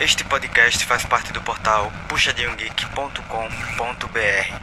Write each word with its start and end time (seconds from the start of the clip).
Este 0.00 0.22
podcast 0.22 0.86
faz 0.86 1.04
parte 1.04 1.32
do 1.32 1.42
portal 1.42 1.90
puxadinhogeek.com.br. 2.08 4.60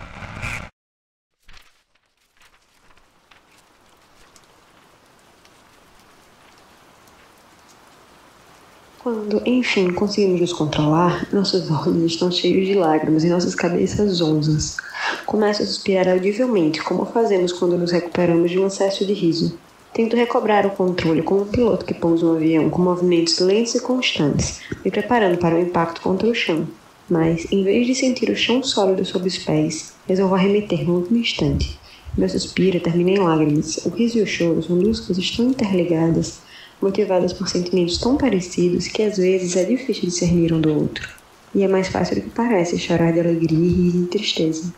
Quando, 9.04 9.42
enfim, 9.46 9.92
conseguimos 9.92 10.40
nos 10.40 10.54
controlar, 10.54 11.28
nossos 11.34 11.70
olhos 11.70 12.14
estão 12.14 12.32
cheios 12.32 12.66
de 12.66 12.74
lágrimas 12.74 13.26
e 13.26 13.28
nossas 13.28 13.54
cabeças 13.54 14.22
onzas. 14.22 14.78
Começo 15.26 15.62
a 15.62 15.66
suspirar 15.66 16.08
audivelmente, 16.08 16.82
como 16.82 17.06
fazemos 17.06 17.52
quando 17.52 17.78
nos 17.78 17.92
recuperamos 17.92 18.52
de 18.52 18.58
um 18.58 18.68
acesso 18.68 19.06
de 19.06 19.12
riso. 19.12 19.60
Tento 19.96 20.18
recobrar 20.18 20.66
o 20.66 20.72
controle 20.72 21.24
como 21.24 21.44
um 21.44 21.48
piloto 21.48 21.86
que 21.86 21.94
pousa 21.94 22.26
um 22.26 22.36
avião 22.36 22.70
com 22.70 22.82
movimentos 22.82 23.40
lentos 23.40 23.76
e 23.76 23.80
constantes, 23.80 24.60
me 24.84 24.92
preparando 24.92 25.38
para 25.38 25.56
o 25.56 25.62
impacto 25.62 26.02
contra 26.02 26.28
o 26.28 26.36
chão. 26.36 26.68
Mas, 27.10 27.50
em 27.50 27.64
vez 27.64 27.88
de 27.88 27.96
sentir 27.96 28.30
o 28.30 28.36
chão 28.36 28.62
sólido 28.62 29.06
sob 29.06 29.26
os 29.26 29.38
pés, 29.38 29.94
resolvo 30.06 30.36
arremeter 30.36 30.86
no 30.86 30.98
último 30.98 31.18
instante. 31.18 31.80
Meu 32.18 32.28
suspiro 32.28 32.82
termina 32.82 33.12
em 33.12 33.20
lágrimas. 33.20 33.78
O 33.86 33.90
riso 33.90 34.18
e 34.18 34.22
o 34.22 34.28
choro 34.28 34.62
são 34.62 34.78
duas 34.78 35.00
coisas 35.00 35.32
tão 35.32 35.46
interligadas 35.46 36.42
motivadas 36.82 37.32
por 37.32 37.48
sentimentos 37.48 37.98
tão 37.98 38.18
parecidos 38.18 38.90
que 38.90 39.02
às 39.02 39.16
vezes 39.16 39.56
é 39.56 39.64
difícil 39.64 40.10
discernir 40.10 40.52
um 40.52 40.60
do 40.60 40.74
outro. 40.74 41.08
E 41.54 41.64
é 41.64 41.70
mais 41.70 41.88
fácil 41.88 42.16
do 42.16 42.22
que 42.24 42.32
parece 42.32 42.78
chorar 42.78 43.14
de 43.14 43.22
alegria 43.22 43.88
e 43.88 43.92
de 43.94 44.08
tristeza. 44.08 44.74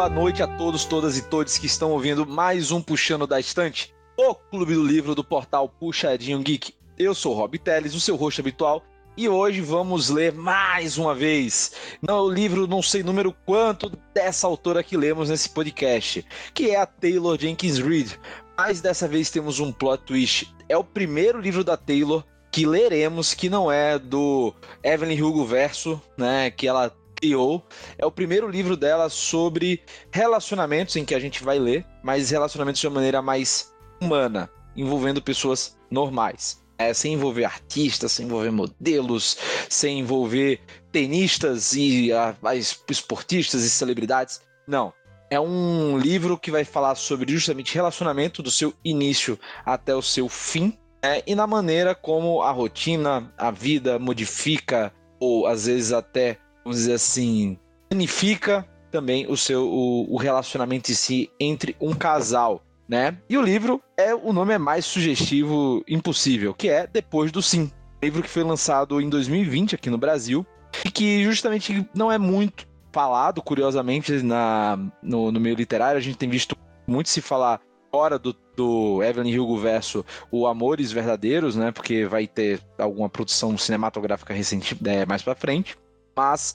Boa 0.00 0.08
noite 0.08 0.42
a 0.42 0.46
todos, 0.46 0.86
todas 0.86 1.18
e 1.18 1.22
todos 1.28 1.58
que 1.58 1.66
estão 1.66 1.90
ouvindo 1.90 2.24
mais 2.24 2.70
um 2.72 2.80
Puxando 2.80 3.26
da 3.26 3.38
Estante, 3.38 3.94
o 4.16 4.34
clube 4.34 4.72
do 4.72 4.82
livro 4.82 5.14
do 5.14 5.22
portal 5.22 5.68
Puxadinho 5.68 6.38
Geek. 6.38 6.72
Eu 6.98 7.14
sou 7.14 7.34
o 7.34 7.36
Rob 7.36 7.58
Teles, 7.58 7.94
o 7.94 8.00
seu 8.00 8.16
rosto 8.16 8.40
habitual, 8.40 8.82
e 9.14 9.28
hoje 9.28 9.60
vamos 9.60 10.08
ler 10.08 10.32
mais 10.32 10.96
uma 10.96 11.14
vez 11.14 11.72
no 12.00 12.30
livro, 12.30 12.66
não 12.66 12.80
sei 12.80 13.02
número 13.02 13.36
quanto, 13.44 13.92
dessa 14.14 14.46
autora 14.46 14.82
que 14.82 14.96
lemos 14.96 15.28
nesse 15.28 15.50
podcast, 15.50 16.24
que 16.54 16.70
é 16.70 16.76
a 16.80 16.86
Taylor 16.86 17.38
Jenkins 17.38 17.76
Reid. 17.76 18.18
Mas 18.56 18.80
dessa 18.80 19.06
vez 19.06 19.28
temos 19.28 19.60
um 19.60 19.70
plot 19.70 20.02
twist. 20.04 20.50
É 20.66 20.78
o 20.78 20.82
primeiro 20.82 21.38
livro 21.38 21.62
da 21.62 21.76
Taylor 21.76 22.24
que 22.50 22.64
leremos 22.64 23.34
que 23.34 23.50
não 23.50 23.70
é 23.70 23.98
do 23.98 24.54
Evelyn 24.82 25.20
Hugo 25.20 25.44
Verso, 25.44 26.00
né, 26.16 26.50
que 26.50 26.66
ela 26.66 26.90
criou. 27.20 27.64
É 27.98 28.06
o 28.06 28.10
primeiro 28.10 28.48
livro 28.48 28.76
dela 28.76 29.08
sobre 29.08 29.82
relacionamentos 30.10 30.96
em 30.96 31.04
que 31.04 31.14
a 31.14 31.20
gente 31.20 31.44
vai 31.44 31.58
ler, 31.58 31.84
mas 32.02 32.30
relacionamentos 32.30 32.80
de 32.80 32.86
uma 32.86 32.94
maneira 32.94 33.20
mais 33.20 33.72
humana, 34.00 34.50
envolvendo 34.76 35.22
pessoas 35.22 35.76
normais. 35.90 36.58
É, 36.78 36.94
sem 36.94 37.12
envolver 37.12 37.44
artistas, 37.44 38.12
sem 38.12 38.24
envolver 38.24 38.50
modelos, 38.50 39.36
sem 39.68 39.98
envolver 39.98 40.60
tenistas 40.90 41.74
e 41.74 42.10
a, 42.10 42.34
a 42.42 42.56
esportistas 42.56 43.62
e 43.64 43.70
celebridades. 43.70 44.40
Não. 44.66 44.90
É 45.28 45.38
um 45.38 45.98
livro 45.98 46.38
que 46.38 46.50
vai 46.50 46.64
falar 46.64 46.94
sobre 46.94 47.30
justamente 47.30 47.74
relacionamento 47.74 48.42
do 48.42 48.50
seu 48.50 48.72
início 48.82 49.38
até 49.64 49.94
o 49.94 50.02
seu 50.02 50.28
fim, 50.28 50.76
é, 51.02 51.22
e 51.26 51.34
na 51.34 51.46
maneira 51.46 51.94
como 51.94 52.42
a 52.42 52.50
rotina, 52.50 53.32
a 53.38 53.50
vida 53.50 53.98
modifica, 53.98 54.92
ou 55.18 55.46
às 55.46 55.66
vezes 55.66 55.92
até 55.92 56.38
vamos 56.70 56.76
dizer 56.76 56.94
assim, 56.94 57.58
planifica 57.88 58.64
também 58.92 59.26
o 59.28 59.36
seu 59.36 59.66
o, 59.66 60.14
o, 60.14 60.16
relacionamento 60.16 60.92
em 60.92 60.94
si 60.94 61.30
entre 61.38 61.76
um 61.80 61.92
casal, 61.92 62.62
né? 62.88 63.18
E 63.28 63.36
o 63.36 63.42
livro 63.42 63.82
é 63.96 64.14
o 64.14 64.32
nome 64.32 64.54
é 64.54 64.58
mais 64.58 64.84
sugestivo 64.84 65.82
impossível, 65.88 66.54
que 66.54 66.68
é 66.68 66.86
Depois 66.86 67.32
do 67.32 67.42
Sim. 67.42 67.70
Livro 68.02 68.22
que 68.22 68.30
foi 68.30 68.44
lançado 68.44 69.00
em 69.00 69.08
2020 69.10 69.74
aqui 69.74 69.90
no 69.90 69.98
Brasil 69.98 70.46
e 70.84 70.90
que 70.90 71.22
justamente 71.24 71.86
não 71.92 72.10
é 72.10 72.16
muito 72.16 72.66
falado, 72.92 73.42
curiosamente, 73.42 74.22
na, 74.22 74.78
no, 75.02 75.30
no 75.30 75.38
meio 75.38 75.54
literário. 75.54 75.98
A 75.98 76.00
gente 76.00 76.16
tem 76.16 76.28
visto 76.28 76.56
muito 76.86 77.10
se 77.10 77.20
falar 77.20 77.60
fora 77.90 78.18
do, 78.18 78.34
do 78.56 79.02
Evelyn 79.02 79.38
Hugo 79.38 79.58
verso 79.58 80.04
o 80.30 80.46
Amores 80.46 80.90
Verdadeiros, 80.90 81.56
né? 81.56 81.72
Porque 81.72 82.06
vai 82.06 82.26
ter 82.26 82.60
alguma 82.78 83.08
produção 83.08 83.58
cinematográfica 83.58 84.32
recente 84.32 84.76
é, 84.86 85.04
mais 85.04 85.22
para 85.22 85.34
frente. 85.34 85.76
Mas 86.20 86.54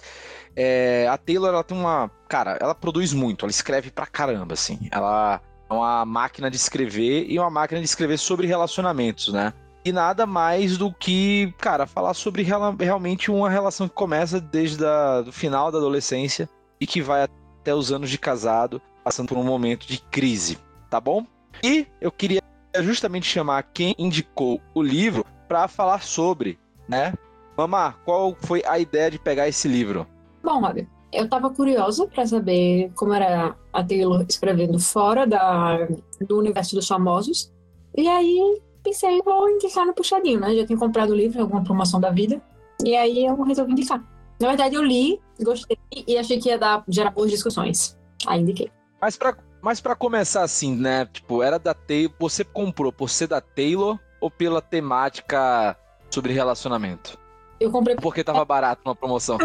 é, 0.56 1.08
a 1.08 1.18
Taylor, 1.18 1.50
ela 1.50 1.64
tem 1.64 1.76
uma. 1.76 2.12
Cara, 2.30 2.56
ela 2.62 2.76
produz 2.76 3.14
muito, 3.14 3.46
ela 3.46 3.50
escreve 3.50 3.90
pra 3.90 4.06
caramba, 4.06 4.54
assim. 4.54 4.78
Ela 4.92 5.42
é 5.68 5.74
uma 5.74 6.06
máquina 6.06 6.52
de 6.52 6.56
escrever 6.56 7.26
e 7.28 7.40
uma 7.40 7.50
máquina 7.50 7.82
de 7.82 7.86
escrever 7.86 8.20
sobre 8.20 8.46
relacionamentos, 8.46 9.34
né? 9.34 9.54
E 9.84 9.92
nada 9.92 10.28
mais 10.28 10.78
do 10.78 10.94
que, 10.94 11.52
cara, 11.58 11.88
falar 11.88 12.14
sobre 12.14 12.44
realmente 12.44 13.32
uma 13.32 13.50
relação 13.50 13.88
que 13.88 13.94
começa 13.96 14.40
desde 14.40 14.84
o 14.84 15.32
final 15.32 15.72
da 15.72 15.80
adolescência 15.80 16.48
e 16.80 16.86
que 16.86 17.02
vai 17.02 17.24
até 17.24 17.74
os 17.74 17.92
anos 17.92 18.10
de 18.10 18.18
casado, 18.20 18.80
passando 19.04 19.28
por 19.28 19.38
um 19.38 19.44
momento 19.44 19.88
de 19.88 20.00
crise, 20.00 20.60
tá 20.90 21.00
bom? 21.00 21.26
E 21.64 21.88
eu 22.00 22.12
queria 22.12 22.42
justamente 22.82 23.26
chamar 23.26 23.64
quem 23.74 23.96
indicou 23.98 24.62
o 24.74 24.82
livro 24.82 25.26
para 25.48 25.68
falar 25.68 26.02
sobre, 26.02 26.60
né? 26.88 27.14
Mamá, 27.58 27.94
qual 28.04 28.36
foi 28.42 28.62
a 28.66 28.78
ideia 28.78 29.10
de 29.10 29.20
pegar 29.20 29.48
esse 29.48 29.68
livro? 29.68 30.06
Bom, 30.44 30.64
olha, 30.64 30.88
eu 31.12 31.30
tava 31.30 31.50
curiosa 31.50 32.06
para 32.08 32.26
saber 32.26 32.92
como 32.96 33.14
era 33.14 33.56
a 33.72 33.84
Taylor 33.84 34.26
escrevendo 34.28 34.80
fora 34.80 35.26
da, 35.26 35.88
do 36.28 36.38
universo 36.38 36.76
dos 36.76 36.88
famosos. 36.88 37.52
E 37.98 38.08
aí 38.08 38.62
pensei, 38.84 39.22
vou 39.24 39.50
indicar 39.50 39.86
no 39.86 39.94
puxadinho, 39.94 40.40
né? 40.40 40.56
Já 40.56 40.66
tinha 40.66 40.78
comprado 40.78 41.12
o 41.12 41.16
livro, 41.16 41.42
alguma 41.42 41.64
promoção 41.64 42.00
da 42.00 42.12
vida. 42.12 42.42
E 42.84 42.96
aí 42.96 43.26
eu 43.26 43.42
resolvi 43.44 43.72
indicar. 43.72 44.04
Na 44.40 44.50
verdade, 44.50 44.76
eu 44.76 44.84
li, 44.84 45.20
gostei 45.42 45.78
e 46.06 46.18
achei 46.18 46.40
que 46.40 46.50
ia 46.50 46.58
dar, 46.58 46.84
gerar 46.88 47.12
boas 47.12 47.32
discussões. 47.32 47.98
Aí 48.28 48.42
indiquei. 48.42 48.70
Mas 49.02 49.18
pra, 49.18 49.36
mas 49.62 49.80
pra 49.80 49.96
começar 49.96 50.44
assim, 50.44 50.76
né? 50.76 51.06
Tipo, 51.06 51.42
era 51.42 51.58
da 51.58 51.74
Taylor. 51.74 52.14
Você 52.20 52.44
comprou 52.44 52.92
por 52.92 53.10
ser 53.10 53.28
da 53.28 53.40
Taylor 53.40 53.98
ou 54.20 54.30
pela 54.30 54.62
temática 54.62 55.78
sobre 56.10 56.34
relacionamento? 56.34 57.18
Eu 57.60 57.72
comprei 57.72 57.96
porque 57.96 58.24
tava 58.24 58.44
barato 58.46 58.82
numa 58.86 58.96
promoção. 58.96 59.38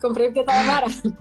comprei 0.00 0.26
porque 0.28 0.44
tava 0.44 0.66
barato. 0.66 1.16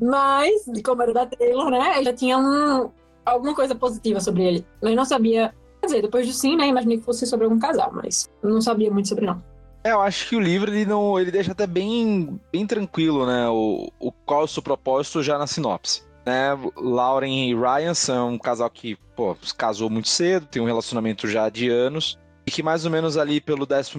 Mas, 0.00 0.64
como 0.84 1.02
era 1.02 1.12
da 1.12 1.26
Taylor, 1.26 1.70
né? 1.70 1.98
Eu 1.98 2.04
já 2.04 2.12
tinha 2.12 2.38
um, 2.38 2.90
alguma 3.24 3.54
coisa 3.54 3.74
positiva 3.74 4.20
sobre 4.20 4.44
ele. 4.44 4.66
Mas 4.82 4.94
não 4.94 5.04
sabia. 5.04 5.54
Quer 5.80 5.86
dizer, 5.86 6.02
depois 6.02 6.26
do 6.26 6.32
sim, 6.32 6.56
né? 6.56 6.66
Imaginei 6.66 6.98
que 6.98 7.04
fosse 7.04 7.26
sobre 7.26 7.44
algum 7.44 7.58
casal, 7.58 7.92
mas 7.92 8.28
não 8.42 8.60
sabia 8.60 8.90
muito 8.90 9.08
sobre 9.08 9.26
não. 9.26 9.42
É, 9.84 9.92
eu 9.92 10.00
acho 10.00 10.28
que 10.28 10.36
o 10.36 10.40
livro 10.40 10.70
ele 10.70 10.86
não, 10.86 11.20
ele 11.20 11.30
deixa 11.30 11.52
até 11.52 11.66
bem, 11.66 12.40
bem 12.50 12.66
tranquilo, 12.66 13.26
né? 13.26 13.48
O, 13.50 13.90
o 14.00 14.10
qual 14.10 14.40
é 14.40 14.44
o 14.44 14.48
seu 14.48 14.62
propósito 14.62 15.22
já 15.22 15.36
na 15.36 15.46
sinopse. 15.46 16.02
Né? 16.24 16.58
Lauren 16.76 17.50
e 17.50 17.54
Ryan 17.54 17.92
são 17.92 18.30
um 18.30 18.38
casal 18.38 18.70
que, 18.70 18.96
pô, 19.14 19.36
casou 19.58 19.90
muito 19.90 20.08
cedo, 20.08 20.46
tem 20.46 20.62
um 20.62 20.64
relacionamento 20.64 21.28
já 21.28 21.50
de 21.50 21.68
anos 21.68 22.18
e 22.46 22.50
que 22.50 22.62
mais 22.62 22.84
ou 22.84 22.90
menos 22.90 23.16
ali 23.16 23.40
pelo 23.40 23.66
11 23.70 23.92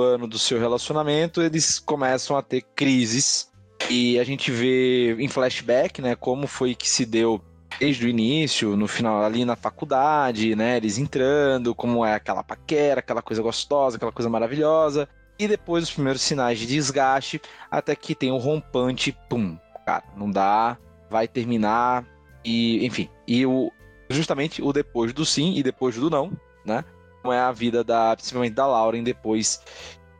ano 0.00 0.26
do 0.26 0.38
seu 0.38 0.58
relacionamento, 0.58 1.42
eles 1.42 1.78
começam 1.78 2.36
a 2.36 2.42
ter 2.42 2.62
crises. 2.74 3.50
E 3.90 4.18
a 4.18 4.24
gente 4.24 4.50
vê 4.50 5.14
em 5.14 5.28
flashback, 5.28 6.02
né, 6.02 6.14
como 6.14 6.46
foi 6.46 6.74
que 6.74 6.88
se 6.88 7.04
deu 7.06 7.40
desde 7.78 8.06
o 8.06 8.08
início, 8.08 8.76
no 8.76 8.88
final 8.88 9.22
ali 9.22 9.44
na 9.44 9.54
faculdade, 9.54 10.56
né, 10.56 10.76
eles 10.76 10.98
entrando, 10.98 11.74
como 11.74 12.04
é 12.04 12.14
aquela 12.14 12.42
paquera, 12.42 13.00
aquela 13.00 13.22
coisa 13.22 13.42
gostosa, 13.42 13.96
aquela 13.96 14.12
coisa 14.12 14.28
maravilhosa. 14.28 15.08
E 15.38 15.46
depois 15.46 15.84
os 15.84 15.92
primeiros 15.92 16.22
sinais 16.22 16.58
de 16.58 16.66
desgaste, 16.66 17.40
até 17.70 17.94
que 17.94 18.14
tem 18.14 18.32
o 18.32 18.36
rompante, 18.36 19.16
pum, 19.28 19.56
cara, 19.86 20.04
não 20.16 20.30
dá, 20.30 20.76
vai 21.08 21.28
terminar 21.28 22.04
e, 22.44 22.84
enfim, 22.84 23.08
e 23.26 23.46
o 23.46 23.70
justamente 24.10 24.62
o 24.62 24.72
depois 24.72 25.12
do 25.12 25.24
sim 25.24 25.54
e 25.54 25.62
depois 25.62 25.96
do 25.96 26.08
não, 26.08 26.32
né? 26.64 26.84
Como 27.22 27.32
é 27.32 27.38
a 27.38 27.52
vida 27.52 27.82
da, 27.82 28.14
principalmente 28.16 28.54
da 28.54 28.66
Lauren 28.66 29.02
depois 29.02 29.60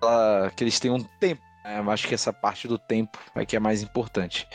ela, 0.03 0.51
que 0.55 0.65
eles 0.65 0.79
têm 0.79 0.91
um 0.91 1.03
tempo. 1.21 1.43
Né? 1.65 1.79
Eu 1.79 1.91
acho 1.91 2.07
que 2.07 2.15
essa 2.15 2.33
parte 2.33 2.67
do 2.69 2.79
tempo 2.79 3.19
é 3.35 3.45
que 3.45 3.57
é 3.57 3.61
mais 3.61 3.83
importante. 3.83 4.47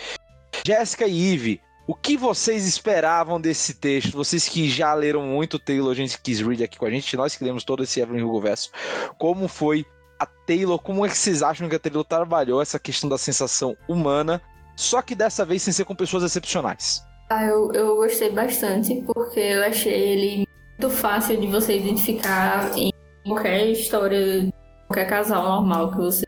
Jéssica 0.66 1.06
e 1.06 1.34
Eve, 1.34 1.62
o 1.86 1.94
que 1.94 2.16
vocês 2.16 2.66
esperavam 2.66 3.40
desse 3.40 3.74
texto? 3.74 4.16
Vocês 4.16 4.48
que 4.48 4.70
já 4.70 4.94
leram 4.94 5.24
muito 5.24 5.60
Taylor, 5.60 5.94
gente 5.94 6.20
quis 6.22 6.40
read 6.40 6.64
aqui 6.64 6.78
com 6.78 6.86
a 6.86 6.90
gente, 6.90 7.18
nós 7.18 7.36
que 7.36 7.44
lemos 7.44 7.64
todo 7.64 7.84
esse 7.84 8.00
Evelyn 8.00 8.24
Hugo 8.24 8.40
verso. 8.40 8.72
Como 9.18 9.48
foi 9.48 9.86
a 10.20 10.26
Taylor? 10.26 10.80
Como 10.80 11.06
é 11.06 11.10
que 11.10 11.18
vocês 11.18 11.44
acham 11.44 11.68
que 11.68 11.76
a 11.76 11.80
Taylor 11.80 12.06
trabalhou 12.06 12.62
essa 12.62 12.80
questão 12.80 13.10
da 13.10 13.18
sensação 13.18 13.76
humana, 13.88 14.42
só 14.78 15.02
que 15.02 15.14
dessa 15.14 15.44
vez 15.44 15.62
sem 15.62 15.74
ser 15.74 15.84
com 15.84 15.96
pessoas 15.96 16.24
excepcionais? 16.24 17.04
Ah, 17.30 17.44
eu, 17.46 17.72
eu 17.74 17.96
gostei 17.98 18.30
bastante, 18.30 19.04
porque 19.06 19.40
eu 19.40 19.64
achei 19.64 19.94
ele 19.94 20.48
muito 20.80 20.90
fácil 20.90 21.40
de 21.40 21.48
você 21.48 21.78
identificar 21.78 22.78
em 22.78 22.92
qualquer 23.26 23.68
história, 23.68 24.52
qualquer 24.88 25.08
casal 25.08 25.44
normal 25.44 25.92
que 25.92 25.98
você 25.98 26.26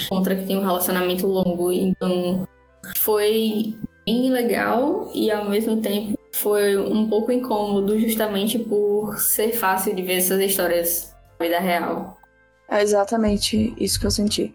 encontra 0.00 0.34
que 0.34 0.46
tem 0.46 0.56
um 0.58 0.64
relacionamento 0.64 1.26
longo. 1.26 1.70
Então, 1.72 2.46
foi 2.98 3.76
bem 4.06 4.30
legal 4.30 5.10
e 5.14 5.30
ao 5.30 5.48
mesmo 5.48 5.80
tempo 5.80 6.18
foi 6.32 6.76
um 6.76 7.08
pouco 7.08 7.30
incômodo, 7.30 7.98
justamente 7.98 8.58
por 8.58 9.18
ser 9.18 9.52
fácil 9.52 9.94
de 9.94 10.02
ver 10.02 10.18
essas 10.18 10.40
histórias 10.40 11.14
na 11.38 11.46
vida 11.46 11.60
real. 11.60 12.18
É 12.68 12.82
exatamente 12.82 13.74
isso 13.78 14.00
que 14.00 14.06
eu 14.06 14.10
senti. 14.10 14.54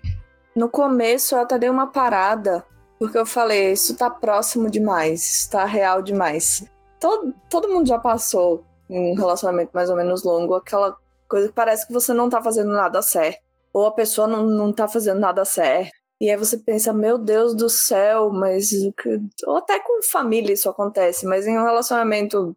No 0.55 0.67
começo 0.67 1.35
eu 1.35 1.39
até 1.39 1.57
dei 1.57 1.69
uma 1.69 1.87
parada, 1.87 2.65
porque 2.97 3.17
eu 3.17 3.25
falei, 3.25 3.71
isso 3.71 3.95
tá 3.95 4.09
próximo 4.09 4.69
demais, 4.69 5.21
isso 5.21 5.51
tá 5.51 5.63
real 5.63 6.01
demais. 6.01 6.65
Todo, 6.99 7.33
todo 7.49 7.69
mundo 7.69 7.87
já 7.87 7.97
passou 7.97 8.65
em 8.89 9.11
um 9.11 9.15
relacionamento 9.15 9.71
mais 9.73 9.89
ou 9.89 9.95
menos 9.95 10.23
longo, 10.23 10.55
aquela 10.55 10.97
coisa 11.27 11.47
que 11.47 11.53
parece 11.53 11.85
que 11.85 11.93
você 11.93 12.13
não 12.13 12.29
tá 12.29 12.41
fazendo 12.41 12.71
nada 12.71 13.01
certo. 13.01 13.39
Ou 13.71 13.85
a 13.85 13.91
pessoa 13.93 14.27
não, 14.27 14.45
não 14.45 14.73
tá 14.73 14.87
fazendo 14.87 15.19
nada 15.19 15.45
certo. 15.45 15.91
E 16.21 16.29
aí 16.29 16.35
você 16.35 16.57
pensa, 16.57 16.91
meu 16.91 17.17
Deus 17.17 17.55
do 17.55 17.69
céu, 17.69 18.29
mas. 18.29 18.71
Ou 19.45 19.57
até 19.57 19.79
com 19.79 20.01
família 20.03 20.53
isso 20.53 20.69
acontece, 20.69 21.25
mas 21.25 21.47
em 21.47 21.57
um 21.57 21.63
relacionamento 21.63 22.55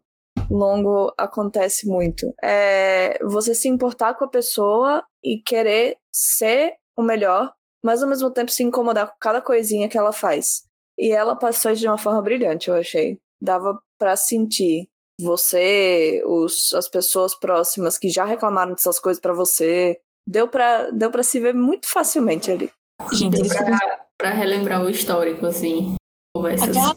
longo 0.49 1.13
acontece 1.17 1.87
muito. 1.87 2.33
É 2.43 3.17
você 3.23 3.53
se 3.55 3.69
importar 3.69 4.15
com 4.15 4.25
a 4.25 4.29
pessoa 4.29 5.03
e 5.23 5.41
querer 5.41 5.97
ser 6.11 6.73
o 6.97 7.01
melhor, 7.01 7.53
mas 7.83 8.03
ao 8.03 8.09
mesmo 8.09 8.29
tempo 8.31 8.51
se 8.51 8.63
incomodar 8.63 9.07
com 9.07 9.17
cada 9.19 9.41
coisinha 9.41 9.87
que 9.87 9.97
ela 9.97 10.11
faz. 10.11 10.63
E 10.97 11.11
ela 11.11 11.35
passou 11.35 11.71
isso 11.71 11.81
de 11.81 11.87
uma 11.87 11.97
forma 11.97 12.21
brilhante, 12.21 12.69
eu 12.69 12.75
achei. 12.75 13.19
Dava 13.41 13.79
para 13.97 14.15
sentir 14.15 14.89
você, 15.23 16.21
os, 16.25 16.73
as 16.73 16.87
pessoas 16.87 17.33
próximas 17.35 17.97
que 17.97 18.09
já 18.09 18.25
reclamaram 18.25 18.73
dessas 18.73 18.99
coisas 18.99 19.21
para 19.21 19.33
você. 19.33 19.99
Deu 20.27 20.47
para 20.47 20.89
deu 20.91 21.11
pra 21.11 21.23
se 21.23 21.39
ver 21.39 21.53
muito 21.53 21.89
facilmente 21.89 22.51
ali. 22.51 22.71
Gente, 23.11 23.41
Deu 23.41 23.49
pra, 23.49 24.05
pra 24.17 24.29
relembrar 24.29 24.83
o 24.83 24.89
histórico, 24.89 25.45
assim. 25.45 25.95
Conversas. 26.35 26.69
Aquela 26.69 26.95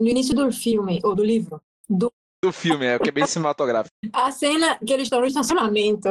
no 0.00 0.06
início 0.06 0.34
do 0.34 0.50
filme, 0.52 1.00
ou 1.02 1.14
do 1.14 1.24
livro, 1.24 1.60
do 1.88 2.12
do 2.42 2.52
filme, 2.52 2.86
é, 2.86 2.98
que 2.98 3.08
é 3.08 3.12
bem 3.12 3.26
cinematográfico. 3.26 3.92
A 4.12 4.30
cena 4.30 4.78
que 4.78 4.92
eles 4.92 5.06
estão 5.06 5.20
no 5.20 5.26
estacionamento. 5.26 6.08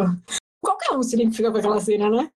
Qualquer 0.62 0.94
um 0.94 1.02
se 1.02 1.16
identifica 1.16 1.50
com 1.50 1.58
aquela 1.58 1.80
cena, 1.80 2.10
né? 2.10 2.30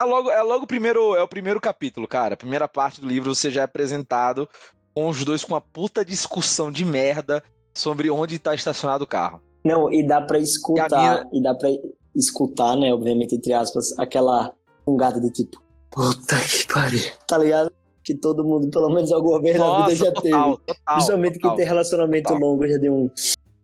É 0.00 0.04
logo, 0.04 0.30
é 0.30 0.42
logo 0.42 0.64
o 0.64 0.66
primeiro, 0.66 1.16
é 1.16 1.22
o 1.22 1.28
primeiro 1.28 1.60
capítulo, 1.60 2.06
cara. 2.06 2.34
A 2.34 2.36
primeira 2.36 2.68
parte 2.68 3.00
do 3.00 3.08
livro 3.08 3.34
você 3.34 3.50
já 3.50 3.62
é 3.62 3.64
apresentado 3.64 4.48
com 4.94 5.08
os 5.08 5.24
dois 5.24 5.42
com 5.42 5.54
uma 5.54 5.60
puta 5.60 6.04
discussão 6.04 6.70
de 6.70 6.84
merda 6.84 7.42
sobre 7.74 8.10
onde 8.10 8.38
tá 8.38 8.54
estacionado 8.54 9.04
o 9.04 9.06
carro. 9.06 9.40
Não, 9.64 9.92
e 9.92 10.06
dá 10.06 10.20
para 10.20 10.38
escutar, 10.38 10.90
e, 10.90 10.96
minha... 10.96 11.28
e 11.32 11.42
dá 11.42 11.54
para 11.54 11.70
escutar, 12.14 12.76
né, 12.76 12.92
obviamente 12.92 13.34
entre 13.34 13.52
aspas, 13.52 13.98
aquela 13.98 14.52
fungada 14.84 15.20
de 15.20 15.30
tipo, 15.30 15.62
puta 15.90 16.36
que 16.38 16.66
pariu. 16.72 17.00
Tá 17.26 17.38
ligado? 17.38 17.72
que 18.04 18.14
todo 18.14 18.44
mundo, 18.44 18.68
pelo 18.68 18.90
menos 18.90 19.10
alguma 19.10 19.40
vez 19.40 19.56
Nossa, 19.56 19.80
na 19.80 19.86
vida, 19.88 19.96
já 19.96 20.12
total, 20.12 20.58
teve. 20.58 20.66
Total, 20.66 20.94
Principalmente 20.94 21.34
total, 21.38 21.50
quem 21.50 21.56
tem 21.56 21.66
relacionamento 21.66 22.28
total. 22.28 22.48
longo, 22.48 22.68
já 22.68 22.76
deu 22.76 22.92
um. 22.92 23.10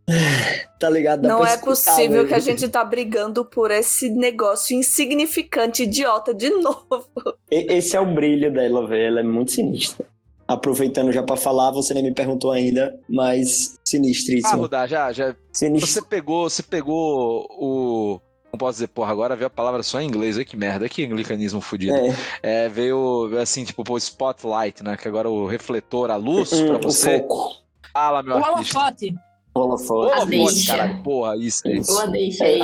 Tá 0.81 0.89
ligado? 0.89 1.21
Dá 1.21 1.29
Não 1.29 1.45
é 1.45 1.59
possível 1.59 2.27
que 2.27 2.33
a 2.33 2.39
gente 2.39 2.67
tá 2.67 2.83
brigando 2.83 3.45
por 3.45 3.71
esse 3.71 4.09
negócio 4.09 4.75
insignificante, 4.75 5.83
idiota, 5.83 6.33
de 6.33 6.49
novo. 6.57 7.05
Esse 7.51 7.99
é 7.99 8.01
o 8.01 8.15
brilho 8.15 8.51
dela, 8.51 8.87
velho. 8.87 9.09
Ela 9.09 9.21
é 9.21 9.23
muito 9.23 9.53
sinistra. 9.53 10.07
Aproveitando 10.51 11.13
já 11.13 11.23
para 11.23 11.37
falar, 11.37 11.71
você 11.71 11.95
nem 11.95 12.03
me 12.03 12.13
perguntou 12.13 12.51
ainda, 12.51 12.99
mas 13.09 13.79
sinistríssimo. 13.85 14.53
Ah, 14.53 14.57
Rudá, 14.57 14.87
já, 14.87 15.13
já. 15.13 15.37
Sinistro. 15.53 15.89
Você 15.89 16.03
pegou, 16.03 16.51
você 16.51 16.63
pegou 16.63 17.47
o 17.51 18.21
não 18.53 18.59
posso 18.59 18.73
dizer, 18.73 18.89
porra, 18.89 19.13
agora 19.13 19.37
veio 19.37 19.47
a 19.47 19.51
palavra 19.51 19.81
só 19.83 20.01
em 20.01 20.09
inglês, 20.09 20.37
olha 20.37 20.45
que 20.45 20.57
merda, 20.57 20.89
que 20.89 21.05
anglicanismo 21.05 21.61
fudido. 21.61 21.95
É. 21.95 22.65
é. 22.65 22.69
veio 22.69 23.31
assim, 23.41 23.65
tipo, 23.65 23.85
o 23.89 23.97
spotlight, 23.97 24.83
né? 24.83 24.97
Que 24.97 25.07
agora 25.07 25.31
o 25.31 25.47
refletor, 25.47 26.11
a 26.11 26.17
luz 26.17 26.53
hum, 26.53 26.67
pra 26.67 26.79
você. 26.79 27.17
O 27.17 27.21
foco. 27.21 27.53
Fala, 27.93 28.23
meu 28.23 28.37
o 28.37 28.45
artista. 28.45 28.79
holofote. 28.79 29.15
Holofote. 29.55 30.21
Holofote, 30.21 30.67
caralho, 30.67 31.03
porra, 31.05 31.37
isso 31.37 31.69
é 31.69 31.73
isso. 31.75 31.93
Boa 31.93 32.07
deixa 32.09 32.45
aí. 32.45 32.61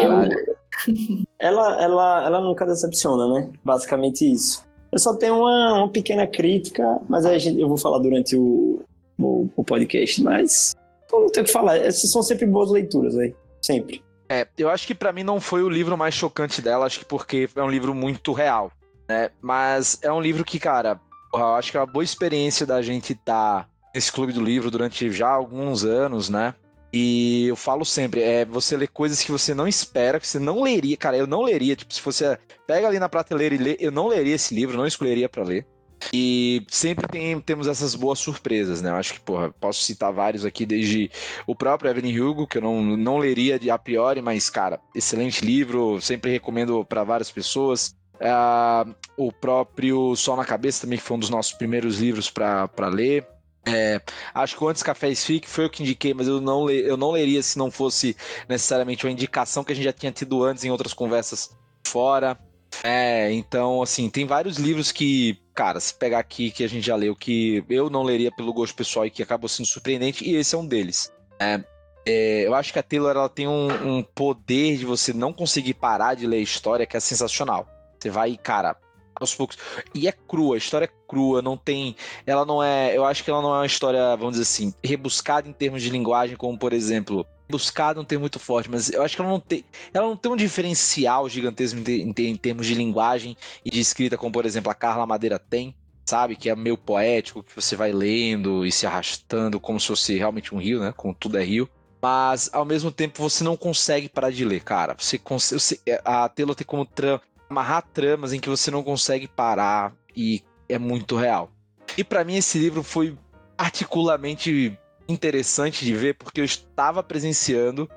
Ela, 1.38 1.82
ela, 1.82 2.26
ela 2.26 2.40
nunca 2.40 2.66
decepciona, 2.66 3.26
né? 3.28 3.50
Basicamente 3.64 4.30
isso. 4.30 4.65
Eu 4.92 4.98
só 4.98 5.14
tenho 5.14 5.38
uma, 5.38 5.74
uma 5.78 5.88
pequena 5.88 6.26
crítica, 6.26 7.00
mas 7.08 7.24
gente, 7.42 7.60
eu 7.60 7.68
vou 7.68 7.76
falar 7.76 7.98
durante 7.98 8.36
o, 8.36 8.82
o, 9.18 9.48
o 9.56 9.64
podcast, 9.64 10.22
mas 10.22 10.74
não 11.12 11.28
tenho 11.28 11.44
o 11.44 11.46
que 11.46 11.52
falar. 11.52 11.76
Essas 11.76 12.10
são 12.10 12.22
sempre 12.22 12.46
boas 12.46 12.70
leituras 12.70 13.16
aí. 13.18 13.34
Sempre. 13.60 14.02
É, 14.28 14.46
eu 14.58 14.68
acho 14.68 14.86
que 14.86 14.94
para 14.94 15.12
mim 15.12 15.22
não 15.22 15.40
foi 15.40 15.62
o 15.62 15.68
livro 15.68 15.96
mais 15.96 16.14
chocante 16.14 16.60
dela, 16.60 16.86
acho 16.86 17.00
que 17.00 17.04
porque 17.04 17.48
é 17.54 17.62
um 17.62 17.70
livro 17.70 17.94
muito 17.94 18.32
real, 18.32 18.72
né? 19.08 19.30
Mas 19.40 19.98
é 20.02 20.12
um 20.12 20.20
livro 20.20 20.44
que, 20.44 20.58
cara, 20.58 21.00
eu 21.32 21.54
acho 21.54 21.70
que 21.70 21.76
é 21.76 21.80
uma 21.80 21.86
boa 21.86 22.04
experiência 22.04 22.66
da 22.66 22.82
gente 22.82 23.12
estar 23.12 23.62
tá 23.62 23.68
nesse 23.94 24.10
clube 24.10 24.32
do 24.32 24.42
livro 24.42 24.70
durante 24.70 25.10
já 25.10 25.28
alguns 25.28 25.84
anos, 25.84 26.28
né? 26.28 26.54
E 26.98 27.48
eu 27.48 27.56
falo 27.56 27.84
sempre, 27.84 28.22
é 28.22 28.46
você 28.46 28.74
lê 28.74 28.86
coisas 28.86 29.22
que 29.22 29.30
você 29.30 29.52
não 29.52 29.68
espera, 29.68 30.18
que 30.18 30.26
você 30.26 30.38
não 30.38 30.62
leria, 30.62 30.96
cara, 30.96 31.14
eu 31.14 31.26
não 31.26 31.42
leria, 31.42 31.76
tipo, 31.76 31.92
se 31.92 32.00
você 32.00 32.38
pega 32.66 32.88
ali 32.88 32.98
na 32.98 33.06
prateleira 33.06 33.54
e 33.54 33.58
lê, 33.58 33.76
eu 33.78 33.92
não 33.92 34.08
leria 34.08 34.34
esse 34.34 34.54
livro, 34.54 34.78
não 34.78 34.86
escolheria 34.86 35.28
para 35.28 35.44
ler. 35.44 35.66
E 36.10 36.64
sempre 36.68 37.06
tem, 37.06 37.38
temos 37.38 37.66
essas 37.66 37.94
boas 37.94 38.18
surpresas, 38.18 38.80
né? 38.80 38.88
Eu 38.88 38.94
acho 38.94 39.12
que, 39.12 39.20
porra, 39.20 39.50
posso 39.60 39.82
citar 39.82 40.10
vários 40.10 40.46
aqui, 40.46 40.64
desde 40.64 41.10
o 41.46 41.54
próprio 41.54 41.90
Evelyn 41.90 42.18
Hugo, 42.18 42.46
que 42.46 42.56
eu 42.56 42.62
não, 42.62 42.80
não 42.80 43.18
leria 43.18 43.58
de 43.58 43.70
a 43.70 43.76
priori, 43.76 44.22
mas, 44.22 44.48
cara, 44.48 44.80
excelente 44.94 45.44
livro, 45.44 46.00
sempre 46.00 46.30
recomendo 46.30 46.82
para 46.82 47.04
várias 47.04 47.30
pessoas. 47.30 47.94
Uh, 48.14 48.94
o 49.18 49.30
próprio 49.30 50.16
Sol 50.16 50.34
na 50.34 50.46
Cabeça 50.46 50.80
também, 50.80 50.96
que 50.96 51.04
foi 51.04 51.18
um 51.18 51.20
dos 51.20 51.28
nossos 51.28 51.52
primeiros 51.52 52.00
livros 52.00 52.30
para 52.30 52.88
ler. 52.88 53.26
É, 53.68 54.00
acho 54.32 54.56
que 54.56 54.64
Antes 54.64 54.82
Cafés 54.82 55.24
Fique 55.24 55.48
foi 55.48 55.66
o 55.66 55.70
que 55.70 55.82
indiquei, 55.82 56.14
mas 56.14 56.28
eu 56.28 56.40
não, 56.40 56.70
eu 56.70 56.96
não 56.96 57.10
leria 57.10 57.42
se 57.42 57.58
não 57.58 57.68
fosse 57.68 58.16
necessariamente 58.48 59.04
uma 59.04 59.10
indicação 59.10 59.64
que 59.64 59.72
a 59.72 59.74
gente 59.74 59.84
já 59.84 59.92
tinha 59.92 60.12
tido 60.12 60.44
antes 60.44 60.64
em 60.64 60.70
outras 60.70 60.94
conversas 60.94 61.50
fora. 61.86 62.38
É, 62.84 63.32
então, 63.32 63.82
assim, 63.82 64.08
tem 64.08 64.24
vários 64.24 64.56
livros 64.56 64.92
que, 64.92 65.38
cara, 65.54 65.80
se 65.80 65.94
pegar 65.94 66.20
aqui 66.20 66.50
que 66.50 66.62
a 66.62 66.68
gente 66.68 66.86
já 66.86 66.94
leu, 66.94 67.16
que 67.16 67.64
eu 67.68 67.90
não 67.90 68.02
leria 68.02 68.30
pelo 68.30 68.52
gosto 68.52 68.76
pessoal 68.76 69.06
e 69.06 69.10
que 69.10 69.22
acabou 69.22 69.48
sendo 69.48 69.66
surpreendente, 69.66 70.24
e 70.24 70.36
esse 70.36 70.54
é 70.54 70.58
um 70.58 70.66
deles. 70.66 71.12
É, 71.40 71.60
é, 72.06 72.46
eu 72.46 72.54
acho 72.54 72.72
que 72.72 72.78
a 72.78 72.82
Taylor 72.82 73.16
ela 73.16 73.28
tem 73.28 73.48
um, 73.48 73.96
um, 73.96 74.02
poder 74.02 74.76
de 74.76 74.84
você 74.84 75.12
não 75.12 75.32
conseguir 75.32 75.74
parar 75.74 76.14
de 76.14 76.26
ler 76.26 76.40
história 76.40 76.86
que 76.86 76.96
é 76.96 77.00
sensacional. 77.00 77.66
Você 77.98 78.10
vai, 78.10 78.36
cara, 78.36 78.76
aos 79.20 79.34
poucos. 79.34 79.58
E 79.94 80.08
é 80.08 80.12
crua, 80.12 80.56
a 80.56 80.58
história 80.58 80.86
é 80.86 80.90
crua, 81.08 81.42
não 81.42 81.56
tem. 81.56 81.96
Ela 82.26 82.44
não 82.44 82.62
é. 82.62 82.96
Eu 82.96 83.04
acho 83.04 83.24
que 83.24 83.30
ela 83.30 83.42
não 83.42 83.54
é 83.54 83.58
uma 83.58 83.66
história, 83.66 84.16
vamos 84.16 84.32
dizer 84.32 84.42
assim, 84.42 84.74
rebuscada 84.82 85.48
em 85.48 85.52
termos 85.52 85.82
de 85.82 85.90
linguagem, 85.90 86.36
como 86.36 86.58
por 86.58 86.72
exemplo 86.72 87.26
buscado 87.48 88.00
um 88.00 88.04
termo 88.04 88.22
muito 88.22 88.38
forte, 88.38 88.68
mas 88.68 88.90
eu 88.90 89.02
acho 89.02 89.14
que 89.14 89.22
ela 89.22 89.30
não 89.30 89.38
tem, 89.38 89.64
ela 89.94 90.08
não 90.08 90.16
tem 90.16 90.32
um 90.32 90.36
diferencial 90.36 91.28
gigantesco 91.28 91.78
em, 91.88 92.12
em, 92.18 92.36
termos 92.36 92.66
de 92.66 92.74
linguagem 92.74 93.36
e 93.64 93.70
de 93.70 93.80
escrita, 93.80 94.18
como 94.18 94.32
por 94.32 94.44
exemplo 94.44 94.70
a 94.70 94.74
Carla 94.74 95.06
Madeira 95.06 95.38
tem, 95.38 95.72
sabe? 96.04 96.36
Que 96.36 96.50
é 96.50 96.56
meio 96.56 96.76
poético, 96.76 97.42
que 97.42 97.54
você 97.54 97.76
vai 97.76 97.92
lendo 97.92 98.66
e 98.66 98.72
se 98.72 98.86
arrastando 98.86 99.60
como 99.60 99.78
se 99.78 99.86
fosse 99.86 100.16
realmente 100.16 100.54
um 100.54 100.58
rio, 100.58 100.80
né? 100.80 100.92
Como 100.96 101.14
tudo 101.14 101.38
é 101.38 101.44
rio. 101.44 101.68
Mas 102.00 102.50
ao 102.52 102.64
mesmo 102.64 102.92
tempo 102.92 103.22
você 103.22 103.42
não 103.42 103.56
consegue 103.56 104.08
parar 104.08 104.30
de 104.30 104.44
ler, 104.44 104.62
cara. 104.62 104.94
Você, 104.98 105.20
você 105.50 105.80
a 106.04 106.28
Taylor 106.28 106.54
tem 106.54 106.66
como 106.66 106.84
tra 106.84 107.20
amarrar 107.48 107.82
tramas 107.92 108.32
em 108.32 108.40
que 108.40 108.48
você 108.48 108.70
não 108.70 108.82
consegue 108.82 109.28
parar 109.28 109.94
e 110.14 110.42
é 110.68 110.78
muito 110.78 111.16
real. 111.16 111.50
E 111.96 112.02
para 112.02 112.24
mim 112.24 112.36
esse 112.36 112.58
livro 112.58 112.82
foi 112.82 113.16
particularmente 113.56 114.78
interessante 115.08 115.84
de 115.84 115.94
ver, 115.94 116.14
porque 116.14 116.40
eu 116.40 116.44
estava 116.44 117.02
presenciando, 117.02 117.88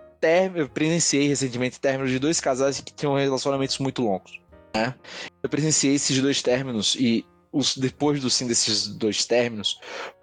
eu 0.56 0.70
presenciei 0.70 1.28
recentemente 1.28 1.80
términos 1.80 2.12
de 2.12 2.20
dois 2.20 2.40
casais 2.40 2.80
que 2.80 2.94
tinham 2.94 3.16
relacionamentos 3.16 3.78
muito 3.80 4.02
longos. 4.02 4.40
Né? 4.76 4.94
Eu 5.42 5.50
presenciei 5.50 5.96
esses 5.96 6.22
dois 6.22 6.42
términos 6.42 6.96
e 7.00 7.26
os, 7.52 7.78
depois 7.78 8.22
do 8.22 8.30
sim 8.30 8.48
desses 8.48 8.88
dois 8.88 9.26
términos 9.26 9.80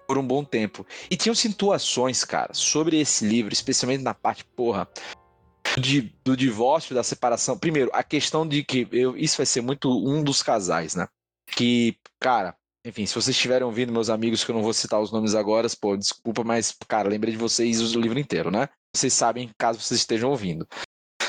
por 0.06 0.18
um 0.18 0.26
bom 0.26 0.44
tempo. 0.44 0.86
E 1.10 1.16
tinham 1.16 1.34
situações, 1.34 2.24
cara, 2.24 2.54
sobre 2.54 3.00
esse 3.00 3.26
livro, 3.26 3.52
especialmente 3.52 4.02
na 4.02 4.14
parte, 4.14 4.44
porra, 4.44 4.88
de, 5.78 6.02
do 6.24 6.36
divórcio, 6.36 6.94
da 6.94 7.02
separação. 7.02 7.58
Primeiro, 7.58 7.90
a 7.92 8.02
questão 8.02 8.46
de 8.46 8.64
que 8.64 8.88
eu, 8.92 9.16
isso 9.16 9.36
vai 9.36 9.46
ser 9.46 9.60
muito 9.60 9.90
um 9.90 10.22
dos 10.22 10.42
casais, 10.42 10.94
né? 10.94 11.06
Que, 11.48 11.98
cara, 12.20 12.56
enfim, 12.86 13.04
se 13.04 13.14
vocês 13.14 13.36
estiverem 13.36 13.66
ouvindo, 13.66 13.92
meus 13.92 14.08
amigos, 14.10 14.44
que 14.44 14.50
eu 14.50 14.54
não 14.54 14.62
vou 14.62 14.72
citar 14.72 15.00
os 15.00 15.10
nomes 15.10 15.34
agora, 15.34 15.66
pô, 15.80 15.96
desculpa, 15.96 16.44
mas, 16.44 16.74
cara, 16.88 17.08
lembrei 17.08 17.32
de 17.32 17.38
vocês 17.38 17.94
o 17.94 18.00
livro 18.00 18.18
inteiro, 18.18 18.50
né? 18.50 18.68
Vocês 18.94 19.12
sabem, 19.12 19.50
caso 19.58 19.80
vocês 19.80 20.00
estejam 20.00 20.30
ouvindo. 20.30 20.66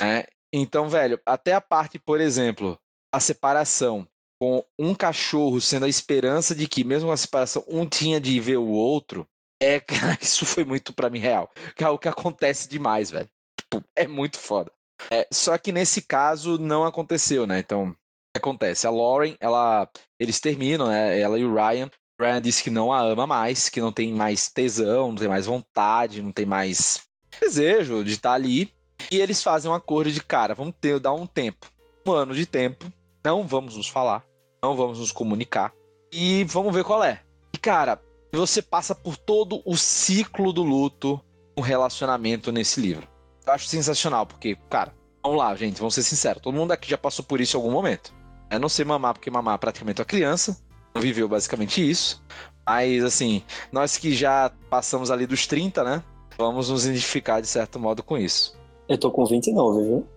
É, 0.01 0.27
então, 0.53 0.87
velho, 0.87 1.19
até 1.25 1.53
a 1.53 1.61
parte, 1.61 1.99
por 1.99 2.21
exemplo, 2.21 2.79
a 3.11 3.19
separação 3.19 4.07
com 4.39 4.63
um 4.77 4.93
cachorro 4.93 5.59
sendo 5.59 5.85
a 5.85 5.89
esperança 5.89 6.53
de 6.53 6.67
que, 6.67 6.83
mesmo 6.83 7.11
a 7.11 7.17
separação, 7.17 7.63
um 7.67 7.87
tinha 7.87 8.21
de 8.21 8.39
ver 8.39 8.57
o 8.57 8.67
outro, 8.67 9.27
É, 9.59 9.81
isso 10.21 10.45
foi 10.45 10.63
muito 10.63 10.93
para 10.93 11.09
mim 11.09 11.17
real. 11.17 11.51
Que 11.75 11.83
é 11.83 11.89
o 11.89 11.97
que 11.97 12.07
acontece 12.07 12.69
demais, 12.69 13.09
velho. 13.09 13.29
Tipo, 13.71 13.85
é 13.95 14.07
muito 14.07 14.37
foda. 14.37 14.71
É, 15.11 15.27
só 15.31 15.57
que 15.57 15.71
nesse 15.71 16.01
caso 16.01 16.57
não 16.57 16.83
aconteceu, 16.83 17.45
né? 17.45 17.59
Então, 17.59 17.95
acontece? 18.35 18.87
A 18.87 18.89
Lauren, 18.89 19.35
ela, 19.39 19.89
eles 20.19 20.39
terminam, 20.39 20.87
né? 20.87 21.19
Ela 21.19 21.37
e 21.37 21.45
o 21.45 21.53
Ryan. 21.53 21.89
O 22.19 22.23
Ryan 22.23 22.41
disse 22.41 22.63
que 22.63 22.69
não 22.69 22.91
a 22.91 22.99
ama 23.01 23.27
mais, 23.27 23.69
que 23.69 23.81
não 23.81 23.91
tem 23.91 24.13
mais 24.13 24.49
tesão, 24.49 25.09
não 25.09 25.15
tem 25.15 25.27
mais 25.27 25.45
vontade, 25.45 26.21
não 26.21 26.31
tem 26.31 26.45
mais 26.45 27.01
desejo 27.39 28.03
de 28.03 28.13
estar 28.13 28.33
ali. 28.33 28.73
E 29.11 29.19
eles 29.19 29.43
fazem 29.43 29.69
um 29.69 29.73
acordo 29.73 30.11
de 30.11 30.23
cara, 30.23 30.55
vamos 30.55 30.73
ter, 30.81 30.99
dar 30.99 31.13
um 31.13 31.27
tempo, 31.27 31.67
um 32.05 32.11
ano 32.11 32.33
de 32.33 32.47
tempo, 32.47 32.91
não 33.23 33.45
vamos 33.45 33.77
nos 33.77 33.87
falar, 33.87 34.25
não 34.63 34.75
vamos 34.75 34.97
nos 34.99 35.11
comunicar 35.11 35.71
e 36.11 36.43
vamos 36.45 36.73
ver 36.73 36.83
qual 36.83 37.03
é. 37.03 37.21
E 37.53 37.59
cara, 37.59 38.01
você 38.33 38.61
passa 38.61 38.95
por 38.95 39.15
todo 39.15 39.61
o 39.65 39.77
ciclo 39.77 40.51
do 40.51 40.63
luto, 40.63 41.21
um 41.55 41.61
relacionamento 41.61 42.51
nesse 42.51 42.81
livro. 42.81 43.07
Eu 43.47 43.53
acho 43.53 43.67
sensacional, 43.67 44.25
porque, 44.25 44.57
cara, 44.69 44.93
vamos 45.23 45.37
lá, 45.37 45.55
gente, 45.55 45.79
vamos 45.79 45.95
ser 45.95 46.03
sinceros, 46.03 46.41
todo 46.41 46.53
mundo 46.53 46.73
aqui 46.73 46.89
já 46.89 46.97
passou 46.97 47.23
por 47.23 47.39
isso 47.39 47.55
em 47.55 47.59
algum 47.59 47.71
momento. 47.71 48.13
Eu 48.51 48.59
não 48.59 48.67
sei 48.67 48.83
mamar, 48.83 49.13
porque 49.13 49.31
mamar 49.31 49.55
é 49.55 49.57
praticamente 49.57 50.01
uma 50.01 50.05
criança, 50.05 50.57
não 50.93 51.01
viveu 51.01 51.29
basicamente 51.29 51.89
isso. 51.89 52.21
Mas, 52.65 53.03
assim, 53.05 53.41
nós 53.71 53.95
que 53.95 54.13
já 54.13 54.51
passamos 54.69 55.09
ali 55.09 55.25
dos 55.25 55.47
30, 55.47 55.81
né? 55.83 56.03
Vamos 56.37 56.69
nos 56.69 56.85
identificar 56.85 57.39
de 57.39 57.47
certo 57.47 57.79
modo 57.79 58.03
com 58.03 58.17
isso. 58.17 58.57
Eu 58.89 58.97
tô 58.97 59.09
com 59.11 59.25
29, 59.25 59.81
viu? 59.81 60.07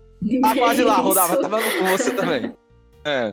Tá 0.40 0.54
quase 0.54 0.82
lá, 0.82 0.96
Rodava, 0.96 1.36
tá 1.36 1.48
falando 1.48 1.78
com 1.78 1.84
você 1.86 2.10
também. 2.10 2.52
É. 3.04 3.32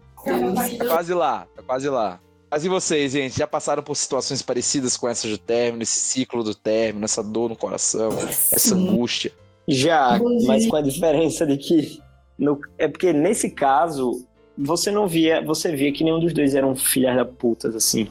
Tá 0.78 0.86
quase 0.88 1.14
lá, 1.14 1.48
tá 1.56 1.64
quase 1.64 1.90
lá. 1.90 2.20
Mas 2.50 2.64
e 2.64 2.70
vocês, 2.70 3.12
gente? 3.12 3.38
Já 3.38 3.48
passaram 3.48 3.82
por 3.82 3.96
situações 3.96 4.42
parecidas 4.42 4.96
com 4.96 5.10
essa 5.10 5.28
do 5.28 5.38
término, 5.38 5.84
esse 5.84 6.00
ciclo 6.00 6.44
do 6.44 6.54
término, 6.56 7.04
essa 7.04 7.24
dor 7.24 7.50
no 7.50 7.56
coração, 7.56 8.10
essa 8.52 8.76
angústia? 8.76 9.34
Já, 9.68 10.20
mas 10.46 10.66
com 10.66 10.78
a 10.78 10.82
diferença 10.82 11.46
de 11.46 11.58
que. 11.58 12.00
No, 12.38 12.60
é 12.78 12.88
porque 12.88 13.12
nesse 13.12 13.50
caso, 13.50 14.26
você 14.58 14.90
não 14.92 15.08
via. 15.08 15.44
Você 15.44 15.76
via 15.76 15.92
que 15.92 16.04
nenhum 16.04 16.20
dos 16.20 16.34
dois 16.34 16.56
eram 16.56 16.76
filhas 16.76 17.16
da 17.16 17.26
putas, 17.26 17.76
assim. 17.76 18.08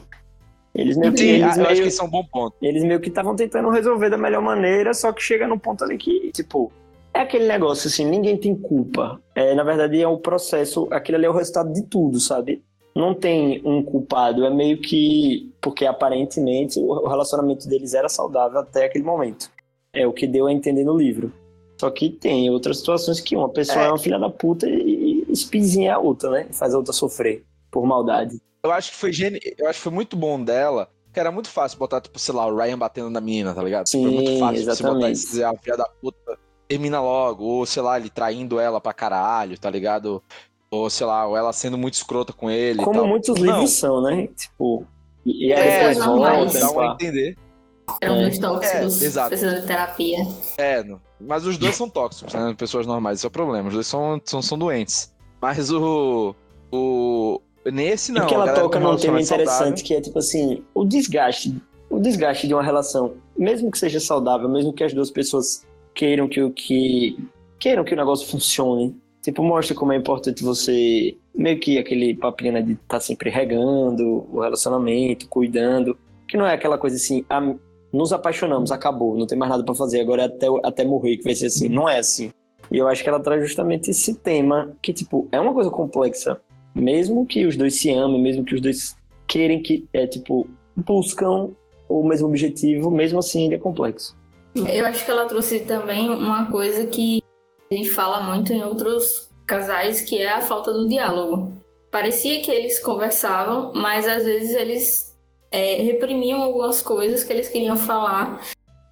Eles 0.75 0.95
meio 0.95 1.11
que. 1.11 1.19
Sim, 1.19 1.29
eles 1.29 1.57
meio, 1.57 1.69
acho 1.69 1.81
que 1.81 1.87
isso 1.87 2.01
é 2.01 2.05
um 2.05 2.09
bom 2.09 2.23
ponto. 2.23 2.55
Eles 2.61 2.83
meio 2.83 2.99
que 2.99 3.09
estavam 3.09 3.35
tentando 3.35 3.69
resolver 3.69 4.11
da 4.11 4.17
melhor 4.17 4.43
maneira, 4.43 4.93
só 4.93 5.11
que 5.11 5.23
chega 5.23 5.47
num 5.47 5.57
ponto 5.57 5.83
ali 5.83 5.97
que, 5.97 6.31
tipo. 6.31 6.71
É 7.13 7.21
aquele 7.21 7.47
negócio 7.47 7.87
assim, 7.87 8.05
ninguém 8.05 8.37
tem 8.37 8.55
culpa. 8.55 9.19
É, 9.33 9.55
na 9.55 9.63
verdade, 9.63 9.99
é 9.99 10.07
o 10.07 10.19
processo, 10.19 10.87
aquilo 10.91 11.17
ali 11.17 11.25
é 11.25 11.29
o 11.29 11.33
resultado 11.33 11.73
de 11.73 11.81
tudo, 11.81 12.19
sabe? 12.19 12.61
Não 12.95 13.15
tem 13.15 13.59
um 13.65 13.81
culpado, 13.81 14.45
é 14.45 14.51
meio 14.51 14.79
que. 14.79 15.51
Porque 15.59 15.87
aparentemente 15.87 16.79
o 16.79 17.07
relacionamento 17.07 17.67
deles 17.67 17.95
era 17.95 18.07
saudável 18.07 18.59
até 18.59 18.85
aquele 18.85 19.03
momento. 19.03 19.49
É 19.91 20.05
o 20.05 20.13
que 20.13 20.27
deu 20.27 20.45
a 20.45 20.53
entender 20.53 20.83
no 20.83 20.95
livro. 20.95 21.33
Só 21.79 21.89
que 21.91 22.09
tem 22.09 22.49
outras 22.49 22.79
situações 22.79 23.19
que 23.19 23.35
uma 23.35 23.49
pessoa 23.49 23.83
é, 23.83 23.85
é 23.85 23.89
uma 23.89 23.99
filha 23.99 24.17
da 24.17 24.29
puta 24.29 24.67
e 24.67 25.25
espizinha 25.29 25.95
a 25.95 25.99
outra, 25.99 26.31
né? 26.31 26.47
Faz 26.51 26.73
a 26.73 26.77
outra 26.77 26.91
sofrer 26.91 27.45
por 27.69 27.85
maldade. 27.85 28.41
Eu 28.63 28.71
acho 28.71 28.91
que 28.91 28.97
foi 28.97 29.13
geni... 29.13 29.39
eu 29.57 29.67
acho 29.67 29.77
que 29.77 29.83
foi 29.83 29.91
muito 29.91 30.17
bom 30.17 30.43
dela, 30.43 30.89
que 31.13 31.19
era 31.19 31.31
muito 31.31 31.49
fácil 31.49 31.77
botar, 31.77 32.01
tipo, 32.01 32.17
sei 32.17 32.33
lá, 32.33 32.47
o 32.47 32.55
Ryan 32.55 32.77
batendo 32.77 33.09
na 33.09 33.21
menina, 33.21 33.53
tá 33.53 33.61
ligado? 33.61 33.87
Sim, 33.87 34.03
foi 34.03 34.11
muito 34.11 34.39
fácil 34.39 34.61
exatamente. 34.61 34.75
você 34.75 34.93
botar 34.93 35.11
esse 35.11 35.43
a 35.43 35.57
filha 35.57 35.77
da 35.77 35.85
puta 36.01 36.39
termina 36.67 36.99
logo, 36.99 37.43
ou 37.45 37.65
sei 37.65 37.81
lá, 37.81 37.97
ele 37.97 38.09
traindo 38.09 38.59
ela 38.59 38.81
pra 38.81 38.93
caralho, 38.93 39.57
tá 39.57 39.69
ligado? 39.69 40.21
Ou 40.69 40.89
sei 40.89 41.07
lá, 41.07 41.25
ou 41.25 41.37
ela 41.37 41.53
sendo 41.53 41.77
muito 41.77 41.93
escrota 41.93 42.33
com 42.33 42.51
ele. 42.51 42.83
Como 42.83 43.05
muitos 43.05 43.37
livros 43.37 43.59
Não. 43.59 43.67
são, 43.67 44.01
né? 44.01 44.27
Tipo, 44.35 44.85
e 45.25 45.53
aí 45.53 45.59
é, 45.59 45.77
depois 45.89 46.05
volta, 46.05 46.59
dá 46.59 46.73
pra 46.73 46.93
entender. 46.93 47.37
Eram 48.01 48.17
dois 48.17 48.37
tóxicos, 48.37 49.17
é, 49.17 49.27
precisando 49.27 49.61
de 49.61 49.67
terapia. 49.67 50.17
É, 50.57 50.83
mas 51.19 51.45
os 51.45 51.57
dois 51.57 51.75
são 51.75 51.89
tóxicos, 51.89 52.33
né? 52.33 52.53
Pessoas 52.57 52.85
normais, 52.85 53.19
esse 53.19 53.25
é 53.25 53.29
o 53.29 53.31
problema. 53.31 53.67
Os 53.67 53.73
dois 53.73 53.87
são, 53.87 54.21
são, 54.23 54.41
são 54.41 54.57
doentes. 54.57 55.13
Mas 55.41 55.71
o. 55.71 56.35
o 56.71 57.41
nesse 57.65 58.11
não. 58.11 58.21
Porque 58.21 58.35
ela 58.35 58.53
toca 58.53 58.79
num 58.79 58.95
tema 58.95 59.21
interessante 59.21 59.47
saudável. 59.51 59.83
que 59.83 59.93
é 59.95 60.01
tipo 60.01 60.19
assim: 60.19 60.63
o 60.73 60.85
desgaste. 60.85 61.55
O 61.89 61.99
desgaste 61.99 62.47
de 62.47 62.53
uma 62.53 62.63
relação, 62.63 63.13
mesmo 63.37 63.71
que 63.71 63.77
seja 63.77 63.99
saudável, 63.99 64.49
mesmo 64.49 64.73
que 64.73 64.83
as 64.83 64.93
duas 64.93 65.09
pessoas 65.09 65.65
queiram 65.95 66.27
que 66.27 66.41
o 66.41 66.51
que. 66.51 67.17
queiram 67.59 67.83
que 67.83 67.93
o 67.93 67.97
negócio 67.97 68.27
funcione. 68.27 68.95
Tipo, 69.21 69.43
mostra 69.43 69.75
como 69.75 69.93
é 69.93 69.97
importante 69.97 70.43
você. 70.43 71.17
Meio 71.33 71.59
que 71.59 71.77
aquele 71.77 72.15
papinho 72.15 72.53
né, 72.53 72.61
de 72.61 72.73
estar 72.73 72.85
tá 72.87 72.99
sempre 72.99 73.29
regando 73.29 74.25
o 74.31 74.41
relacionamento, 74.41 75.27
cuidando. 75.27 75.97
Que 76.27 76.37
não 76.37 76.45
é 76.45 76.53
aquela 76.53 76.77
coisa 76.77 76.95
assim, 76.95 77.25
nos 77.91 78.11
apaixonamos, 78.11 78.71
acabou, 78.71 79.17
não 79.17 79.25
tem 79.25 79.37
mais 79.37 79.49
nada 79.49 79.63
para 79.63 79.75
fazer, 79.75 80.01
agora 80.01 80.23
é 80.23 80.25
até, 80.25 80.47
até 80.63 80.85
morrer 80.85 81.17
que 81.17 81.23
vai 81.23 81.35
ser 81.35 81.47
assim. 81.47 81.69
Não 81.69 81.87
é 81.87 81.99
assim. 81.99 82.31
E 82.71 82.77
eu 82.77 82.87
acho 82.87 83.01
que 83.01 83.09
ela 83.09 83.19
traz 83.19 83.41
justamente 83.41 83.91
esse 83.91 84.13
tema, 84.15 84.73
que, 84.81 84.93
tipo, 84.93 85.27
é 85.31 85.39
uma 85.39 85.53
coisa 85.53 85.69
complexa. 85.69 86.39
Mesmo 86.75 87.25
que 87.25 87.45
os 87.45 87.55
dois 87.55 87.75
se 87.75 87.89
amem, 87.91 88.21
mesmo 88.21 88.43
que 88.43 88.55
os 88.55 88.61
dois 88.61 88.95
querem 89.25 89.61
que, 89.61 89.87
é, 89.93 90.05
tipo, 90.05 90.47
buscam 90.75 91.49
o 91.89 92.03
mesmo 92.03 92.27
objetivo, 92.27 92.91
mesmo 92.91 93.19
assim 93.19 93.45
ele 93.45 93.55
é 93.55 93.59
complexo. 93.59 94.15
Eu 94.55 94.85
acho 94.85 95.05
que 95.05 95.11
ela 95.11 95.25
trouxe 95.25 95.61
também 95.61 96.09
uma 96.09 96.51
coisa 96.51 96.85
que 96.87 97.21
a 97.71 97.75
gente 97.75 97.89
fala 97.89 98.21
muito 98.23 98.51
em 98.51 98.63
outros 98.63 99.29
casais, 99.45 100.01
que 100.01 100.17
é 100.17 100.29
a 100.29 100.41
falta 100.41 100.73
do 100.73 100.87
diálogo. 100.87 101.53
Parecia 101.91 102.41
que 102.41 102.51
eles 102.51 102.79
conversavam, 102.79 103.71
mas 103.73 104.07
às 104.07 104.25
vezes 104.25 104.55
eles 104.55 105.06
é, 105.57 105.81
reprimiam 105.81 106.41
algumas 106.41 106.81
coisas 106.81 107.23
que 107.23 107.33
eles 107.33 107.49
queriam 107.49 107.75
falar, 107.75 108.41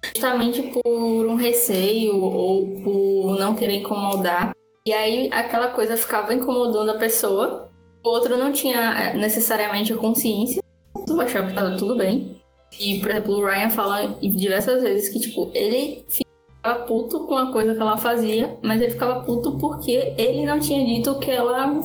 justamente 0.04 0.62
por 0.62 1.26
um 1.26 1.36
receio 1.36 2.20
ou 2.22 2.66
por 2.82 3.38
não 3.38 3.54
querer 3.54 3.76
incomodar. 3.76 4.52
E 4.84 4.92
aí 4.92 5.28
aquela 5.32 5.68
coisa 5.68 5.96
ficava 5.96 6.34
incomodando 6.34 6.90
a 6.90 6.98
pessoa, 6.98 7.70
o 8.04 8.08
outro 8.08 8.36
não 8.36 8.52
tinha 8.52 8.80
é, 8.80 9.16
necessariamente 9.16 9.92
a 9.92 9.96
consciência, 9.96 10.62
tu 11.06 11.20
achava 11.20 11.46
que 11.46 11.52
estava 11.52 11.76
tudo 11.76 11.96
bem. 11.96 12.40
E, 12.78 12.98
por 12.98 13.10
exemplo, 13.10 13.34
o 13.34 13.44
Ryan 13.44 13.70
fala 13.70 14.16
diversas 14.20 14.82
vezes 14.82 15.08
que, 15.08 15.20
tipo, 15.20 15.50
ele 15.54 16.04
ficava 16.08 16.84
puto 16.84 17.26
com 17.26 17.36
a 17.36 17.52
coisa 17.52 17.74
que 17.74 17.80
ela 17.80 17.96
fazia, 17.96 18.58
mas 18.60 18.82
ele 18.82 18.90
ficava 18.90 19.22
puto 19.22 19.56
porque 19.58 20.14
ele 20.18 20.44
não 20.44 20.58
tinha 20.58 20.84
dito 20.84 21.18
que 21.20 21.30
ela 21.30 21.80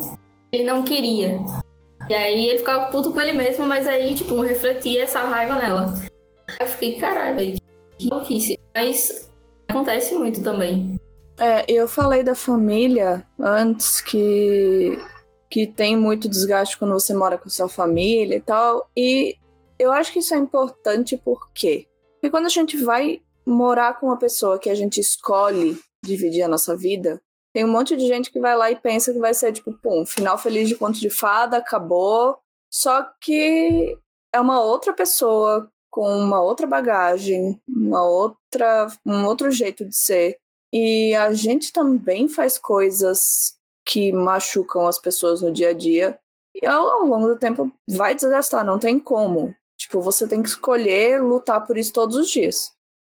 ele 0.52 0.64
não 0.64 0.84
queria. 0.84 1.40
E 2.12 2.14
aí 2.14 2.50
ele 2.50 2.58
ficava 2.58 2.92
puto 2.92 3.14
com 3.14 3.22
ele 3.22 3.32
mesmo, 3.32 3.66
mas 3.66 3.88
aí, 3.88 4.14
tipo, 4.14 4.42
refletia 4.42 5.04
essa 5.04 5.22
raiva 5.22 5.56
nela. 5.56 5.94
Eu 6.60 6.68
fiquei, 6.68 7.00
caralho, 7.00 7.38
velho, 7.38 7.58
que 7.98 8.10
louquice. 8.10 8.60
Mas 8.76 9.32
acontece 9.70 10.14
muito 10.16 10.44
também. 10.44 11.00
É, 11.40 11.64
eu 11.70 11.88
falei 11.88 12.22
da 12.22 12.36
família 12.36 13.26
antes 13.40 14.02
que, 14.02 15.00
que 15.50 15.66
tem 15.66 15.96
muito 15.96 16.28
desgaste 16.28 16.78
quando 16.78 16.92
você 16.92 17.14
mora 17.14 17.38
com 17.38 17.48
sua 17.48 17.70
família 17.70 18.36
e 18.36 18.42
tal. 18.42 18.90
E 18.94 19.38
eu 19.80 19.94
acho 19.94 20.12
que 20.12 20.20
isso 20.20 20.34
é 20.34 20.38
importante 20.38 21.16
porque, 21.16 21.88
porque 22.16 22.30
quando 22.30 22.48
a 22.48 22.50
gente 22.50 22.76
vai 22.76 23.22
morar 23.46 23.98
com 23.98 24.08
uma 24.08 24.20
pessoa 24.20 24.60
que 24.60 24.70
a 24.70 24.76
gente 24.76 25.00
escolhe 25.00 25.80
dividir 26.04 26.42
a 26.42 26.50
nossa 26.50 26.76
vida, 26.76 27.22
tem 27.54 27.66
um 27.66 27.72
monte 27.72 27.96
de 27.98 28.08
gente 28.08 28.32
que 28.32 28.40
vai 28.40 28.56
lá 28.56 28.72
e 28.72 28.76
pensa 28.76 29.12
que 29.12 29.20
vai 29.20 29.34
ser 29.34 29.52
tipo, 29.52 29.74
pum, 29.74 30.06
final 30.06 30.38
feliz 30.38 30.70
de 30.70 30.76
conto 30.76 31.00
de 31.00 31.10
fada, 31.10 31.58
acabou. 31.58 32.38
Só 32.72 33.04
que 33.20 33.98
é 34.34 34.40
uma 34.40 34.62
outra 34.62 34.94
pessoa 34.94 35.70
com 35.90 36.08
uma 36.18 36.42
outra 36.42 36.66
bagagem, 36.66 37.62
uma 37.68 38.04
outra, 38.04 38.88
um 39.06 39.26
outro 39.26 39.52
jeito 39.52 39.84
de 39.86 39.96
ser. 39.96 40.38
E 40.74 41.14
a 41.16 41.34
gente 41.34 41.74
também 41.74 42.30
faz 42.30 42.58
coisas 42.58 43.58
que 43.86 44.14
machucam 44.14 44.88
as 44.88 44.98
pessoas 44.98 45.42
no 45.42 45.52
dia 45.52 45.70
a 45.70 45.74
dia. 45.74 46.18
E 46.56 46.66
ao, 46.66 46.88
ao 46.88 47.06
longo 47.06 47.28
do 47.28 47.38
tempo 47.38 47.70
vai 47.90 48.16
desgastar, 48.16 48.66
não 48.66 48.80
tem 48.80 48.98
como. 48.98 49.54
Tipo, 49.78 50.00
você 50.00 50.28
tem 50.28 50.42
que 50.42 50.48
escolher 50.48 51.22
lutar 51.22 51.66
por 51.66 51.78
isso 51.78 51.92
todos 51.92 52.16
os 52.16 52.30
dias. 52.30 52.72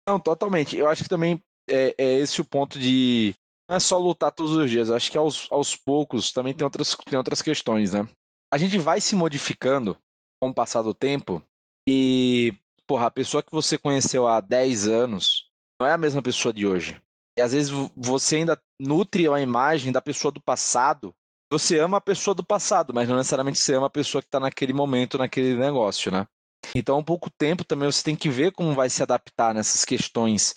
Não, 0.08 0.18
totalmente. 0.18 0.76
Eu 0.76 0.88
acho 0.88 1.04
que 1.04 1.08
também 1.08 1.40
é, 1.68 1.94
é 1.96 2.14
esse 2.14 2.40
o 2.40 2.44
ponto 2.44 2.78
de 2.78 3.34
não 3.68 3.76
é 3.76 3.80
só 3.80 3.98
lutar 3.98 4.32
todos 4.32 4.52
os 4.52 4.70
dias, 4.70 4.90
acho 4.90 5.10
que 5.10 5.18
aos, 5.18 5.50
aos 5.50 5.74
poucos 5.74 6.32
também 6.32 6.54
tem 6.54 6.64
outras, 6.64 6.96
tem 7.06 7.16
outras 7.16 7.40
questões, 7.40 7.92
né? 7.92 8.08
A 8.52 8.58
gente 8.58 8.78
vai 8.78 9.00
se 9.00 9.16
modificando 9.16 9.96
com 10.40 10.50
o 10.50 10.54
passar 10.54 10.82
do 10.82 10.94
tempo 10.94 11.42
e, 11.88 12.54
porra, 12.86 13.06
a 13.06 13.10
pessoa 13.10 13.42
que 13.42 13.52
você 13.52 13.76
conheceu 13.78 14.26
há 14.26 14.40
10 14.40 14.88
anos 14.88 15.50
não 15.80 15.86
é 15.86 15.92
a 15.92 15.98
mesma 15.98 16.22
pessoa 16.22 16.52
de 16.52 16.66
hoje. 16.66 17.00
E 17.36 17.42
às 17.42 17.52
vezes 17.52 17.72
você 17.96 18.36
ainda 18.36 18.60
nutre 18.78 19.28
a 19.28 19.40
imagem 19.40 19.90
da 19.90 20.00
pessoa 20.00 20.30
do 20.30 20.40
passado. 20.40 21.14
Você 21.50 21.78
ama 21.78 21.98
a 21.98 22.00
pessoa 22.00 22.34
do 22.34 22.44
passado, 22.44 22.94
mas 22.94 23.08
não 23.08 23.16
necessariamente 23.16 23.58
você 23.58 23.74
ama 23.74 23.86
a 23.86 23.90
pessoa 23.90 24.22
que 24.22 24.28
está 24.28 24.38
naquele 24.38 24.72
momento, 24.72 25.18
naquele 25.18 25.56
negócio, 25.56 26.12
né? 26.12 26.26
Então, 26.74 26.98
um 26.98 27.04
pouco 27.04 27.30
tempo 27.30 27.64
também 27.64 27.90
você 27.90 28.02
tem 28.02 28.16
que 28.16 28.28
ver 28.28 28.52
como 28.52 28.74
vai 28.74 28.88
se 28.88 29.02
adaptar 29.02 29.54
nessas 29.54 29.84
questões 29.84 30.54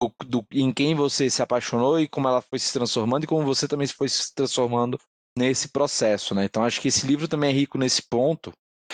do, 0.00 0.12
do, 0.26 0.46
em 0.52 0.72
quem 0.72 0.94
você 0.94 1.28
se 1.30 1.42
apaixonou 1.42 2.00
e 2.00 2.08
como 2.08 2.28
ela 2.28 2.42
foi 2.42 2.58
se 2.58 2.72
transformando 2.72 3.24
e 3.24 3.26
como 3.26 3.44
você 3.44 3.66
também 3.66 3.86
foi 3.86 4.08
se 4.08 4.34
transformando 4.34 4.98
nesse 5.36 5.68
processo, 5.68 6.34
né? 6.34 6.44
Então, 6.44 6.64
acho 6.64 6.80
que 6.80 6.88
esse 6.88 7.06
livro 7.06 7.28
também 7.28 7.50
é 7.50 7.52
rico 7.52 7.78
nesse 7.78 8.02
ponto 8.02 8.52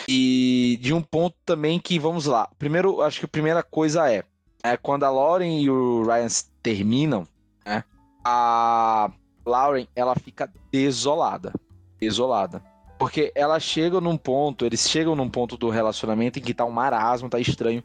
E 0.08 0.78
de 0.82 0.92
um 0.92 1.00
ponto 1.00 1.36
também 1.44 1.78
que, 1.78 1.98
vamos 1.98 2.26
lá. 2.26 2.48
Primeiro, 2.58 3.00
acho 3.00 3.20
que 3.20 3.26
a 3.26 3.28
primeira 3.28 3.62
coisa 3.62 4.10
é, 4.10 4.24
é 4.62 4.76
quando 4.76 5.04
a 5.04 5.10
Lauren 5.10 5.60
e 5.60 5.70
o 5.70 6.02
Ryan 6.02 6.28
terminam, 6.62 7.26
né? 7.64 7.84
A 8.24 9.10
Lauren, 9.46 9.86
ela 9.94 10.14
fica 10.16 10.52
desolada. 10.70 11.52
Desolada. 12.00 12.73
Porque 12.98 13.32
ela 13.34 13.58
chega 13.58 14.00
num 14.00 14.16
ponto, 14.16 14.64
eles 14.64 14.88
chegam 14.88 15.14
num 15.14 15.28
ponto 15.28 15.56
do 15.56 15.68
relacionamento 15.68 16.38
em 16.38 16.42
que 16.42 16.54
tá 16.54 16.64
um 16.64 16.70
marasmo, 16.70 17.28
tá 17.28 17.38
estranho. 17.38 17.82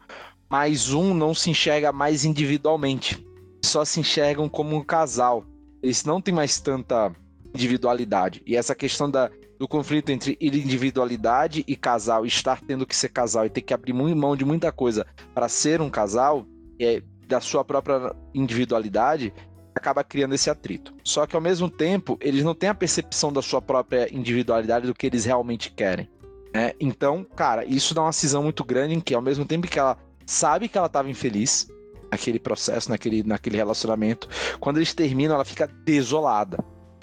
Mas 0.48 0.92
um 0.92 1.14
não 1.14 1.34
se 1.34 1.50
enxerga 1.50 1.92
mais 1.92 2.24
individualmente. 2.24 3.24
Só 3.64 3.84
se 3.84 4.00
enxergam 4.00 4.48
como 4.48 4.76
um 4.76 4.84
casal. 4.84 5.44
Eles 5.82 6.04
não 6.04 6.20
têm 6.20 6.34
mais 6.34 6.60
tanta 6.60 7.12
individualidade. 7.54 8.42
E 8.46 8.56
essa 8.56 8.74
questão 8.74 9.10
da, 9.10 9.30
do 9.58 9.68
conflito 9.68 10.10
entre 10.10 10.36
individualidade 10.40 11.64
e 11.66 11.76
casal, 11.76 12.24
estar 12.24 12.60
tendo 12.60 12.86
que 12.86 12.96
ser 12.96 13.10
casal 13.10 13.46
e 13.46 13.50
ter 13.50 13.62
que 13.62 13.74
abrir 13.74 13.92
mão 13.92 14.36
de 14.36 14.44
muita 14.44 14.72
coisa 14.72 15.06
para 15.34 15.48
ser 15.48 15.80
um 15.80 15.90
casal, 15.90 16.46
é, 16.80 17.02
da 17.26 17.40
sua 17.40 17.64
própria 17.64 18.14
individualidade, 18.34 19.32
acaba 19.80 20.04
criando 20.04 20.34
esse 20.34 20.50
atrito. 20.50 20.94
Só 21.02 21.26
que 21.26 21.34
ao 21.34 21.42
mesmo 21.42 21.68
tempo, 21.68 22.18
eles 22.20 22.44
não 22.44 22.54
têm 22.54 22.68
a 22.68 22.74
percepção 22.74 23.32
da 23.32 23.42
sua 23.42 23.60
própria 23.60 24.14
individualidade 24.14 24.86
do 24.86 24.94
que 24.94 25.06
eles 25.06 25.24
realmente 25.24 25.72
querem. 25.72 26.08
Né? 26.54 26.72
Então, 26.78 27.24
cara, 27.24 27.64
isso 27.64 27.94
dá 27.94 28.02
uma 28.02 28.12
cisão 28.12 28.42
muito 28.42 28.64
grande 28.64 28.94
em 28.94 29.00
que, 29.00 29.14
ao 29.14 29.22
mesmo 29.22 29.44
tempo 29.44 29.66
que 29.66 29.78
ela 29.78 29.96
sabe 30.26 30.68
que 30.68 30.76
ela 30.76 30.86
estava 30.86 31.10
infeliz 31.10 31.68
naquele 32.10 32.38
processo, 32.38 32.90
naquele, 32.90 33.22
naquele 33.22 33.56
relacionamento, 33.56 34.28
quando 34.58 34.76
eles 34.76 34.92
terminam, 34.92 35.34
ela 35.34 35.44
fica 35.44 35.66
desolada. 35.66 36.58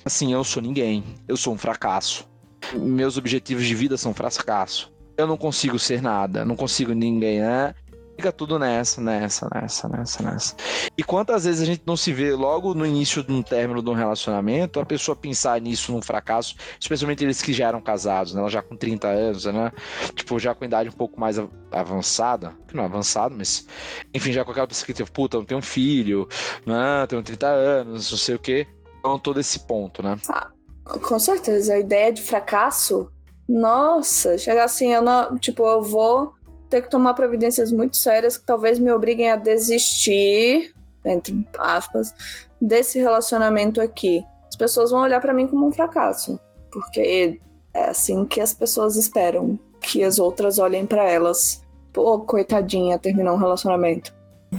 Assim, 0.05 0.33
eu 0.33 0.43
sou 0.43 0.61
ninguém, 0.61 1.03
eu 1.27 1.35
sou 1.35 1.53
um 1.53 1.57
fracasso. 1.57 2.27
Meus 2.73 3.17
objetivos 3.17 3.65
de 3.65 3.73
vida 3.73 3.97
são 3.97 4.13
fracasso. 4.13 4.91
Eu 5.17 5.25
não 5.25 5.37
consigo 5.37 5.79
ser 5.79 6.01
nada, 6.01 6.45
não 6.45 6.55
consigo 6.55 6.93
ninguém, 6.93 7.39
né? 7.39 7.73
Fica 8.17 8.31
tudo 8.31 8.57
nessa, 8.57 8.99
nessa, 8.99 9.47
nessa, 9.53 9.87
nessa, 9.87 10.23
nessa. 10.23 10.55
E 10.97 11.03
quantas 11.03 11.45
vezes 11.45 11.61
a 11.61 11.65
gente 11.65 11.83
não 11.85 11.95
se 11.95 12.11
vê 12.11 12.33
logo 12.33 12.73
no 12.73 12.85
início 12.85 13.23
de 13.23 13.31
um 13.31 13.43
término 13.43 13.81
de 13.81 13.89
um 13.89 13.93
relacionamento, 13.93 14.79
a 14.79 14.85
pessoa 14.85 15.15
pensar 15.15 15.61
nisso 15.61 15.91
num 15.91 16.01
fracasso, 16.01 16.55
especialmente 16.79 17.23
eles 17.23 17.41
que 17.41 17.53
já 17.53 17.67
eram 17.67 17.79
casados, 17.79 18.33
né? 18.33 18.41
Ela 18.41 18.49
já 18.49 18.61
com 18.63 18.75
30 18.75 19.07
anos, 19.07 19.45
né? 19.45 19.71
Tipo, 20.15 20.39
já 20.39 20.55
com 20.55 20.65
idade 20.65 20.89
um 20.89 20.93
pouco 20.93 21.19
mais 21.19 21.37
avançada, 21.71 22.55
não 22.73 22.83
avançado, 22.83 23.35
mas 23.37 23.67
enfim, 24.11 24.33
já 24.33 24.43
com 24.43 24.51
aquela 24.51 24.67
pessoa 24.67 24.87
que 24.87 24.93
tipo, 24.93 25.11
puta, 25.11 25.37
não 25.37 25.45
tem 25.45 25.57
um 25.57 25.61
filho, 25.61 26.27
né? 26.65 27.05
Tenho 27.07 27.21
30 27.21 27.47
anos, 27.47 28.09
não 28.09 28.17
sei 28.17 28.35
o 28.35 28.39
quê. 28.39 28.67
Então, 28.99 29.19
todo 29.19 29.39
esse 29.39 29.59
ponto, 29.59 30.01
né? 30.01 30.17
Ah, 30.27 30.49
com 30.83 31.19
certeza, 31.19 31.75
a 31.75 31.79
ideia 31.79 32.11
de 32.11 32.23
fracasso, 32.23 33.11
nossa, 33.47 34.39
chegar 34.39 34.63
assim, 34.63 34.91
eu 34.91 35.03
não, 35.03 35.37
tipo, 35.37 35.63
eu 35.63 35.83
vou 35.83 36.36
ter 36.69 36.81
que 36.81 36.89
tomar 36.89 37.13
providências 37.13 37.71
muito 37.71 37.97
sérias 37.97 38.37
que 38.37 38.45
talvez 38.45 38.79
me 38.79 38.91
obriguem 38.91 39.31
a 39.31 39.35
desistir, 39.35 40.73
entre 41.03 41.47
aspas, 41.57 42.13
desse 42.61 42.99
relacionamento 42.99 43.81
aqui. 43.81 44.23
As 44.47 44.55
pessoas 44.55 44.91
vão 44.91 45.01
olhar 45.01 45.21
para 45.21 45.33
mim 45.33 45.47
como 45.47 45.67
um 45.67 45.71
fracasso, 45.71 46.39
porque 46.71 47.39
é 47.73 47.89
assim 47.89 48.25
que 48.25 48.41
as 48.41 48.53
pessoas 48.53 48.95
esperam 48.95 49.59
que 49.81 50.03
as 50.03 50.19
outras 50.19 50.59
olhem 50.59 50.85
para 50.85 51.09
elas. 51.09 51.63
Pô, 51.93 52.19
coitadinha, 52.19 52.97
terminou 52.97 53.35
um 53.35 53.39
relacionamento. 53.39 54.13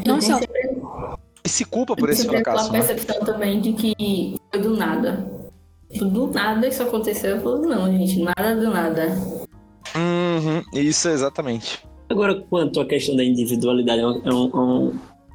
Nossa. 0.05 0.41
E 1.45 1.49
se 1.49 1.65
culpa 1.65 1.97
por 1.97 2.11
esse 2.11 2.27
fracasso. 2.27 2.71
Tem 2.71 2.81
a 2.81 2.85
percepção 2.85 3.21
né? 3.21 3.27
também 3.27 3.61
de 3.61 3.73
que 3.73 4.37
foi 4.51 4.61
do 4.61 4.77
nada. 4.77 5.27
Do 5.91 6.27
nada 6.29 6.69
isso 6.69 6.83
aconteceu. 6.83 7.37
Eu 7.37 7.43
falo, 7.43 7.63
não, 7.63 7.91
gente, 7.91 8.23
nada 8.23 8.55
do 8.55 8.71
nada. 8.71 9.09
Uhum, 9.97 10.63
isso 10.75 11.09
exatamente. 11.09 11.88
Agora, 12.09 12.35
quanto 12.35 12.81
à 12.81 12.87
questão 12.87 13.15
da 13.15 13.23
individualidade, 13.25 14.03
um, 14.03 14.93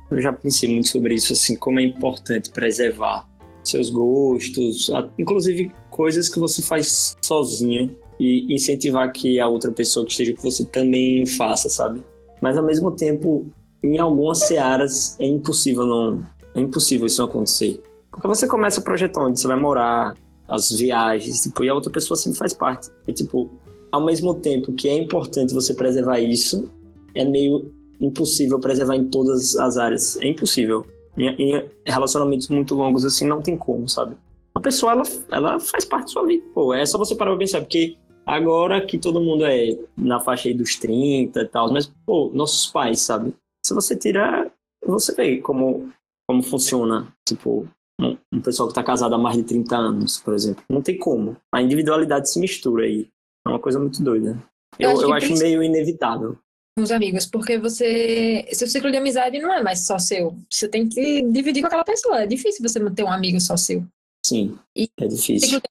eu 0.09 0.21
já 0.21 0.33
pensei 0.33 0.69
muito 0.69 0.87
sobre 0.87 1.13
isso, 1.15 1.33
assim, 1.33 1.55
como 1.55 1.79
é 1.79 1.83
importante 1.83 2.49
preservar 2.49 3.27
seus 3.63 3.89
gostos, 3.89 4.91
inclusive 5.17 5.71
coisas 5.89 6.27
que 6.27 6.39
você 6.39 6.61
faz 6.61 7.15
sozinho 7.21 7.95
e 8.19 8.53
incentivar 8.53 9.11
que 9.11 9.39
a 9.39 9.47
outra 9.47 9.71
pessoa 9.71 10.05
que 10.05 10.11
esteja 10.11 10.33
com 10.33 10.41
você 10.41 10.65
também 10.65 11.25
faça, 11.25 11.69
sabe? 11.69 12.03
Mas 12.41 12.57
ao 12.57 12.63
mesmo 12.63 12.91
tempo, 12.91 13.45
em 13.81 13.97
algumas 13.99 14.39
searas 14.39 15.15
é 15.19 15.25
impossível 15.25 15.85
não, 15.85 16.25
é 16.55 16.59
impossível 16.59 17.07
isso 17.07 17.21
não 17.21 17.29
acontecer. 17.29 17.81
Porque 18.11 18.27
você 18.27 18.47
começa 18.47 18.81
a 18.81 18.83
projetar 18.83 19.23
onde 19.23 19.39
você 19.39 19.47
vai 19.47 19.59
morar, 19.59 20.15
as 20.47 20.71
viagens, 20.71 21.41
tipo, 21.41 21.63
e 21.63 21.69
a 21.69 21.73
outra 21.73 21.91
pessoa 21.91 22.17
sempre 22.17 22.37
faz 22.37 22.53
parte. 22.53 22.89
E 23.07 23.13
tipo, 23.13 23.49
ao 23.93 24.03
mesmo 24.03 24.33
tempo 24.33 24.73
que 24.73 24.89
é 24.89 24.97
importante 24.97 25.53
você 25.53 25.71
preservar 25.75 26.19
isso, 26.19 26.67
é 27.13 27.23
meio 27.23 27.71
impossível 28.01 28.59
preservar 28.59 28.95
em 28.95 29.07
todas 29.07 29.55
as 29.55 29.77
áreas. 29.77 30.17
É 30.17 30.27
impossível. 30.27 30.83
Em, 31.15 31.69
relacionamentos 31.85 32.49
muito 32.49 32.73
longos 32.73 33.05
assim, 33.05 33.27
não 33.27 33.39
tem 33.39 33.55
como, 33.55 33.87
sabe? 33.87 34.17
A 34.55 34.59
pessoa, 34.59 34.93
ela, 34.93 35.03
ela 35.31 35.59
faz 35.59 35.85
parte 35.85 36.05
da 36.05 36.11
sua 36.11 36.25
vida. 36.25 36.43
Pô, 36.55 36.73
é 36.73 36.83
só 36.87 36.97
você 36.97 37.15
parar 37.15 37.31
pra 37.31 37.39
pensar, 37.39 37.61
porque 37.61 37.95
agora 38.25 38.83
que 38.83 38.97
todo 38.97 39.21
mundo 39.21 39.45
é 39.45 39.77
na 39.95 40.19
faixa 40.19 40.49
aí 40.49 40.55
dos 40.55 40.75
30 40.75 41.39
e 41.39 41.47
tal, 41.47 41.71
mas, 41.71 41.85
pô, 42.03 42.31
nossos 42.33 42.65
pais, 42.71 42.99
sabe? 42.99 43.31
Se 43.63 43.75
você 43.75 43.95
tirar, 43.95 44.51
você 44.83 45.13
vê 45.13 45.37
como, 45.37 45.91
como 46.27 46.41
funciona. 46.41 47.13
Tipo, 47.27 47.67
um, 48.01 48.17
um 48.33 48.41
pessoal 48.41 48.67
que 48.69 48.75
tá 48.75 48.83
casado 48.83 49.13
há 49.13 49.19
mais 49.19 49.37
de 49.37 49.43
30 49.43 49.77
anos, 49.77 50.19
por 50.19 50.33
exemplo. 50.33 50.63
Não 50.67 50.81
tem 50.81 50.97
como. 50.97 51.37
A 51.53 51.61
individualidade 51.61 52.27
se 52.27 52.39
mistura 52.39 52.85
aí. 52.85 53.07
É 53.45 53.49
uma 53.49 53.59
coisa 53.59 53.79
muito 53.79 54.01
doida. 54.03 54.41
Eu, 54.79 54.91
eu 54.91 54.97
acho, 54.97 55.05
eu 55.05 55.13
acho 55.13 55.37
meio 55.37 55.63
inevitável. 55.63 56.37
Os 56.77 56.91
amigos, 56.91 57.25
porque 57.27 57.57
você. 57.57 58.47
Seu 58.51 58.67
ciclo 58.67 58.89
de 58.89 58.97
amizade 58.97 59.39
não 59.39 59.53
é 59.53 59.61
mais 59.61 59.85
só 59.85 59.99
seu. 59.99 60.35
Você 60.49 60.67
tem 60.67 60.89
que 60.89 61.21
dividir 61.31 61.61
com 61.61 61.67
aquela 61.67 61.83
pessoa. 61.83 62.23
É 62.23 62.27
difícil 62.27 62.67
você 62.67 62.79
manter 62.79 63.03
um 63.03 63.11
amigo 63.11 63.39
só 63.39 63.55
seu. 63.55 63.85
Sim. 64.25 64.57
E 64.75 64.89
é 64.99 65.07
difícil. 65.07 65.61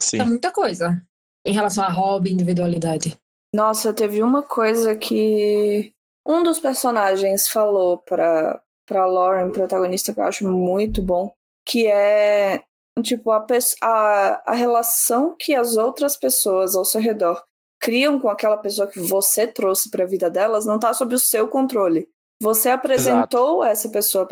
Sim. 0.00 0.20
É 0.20 0.24
muita 0.24 0.50
coisa 0.50 1.00
em 1.46 1.52
relação 1.52 1.84
a 1.84 1.88
hobby, 1.88 2.32
individualidade. 2.32 3.16
Nossa, 3.54 3.94
teve 3.94 4.22
uma 4.22 4.42
coisa 4.42 4.96
que 4.96 5.92
um 6.26 6.42
dos 6.42 6.58
personagens 6.58 7.48
falou 7.48 7.98
pra, 7.98 8.60
pra 8.86 9.06
Lauren, 9.06 9.50
protagonista, 9.50 10.12
que 10.12 10.20
eu 10.20 10.24
acho 10.24 10.46
muito 10.46 11.00
bom, 11.00 11.32
que 11.64 11.86
é 11.86 12.62
tipo, 13.02 13.30
a, 13.30 13.46
a, 13.82 14.52
a 14.52 14.54
relação 14.54 15.34
que 15.38 15.54
as 15.54 15.76
outras 15.76 16.16
pessoas 16.16 16.74
ao 16.74 16.84
seu 16.84 17.00
redor 17.00 17.42
criam 17.80 18.18
com 18.18 18.28
aquela 18.28 18.56
pessoa 18.56 18.88
que 18.88 19.00
você 19.00 19.46
trouxe 19.46 19.90
para 19.90 20.04
a 20.04 20.06
vida 20.06 20.30
delas 20.30 20.66
não 20.66 20.76
está 20.76 20.92
sob 20.92 21.14
o 21.14 21.18
seu 21.18 21.48
controle. 21.48 22.08
Você 22.40 22.68
apresentou 22.68 23.62
Exato. 23.62 23.64
essa 23.64 23.88
pessoa 23.90 24.28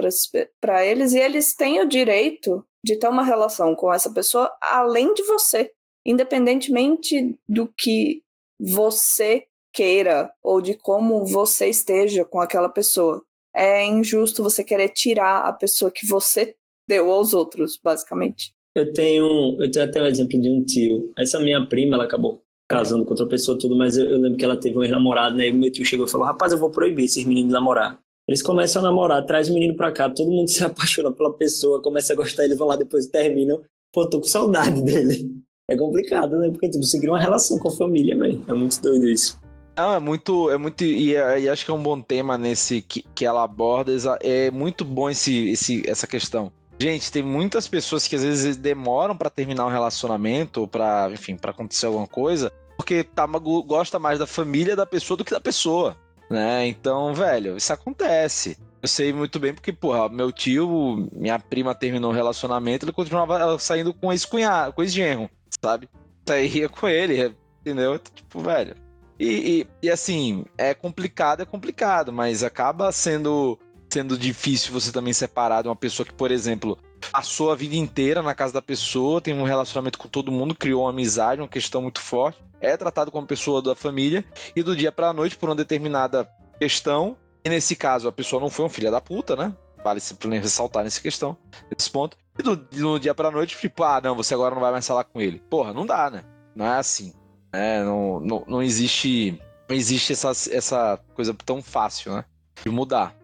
para 0.61 0.85
eles 0.85 1.13
e 1.13 1.19
eles 1.19 1.55
têm 1.55 1.81
o 1.81 1.89
direito 1.89 2.65
de 2.85 2.97
ter 2.97 3.09
uma 3.09 3.25
relação 3.25 3.75
com 3.75 3.93
essa 3.93 4.13
pessoa 4.13 4.53
além 4.61 5.13
de 5.13 5.25
você, 5.25 5.73
independentemente 6.05 7.37
do 7.49 7.67
que 7.67 8.23
você 8.61 9.47
queira 9.73 10.33
ou 10.43 10.61
de 10.61 10.75
como 10.75 11.27
você 11.27 11.69
esteja 11.69 12.25
com 12.25 12.41
aquela 12.41 12.69
pessoa. 12.69 13.23
É 13.55 13.85
injusto 13.85 14.43
você 14.43 14.63
querer 14.63 14.91
tirar 14.91 15.41
a 15.41 15.53
pessoa 15.53 15.91
que 15.91 16.07
você 16.07 16.55
deu 16.89 17.11
aos 17.11 17.35
outros, 17.35 17.79
basicamente. 17.83 18.55
Eu 18.77 18.93
tenho, 18.93 19.57
eu 19.59 19.71
tenho 19.71 19.87
até 19.87 20.03
um 20.03 20.07
exemplo 20.07 20.39
de 20.39 20.51
um 20.51 20.63
tio. 20.63 21.11
Essa 21.17 21.41
minha 21.41 21.65
prima, 21.65 21.95
ela 21.95 22.05
acabou 22.05 22.43
casando 22.69 23.07
com 23.07 23.13
outra 23.13 23.25
pessoa 23.25 23.59
tudo, 23.59 23.75
mas 23.75 23.97
eu, 23.97 24.05
eu 24.05 24.19
lembro 24.19 24.37
que 24.37 24.45
ela 24.45 24.55
teve 24.55 24.77
um 24.77 24.83
ex-namorado, 24.83 25.35
né? 25.35 25.49
E 25.49 25.53
meu 25.53 25.73
tio 25.73 25.83
chegou 25.83 26.05
e 26.05 26.11
falou: 26.11 26.27
"Rapaz, 26.27 26.53
eu 26.53 26.59
vou 26.59 26.69
proibir 26.69 27.07
esses 27.07 27.25
meninos 27.25 27.49
de 27.49 27.55
namorar". 27.55 27.99
Eles 28.29 28.43
começam 28.43 28.83
a 28.83 28.85
namorar, 28.85 29.25
traz 29.25 29.49
o 29.49 29.55
menino 29.55 29.75
pra 29.75 29.91
cá, 29.91 30.11
todo 30.11 30.31
mundo 30.31 30.49
se 30.53 30.63
apaixona 30.63 31.11
pela 31.11 31.33
pessoa, 31.33 31.81
começa 31.81 32.13
a 32.13 32.17
gostar, 32.17 32.45
eles 32.45 32.59
vão 32.59 32.69
lá 32.69 32.77
depois 32.77 33.07
terminam. 33.07 33.63
Pô, 33.95 34.07
tô 34.07 34.21
com 34.21 34.27
saudade 34.27 34.83
dele. 34.83 35.27
É 35.71 35.75
complicado, 35.75 36.39
né? 36.39 36.51
Porque 36.51 36.69
tipo, 36.69 36.85
você 36.85 36.99
cria 36.99 37.13
uma 37.13 37.19
relação 37.19 37.59
com 37.59 37.69
a 37.69 37.73
família, 37.73 38.15
velho. 38.15 38.45
É 38.47 38.53
muito 38.53 38.79
doido 38.83 39.09
isso. 39.09 39.41
Não, 39.75 39.95
é 39.95 40.01
muito, 40.01 40.51
é 40.51 40.59
muito 40.59 40.85
e, 40.85 41.13
e, 41.13 41.49
acho 41.49 41.65
que 41.65 41.71
é 41.71 41.75
um 41.75 41.83
bom 41.83 42.01
tema 42.01 42.37
nesse 42.37 42.83
que, 42.83 43.03
que 43.15 43.25
ela 43.25 43.43
aborda. 43.43 43.93
É 44.21 44.51
muito 44.51 44.85
bom 44.85 45.09
esse, 45.09 45.49
esse, 45.49 45.83
essa 45.89 46.07
questão 46.07 46.53
Gente, 46.79 47.11
tem 47.11 47.23
muitas 47.23 47.67
pessoas 47.67 48.07
que 48.07 48.17
às 48.17 48.23
vezes 48.23 48.57
demoram 48.57 49.17
para 49.17 49.31
terminar 49.31 49.65
um 49.67 49.71
relacionamento, 49.71 50.61
ou 50.61 50.69
pra, 50.69 51.09
enfim, 51.11 51.37
para 51.37 51.51
acontecer 51.51 51.87
alguma 51.87 52.07
coisa, 52.07 52.53
porque 52.77 53.03
tá, 53.03 53.27
gosta 53.27 53.99
mais 53.99 54.19
da 54.19 54.27
família 54.27 54.77
da 54.77 54.85
pessoa 54.85 55.17
do 55.17 55.25
que 55.25 55.31
da 55.31 55.41
pessoa, 55.41 55.97
né? 56.31 56.67
Então, 56.67 57.15
velho, 57.15 57.57
isso 57.57 57.73
acontece. 57.73 58.59
Eu 58.83 58.89
sei 58.89 59.13
muito 59.13 59.41
bem 59.41 59.55
porque, 59.55 59.73
porra, 59.73 60.09
meu 60.09 60.31
tio, 60.31 61.09
minha 61.13 61.39
prima 61.39 61.75
terminou 61.75 62.11
o 62.11 62.15
relacionamento, 62.15 62.85
ele 62.85 62.93
continuava 62.93 63.59
saindo 63.59 63.95
com 63.95 64.13
ex-cunhado, 64.13 64.75
com 64.75 64.83
ex-genro, 64.83 65.31
sabe? 65.63 65.89
Saía 66.29 66.69
com 66.69 66.87
ele, 66.87 67.35
entendeu? 67.61 67.99
Tipo, 67.99 68.41
velho. 68.41 68.77
E, 69.19 69.63
e, 69.83 69.87
e, 69.87 69.91
assim, 69.91 70.45
é 70.59 70.75
complicado, 70.75 71.41
é 71.41 71.47
complicado, 71.47 72.13
mas 72.13 72.45
acaba 72.45 72.93
sendo 72.93 73.59
sendo 73.97 74.19
difícil 74.19 74.75
você 74.75 74.93
também 74.93 75.15
separar 75.15 75.63
de 75.63 75.69
uma 75.69 75.75
pessoa 75.75 76.05
que, 76.05 76.13
por 76.13 76.31
exemplo, 76.31 76.77
passou 77.11 77.51
a 77.51 77.57
vida 77.57 77.75
inteira 77.77 78.21
na 78.21 78.35
casa 78.35 78.53
da 78.53 78.61
pessoa, 78.61 79.23
tem 79.23 79.33
um 79.33 79.43
relacionamento 79.43 79.99
com 79.99 80.07
todo 80.07 80.31
mundo, 80.31 80.55
criou 80.55 80.83
uma 80.83 80.91
amizade, 80.91 81.41
uma 81.41 81.49
questão 81.49 81.81
muito 81.81 81.99
forte. 81.99 82.39
é 82.61 82.77
tratado 82.77 83.11
como 83.11 83.27
pessoa 83.27 83.63
da 83.63 83.75
família 83.75 84.23
e 84.55 84.63
do 84.63 84.77
dia 84.77 84.93
pra 84.93 85.15
noite, 85.15 85.39
por 85.39 85.49
uma 85.49 85.55
determinada 85.55 86.29
questão, 86.61 87.17
e 87.43 87.49
nesse 87.49 87.75
caso 87.75 88.07
a 88.07 88.13
pessoa 88.13 88.39
não 88.39 88.51
foi 88.51 88.67
um 88.67 88.69
filho 88.69 88.91
da 88.91 89.01
puta, 89.01 89.35
né? 89.35 89.55
Vale 89.83 89.99
simplesmente 89.99 90.43
ressaltar 90.43 90.85
nessa 90.85 91.01
questão, 91.01 91.35
nesse 91.71 91.91
ponto. 91.91 92.19
E 92.39 92.43
do, 92.43 92.55
do 92.55 92.99
dia 92.99 93.15
pra 93.15 93.31
noite, 93.31 93.57
tipo, 93.57 93.83
ah, 93.83 93.99
não, 94.03 94.15
você 94.15 94.35
agora 94.35 94.55
não 94.55 94.61
vai 94.61 94.73
mais 94.73 94.87
falar 94.87 95.05
com 95.05 95.23
ele. 95.23 95.43
Porra, 95.49 95.73
não 95.73 95.87
dá, 95.87 96.11
né? 96.11 96.23
Não 96.55 96.67
é 96.67 96.77
assim. 96.77 97.15
Né? 97.51 97.83
Não, 97.83 98.21
não, 98.21 98.45
não 98.47 98.63
existe, 98.63 99.41
não 99.67 99.75
existe 99.75 100.13
essa, 100.13 100.33
essa 100.55 101.01
coisa 101.15 101.35
tão 101.47 101.63
fácil, 101.63 102.13
né? 102.13 102.27
De 102.63 102.69
mudar. 102.69 103.17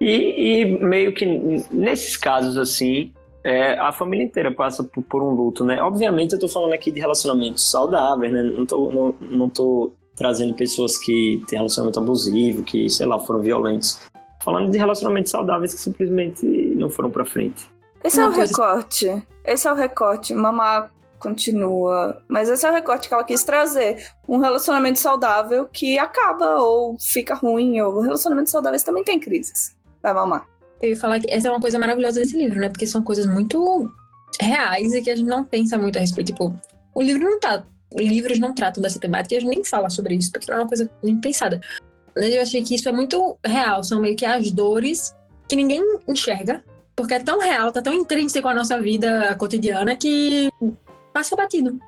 E, 0.00 0.60
e 0.60 0.64
meio 0.64 1.12
que 1.12 1.26
nesses 1.70 2.16
casos 2.16 2.56
assim, 2.56 3.12
é, 3.42 3.78
a 3.78 3.92
família 3.92 4.24
inteira 4.24 4.52
passa 4.52 4.84
por, 4.84 5.02
por, 5.02 5.22
um 5.22 5.30
luto, 5.30 5.64
né? 5.64 5.80
Obviamente 5.82 6.32
eu 6.32 6.38
tô 6.38 6.48
falando 6.48 6.72
aqui 6.72 6.90
de 6.90 7.00
relacionamentos 7.00 7.70
saudáveis, 7.70 8.32
né? 8.32 8.42
Não 8.42 8.66
tô, 8.66 8.90
não, 8.90 9.14
não 9.20 9.48
tô 9.48 9.92
trazendo 10.16 10.54
pessoas 10.54 10.98
que 10.98 11.42
têm 11.48 11.58
relacionamento 11.58 11.98
abusivo, 12.00 12.62
que, 12.62 12.90
sei 12.90 13.06
lá, 13.06 13.18
foram 13.18 13.40
violentos. 13.40 14.00
Falando 14.42 14.70
de 14.70 14.78
relacionamentos 14.78 15.30
saudáveis 15.30 15.74
que 15.74 15.80
simplesmente 15.80 16.44
não 16.76 16.90
foram 16.90 17.10
pra 17.10 17.24
frente. 17.24 17.70
Esse 18.02 18.18
Uma 18.18 18.26
é 18.26 18.28
o 18.28 18.32
recorte. 18.32 19.22
Esse 19.44 19.68
é 19.68 19.72
o 19.72 19.76
recorte. 19.76 20.34
Mamá 20.34 20.90
continua. 21.18 22.22
Mas 22.28 22.48
esse 22.48 22.66
é 22.66 22.70
o 22.70 22.74
recorte 22.74 23.08
que 23.08 23.14
ela 23.14 23.24
quis 23.24 23.44
trazer. 23.44 24.04
Um 24.28 24.38
relacionamento 24.38 24.98
saudável 24.98 25.66
que 25.66 25.98
acaba 25.98 26.56
ou 26.60 26.96
fica 26.98 27.34
ruim, 27.34 27.80
ou 27.80 28.00
relacionamentos 28.00 28.52
saudáveis 28.52 28.82
também 28.82 29.04
tem 29.04 29.18
crises. 29.18 29.76
Vai 30.02 30.14
mamar. 30.14 30.46
Eu 30.80 30.90
ia 30.90 30.96
falar 30.96 31.20
que 31.20 31.30
essa 31.30 31.48
é 31.48 31.50
uma 31.50 31.60
coisa 31.60 31.78
maravilhosa 31.78 32.20
desse 32.20 32.36
livro, 32.36 32.60
né? 32.60 32.68
Porque 32.68 32.86
são 32.86 33.02
coisas 33.02 33.26
muito 33.26 33.90
reais 34.40 34.94
e 34.94 35.02
que 35.02 35.10
a 35.10 35.16
gente 35.16 35.28
não 35.28 35.44
pensa 35.44 35.76
muito 35.76 35.96
a 35.96 36.00
respeito. 36.00 36.32
Tipo, 36.32 36.54
o 36.94 37.02
livro 37.02 37.24
não 37.24 37.40
tá. 37.40 37.64
Livros 37.92 38.38
não 38.38 38.54
tratam 38.54 38.82
dessa 38.82 39.00
temática 39.00 39.34
e 39.34 39.38
a 39.38 39.40
gente 39.40 39.50
nem 39.50 39.64
fala 39.64 39.88
sobre 39.88 40.14
isso, 40.14 40.30
porque 40.30 40.50
é 40.50 40.54
uma 40.54 40.68
coisa 40.68 40.90
nem 41.02 41.16
pensada. 41.16 41.60
Eu 42.14 42.42
achei 42.42 42.62
que 42.62 42.74
isso 42.74 42.88
é 42.88 42.92
muito 42.92 43.38
real. 43.44 43.82
São 43.82 44.00
meio 44.00 44.16
que 44.16 44.26
as 44.26 44.50
dores 44.52 45.14
que 45.48 45.56
ninguém 45.56 45.82
enxerga, 46.06 46.62
porque 46.94 47.14
é 47.14 47.20
tão 47.20 47.40
real, 47.40 47.72
tá 47.72 47.80
tão 47.80 47.94
intrínseco 47.94 48.46
à 48.46 48.54
nossa 48.54 48.80
vida 48.80 49.34
cotidiana 49.36 49.96
que 49.96 50.50
passa 51.12 51.34
batido. 51.34 51.78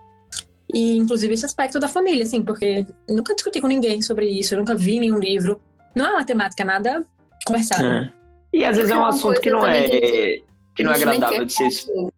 E, 0.72 0.96
inclusive, 0.96 1.34
esse 1.34 1.44
aspecto 1.44 1.78
da 1.78 1.88
família, 1.88 2.22
assim, 2.22 2.42
porque 2.42 2.86
nunca 3.08 3.34
discuti 3.34 3.60
com 3.60 3.66
ninguém 3.66 4.00
sobre 4.00 4.26
isso, 4.26 4.54
eu 4.54 4.58
nunca 4.58 4.74
vi 4.74 5.00
nenhum 5.00 5.18
livro. 5.18 5.60
Não 5.94 6.06
é 6.06 6.10
uma 6.12 6.24
temática 6.24 6.64
nada 6.64 7.04
conversada. 7.44 8.12
É. 8.14 8.20
E 8.52 8.64
às 8.64 8.76
vezes 8.76 8.90
é 8.90 8.96
um 8.96 9.04
assunto 9.04 9.40
que 9.40 9.50
não 9.50 9.66
é, 9.66 9.88
que, 9.88 10.44
que 10.74 10.82
não 10.82 10.92
é 10.92 10.96
agradável 10.96 11.44
de 11.44 11.52
ser 11.52 11.68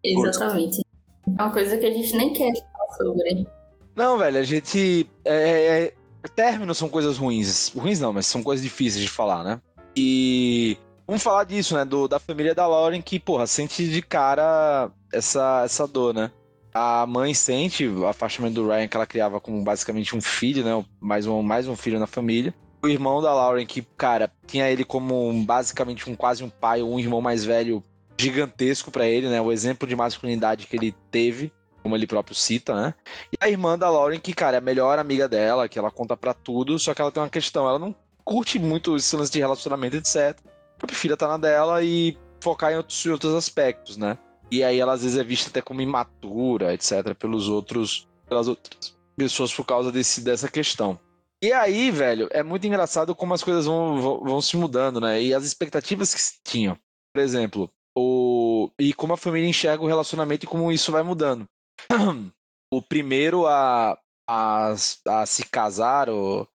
Exatamente. 0.03 0.81
É 1.27 1.41
uma 1.41 1.51
coisa 1.51 1.77
que 1.77 1.85
a 1.85 1.91
gente 1.91 2.15
nem 2.15 2.33
quer 2.33 2.51
falar 2.53 2.97
sobre. 2.97 3.47
Não, 3.95 4.17
velho, 4.17 4.39
a 4.39 4.43
gente. 4.43 5.07
É, 5.23 5.35
é, 5.35 5.83
é, 5.85 6.27
términos 6.35 6.77
são 6.77 6.89
coisas 6.89 7.17
ruins. 7.17 7.71
Ruins 7.75 7.99
não, 7.99 8.11
mas 8.11 8.25
são 8.25 8.41
coisas 8.43 8.63
difíceis 8.63 9.03
de 9.03 9.09
falar, 9.09 9.43
né? 9.43 9.61
E. 9.95 10.77
Vamos 11.05 11.21
falar 11.21 11.43
disso, 11.43 11.75
né? 11.75 11.83
Do, 11.83 12.07
da 12.07 12.17
família 12.17 12.55
da 12.55 12.65
Lauren 12.65 13.01
que, 13.01 13.19
porra, 13.19 13.45
sente 13.45 13.87
de 13.87 14.01
cara 14.01 14.89
essa, 15.11 15.63
essa 15.65 15.85
dor, 15.85 16.13
né? 16.13 16.31
A 16.73 17.05
mãe 17.05 17.33
sente 17.33 17.85
o 17.85 18.07
afastamento 18.07 18.55
do 18.55 18.67
Ryan 18.67 18.87
que 18.87 18.97
ela 18.97 19.05
criava 19.05 19.39
como 19.39 19.61
basicamente 19.63 20.15
um 20.15 20.21
filho, 20.21 20.63
né? 20.63 20.83
Mais 20.99 21.27
um, 21.27 21.41
mais 21.43 21.67
um 21.67 21.75
filho 21.75 21.99
na 21.99 22.07
família 22.07 22.53
o 22.83 22.87
irmão 22.87 23.21
da 23.21 23.33
Lauren, 23.33 23.65
que, 23.65 23.81
cara, 23.81 24.29
tinha 24.45 24.69
ele 24.69 24.83
como 24.83 25.29
um, 25.29 25.43
basicamente 25.43 26.09
um 26.09 26.15
quase 26.15 26.43
um 26.43 26.49
pai 26.49 26.83
um 26.83 26.99
irmão 26.99 27.21
mais 27.21 27.45
velho 27.45 27.81
gigantesco 28.19 28.91
para 28.91 29.07
ele, 29.07 29.29
né? 29.29 29.39
O 29.41 29.51
exemplo 29.51 29.87
de 29.87 29.95
masculinidade 29.95 30.67
que 30.67 30.75
ele 30.75 30.93
teve, 31.09 31.51
como 31.81 31.95
ele 31.95 32.05
próprio 32.05 32.35
cita, 32.35 32.75
né? 32.75 32.93
E 33.31 33.37
a 33.39 33.49
irmã 33.49 33.79
da 33.79 33.89
Lauren, 33.89 34.19
que, 34.19 34.33
cara, 34.33 34.57
é 34.57 34.59
a 34.59 34.61
melhor 34.61 34.99
amiga 34.99 35.29
dela, 35.29 35.69
que 35.69 35.79
ela 35.79 35.89
conta 35.89 36.17
para 36.17 36.33
tudo, 36.33 36.77
só 36.77 36.93
que 36.93 37.01
ela 37.01 37.11
tem 37.11 37.23
uma 37.23 37.29
questão, 37.29 37.67
ela 37.67 37.79
não 37.79 37.95
curte 38.25 38.59
muito 38.59 38.97
esse 38.97 39.15
lance 39.15 39.31
de 39.31 39.39
relacionamento, 39.39 39.95
etc. 39.95 40.37
Própria 40.77 40.97
filha 40.97 41.15
tá 41.15 41.27
na 41.27 41.37
dela 41.37 41.81
e 41.81 42.17
focar 42.41 42.73
em 42.73 42.75
outros, 42.75 43.05
em 43.05 43.09
outros 43.09 43.33
aspectos, 43.33 43.95
né? 43.95 44.17
E 44.51 44.61
aí 44.61 44.77
ela 44.77 44.93
às 44.93 45.03
vezes 45.03 45.17
é 45.17 45.23
vista 45.23 45.49
até 45.49 45.61
como 45.61 45.81
imatura, 45.81 46.73
etc, 46.73 47.15
pelos 47.17 47.47
outros, 47.47 48.09
pelas 48.27 48.49
outras 48.49 48.93
pessoas 49.15 49.53
por 49.53 49.65
causa 49.65 49.89
desse, 49.89 50.21
dessa 50.21 50.49
questão. 50.49 50.99
E 51.43 51.51
aí, 51.51 51.91
velho, 51.91 52.29
é 52.31 52.41
muito 52.41 52.65
engraçado 52.65 53.13
como 53.13 53.33
as 53.33 53.43
coisas 53.43 53.65
vão, 53.65 54.01
vão, 54.01 54.23
vão 54.23 54.41
se 54.41 54.55
mudando, 54.55 55.01
né? 55.01 55.21
E 55.21 55.33
as 55.33 55.43
expectativas 55.43 56.15
que 56.15 56.21
se 56.21 56.39
tinham. 56.41 56.79
Por 57.13 57.21
exemplo, 57.21 57.69
o... 57.97 58.71
e 58.79 58.93
como 58.93 59.11
a 59.11 59.17
família 59.17 59.49
enxerga 59.49 59.83
o 59.83 59.87
relacionamento 59.87 60.45
e 60.45 60.47
como 60.47 60.71
isso 60.71 60.89
vai 60.89 61.03
mudando. 61.03 61.45
O 62.73 62.81
primeiro 62.81 63.45
a, 63.45 63.95
a, 64.27 64.71
a 64.71 65.25
se 65.27 65.45
casar, 65.45 66.09
ou 66.09 66.47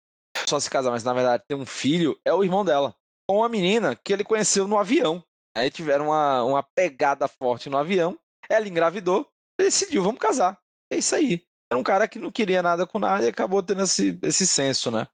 só 0.49 0.59
se 0.59 0.71
casar, 0.71 0.91
mas 0.91 1.05
na 1.05 1.13
verdade 1.13 1.45
ter 1.47 1.55
um 1.55 1.67
filho, 1.67 2.19
é 2.25 2.33
o 2.33 2.43
irmão 2.43 2.65
dela. 2.65 2.97
Com 3.29 3.39
uma 3.39 3.51
menina 3.51 3.95
que 3.95 4.15
ele 4.15 4.25
conheceu 4.25 4.67
no 4.67 4.79
avião. 4.79 5.23
Aí 5.55 5.71
tiveram 5.71 6.07
uma, 6.07 6.43
uma 6.43 6.63
pegada 6.63 7.29
forte 7.29 7.69
no 7.69 7.77
avião. 7.77 8.19
Ela 8.49 8.67
engravidou, 8.67 9.29
decidiu, 9.61 10.03
vamos 10.03 10.19
casar. 10.19 10.59
É 10.91 10.97
isso 10.97 11.15
aí 11.15 11.45
era 11.71 11.79
um 11.79 11.83
cara 11.83 12.07
que 12.07 12.19
não 12.19 12.31
queria 12.31 12.63
nada 12.63 12.87
com 12.87 12.99
nada 12.99 13.25
e 13.25 13.29
acabou 13.29 13.63
tendo 13.63 13.83
esse, 13.83 14.19
esse 14.23 14.47
senso, 14.47 14.91
né? 14.91 15.07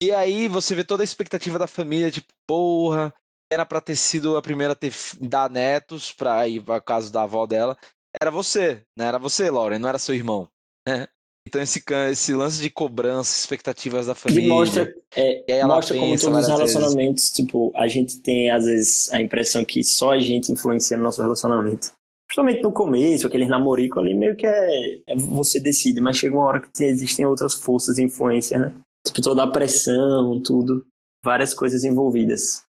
E 0.00 0.10
aí 0.12 0.48
você 0.48 0.74
vê 0.74 0.84
toda 0.84 1.02
a 1.02 1.04
expectativa 1.04 1.58
da 1.58 1.66
família, 1.66 2.10
tipo, 2.10 2.28
porra, 2.46 3.12
era 3.50 3.64
pra 3.64 3.80
ter 3.80 3.96
sido 3.96 4.36
a 4.36 4.42
primeira 4.42 4.72
a 4.72 4.76
ter 4.76 4.92
dar 5.20 5.50
netos 5.50 6.12
pra 6.12 6.46
ir 6.46 6.62
para 6.62 6.80
caso 6.80 7.12
da 7.12 7.22
avó 7.22 7.46
dela. 7.46 7.76
Era 8.20 8.30
você, 8.30 8.82
né? 8.96 9.06
Era 9.06 9.18
você, 9.18 9.50
Lauren, 9.50 9.78
não 9.78 9.88
era 9.88 9.98
seu 9.98 10.14
irmão. 10.14 10.48
Né? 10.86 11.06
Então 11.46 11.62
esse, 11.62 11.82
esse 12.10 12.34
lance 12.34 12.60
de 12.60 12.68
cobrança, 12.68 13.38
expectativas 13.38 14.06
da 14.06 14.14
família. 14.14 14.42
Que 14.42 14.48
mostra, 14.48 14.94
é, 15.16 15.64
mostra 15.64 15.96
como 15.96 16.18
todos 16.18 16.38
os 16.38 16.48
relacionamentos, 16.48 17.24
vezes. 17.24 17.30
tipo, 17.30 17.72
a 17.74 17.88
gente 17.88 18.20
tem 18.20 18.50
às 18.50 18.66
vezes 18.66 19.12
a 19.12 19.20
impressão 19.20 19.64
que 19.64 19.82
só 19.82 20.12
a 20.12 20.20
gente 20.20 20.52
influencia 20.52 20.96
no 20.96 21.04
nosso 21.04 21.22
relacionamento. 21.22 21.92
Principalmente 22.28 22.62
no 22.62 22.72
começo, 22.72 23.26
aqueles 23.26 23.48
namoricos 23.48 24.02
ali, 24.02 24.14
meio 24.14 24.36
que 24.36 24.46
é, 24.46 24.96
é, 25.06 25.16
você 25.16 25.58
decide, 25.58 25.98
mas 25.98 26.18
chega 26.18 26.36
uma 26.36 26.44
hora 26.44 26.60
que 26.60 26.84
existem 26.84 27.24
outras 27.24 27.54
forças 27.54 27.96
e 27.96 28.02
influências, 28.02 28.60
né? 28.60 28.74
Tipo, 29.06 29.22
toda 29.22 29.42
a 29.42 29.50
pressão, 29.50 30.40
tudo. 30.42 30.86
Várias 31.24 31.54
coisas 31.54 31.84
envolvidas. 31.84 32.62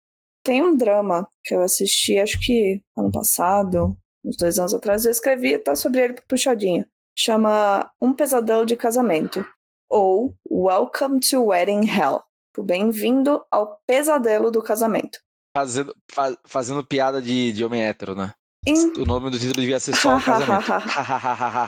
Tem 0.45 0.63
um 0.63 0.77
drama 0.77 1.29
que 1.45 1.55
eu 1.55 1.61
assisti, 1.61 2.19
acho 2.19 2.39
que 2.41 2.81
ano 2.97 3.11
passado, 3.11 3.97
uns 4.25 4.37
dois 4.37 4.61
anos 4.61 4.73
atrás, 4.73 5.05
eu 5.05 5.11
escrevi 5.11 5.59
tá 5.59 5.75
sobre 5.75 6.03
ele 6.03 6.15
puxadinho. 6.29 6.87
Chama 7.17 7.91
Um 8.01 8.15
Pesadelo 8.15 8.65
de 8.65 8.77
Casamento. 8.77 9.45
Ou 9.91 10.37
Welcome 10.49 11.19
to 11.19 11.47
Wedding 11.47 11.85
Hell. 11.85 12.23
Bem-vindo 12.61 13.45
ao 13.51 13.81
pesadelo 13.87 14.51
do 14.51 14.63
casamento. 14.63 15.19
Fazendo, 15.57 15.95
fa 16.11 16.37
fazendo 16.45 16.85
piada 16.85 17.21
de, 17.21 17.53
de 17.53 17.65
homem 17.65 17.83
hétero, 17.83 18.15
né? 18.15 18.33
O 18.75 19.05
nome 19.05 19.31
do 19.31 19.39
título 19.39 19.61
devia 19.61 19.81
ser 19.81 19.95
só 19.97 20.21
casamento. 20.21 20.73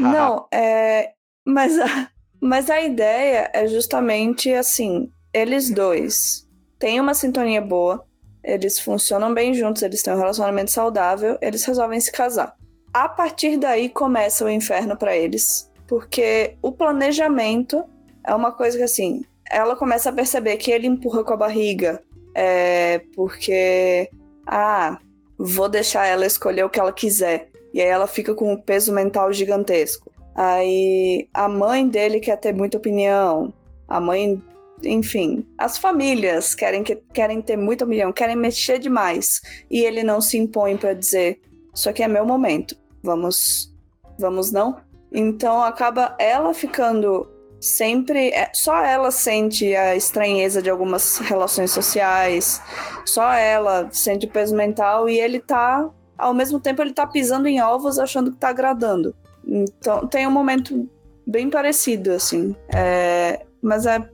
Não, 0.01 0.47
é. 0.53 1.13
Mas 1.45 1.79
a, 1.79 2.09
mas 2.41 2.71
a 2.71 2.81
ideia 2.81 3.51
é 3.53 3.67
justamente 3.67 4.53
assim: 4.53 5.13
eles 5.33 5.71
dois 5.71 6.49
têm 6.79 7.01
uma 7.01 7.15
sintonia 7.15 7.61
boa, 7.61 8.05
eles 8.43 8.79
funcionam 8.79 9.33
bem 9.35 9.53
juntos, 9.55 9.83
eles 9.83 10.03
têm 10.03 10.15
um 10.15 10.19
relacionamento 10.19 10.71
saudável, 10.71 11.39
eles 11.41 11.65
resolvem 11.65 12.01
se 12.01 12.11
casar. 12.11 12.57
A 12.93 13.09
partir 13.09 13.57
daí 13.57 13.89
começa 13.89 14.45
o 14.45 14.51
inferno 14.51 14.97
para 14.97 15.17
eles, 15.17 15.71
porque 15.87 16.57
o 16.63 16.73
planejamento 16.73 17.85
é 18.27 18.35
uma 18.35 18.53
coisa 18.53 18.77
que 18.77 18.85
assim, 18.85 19.25
ela 19.49 19.77
começa 19.77 20.11
a 20.11 20.13
perceber 20.13 20.57
que 20.57 20.71
ele 20.71 20.87
empurra 20.87 21.23
com 21.23 21.35
a 21.35 21.37
barriga, 21.37 22.03
é 22.35 23.03
porque 23.15 24.09
ah, 24.47 24.99
vou 25.41 25.69
deixar 25.69 26.07
ela 26.07 26.27
escolher 26.27 26.65
o 26.65 26.71
que 26.71 26.79
ela 26.79 26.93
quiser. 26.93 27.49
E 27.73 27.81
aí 27.81 27.89
ela 27.89 28.07
fica 28.07 28.35
com 28.35 28.53
um 28.53 28.61
peso 28.61 28.93
mental 28.93 29.33
gigantesco. 29.33 30.11
Aí 30.35 31.29
a 31.33 31.49
mãe 31.49 31.89
dele 31.89 32.21
quer 32.21 32.37
ter 32.37 32.53
muita 32.53 32.77
opinião. 32.77 33.53
A 33.89 33.99
mãe, 34.01 34.41
enfim, 34.85 35.47
as 35.57 35.79
famílias 35.79 36.55
querem, 36.55 36.83
que, 36.83 36.97
querem 36.97 37.41
ter 37.41 37.57
muita 37.57 37.85
opinião, 37.85 38.13
querem 38.13 38.37
mexer 38.37 38.79
demais. 38.79 39.41
E 39.71 39.81
ele 39.81 40.03
não 40.03 40.21
se 40.21 40.37
impõe 40.37 40.77
para 40.77 40.93
dizer: 40.93 41.41
Isso 41.75 41.89
aqui 41.89 42.03
é 42.03 42.09
meu 42.09 42.27
momento. 42.27 42.77
Vamos, 43.03 43.75
vamos 44.19 44.53
não? 44.53 44.77
Então 45.11 45.63
acaba 45.63 46.15
ela 46.19 46.53
ficando 46.53 47.27
sempre 47.61 48.31
é, 48.31 48.51
só 48.55 48.83
ela 48.83 49.11
sente 49.11 49.75
a 49.77 49.95
estranheza 49.95 50.63
de 50.63 50.71
algumas 50.71 51.19
relações 51.19 51.71
sociais, 51.71 52.61
só 53.05 53.33
ela 53.33 53.89
sente 53.93 54.27
o 54.27 54.31
peso 54.31 54.57
mental 54.57 55.09
e 55.09 55.21
ele 55.21 55.39
tá, 55.39 55.89
ao 56.17 56.33
mesmo 56.33 56.59
tempo, 56.59 56.81
ele 56.83 56.93
tá 56.93 57.07
pisando 57.07 57.47
em 57.47 57.61
ovos 57.61 57.99
achando 57.99 58.33
que 58.33 58.39
tá 58.39 58.49
agradando. 58.49 59.15
Então 59.47 60.07
tem 60.07 60.27
um 60.27 60.31
momento 60.31 60.89
bem 61.27 61.51
parecido, 61.51 62.13
assim. 62.13 62.57
É, 62.75 63.45
mas 63.63 63.85
é, 63.87 64.09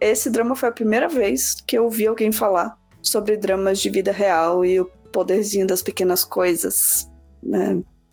esse 0.00 0.28
drama 0.28 0.56
foi 0.56 0.68
a 0.68 0.72
primeira 0.72 1.08
vez 1.08 1.54
que 1.66 1.78
eu 1.78 1.84
ouvi 1.84 2.06
alguém 2.06 2.32
falar 2.32 2.76
sobre 3.00 3.36
dramas 3.36 3.80
de 3.80 3.90
vida 3.90 4.12
real 4.12 4.64
e 4.64 4.80
o 4.80 4.86
poderzinho 5.12 5.66
das 5.66 5.82
pequenas 5.82 6.24
coisas. 6.24 7.08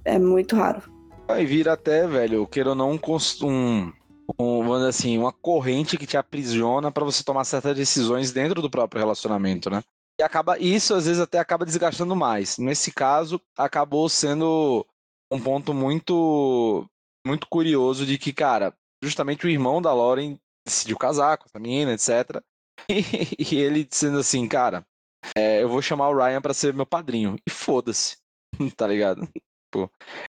É, 0.06 0.14
é 0.16 0.20
muito 0.20 0.56
raro. 0.56 0.82
Vai 1.28 1.46
vir 1.46 1.70
até, 1.70 2.08
velho, 2.08 2.48
queira 2.48 2.70
ou 2.70 2.76
não, 2.76 3.00
um, 3.44 3.92
um, 4.38 4.74
assim, 4.74 5.18
uma 5.18 5.32
corrente 5.32 5.98
que 5.98 6.06
te 6.06 6.18
aprisiona 6.18 6.92
para 6.92 7.06
você 7.06 7.24
tomar 7.24 7.44
certas 7.46 7.76
decisões 7.76 8.32
dentro 8.32 8.62
do 8.62 8.70
próprio 8.70 9.00
relacionamento, 9.00 9.70
né? 9.70 9.82
E 10.20 10.24
acaba 10.24 10.60
isso 10.60 10.94
às 10.94 11.06
vezes 11.06 11.22
até 11.22 11.40
acaba 11.40 11.66
desgastando 11.66 12.16
mais. 12.16 12.58
Nesse 12.58 12.92
caso, 12.92 13.42
acabou 13.58 14.10
sendo 14.10 14.86
um 15.32 15.40
ponto 15.40 15.74
muito 15.74 16.86
muito 17.26 17.48
curioso 17.48 18.06
de 18.06 18.18
que, 18.18 18.34
cara, 18.34 18.74
justamente 19.04 19.46
o 19.46 19.50
irmão 19.50 19.82
da 19.82 19.94
Lauren 19.94 20.38
decidiu 20.66 20.98
casar 20.98 21.38
com 21.38 21.46
essa 21.46 21.60
menina, 21.60 21.94
etc. 21.94 22.42
E, 22.90 23.54
e 23.54 23.58
ele 23.58 23.84
dizendo 23.84 24.20
assim, 24.20 24.48
cara, 24.48 24.86
é, 25.36 25.62
eu 25.62 25.68
vou 25.68 25.82
chamar 25.82 26.10
o 26.10 26.18
Ryan 26.18 26.42
para 26.42 26.54
ser 26.54 26.74
meu 26.74 26.86
padrinho. 26.86 27.36
E 27.46 27.52
foda-se, 27.52 28.18
tá 28.76 28.88
ligado? 28.88 29.28
Pô, 29.70 29.90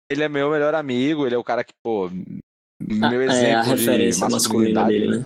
ele 0.10 0.24
é 0.24 0.30
meu 0.30 0.50
melhor 0.50 0.74
amigo, 0.74 1.26
ele 1.26 1.36
é 1.36 1.38
o 1.38 1.44
cara 1.44 1.64
que, 1.64 1.74
pô, 1.84 2.10
meu 2.80 3.22
exemplo 3.22 3.48
é, 3.48 3.54
a 3.54 3.62
referência 3.62 4.28
de 4.28 4.34
masculina 4.34 4.86
dele, 4.86 5.20
né? 5.20 5.26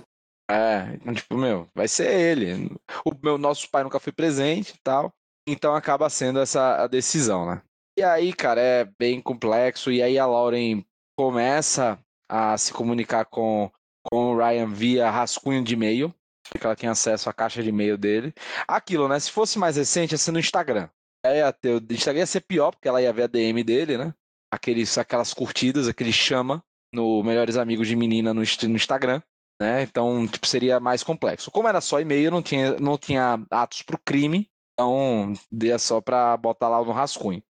É, 0.49 0.95
então, 0.95 1.13
tipo, 1.13 1.37
meu, 1.37 1.67
vai 1.73 1.87
ser 1.87 2.11
ele. 2.11 2.69
O 3.05 3.11
meu 3.23 3.37
nosso 3.37 3.69
pai 3.69 3.83
nunca 3.83 3.99
foi 3.99 4.11
presente 4.11 4.73
e 4.75 4.79
tal. 4.83 5.13
Então 5.47 5.73
acaba 5.73 6.09
sendo 6.09 6.39
essa 6.39 6.83
a 6.83 6.87
decisão, 6.87 7.45
né? 7.45 7.61
E 7.97 8.03
aí, 8.03 8.33
cara, 8.33 8.61
é 8.61 8.85
bem 8.99 9.21
complexo. 9.21 9.91
E 9.91 10.01
aí 10.01 10.19
a 10.19 10.25
Lauren 10.25 10.83
começa 11.17 11.97
a 12.29 12.57
se 12.57 12.73
comunicar 12.73 13.25
com, 13.25 13.71
com 14.03 14.33
o 14.33 14.37
Ryan 14.37 14.67
via 14.67 15.09
rascunho 15.09 15.63
de 15.63 15.73
e-mail. 15.73 16.13
Porque 16.49 16.65
ela 16.65 16.75
tinha 16.75 16.91
acesso 16.91 17.29
à 17.29 17.33
caixa 17.33 17.63
de 17.63 17.69
e-mail 17.69 17.97
dele. 17.97 18.33
Aquilo, 18.67 19.07
né? 19.07 19.17
Se 19.19 19.31
fosse 19.31 19.57
mais 19.57 19.77
recente, 19.77 20.11
ia 20.13 20.17
ser 20.17 20.31
no 20.31 20.39
Instagram. 20.39 20.89
Ia 21.25 21.53
ter, 21.53 21.81
o 21.81 21.93
Instagram 21.93 22.21
ia 22.21 22.25
ser 22.25 22.41
pior, 22.41 22.71
porque 22.71 22.89
ela 22.89 23.01
ia 23.01 23.13
ver 23.13 23.23
a 23.23 23.27
DM 23.27 23.63
dele, 23.63 23.97
né? 23.97 24.13
Aqueles, 24.51 24.97
aquelas 24.97 25.33
curtidas, 25.33 25.87
aquele 25.87 26.11
chama 26.11 26.61
no 26.93 27.23
Melhores 27.23 27.57
Amigos 27.57 27.87
de 27.87 27.95
Menina 27.95 28.33
no, 28.33 28.41
no 28.41 28.75
Instagram. 28.75 29.21
Né? 29.61 29.83
Então, 29.83 30.27
tipo, 30.27 30.47
seria 30.47 30.79
mais 30.79 31.03
complexo. 31.03 31.51
Como 31.51 31.67
era 31.67 31.79
só 31.79 31.99
e-mail, 32.01 32.31
não 32.31 32.41
tinha, 32.41 32.79
não 32.79 32.97
tinha 32.97 33.39
atos 33.51 33.83
pro 33.83 33.99
crime, 34.03 34.49
então 34.73 35.33
deu 35.51 35.77
só 35.77 36.01
pra 36.01 36.35
botar 36.35 36.67
lá 36.67 36.83
no 36.83 36.91
rascunho. 36.91 37.43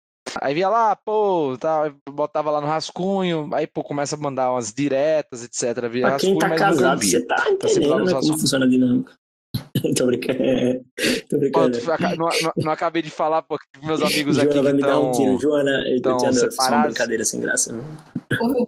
Aí 0.41 0.53
via 0.53 0.69
lá, 0.69 0.95
pô, 0.95 1.57
tá, 1.59 1.93
botava 2.09 2.51
lá 2.51 2.61
no 2.61 2.67
rascunho, 2.67 3.49
aí 3.53 3.65
pô, 3.65 3.83
começa 3.83 4.15
a 4.15 4.19
mandar 4.19 4.51
umas 4.51 4.73
diretas, 4.73 5.43
etc. 5.43 5.87
Via 5.89 6.07
pra 6.07 6.17
quem 6.17 6.37
tá 6.37 6.55
casado, 6.55 7.03
você 7.03 7.25
tá 7.25 7.49
entendendo 7.49 8.05
né, 8.05 8.13
como 8.13 8.37
funciona 8.37 8.65
a 8.65 8.69
dinâmica. 8.69 9.13
Tô 9.95 10.05
brincando. 10.05 10.39
Tô 11.29 11.37
brincando. 11.37 11.79
Pô, 11.79 11.91
não, 12.17 12.29
não, 12.41 12.53
não, 12.57 12.71
acabei 12.71 13.01
de 13.01 13.09
falar, 13.09 13.41
porque 13.41 13.65
meus 13.83 14.01
amigos 14.01 14.35
Joana 14.35 14.49
aqui 14.49 14.61
vai 14.61 14.73
me 14.73 14.81
dar 14.81 14.99
um 14.99 15.11
tiro. 15.11 15.39
Joana, 15.39 15.83
eu 15.87 16.01
tô 16.01 16.17
te 16.17 16.33
separados. 16.33 16.73
uma 16.73 16.83
brincadeira 16.83 17.25
sem 17.25 17.39
graça. 17.41 17.73
Ouviu, 18.39 18.67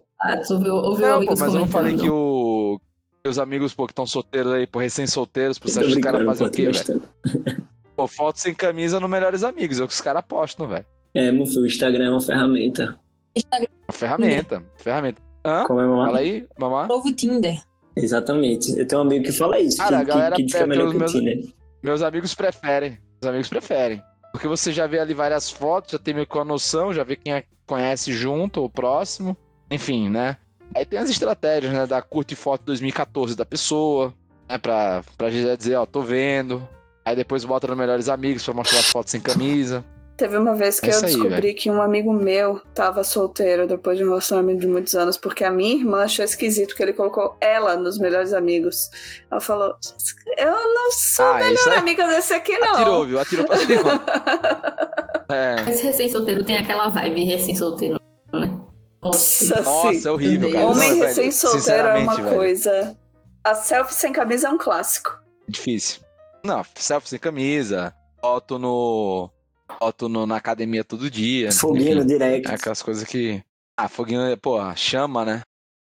ouviu, 0.50 0.76
ouviu 0.76 1.08
não, 1.08 1.26
pô, 1.26 1.36
mas 1.38 1.54
eu 1.54 1.60
não 1.60 1.68
falei 1.68 1.96
que 1.96 2.10
o... 2.10 2.80
Meus 3.24 3.38
amigos, 3.38 3.74
pô, 3.74 3.86
que 3.86 3.92
estão 3.92 4.08
solteiros 4.08 4.52
aí, 4.52 4.66
pô, 4.66 4.80
recém-solteiros, 4.80 5.60
pô, 5.60 5.68
você 5.68 5.80
acha 5.80 5.90
que 5.90 5.96
os 5.96 6.02
caras 6.02 6.26
fazem 6.26 6.48
o 6.48 6.50
quê, 6.50 6.72
velho? 6.72 7.04
Pô, 7.96 8.08
foto 8.08 8.40
sem 8.40 8.56
camisa 8.56 9.00
no 9.00 9.08
Melhores 9.08 9.44
Amigos, 9.44 9.80
é 9.80 9.84
o 9.84 9.88
que 9.88 9.94
os 9.94 10.02
caras 10.02 10.24
postam, 10.28 10.68
velho. 10.68 10.86
É, 11.14 11.32
meu 11.32 11.46
filho, 11.46 11.62
o 11.62 11.68
Instagram 11.68 12.06
é 12.06 12.10
uma 12.10 12.22
ferramenta. 12.22 12.98
Instagram. 13.36 13.68
Uma 13.88 13.94
ferramenta, 13.94 14.64
ferramenta. 14.78 15.22
Hã? 15.46 15.66
Como 15.66 15.80
é, 15.80 15.86
mamãe? 15.86 16.06
Fala 16.06 16.18
aí, 16.18 16.48
mamãe. 16.58 16.88
Novo 16.88 17.14
Tinder. 17.14 17.62
Exatamente. 17.96 18.78
Eu 18.78 18.88
tenho 18.88 19.02
um 19.02 19.06
amigo 19.06 19.26
que 19.26 19.32
fala 19.32 19.60
isso, 19.60 19.78
Cara, 19.78 19.98
que, 19.98 20.12
a 20.12 20.16
galera 20.16 20.36
que, 20.36 20.46
que 20.46 20.58
é 20.58 20.66
melhor 20.66 20.92
que 20.92 20.98
meus, 20.98 21.12
Tinder. 21.12 21.44
Meus 21.84 22.02
amigos 22.02 22.34
preferem. 22.34 22.98
Meus 23.22 23.30
amigos 23.30 23.50
preferem. 23.50 24.02
Porque 24.32 24.48
você 24.48 24.72
já 24.72 24.88
vê 24.88 25.00
ali 25.00 25.14
várias 25.14 25.50
fotos, 25.50 25.92
já 25.92 26.00
tem 26.00 26.14
meio 26.14 26.26
que 26.26 26.38
uma 26.38 26.46
noção, 26.46 26.94
já 26.94 27.04
vê 27.04 27.16
quem 27.16 27.44
conhece 27.66 28.14
junto 28.14 28.62
ou 28.62 28.70
próximo. 28.70 29.36
Enfim, 29.70 30.10
né? 30.10 30.38
Aí 30.74 30.86
tem 30.86 31.00
as 31.00 31.10
estratégias, 31.10 31.74
né? 31.74 31.86
Da 31.86 32.02
curte 32.02 32.36
foto 32.36 32.64
2014 32.66 33.36
da 33.36 33.46
pessoa, 33.46 34.14
né? 34.48 34.58
Pra, 34.58 35.04
pra 35.18 35.30
dizer, 35.30 35.76
ó, 35.76 35.86
tô 35.86 36.02
vendo. 36.02 36.68
Aí 37.04 37.16
depois 37.16 37.44
bota 37.44 37.68
no 37.68 37.76
Melhores 37.76 38.08
Amigos 38.08 38.44
pra 38.44 38.54
mostrar 38.54 38.80
as 38.80 38.90
fotos 38.90 39.12
sem 39.12 39.20
camisa. 39.20 39.84
Teve 40.22 40.38
uma 40.38 40.54
vez 40.54 40.80
que 40.80 40.88
é 40.88 40.94
eu 40.94 41.02
descobri 41.02 41.48
aí, 41.48 41.54
que 41.56 41.68
um 41.68 41.82
amigo 41.82 42.14
meu 42.14 42.62
tava 42.76 43.04
solteiro 43.04 43.66
depois 43.68 43.98
de 43.98 44.04
um 44.04 44.10
relacionamento 44.10 44.60
de 44.60 44.68
muitos 44.68 44.94
anos, 44.94 45.18
porque 45.18 45.44
a 45.44 45.50
minha 45.50 45.74
irmã 45.74 46.04
achou 46.04 46.24
esquisito 46.24 46.76
que 46.76 46.84
ele 46.84 46.94
colocou 46.94 47.36
ela 47.42 47.76
nos 47.76 47.98
melhores 47.98 48.32
amigos. 48.32 48.92
Ela 49.32 49.42
falou: 49.42 49.76
Eu 50.38 50.52
não 50.52 50.92
sou 50.92 51.26
ah, 51.26 51.40
melhor 51.40 51.70
é... 51.70 51.78
amiga 51.78 52.08
desse 52.08 52.36
aqui, 52.36 52.56
não. 52.60 52.76
Atirou, 52.76 53.06
viu? 53.08 53.20
Atirou 53.20 53.48
pra 53.48 53.58
cima. 53.58 54.06
é. 55.28 55.72
Esse 55.72 55.84
recém-solteiro 55.86 56.44
tem 56.44 56.58
aquela 56.58 56.90
vibe 56.90 57.24
recém-solteiro, 57.24 58.00
né? 58.32 58.60
Nossa, 59.02 59.60
Nossa 59.64 60.08
é 60.08 60.12
horrível, 60.12 60.52
cara. 60.52 60.68
Homem 60.68 61.00
recém-solteiro 61.00 61.88
é 61.88 61.98
uma 61.98 62.16
velho. 62.16 62.30
coisa. 62.30 62.96
A 63.44 63.56
selfie 63.56 63.96
sem 63.96 64.14
camisa 64.14 64.50
é 64.50 64.52
um 64.52 64.58
clássico. 64.60 65.20
Difícil. 65.50 66.00
Não, 66.46 66.64
selfie 66.76 67.10
sem 67.10 67.18
camisa, 67.18 67.92
foto 68.22 68.60
no 68.60 69.32
foto 69.80 70.10
no, 70.10 70.26
na 70.26 70.38
academia 70.38 70.84
todo 70.84 71.10
dia. 71.10 71.52
Foguinho 71.52 71.98
no 71.98 72.06
direct. 72.06 72.50
Aquelas 72.52 72.82
coisas 72.82 73.04
que. 73.04 73.42
Ah, 73.78 73.88
foguinho, 73.88 74.38
pô, 74.38 74.60
chama, 74.76 75.26
né? 75.26 75.42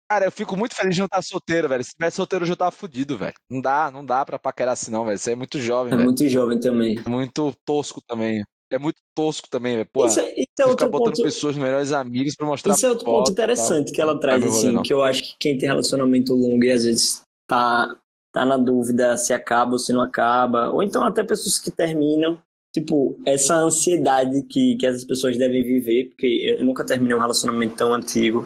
Cara, 0.09 0.25
eu 0.25 0.31
fico 0.31 0.55
muito 0.55 0.73
feliz 0.73 0.95
de 0.95 1.01
não 1.01 1.05
estar 1.05 1.21
solteiro, 1.21 1.67
velho. 1.67 1.83
Se 1.83 1.91
tivesse 1.91 2.15
solteiro, 2.15 2.43
eu 2.45 2.49
já 2.49 2.55
tava 2.55 2.71
fudido, 2.71 3.17
velho. 3.17 3.33
Não 3.49 3.59
dá, 3.59 3.91
não 3.91 4.05
dá 4.05 4.25
pra 4.25 4.39
paquerar 4.39 4.73
assim, 4.73 4.89
não, 4.89 5.03
velho. 5.05 5.17
Você 5.17 5.31
é 5.31 5.35
muito 5.35 5.59
jovem, 5.59 5.91
É 5.91 5.95
velho. 5.95 6.05
muito 6.05 6.27
jovem 6.29 6.59
também. 6.59 6.97
Muito 7.05 7.53
tosco 7.65 8.01
também. 8.07 8.41
É 8.71 8.79
muito 8.79 8.97
tosco 9.13 9.49
também, 9.49 9.75
velho. 9.75 9.89
Pô, 9.91 10.05
isso, 10.05 10.19
é, 10.21 10.31
isso 10.31 10.47
é 10.59 10.65
outro 10.65 10.89
botando 10.89 11.15
ponto... 11.15 11.23
pessoas 11.23 11.57
melhores 11.57 11.91
amigos 11.91 12.35
pra 12.35 12.47
mostrar 12.47 12.73
Isso 12.73 12.85
é 12.85 12.89
outro 12.89 13.05
ponto 13.05 13.31
interessante 13.31 13.91
que 13.91 13.99
ela 14.01 14.17
traz, 14.17 14.45
assim, 14.45 14.71
rolê, 14.71 14.83
que 14.83 14.93
eu 14.93 15.03
acho 15.03 15.23
que 15.23 15.35
quem 15.39 15.57
tem 15.57 15.67
relacionamento 15.67 16.33
longo 16.33 16.63
e 16.63 16.71
às 16.71 16.85
vezes 16.85 17.21
tá, 17.49 17.93
tá 18.33 18.45
na 18.45 18.55
dúvida 18.55 19.17
se 19.17 19.33
acaba 19.33 19.73
ou 19.73 19.79
se 19.79 19.91
não 19.91 20.01
acaba, 20.01 20.69
ou 20.69 20.81
então 20.81 21.03
até 21.03 21.21
pessoas 21.21 21.59
que 21.59 21.71
terminam 21.71 22.41
tipo, 22.79 23.19
essa 23.25 23.55
ansiedade 23.55 24.43
que, 24.43 24.75
que 24.75 24.85
essas 24.85 25.03
pessoas 25.03 25.37
devem 25.37 25.63
viver, 25.63 26.09
porque 26.09 26.55
eu 26.59 26.63
nunca 26.63 26.85
terminei 26.85 27.15
um 27.15 27.19
relacionamento 27.19 27.75
tão 27.75 27.93
antigo 27.93 28.45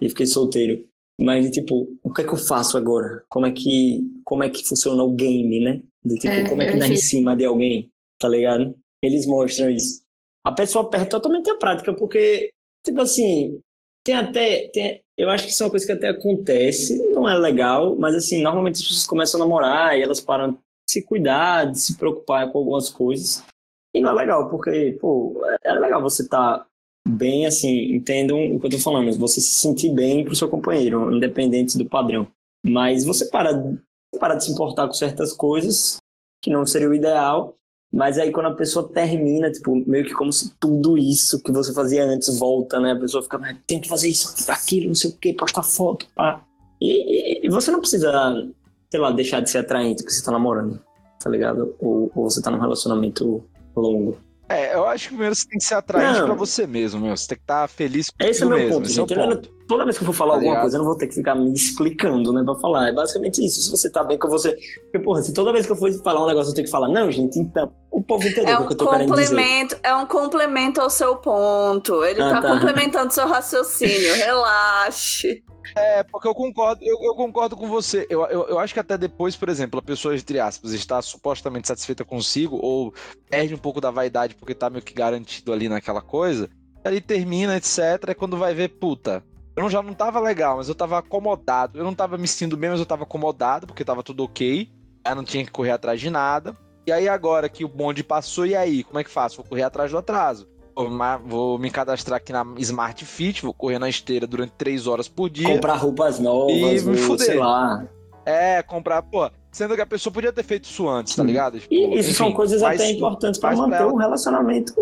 e 0.00 0.08
fiquei 0.08 0.26
solteiro. 0.26 0.86
Mas, 1.20 1.50
tipo, 1.50 1.88
o 2.02 2.12
que 2.12 2.22
é 2.22 2.24
que 2.24 2.32
eu 2.32 2.38
faço 2.38 2.76
agora? 2.76 3.22
Como 3.28 3.46
é 3.46 3.52
que, 3.52 4.00
como 4.24 4.44
é 4.44 4.50
que 4.50 4.66
funciona 4.66 5.02
o 5.02 5.12
game, 5.12 5.60
né? 5.60 5.82
De, 6.04 6.14
tipo, 6.16 6.32
é, 6.32 6.48
como 6.48 6.62
é 6.62 6.72
que 6.72 6.78
dá 6.78 6.88
em 6.88 6.96
cima 6.96 7.36
de 7.36 7.44
alguém, 7.44 7.90
tá 8.18 8.28
ligado? 8.28 8.74
Eles 9.02 9.26
mostram 9.26 9.70
isso. 9.70 10.02
A 10.44 10.52
pessoa 10.52 10.88
perde 10.88 11.10
totalmente 11.10 11.50
a 11.50 11.56
prática, 11.56 11.92
porque, 11.94 12.50
tipo 12.84 13.00
assim, 13.00 13.60
tem 14.04 14.14
até. 14.14 14.68
Tem, 14.68 15.02
eu 15.18 15.30
acho 15.30 15.44
que 15.44 15.50
isso 15.50 15.62
é 15.62 15.66
uma 15.66 15.70
coisa 15.70 15.86
que 15.86 15.92
até 15.92 16.08
acontece, 16.08 16.98
não 17.12 17.28
é 17.28 17.36
legal, 17.36 17.96
mas, 17.98 18.14
assim, 18.14 18.42
normalmente 18.42 18.76
as 18.76 18.82
pessoas 18.82 19.06
começam 19.06 19.40
a 19.40 19.44
namorar 19.44 19.98
e 19.98 20.02
elas 20.02 20.20
param 20.20 20.52
de 20.52 20.58
se 20.88 21.02
cuidar, 21.02 21.64
de 21.64 21.80
se 21.80 21.96
preocupar 21.96 22.50
com 22.52 22.58
algumas 22.58 22.90
coisas. 22.90 23.42
E 23.96 24.00
não 24.02 24.10
é 24.10 24.12
legal, 24.12 24.50
porque, 24.50 24.98
pô, 25.00 25.42
é 25.64 25.72
legal 25.72 26.02
você 26.02 26.22
estar 26.22 26.58
tá 26.58 26.66
bem, 27.08 27.46
assim, 27.46 27.94
entendam 27.94 28.54
o 28.54 28.60
que 28.60 28.66
eu 28.66 28.70
tô 28.72 28.78
falando, 28.78 29.10
você 29.18 29.40
se 29.40 29.52
sentir 29.52 29.90
bem 29.90 30.22
pro 30.22 30.36
seu 30.36 30.50
companheiro, 30.50 31.10
independente 31.10 31.78
do 31.78 31.88
padrão. 31.88 32.26
Mas 32.62 33.06
você 33.06 33.24
para, 33.30 33.50
para 34.20 34.34
de 34.34 34.44
se 34.44 34.52
importar 34.52 34.86
com 34.86 34.92
certas 34.92 35.32
coisas, 35.32 35.96
que 36.42 36.50
não 36.50 36.66
seria 36.66 36.90
o 36.90 36.94
ideal, 36.94 37.56
mas 37.90 38.18
aí 38.18 38.30
quando 38.30 38.50
a 38.50 38.54
pessoa 38.54 38.86
termina, 38.86 39.50
tipo, 39.50 39.74
meio 39.88 40.04
que 40.04 40.12
como 40.12 40.30
se 40.30 40.54
tudo 40.60 40.98
isso 40.98 41.42
que 41.42 41.50
você 41.50 41.72
fazia 41.72 42.04
antes 42.04 42.38
volta, 42.38 42.78
né? 42.78 42.92
A 42.92 43.00
pessoa 43.00 43.22
fica, 43.22 43.40
tem 43.66 43.80
que 43.80 43.88
fazer 43.88 44.10
isso, 44.10 44.34
aquilo, 44.50 44.88
não 44.88 44.94
sei 44.94 45.08
o 45.08 45.16
que, 45.16 45.32
postar 45.32 45.62
foto, 45.62 46.06
pá. 46.14 46.44
E, 46.78 47.46
e, 47.46 47.48
você 47.48 47.70
não 47.70 47.80
precisa, 47.80 48.12
sei 48.90 49.00
lá, 49.00 49.10
deixar 49.10 49.40
de 49.40 49.48
ser 49.48 49.58
atraente 49.58 50.02
porque 50.02 50.12
você 50.12 50.22
tá 50.22 50.32
namorando, 50.32 50.78
tá 51.18 51.30
ligado? 51.30 51.74
Ou, 51.80 52.12
ou 52.14 52.28
você 52.28 52.42
tá 52.42 52.50
num 52.50 52.60
relacionamento 52.60 53.42
longo. 53.80 54.18
É, 54.48 54.74
eu 54.76 54.86
acho 54.86 55.04
que 55.04 55.08
primeiro 55.08 55.34
você 55.34 55.48
tem 55.48 55.58
que 55.58 55.64
ser 55.64 55.74
atraente 55.74 56.20
não. 56.20 56.26
pra 56.26 56.34
você 56.34 56.66
mesmo, 56.66 57.00
meu. 57.00 57.16
Você 57.16 57.26
tem 57.26 57.36
que 57.36 57.42
estar 57.42 57.62
tá 57.62 57.68
feliz 57.68 58.10
com 58.10 58.24
Esse 58.24 58.42
é 58.42 58.46
o 58.46 58.48
meu 58.48 58.58
mesmo. 58.58 58.74
ponto, 58.74 58.88
gente. 58.88 59.12
É 59.12 59.16
ponto. 59.16 59.56
Toda 59.66 59.84
vez 59.84 59.98
que 59.98 60.04
eu 60.04 60.06
for 60.06 60.12
falar 60.12 60.32
tá 60.32 60.36
alguma 60.36 60.50
ligado? 60.52 60.62
coisa, 60.62 60.76
eu 60.76 60.78
não 60.78 60.86
vou 60.86 60.96
ter 60.96 61.08
que 61.08 61.14
ficar 61.14 61.34
me 61.34 61.52
explicando, 61.52 62.32
né, 62.32 62.44
pra 62.44 62.54
falar. 62.54 62.88
É 62.88 62.92
basicamente 62.92 63.44
isso. 63.44 63.60
Se 63.60 63.70
você 63.70 63.90
tá 63.90 64.04
bem 64.04 64.16
com 64.16 64.28
você. 64.28 64.56
Porque, 64.84 65.00
porra, 65.00 65.22
se 65.22 65.34
toda 65.34 65.52
vez 65.52 65.66
que 65.66 65.72
eu 65.72 65.76
for 65.76 65.92
falar 65.94 66.22
um 66.22 66.28
negócio, 66.28 66.50
eu 66.50 66.54
tenho 66.54 66.64
que 66.64 66.70
falar, 66.70 66.88
não, 66.88 67.10
gente, 67.10 67.40
então. 67.40 67.72
O 67.90 68.00
povo 68.00 68.28
entendeu 68.28 68.54
é 68.54 68.58
um 68.58 68.62
o 68.62 68.66
que 68.68 68.74
eu 68.74 68.76
tô 68.76 68.88
querendo 68.88 69.16
dizer. 69.16 69.80
É 69.82 69.96
um 69.96 70.06
complemento 70.06 70.80
ao 70.80 70.90
seu 70.90 71.16
ponto. 71.16 72.04
Ele 72.04 72.22
ah, 72.22 72.30
tá, 72.30 72.42
tá 72.42 72.52
complementando 72.52 73.12
seu 73.12 73.26
raciocínio. 73.26 74.14
Relaxe. 74.14 75.42
É, 75.74 76.02
porque 76.02 76.28
eu 76.28 76.34
concordo, 76.34 76.84
eu, 76.84 76.98
eu 77.02 77.14
concordo 77.14 77.56
com 77.56 77.68
você. 77.68 78.06
Eu, 78.08 78.24
eu, 78.26 78.48
eu, 78.48 78.58
acho 78.58 78.72
que 78.72 78.80
até 78.80 78.96
depois, 78.96 79.36
por 79.36 79.48
exemplo, 79.48 79.80
a 79.80 79.82
pessoa, 79.82 80.14
entre 80.14 80.38
aspas, 80.38 80.72
está 80.72 81.00
supostamente 81.02 81.68
satisfeita 81.68 82.04
consigo, 82.04 82.58
ou 82.62 82.94
perde 83.28 83.54
um 83.54 83.58
pouco 83.58 83.80
da 83.80 83.90
vaidade 83.90 84.34
porque 84.34 84.54
tá 84.54 84.70
meio 84.70 84.82
que 84.82 84.94
garantido 84.94 85.52
ali 85.52 85.68
naquela 85.68 86.00
coisa, 86.00 86.48
ali 86.84 87.00
termina, 87.00 87.56
etc. 87.56 87.78
É 88.08 88.14
quando 88.14 88.36
vai 88.36 88.54
ver, 88.54 88.68
puta, 88.68 89.24
eu 89.56 89.70
já 89.70 89.82
não 89.82 89.94
tava 89.94 90.20
legal, 90.20 90.58
mas 90.58 90.68
eu 90.68 90.74
tava 90.74 90.98
acomodado. 90.98 91.78
Eu 91.78 91.84
não 91.84 91.94
tava 91.94 92.18
me 92.18 92.28
sentindo 92.28 92.56
bem, 92.56 92.70
mas 92.70 92.80
eu 92.80 92.86
tava 92.86 93.04
acomodado, 93.04 93.66
porque 93.66 93.84
tava 93.84 94.02
tudo 94.02 94.24
ok. 94.24 94.70
Aí 95.04 95.14
não 95.14 95.24
tinha 95.24 95.44
que 95.44 95.50
correr 95.50 95.70
atrás 95.70 96.00
de 96.00 96.10
nada. 96.10 96.56
E 96.86 96.92
aí 96.92 97.08
agora 97.08 97.48
que 97.48 97.64
o 97.64 97.68
bonde 97.68 98.04
passou, 98.04 98.46
e 98.46 98.54
aí? 98.54 98.84
Como 98.84 98.98
é 98.98 99.04
que 99.04 99.10
faço? 99.10 99.38
Vou 99.38 99.46
correr 99.46 99.62
atrás 99.62 99.90
do 99.90 99.98
atraso. 99.98 100.46
Vou 101.24 101.58
me 101.58 101.70
cadastrar 101.70 102.18
aqui 102.18 102.32
na 102.32 102.44
Smart 102.58 103.04
Fit, 103.04 103.42
vou 103.42 103.54
correr 103.54 103.78
na 103.78 103.88
esteira 103.88 104.26
durante 104.26 104.52
três 104.52 104.86
horas 104.86 105.08
por 105.08 105.30
dia. 105.30 105.48
Comprar 105.48 105.76
roupas 105.76 106.18
novas, 106.18 106.82
e 106.82 106.86
me 106.86 106.96
fuder. 106.96 107.26
sei 107.26 107.38
lá. 107.38 107.86
É, 108.26 108.62
comprar, 108.62 109.02
pô, 109.02 109.30
sendo 109.52 109.74
que 109.74 109.80
a 109.80 109.86
pessoa 109.86 110.12
podia 110.12 110.32
ter 110.32 110.42
feito 110.42 110.64
isso 110.64 110.88
antes, 110.88 111.14
tá 111.14 111.22
ligado? 111.22 111.60
Tipo, 111.60 111.72
e 111.72 111.98
isso 111.98 112.10
enfim, 112.10 112.12
são 112.12 112.32
coisas 112.32 112.62
até 112.62 112.90
importantes 112.90 113.40
para 113.40 113.56
manter 113.56 113.84
o 113.84 113.92
um 113.92 113.96
relacionamento 113.96 114.74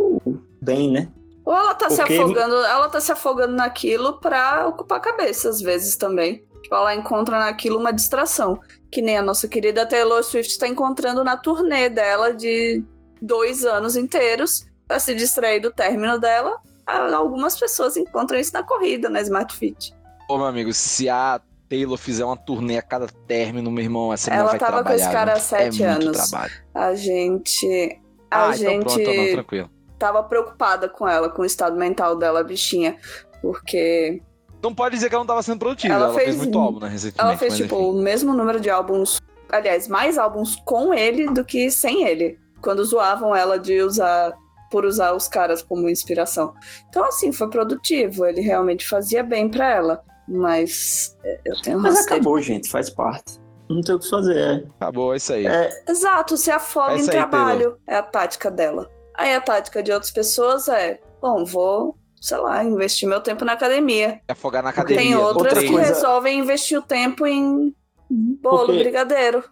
bem, 0.61 0.91
né? 0.91 1.09
Ou 1.45 1.55
ela 1.55 1.75
tá 1.75 1.89
Porque... 1.89 2.15
se 2.15 2.21
afogando, 2.21 2.55
ela 2.55 2.89
tá 2.89 3.01
se 3.01 3.13
afogando 3.13 3.55
naquilo 3.55 4.15
pra 4.15 4.67
ocupar 4.67 4.99
a 4.99 5.03
cabeça, 5.03 5.51
às 5.51 5.61
vezes 5.61 5.95
também. 5.95 6.43
Tipo, 6.63 6.75
ela 6.75 6.95
encontra 6.95 7.39
naquilo 7.39 7.79
uma 7.79 7.93
distração. 7.93 8.59
Que 8.91 9.03
nem 9.03 9.19
a 9.19 9.23
nossa 9.23 9.47
querida 9.47 9.85
Taylor 9.85 10.25
Swift 10.25 10.53
está 10.53 10.67
encontrando 10.67 11.23
na 11.23 11.37
turnê 11.37 11.91
dela 11.91 12.33
de 12.33 12.83
dois 13.21 13.67
anos 13.67 13.95
inteiros 13.95 14.67
para 14.87 14.99
se 14.99 15.15
distrair 15.15 15.61
do 15.61 15.73
término 15.73 16.19
dela. 16.19 16.61
Algumas 16.87 17.59
pessoas 17.59 17.97
encontram 17.97 18.39
isso 18.39 18.53
na 18.53 18.63
corrida, 18.63 19.09
na 19.09 19.21
Smart 19.23 19.55
Fit. 19.57 19.95
Ô, 20.29 20.37
meu 20.37 20.47
amigo, 20.47 20.73
se 20.73 21.09
a 21.09 21.41
Taylor 21.69 21.97
fizer 21.97 22.25
uma 22.25 22.37
turnê 22.37 22.79
a 22.79 22.83
cada 22.83 23.07
término, 23.27 23.71
meu 23.71 23.83
irmão, 23.83 24.13
essa 24.13 24.33
Ela 24.33 24.51
vai 24.51 24.59
tava 24.59 24.85
com 24.85 24.93
esse 24.93 25.11
cara 25.11 25.35
há 25.35 25.37
é 25.37 25.41
sete 25.41 25.83
é 25.83 25.87
anos. 25.87 26.33
A 26.75 26.95
gente. 26.95 28.01
A 28.31 28.49
ah, 28.49 28.57
gente. 28.57 28.73
Então 28.73 28.95
pronto, 28.95 29.17
não, 29.17 29.33
tranquilo. 29.33 29.71
Tava 29.99 30.23
preocupada 30.23 30.89
com 30.89 31.09
ela, 31.09 31.29
com 31.29 31.43
o 31.43 31.45
estado 31.45 31.77
mental 31.77 32.17
dela, 32.17 32.43
bichinha. 32.43 32.97
Porque. 33.41 34.23
Não 34.63 34.75
pode 34.75 34.95
dizer 34.95 35.09
que 35.09 35.15
ela 35.15 35.23
não 35.23 35.29
tava 35.29 35.43
sendo 35.43 35.59
produtiva. 35.59 35.95
Ela, 35.95 36.05
ela 36.07 36.15
fez, 36.15 36.27
fez, 36.27 36.37
muito 36.37 36.59
álbum, 36.59 36.81
né, 36.81 36.89
recentemente. 36.89 37.21
Ela 37.21 37.37
fez, 37.37 37.57
tipo, 37.57 37.75
enfim. 37.77 37.85
o 37.85 37.93
mesmo 37.93 38.35
número 38.35 38.61
de 38.61 38.71
álbuns. 38.71 39.21
Aliás, 39.51 39.89
mais 39.89 40.17
álbuns 40.17 40.57
com 40.65 40.93
ele 40.95 41.27
do 41.27 41.45
que 41.45 41.71
sem 41.71 42.07
ele. 42.07 42.39
Quando 42.63 42.85
zoavam 42.85 43.37
ela 43.37 43.59
de 43.59 43.83
usar 43.83 44.35
por 44.75 44.85
usar 44.85 45.15
os 45.15 45.29
caras 45.29 45.63
como 45.63 45.89
inspiração. 45.89 46.53
Então, 46.89 47.05
assim, 47.05 47.31
foi 47.31 47.49
produtivo. 47.49 48.27
Ele 48.27 48.41
realmente 48.41 48.85
fazia 48.89 49.23
bem 49.23 49.49
para 49.49 49.71
ela. 49.71 50.05
Mas 50.27 51.17
é, 51.23 51.41
eu 51.45 51.63
tenho 51.63 51.79
Mas 51.79 52.05
acabou, 52.05 52.41
gente, 52.43 52.69
faz 52.69 52.91
parte. 52.91 53.39
Não 53.71 53.81
tem 53.83 53.95
o 53.95 54.01
que 54.01 54.11
fazer. 54.11 54.37
É. 54.37 54.65
Acabou, 54.81 55.15
é 55.15 55.17
isso 55.17 55.33
aí. 55.33 55.47
É... 55.47 55.71
Exato, 55.89 56.37
se 56.37 56.51
afoga 56.51 56.95
é 56.95 56.99
em 56.99 57.07
trabalho. 57.07 57.79
É 57.87 57.95
a 57.95 58.03
tática 58.03 58.51
dela. 58.51 58.91
Aí 59.17 59.33
a 59.33 59.41
tática 59.41 59.81
de 59.81 59.93
outras 59.93 60.11
pessoas 60.11 60.67
é: 60.67 61.01
bom, 61.23 61.45
vou, 61.45 61.97
sei 62.21 62.39
lá, 62.39 62.65
investir 62.65 63.09
meu 63.09 63.21
tempo 63.21 63.45
na 63.45 63.53
academia. 63.53 64.21
Afogar 64.27 64.61
na 64.61 64.71
academia. 64.71 65.01
Tem 65.01 65.15
outras 65.15 65.53
Outra 65.53 65.61
que 65.61 65.71
coisa... 65.71 65.87
resolvem 65.87 66.41
investir 66.41 66.77
o 66.77 66.83
tempo 66.83 67.25
em 67.25 67.73
bolo, 68.11 68.67
Porque... 68.67 68.83
brigadeiro. 68.83 69.45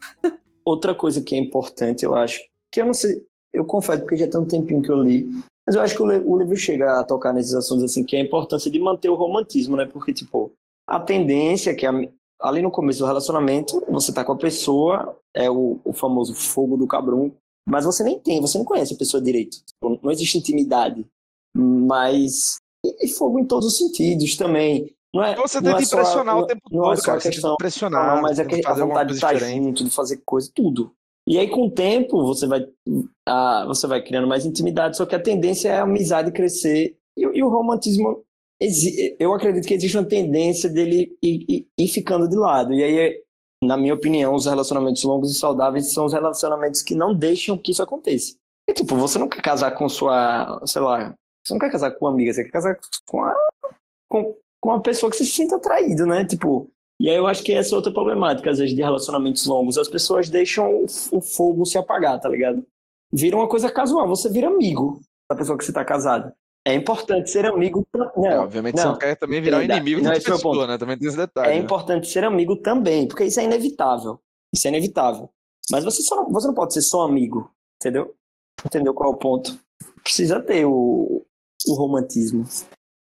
Outra 0.64 0.96
coisa 0.96 1.22
que 1.22 1.36
é 1.36 1.38
importante, 1.38 2.04
eu 2.04 2.12
acho, 2.16 2.40
que 2.72 2.80
eu 2.80 2.86
não 2.86 2.94
sei, 2.94 3.22
eu 3.52 3.64
confesso 3.64 4.00
porque 4.00 4.16
já 4.16 4.28
tem 4.28 4.40
um 4.40 4.46
tempinho 4.46 4.82
que 4.82 4.90
eu 4.90 5.02
li, 5.02 5.28
mas 5.66 5.76
eu 5.76 5.82
acho 5.82 5.96
que 5.96 6.02
o, 6.02 6.38
livro 6.38 6.56
chega 6.56 7.00
a 7.00 7.04
tocar 7.04 7.32
nesses 7.32 7.54
assuntos 7.54 7.84
assim, 7.84 8.04
que 8.04 8.16
é 8.16 8.20
a 8.20 8.24
importância 8.24 8.70
de 8.70 8.80
manter 8.80 9.08
o 9.08 9.14
romantismo, 9.14 9.76
né? 9.76 9.86
Porque, 9.86 10.12
tipo, 10.12 10.52
a 10.88 10.98
tendência 10.98 11.70
é 11.70 11.74
que 11.74 11.86
ali 12.40 12.62
no 12.62 12.70
começo 12.70 12.98
do 12.98 13.06
relacionamento, 13.06 13.84
você 13.88 14.12
tá 14.12 14.24
com 14.24 14.32
a 14.32 14.38
pessoa, 14.38 15.16
é 15.34 15.48
o, 15.48 15.80
o 15.84 15.92
famoso 15.92 16.34
fogo 16.34 16.76
do 16.76 16.86
cabrão, 16.86 17.32
mas 17.68 17.84
você 17.84 18.02
nem 18.02 18.18
tem, 18.18 18.40
você 18.40 18.58
não 18.58 18.64
conhece 18.64 18.94
a 18.94 18.98
pessoa 18.98 19.22
direito. 19.22 19.58
Tipo, 19.64 20.00
não 20.02 20.10
existe 20.10 20.36
intimidade. 20.36 21.06
Mas. 21.56 22.56
E, 22.84 23.06
fogo 23.08 23.38
em 23.38 23.44
todos 23.44 23.68
os 23.68 23.78
sentidos 23.78 24.36
também. 24.36 24.92
Não 25.14 25.22
é, 25.22 25.36
você 25.36 25.62
tem 25.62 25.76
que 25.76 25.82
é 25.82 25.84
impressionar 25.84 26.38
o 26.38 26.46
tempo 26.46 26.62
não 26.70 26.82
todo, 26.84 26.94
é 26.94 26.96
só 26.96 27.02
cara. 27.02 27.18
A 27.18 27.22
questão, 27.22 27.52
impressionar, 27.52 28.16
não, 28.16 28.22
mas 28.22 28.38
é 28.38 28.44
que 28.44 28.66
a 28.66 28.72
vontade 28.72 29.10
de 29.10 29.14
estar 29.16 29.36
junto, 29.36 29.84
de 29.84 29.90
fazer 29.90 30.22
coisa, 30.24 30.50
tudo. 30.54 30.92
E 31.28 31.38
aí, 31.38 31.48
com 31.48 31.66
o 31.66 31.70
tempo, 31.70 32.24
você 32.24 32.46
vai, 32.46 32.66
você 33.66 33.86
vai 33.86 34.02
criando 34.02 34.26
mais 34.26 34.44
intimidade, 34.44 34.96
só 34.96 35.06
que 35.06 35.14
a 35.14 35.22
tendência 35.22 35.68
é 35.68 35.78
a 35.78 35.82
amizade 35.82 36.32
crescer. 36.32 36.96
E, 37.16 37.22
e 37.22 37.42
o 37.42 37.48
romantismo, 37.48 38.24
eu 39.18 39.32
acredito 39.32 39.66
que 39.66 39.74
existe 39.74 39.96
uma 39.96 40.08
tendência 40.08 40.68
dele 40.68 41.16
ir, 41.22 41.44
ir, 41.48 41.68
ir, 41.78 41.88
ficando 41.88 42.28
de 42.28 42.36
lado. 42.36 42.72
E 42.72 42.82
aí, 42.82 43.22
na 43.62 43.76
minha 43.76 43.94
opinião, 43.94 44.34
os 44.34 44.46
relacionamentos 44.46 45.04
longos 45.04 45.30
e 45.30 45.38
saudáveis 45.38 45.92
são 45.92 46.06
os 46.06 46.12
relacionamentos 46.12 46.82
que 46.82 46.94
não 46.94 47.14
deixam 47.14 47.56
que 47.56 47.70
isso 47.70 47.82
aconteça. 47.82 48.34
E, 48.68 48.72
tipo, 48.72 48.96
você 48.96 49.18
não 49.18 49.28
quer 49.28 49.42
casar 49.42 49.72
com 49.72 49.88
sua, 49.88 50.60
sei 50.66 50.82
lá, 50.82 51.14
você 51.44 51.54
não 51.54 51.60
quer 51.60 51.70
casar 51.70 51.92
com 51.92 52.06
uma 52.06 52.12
amiga, 52.12 52.32
você 52.32 52.44
quer 52.44 52.50
casar 52.50 52.78
com 53.06 53.22
a, 53.22 53.34
com, 54.08 54.36
com 54.60 54.68
uma 54.70 54.82
pessoa 54.82 55.10
que 55.10 55.16
se 55.16 55.26
sinta 55.26 55.56
atraído, 55.56 56.06
né? 56.06 56.24
Tipo, 56.24 56.70
e 57.00 57.10
aí 57.10 57.16
eu 57.16 57.26
acho 57.26 57.42
que 57.42 57.52
essa 57.52 57.74
é 57.74 57.76
outra 57.76 57.92
problemática, 57.92 58.50
às 58.50 58.58
vezes, 58.58 58.74
de 58.74 58.82
relacionamentos 58.82 59.46
longos. 59.46 59.76
As 59.76 59.88
pessoas 59.88 60.28
deixam 60.28 60.84
o, 60.84 61.20
fogo 61.20 61.64
se 61.64 61.76
apagar, 61.76 62.20
tá 62.20 62.28
ligado? 62.28 62.64
Vira 63.12 63.36
uma 63.36 63.48
coisa 63.48 63.70
casual, 63.70 64.06
você 64.08 64.30
vira 64.30 64.48
amigo 64.48 65.00
da 65.28 65.36
pessoa 65.36 65.58
que 65.58 65.64
você 65.64 65.72
tá 65.72 65.84
casado. 65.84 66.32
É 66.64 66.74
importante 66.74 67.28
ser 67.30 67.44
amigo. 67.44 67.84
Não, 67.92 68.26
é, 68.26 68.38
obviamente 68.38 68.76
não, 68.76 68.82
você 68.82 68.88
não 68.88 68.98
quer 68.98 69.16
também 69.16 69.42
virar 69.42 69.58
um 69.58 69.62
inimigo 69.62 70.00
não, 70.00 70.12
da 70.12 70.20
pessoa, 70.20 70.66
né? 70.66 70.78
Também 70.78 70.96
tem 70.96 71.08
esse 71.08 71.16
detalhe. 71.16 71.50
É 71.50 71.54
né? 71.54 71.60
importante 71.60 72.06
ser 72.08 72.24
amigo 72.24 72.56
também, 72.56 73.08
porque 73.08 73.24
isso 73.24 73.40
é 73.40 73.44
inevitável. 73.44 74.20
Isso 74.54 74.68
é 74.68 74.70
inevitável. 74.70 75.28
Mas 75.70 75.84
você, 75.84 76.02
só 76.02 76.14
não, 76.14 76.30
você 76.30 76.46
não 76.46 76.54
pode 76.54 76.72
ser 76.72 76.82
só 76.82 77.02
amigo, 77.02 77.50
entendeu? 77.80 78.14
Entendeu 78.64 78.94
qual 78.94 79.10
é 79.10 79.14
o 79.14 79.18
ponto? 79.18 79.58
Precisa 80.04 80.40
ter 80.40 80.64
o, 80.64 81.24
o 81.66 81.74
romantismo. 81.74 82.44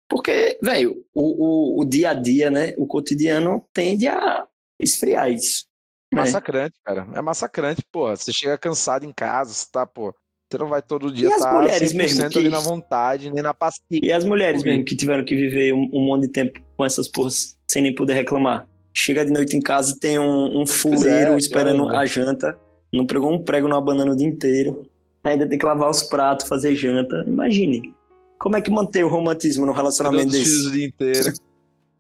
Porque, 0.10 0.58
velho, 0.62 1.04
o, 1.14 1.22
o, 1.22 1.82
o, 1.82 1.86
dia 1.86 2.12
a 2.12 2.14
dia, 2.14 2.50
né? 2.50 2.74
O 2.78 2.88
cotidiano 2.88 3.66
tende 3.74 4.08
a 4.08 4.46
esfriar 4.80 5.30
isso. 5.30 5.66
Né? 6.14 6.22
Massacrante, 6.22 6.76
cara. 6.84 7.08
É 7.14 7.22
massacrante, 7.22 7.84
pô. 7.92 8.10
Você 8.10 8.32
chega 8.32 8.58
cansado 8.58 9.06
em 9.06 9.12
casa, 9.12 9.54
você 9.54 9.68
tá, 9.72 9.86
pô. 9.86 10.14
Você 10.50 10.58
não 10.58 10.70
vai 10.70 10.82
todo 10.82 11.12
dia 11.12 11.28
estar 11.28 11.52
tá 11.52 11.60
mulheres 11.60 11.92
mesmo 11.92 12.30
que... 12.30 12.40
ali 12.40 12.50
na 12.50 12.60
vontade, 12.60 13.30
nem 13.30 13.44
na 13.44 13.54
paciência. 13.54 14.00
E 14.02 14.14
as 14.14 14.24
mulheres 14.24 14.64
mesmo 14.64 14.86
que 14.86 14.96
tiveram 14.96 15.26
que 15.26 15.36
viver 15.36 15.74
um, 15.74 15.90
um 15.92 16.06
monte 16.06 16.24
de 16.24 16.30
tempo 16.30 16.62
com 16.78 16.86
essas 16.86 17.10
porras 17.10 17.58
sem 17.68 17.82
nem 17.82 17.94
poder 17.94 18.14
reclamar. 18.14 18.66
Chega 18.94 19.26
de 19.26 19.32
noite 19.32 19.58
em 19.58 19.62
casa 19.62 19.94
e 19.94 20.00
tem 20.00 20.18
um, 20.18 20.62
um 20.62 20.66
fuleiro 20.66 21.34
é, 21.34 21.38
esperando 21.38 21.90
a 21.90 22.06
janta. 22.06 22.58
Não 22.94 23.06
pregou 23.06 23.32
um 23.32 23.44
prego 23.44 23.68
na 23.68 23.80
banana 23.82 24.14
o 24.14 24.16
dia 24.16 24.26
inteiro. 24.26 24.90
Ainda 25.22 25.48
tem 25.48 25.60
que 25.60 25.66
lavar 25.66 25.90
os 25.90 26.04
pratos, 26.04 26.48
fazer 26.48 26.74
janta. 26.76 27.26
Imagine. 27.28 27.94
Como 28.40 28.56
é 28.56 28.62
que 28.62 28.70
mantém 28.70 29.04
o 29.04 29.10
romantismo 29.10 29.66
no 29.66 29.74
relacionamento 29.74 30.32
desse? 30.32 30.68
o 30.68 30.72
dia 30.72 30.86
inteiro. 30.86 31.34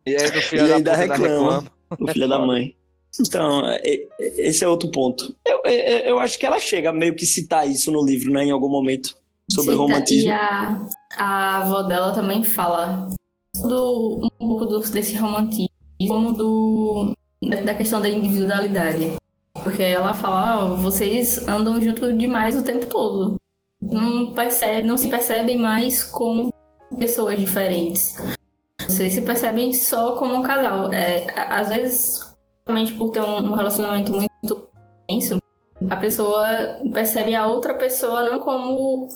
E 0.05 0.15
aí 0.15 0.31
no 0.31 0.41
filho 0.41 0.67
e 0.67 0.73
ainda 0.73 0.95
reclama. 0.95 1.63
O 1.99 2.07
filho 2.07 2.27
da 2.27 2.39
mãe. 2.39 2.75
Então, 3.19 3.67
é, 3.67 3.81
é, 3.83 4.07
esse 4.19 4.63
é 4.63 4.67
outro 4.67 4.89
ponto. 4.89 5.35
Eu, 5.45 5.61
eu, 5.65 5.97
eu, 5.99 6.19
acho 6.19 6.37
que 6.37 6.45
ela 6.45 6.59
chega 6.59 6.89
a 6.89 6.93
meio 6.93 7.15
que 7.15 7.25
citar 7.25 7.67
isso 7.67 7.91
no 7.91 8.05
livro, 8.05 8.31
né, 8.31 8.43
em 8.43 8.51
algum 8.51 8.69
momento, 8.69 9.15
sobre 9.49 9.71
Cita, 9.71 9.81
romantismo. 9.81 10.29
E 10.29 10.31
a, 10.31 10.87
a 11.17 11.57
avó 11.57 11.83
dela 11.83 12.13
também 12.13 12.43
fala 12.43 13.09
do, 13.55 14.29
um 14.39 14.47
pouco 14.47 14.65
do, 14.65 14.79
desse 14.79 15.15
romantismo, 15.15 15.69
como 16.07 16.33
do, 16.33 17.15
da 17.41 17.73
questão 17.73 17.99
da 17.99 18.09
individualidade. 18.09 19.13
Porque 19.63 19.81
ela 19.81 20.13
fala, 20.13 20.65
oh, 20.65 20.75
vocês 20.77 21.47
andam 21.47 21.81
junto 21.81 22.15
demais 22.15 22.55
o 22.55 22.63
tempo 22.63 22.85
todo 22.85 23.37
não, 23.81 24.33
percebe, 24.33 24.87
não 24.87 24.97
se 24.97 25.09
percebem 25.09 25.57
mais 25.57 26.03
como 26.03 26.53
pessoas 26.97 27.39
diferentes. 27.39 28.15
Vocês 28.81 29.13
se 29.13 29.21
percebem 29.21 29.73
só 29.73 30.15
como 30.15 30.35
um 30.35 30.41
casal. 30.41 30.91
É, 30.91 31.27
às 31.35 31.69
vezes, 31.69 32.35
realmente 32.65 32.93
por 32.93 33.11
ter 33.11 33.21
um 33.21 33.53
relacionamento 33.53 34.11
muito 34.11 34.69
intenso, 35.09 35.41
a 35.89 35.95
pessoa 35.95 36.45
percebe 36.93 37.35
a 37.35 37.47
outra 37.47 37.73
pessoa 37.73 38.29
não 38.29 38.39
como 38.39 39.07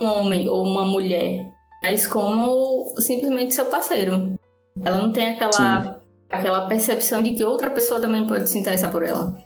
um 0.00 0.06
homem 0.06 0.48
ou 0.48 0.64
uma 0.64 0.84
mulher, 0.84 1.46
mas 1.82 2.06
como 2.06 2.94
simplesmente 2.98 3.54
seu 3.54 3.66
parceiro. 3.66 4.38
Ela 4.84 4.98
não 4.98 5.12
tem 5.12 5.30
aquela, 5.30 6.00
aquela 6.30 6.66
percepção 6.66 7.22
de 7.22 7.34
que 7.34 7.44
outra 7.44 7.70
pessoa 7.70 8.00
também 8.00 8.26
pode 8.26 8.48
se 8.48 8.58
interessar 8.58 8.90
por 8.90 9.02
ela. 9.02 9.36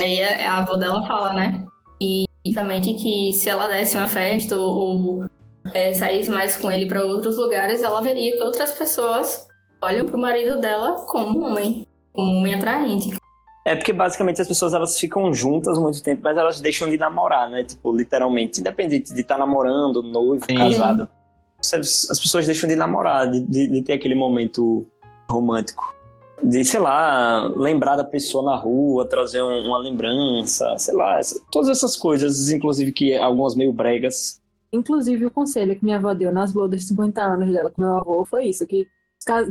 Aí 0.00 0.22
a 0.22 0.58
avó 0.58 0.76
dela 0.76 1.06
fala, 1.06 1.32
né? 1.34 1.64
E 2.00 2.24
Exatamente 2.44 2.94
que 2.94 3.32
se 3.32 3.48
ela 3.48 3.66
desse 3.68 3.96
uma 3.96 4.06
festa 4.06 4.56
ou, 4.56 4.76
ou 4.76 5.24
é, 5.72 5.94
saísse 5.94 6.30
mais 6.30 6.56
com 6.56 6.70
ele 6.70 6.86
para 6.86 7.04
outros 7.04 7.38
lugares, 7.38 7.82
ela 7.82 8.00
veria 8.02 8.36
que 8.36 8.42
outras 8.42 8.72
pessoas 8.72 9.46
olham 9.80 10.04
para 10.06 10.16
o 10.16 10.20
marido 10.20 10.60
dela 10.60 11.06
como 11.06 11.40
um 11.40 11.50
homem, 11.50 11.86
como 12.12 12.30
um 12.30 12.38
homem 12.38 12.54
atraente. 12.54 13.16
É 13.66 13.74
porque 13.74 13.94
basicamente 13.94 14.42
as 14.42 14.48
pessoas 14.48 14.74
elas 14.74 14.98
ficam 14.98 15.32
juntas 15.32 15.78
muito 15.78 16.02
tempo, 16.02 16.20
mas 16.22 16.36
elas 16.36 16.60
deixam 16.60 16.90
de 16.90 16.98
namorar, 16.98 17.48
né? 17.48 17.64
Tipo, 17.64 17.96
literalmente, 17.96 18.60
independente 18.60 19.14
de 19.14 19.22
estar 19.22 19.36
tá 19.36 19.40
namorando, 19.40 20.02
noivo, 20.02 20.44
Sim. 20.44 20.58
casado. 20.58 21.08
As 21.58 22.20
pessoas 22.20 22.44
deixam 22.44 22.68
de 22.68 22.76
namorar, 22.76 23.30
de, 23.30 23.40
de, 23.40 23.68
de 23.68 23.82
ter 23.82 23.94
aquele 23.94 24.14
momento 24.14 24.86
romântico 25.30 25.93
de, 26.44 26.64
sei 26.64 26.80
lá, 26.80 27.52
lembrar 27.56 27.96
da 27.96 28.04
pessoa 28.04 28.44
na 28.44 28.56
rua, 28.56 29.06
trazer 29.06 29.42
um, 29.42 29.66
uma 29.66 29.78
lembrança, 29.78 30.76
sei 30.78 30.94
lá, 30.94 31.18
essa, 31.18 31.40
todas 31.50 31.68
essas 31.68 31.96
coisas, 31.96 32.50
inclusive 32.50 32.92
que 32.92 33.16
algumas 33.16 33.54
meio 33.54 33.72
bregas. 33.72 34.40
Inclusive 34.72 35.26
o 35.26 35.30
conselho 35.30 35.74
que 35.76 35.84
minha 35.84 35.96
avó 35.96 36.12
deu 36.12 36.32
nas 36.32 36.52
bodas 36.52 36.80
de 36.80 36.86
50 36.88 37.22
anos 37.22 37.52
dela 37.52 37.70
com 37.70 37.80
meu 37.80 37.96
avô 37.96 38.24
foi 38.24 38.46
isso, 38.46 38.66
que, 38.66 38.86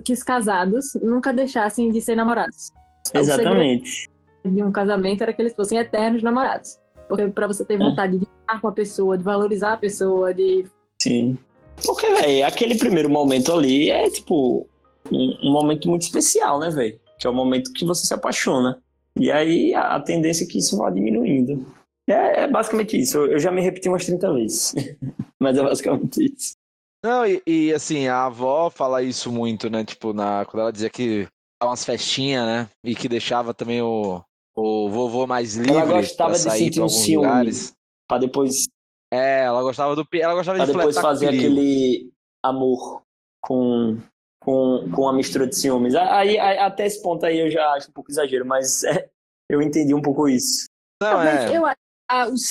que 0.03 0.13
os 0.13 0.21
casados 0.21 0.93
nunca 1.01 1.33
deixassem 1.33 1.91
de 1.91 1.99
ser 2.01 2.15
namorados. 2.15 2.71
Exatamente. 3.13 4.09
de 4.45 4.63
um 4.63 4.71
casamento 4.71 5.21
era 5.23 5.33
que 5.33 5.41
eles 5.41 5.55
fossem 5.55 5.77
eternos 5.77 6.21
namorados. 6.21 6.77
Porque 7.07 7.27
para 7.27 7.47
você 7.47 7.65
ter 7.65 7.75
é. 7.75 7.77
vontade 7.77 8.17
de 8.17 8.27
estar 8.41 8.61
com 8.61 8.67
a 8.67 8.71
pessoa, 8.71 9.17
de 9.17 9.23
valorizar 9.23 9.73
a 9.73 9.77
pessoa, 9.77 10.33
de 10.33 10.65
Sim. 11.01 11.37
Porque, 11.85 12.07
velho, 12.07 12.45
aquele 12.45 12.75
primeiro 12.75 13.09
momento 13.09 13.51
ali 13.51 13.89
é, 13.89 14.09
tipo, 14.09 14.67
um, 15.13 15.37
um 15.49 15.51
momento 15.51 15.89
muito 15.89 16.03
especial, 16.03 16.59
né, 16.59 16.69
velho? 16.69 16.99
Que 17.19 17.27
é 17.27 17.29
o 17.29 17.33
momento 17.33 17.71
que 17.73 17.85
você 17.85 18.05
se 18.05 18.13
apaixona. 18.13 18.81
E 19.15 19.31
aí 19.31 19.73
a, 19.73 19.95
a 19.95 19.99
tendência 19.99 20.43
é 20.43 20.47
que 20.47 20.57
isso 20.57 20.77
vá 20.77 20.89
diminuindo. 20.89 21.65
É, 22.07 22.43
é 22.43 22.47
basicamente 22.47 22.99
isso. 22.99 23.17
Eu, 23.17 23.33
eu, 23.33 23.39
já 23.39 23.51
me 23.51 23.61
repeti 23.61 23.87
umas 23.87 24.05
30 24.05 24.33
vezes. 24.33 24.75
Mas 25.39 25.57
é 25.57 25.63
basicamente 25.63 26.25
isso. 26.25 26.55
Não, 27.03 27.25
e, 27.25 27.41
e, 27.45 27.73
assim, 27.73 28.07
a 28.07 28.25
avó 28.25 28.69
fala 28.69 29.03
isso 29.03 29.31
muito, 29.31 29.69
né? 29.69 29.83
Tipo, 29.83 30.13
na, 30.13 30.45
quando 30.45 30.61
ela 30.61 30.71
dizia 30.71 30.89
que 30.89 31.27
umas 31.61 31.83
festinhas, 31.83 32.45
né? 32.45 32.69
E 32.83 32.95
que 32.95 33.09
deixava 33.09 33.53
também 33.53 33.81
o, 33.81 34.21
o 34.55 34.89
vovô 34.89 35.27
mais 35.27 35.55
livre. 35.55 35.73
Ela 35.75 36.01
gostava 36.01 36.33
de 36.33 36.39
sentir 36.39 36.81
um 36.81 36.89
ciúme. 36.89 37.27
Lugares. 37.27 37.73
Pra 38.07 38.17
depois. 38.17 38.67
É, 39.11 39.43
ela 39.43 39.61
gostava 39.61 39.95
do. 39.95 40.05
Ela 40.13 40.33
gostava 40.33 40.57
pra 40.57 40.65
de 40.65 40.73
depois 40.73 40.97
fazer 40.97 41.27
aquele 41.27 42.11
amor 42.41 43.03
com, 43.41 43.97
com, 44.43 44.89
com 44.93 45.07
a 45.07 45.13
mistura 45.13 45.47
de 45.47 45.55
ciúmes. 45.55 45.95
Aí, 45.95 46.37
aí, 46.37 46.57
até 46.57 46.85
esse 46.85 47.01
ponto 47.01 47.25
aí 47.25 47.39
eu 47.39 47.49
já 47.49 47.65
acho 47.73 47.89
um 47.89 47.93
pouco 47.93 48.11
exagero, 48.11 48.45
mas 48.45 48.83
é, 48.85 49.09
eu 49.49 49.61
entendi 49.61 49.93
um 49.93 50.01
pouco 50.01 50.27
isso. 50.27 50.65
Não, 51.01 51.21
é. 51.21 51.55
Eu 51.55 51.65
acho 51.65 51.77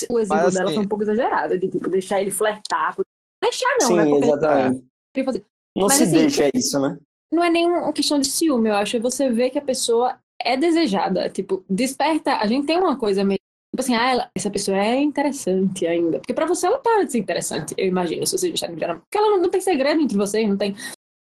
o, 0.09 0.15
o 0.15 0.19
exemplo 0.19 0.43
mas, 0.43 0.53
dela 0.53 0.65
assim... 0.65 0.75
foi 0.75 0.85
um 0.85 0.87
pouco 0.87 1.03
exagerado, 1.03 1.57
de 1.57 1.67
tipo, 1.67 1.89
deixar 1.89 2.21
ele 2.21 2.31
flertar. 2.31 2.95
Deixar 3.41 3.77
não, 3.79 3.87
Sim, 3.87 3.95
né? 3.95 4.05
Porque 4.05 4.25
exatamente. 4.25 4.85
Ele... 5.15 5.45
Não 5.75 5.87
mas, 5.87 5.93
se 5.93 6.03
assim, 6.03 6.11
deixa 6.11 6.49
isso, 6.53 6.79
né? 6.79 6.97
Não 7.31 7.43
é 7.43 7.49
nem 7.49 7.65
uma 7.65 7.93
questão 7.93 8.19
de 8.19 8.27
ciúme, 8.27 8.69
eu 8.69 8.75
acho. 8.75 8.97
É 8.97 8.99
você 8.99 9.29
vê 9.29 9.49
que 9.49 9.57
a 9.57 9.61
pessoa 9.61 10.17
é 10.41 10.55
desejada. 10.55 11.29
Tipo, 11.29 11.63
desperta. 11.69 12.37
A 12.37 12.47
gente 12.47 12.67
tem 12.67 12.77
uma 12.77 12.97
coisa 12.97 13.23
meio. 13.23 13.39
Tipo 13.73 13.81
assim, 13.81 13.95
ah, 13.95 14.11
ela, 14.11 14.31
essa 14.37 14.51
pessoa 14.51 14.77
é 14.77 15.01
interessante 15.01 15.87
ainda. 15.87 16.19
Porque 16.19 16.33
pra 16.33 16.45
você 16.45 16.67
ela 16.67 16.77
para 16.77 17.05
de 17.05 17.11
ser 17.11 17.17
interessante, 17.17 17.73
eu 17.75 17.87
imagino, 17.87 18.25
se 18.27 18.37
você 18.37 18.49
deixar 18.49 18.67
de 18.67 18.75
virar. 18.75 18.99
Porque 18.99 19.17
ela 19.17 19.31
não, 19.31 19.41
não 19.41 19.49
tem 19.49 19.61
segredo 19.61 19.99
entre 19.99 20.15
vocês, 20.15 20.47
não 20.47 20.57
tem. 20.57 20.75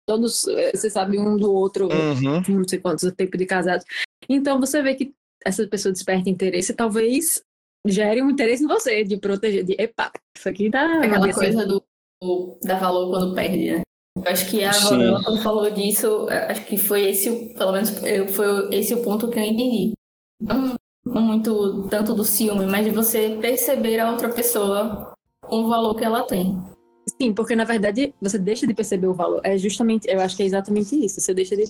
Todos, 0.07 0.47
eh, 0.47 0.71
você 0.73 0.89
sabe 0.89 1.19
um 1.19 1.35
do 1.35 1.51
outro, 1.51 1.87
uhum. 1.87 2.43
não 2.47 2.67
sei 2.67 2.79
quantos 2.79 3.11
tempo 3.13 3.37
de 3.37 3.45
casados. 3.45 3.85
Então 4.29 4.59
você 4.59 4.81
vê 4.81 4.95
que 4.95 5.13
essa 5.43 5.67
pessoa 5.67 5.91
desperta 5.91 6.29
interesse, 6.29 6.73
talvez 6.73 7.43
gere 7.85 8.21
um 8.21 8.29
interesse 8.29 8.63
em 8.63 8.67
você, 8.67 9.03
de 9.03 9.17
proteger, 9.17 9.63
de 9.63 9.75
epa, 9.79 10.11
isso 10.37 10.49
aqui 10.49 10.69
tá. 10.69 10.99
Aquela 11.01 11.33
coisa 11.33 11.65
do, 11.65 11.83
do 12.21 12.59
dar 12.63 12.79
valor 12.79 13.09
quando 13.09 13.35
perde, 13.35 13.71
né? 13.71 13.81
Eu 14.17 14.31
acho 14.31 14.49
que 14.49 14.63
a 14.63 14.71
Varela, 14.71 15.23
quando 15.23 15.41
falou 15.41 15.69
disso, 15.69 16.27
acho 16.29 16.65
que 16.65 16.77
foi 16.77 17.09
esse, 17.09 17.53
pelo 17.53 17.73
menos 17.73 17.89
foi 17.89 18.69
esse 18.71 18.93
o 18.93 19.03
ponto 19.03 19.29
que 19.29 19.37
eu 19.37 19.43
entendi. 19.43 19.93
Não 20.41 20.75
muito 21.05 21.87
tanto 21.89 22.13
do 22.13 22.23
ciúme, 22.23 22.65
mas 22.65 22.85
de 22.85 22.91
você 22.91 23.37
perceber 23.39 23.99
a 23.99 24.11
outra 24.11 24.29
pessoa 24.29 25.13
com 25.41 25.57
o 25.57 25.69
valor 25.69 25.95
que 25.95 26.03
ela 26.03 26.23
tem. 26.23 26.59
Sim, 27.05 27.33
porque 27.33 27.55
na 27.55 27.63
verdade 27.63 28.13
você 28.21 28.37
deixa 28.37 28.65
de 28.65 28.73
perceber 28.73 29.07
o 29.07 29.13
valor. 29.13 29.41
É 29.43 29.57
justamente, 29.57 30.07
eu 30.09 30.19
acho 30.19 30.35
que 30.35 30.43
é 30.43 30.45
exatamente 30.45 30.95
isso. 31.03 31.21
Você 31.21 31.33
deixa 31.33 31.55
de 31.55 31.65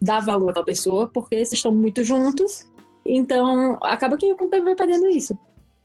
dar 0.00 0.20
valor 0.20 0.56
à 0.58 0.62
pessoa 0.62 1.08
porque 1.08 1.36
vocês 1.36 1.52
estão 1.52 1.72
muito 1.72 2.02
juntos. 2.02 2.66
Então, 3.04 3.78
acaba 3.82 4.16
que 4.16 4.32
o 4.32 4.36
tempo 4.36 4.64
vai 4.64 4.74
perdendo 4.74 5.08
isso. 5.08 5.38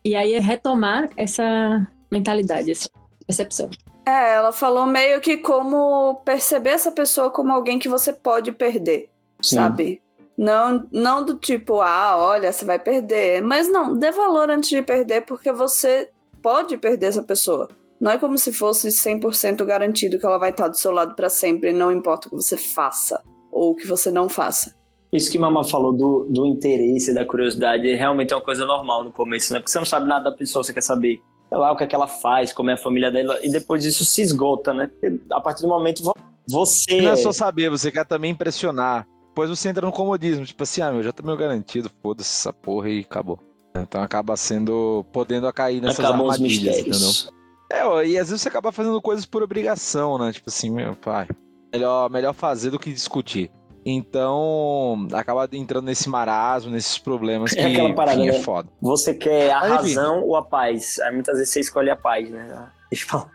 E 0.03 0.15
aí 0.15 0.33
é 0.33 0.39
retomar 0.39 1.09
essa 1.15 1.87
mentalidade, 2.11 2.71
essa 2.71 2.89
percepção. 3.25 3.69
É, 4.05 4.35
ela 4.35 4.51
falou 4.51 4.85
meio 4.85 5.19
que 5.19 5.37
como 5.37 6.15
perceber 6.23 6.71
essa 6.71 6.91
pessoa 6.91 7.31
como 7.31 7.51
alguém 7.51 7.79
que 7.79 7.89
você 7.89 8.13
pode 8.13 8.51
perder, 8.51 9.09
Sim. 9.41 9.55
sabe? 9.55 10.01
Não, 10.37 10.85
não 10.91 11.25
do 11.25 11.35
tipo, 11.35 11.81
ah, 11.81 12.15
olha, 12.17 12.51
você 12.51 12.65
vai 12.65 12.77
perder. 12.77 13.41
Mas 13.41 13.67
não, 13.67 13.97
dê 13.97 14.11
valor 14.11 14.49
antes 14.49 14.69
de 14.69 14.81
perder, 14.81 15.21
porque 15.21 15.51
você 15.51 16.09
pode 16.41 16.77
perder 16.77 17.07
essa 17.07 17.23
pessoa. 17.23 17.69
Não 17.99 18.11
é 18.11 18.17
como 18.17 18.37
se 18.37 18.51
fosse 18.51 18.89
100% 18.89 19.63
garantido 19.65 20.19
que 20.19 20.25
ela 20.25 20.37
vai 20.37 20.49
estar 20.49 20.67
do 20.67 20.77
seu 20.77 20.91
lado 20.91 21.15
para 21.15 21.29
sempre, 21.29 21.71
não 21.71 21.91
importa 21.91 22.27
o 22.27 22.31
que 22.31 22.35
você 22.35 22.57
faça 22.57 23.21
ou 23.51 23.71
o 23.71 23.75
que 23.75 23.87
você 23.87 24.11
não 24.11 24.27
faça. 24.27 24.75
Isso 25.13 25.31
que 25.31 25.39
Mama 25.39 25.63
falou 25.63 25.93
do, 25.93 26.27
do 26.29 26.45
interesse, 26.45 27.13
da 27.13 27.25
curiosidade, 27.25 27.93
realmente 27.95 28.33
é 28.33 28.35
uma 28.35 28.43
coisa 28.43 28.65
normal 28.65 29.03
no 29.03 29.13
começo, 29.13 29.53
né? 29.53 29.59
Porque 29.59 29.71
você 29.71 29.79
não 29.79 29.85
sabe 29.85 30.07
nada 30.07 30.29
da 30.29 30.35
pessoa, 30.35 30.63
você 30.63 30.73
quer 30.73 30.81
saber 30.81 31.21
sei 31.47 31.57
lá, 31.57 31.71
o 31.71 31.75
que, 31.77 31.83
é 31.83 31.87
que 31.87 31.95
ela 31.95 32.07
faz, 32.07 32.51
como 32.51 32.69
é 32.69 32.73
a 32.73 32.77
família 32.77 33.11
dela, 33.11 33.39
e 33.41 33.49
depois 33.49 33.85
isso 33.85 34.03
se 34.03 34.21
esgota, 34.21 34.73
né? 34.73 34.87
Porque 34.87 35.19
a 35.31 35.39
partir 35.39 35.61
do 35.61 35.67
momento 35.67 36.03
você. 36.47 37.01
Não 37.01 37.11
é 37.11 37.15
só 37.15 37.31
saber, 37.31 37.69
você 37.69 37.91
quer 37.91 38.05
também 38.05 38.31
impressionar. 38.31 39.07
Depois 39.29 39.49
você 39.49 39.69
entra 39.69 39.85
no 39.85 39.91
comodismo, 39.91 40.45
tipo 40.45 40.63
assim, 40.63 40.81
ah, 40.81 40.91
meu, 40.91 41.03
já 41.03 41.11
tô 41.11 41.23
meio 41.23 41.37
garantido, 41.37 41.89
foda-se 42.01 42.29
essa 42.29 42.53
porra 42.53 42.89
e 42.89 43.01
acabou. 43.01 43.39
Então 43.75 44.01
acaba 44.01 44.37
sendo, 44.37 45.05
podendo 45.11 45.51
cair 45.51 45.81
nessas 45.81 46.05
Acabam 46.05 46.29
armadilhas, 46.29 46.79
entendeu? 46.79 47.34
É, 47.71 47.83
ó, 47.83 48.01
e 48.01 48.17
às 48.17 48.29
vezes 48.29 48.41
você 48.41 48.49
acaba 48.49 48.71
fazendo 48.71 49.01
coisas 49.01 49.25
por 49.25 49.41
obrigação, 49.41 50.17
né? 50.17 50.31
Tipo 50.31 50.49
assim, 50.49 50.69
meu 50.69 50.95
pai, 50.95 51.27
melhor, 51.73 52.09
melhor 52.09 52.33
fazer 52.33 52.69
do 52.69 52.79
que 52.79 52.91
discutir. 52.91 53.51
Então, 53.85 55.07
acaba 55.13 55.47
entrando 55.51 55.85
nesse 55.85 56.09
marasmo, 56.09 56.71
nesses 56.71 56.97
problemas 56.97 57.51
é 57.53 57.55
que 57.55 57.61
é, 57.61 57.67
aquela 57.67 57.93
parada, 57.93 58.19
enfim, 58.19 58.29
é 58.29 58.31
né? 58.33 58.39
foda. 58.39 58.69
Você 58.81 59.13
quer 59.13 59.51
a 59.51 59.59
Mas, 59.59 59.71
razão 59.71 60.23
ou 60.23 60.35
a 60.35 60.43
paz? 60.43 60.99
Aí 60.99 61.13
muitas 61.13 61.37
vezes 61.37 61.53
você 61.53 61.59
escolhe 61.59 61.91
a 61.91 61.95
paz, 61.95 62.27
né? 62.29 62.71
Deixa 62.89 63.05
eu 63.05 63.09
falar. 63.09 63.31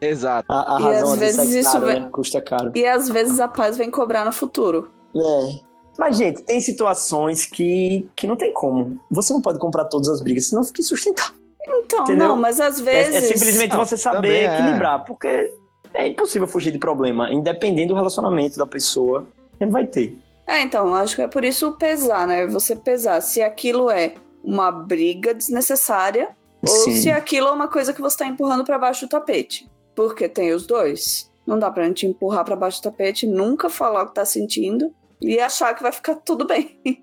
Exato. 0.00 0.52
A, 0.52 0.76
a 0.76 0.78
razão 0.78 1.12
às 1.14 1.18
vezes 1.18 1.54
isso 1.54 1.72
caro, 1.72 1.86
vem... 1.86 2.00
né? 2.00 2.08
custa 2.12 2.40
caro. 2.40 2.72
E 2.76 2.86
às 2.86 3.08
vezes 3.08 3.40
a 3.40 3.48
paz 3.48 3.76
vem 3.76 3.90
cobrar 3.90 4.24
no 4.24 4.32
futuro. 4.32 4.90
É. 5.16 5.66
Mas, 5.98 6.16
gente, 6.16 6.42
tem 6.42 6.60
situações 6.60 7.46
que, 7.46 8.08
que 8.14 8.26
não 8.26 8.36
tem 8.36 8.52
como. 8.52 9.00
Você 9.10 9.32
não 9.32 9.40
pode 9.40 9.58
comprar 9.58 9.86
todas 9.86 10.08
as 10.08 10.20
brigas, 10.20 10.46
senão 10.46 10.62
fica 10.62 10.80
insustentável. 10.80 11.45
Então, 11.66 12.04
Entendeu? 12.04 12.28
não, 12.28 12.36
mas 12.36 12.60
às 12.60 12.80
vezes. 12.80 13.14
É, 13.14 13.18
é 13.18 13.20
simplesmente 13.20 13.76
você 13.76 13.96
saber 13.96 14.44
é. 14.44 14.54
equilibrar, 14.54 15.04
porque 15.04 15.52
é 15.92 16.06
impossível 16.06 16.46
fugir 16.46 16.70
de 16.70 16.78
problema, 16.78 17.32
independente 17.32 17.88
do 17.88 17.94
relacionamento 17.94 18.58
da 18.58 18.66
pessoa 18.66 19.26
sempre 19.58 19.72
vai 19.72 19.86
ter. 19.86 20.18
É, 20.46 20.60
então, 20.60 20.94
acho 20.94 21.16
que 21.16 21.22
é 21.22 21.28
por 21.28 21.44
isso 21.44 21.72
pesar, 21.72 22.26
né? 22.26 22.46
Você 22.46 22.76
pesar 22.76 23.20
se 23.20 23.42
aquilo 23.42 23.90
é 23.90 24.14
uma 24.44 24.70
briga 24.70 25.34
desnecessária 25.34 26.28
Sim. 26.64 26.90
ou 26.90 26.96
se 26.96 27.10
aquilo 27.10 27.48
é 27.48 27.50
uma 27.50 27.68
coisa 27.68 27.92
que 27.92 28.00
você 28.00 28.14
está 28.14 28.26
empurrando 28.26 28.64
para 28.64 28.78
baixo 28.78 29.06
do 29.06 29.08
tapete. 29.08 29.68
Porque 29.94 30.28
tem 30.28 30.52
os 30.52 30.66
dois. 30.66 31.32
Não 31.44 31.58
dá 31.58 31.70
pra 31.70 31.84
gente 31.84 32.06
empurrar 32.06 32.44
para 32.44 32.54
baixo 32.54 32.80
do 32.80 32.84
tapete, 32.84 33.26
nunca 33.26 33.68
falar 33.68 34.04
o 34.04 34.06
que 34.08 34.14
tá 34.14 34.24
sentindo 34.24 34.94
e 35.20 35.40
achar 35.40 35.74
que 35.74 35.82
vai 35.82 35.90
ficar 35.90 36.14
tudo 36.16 36.46
bem. 36.46 36.78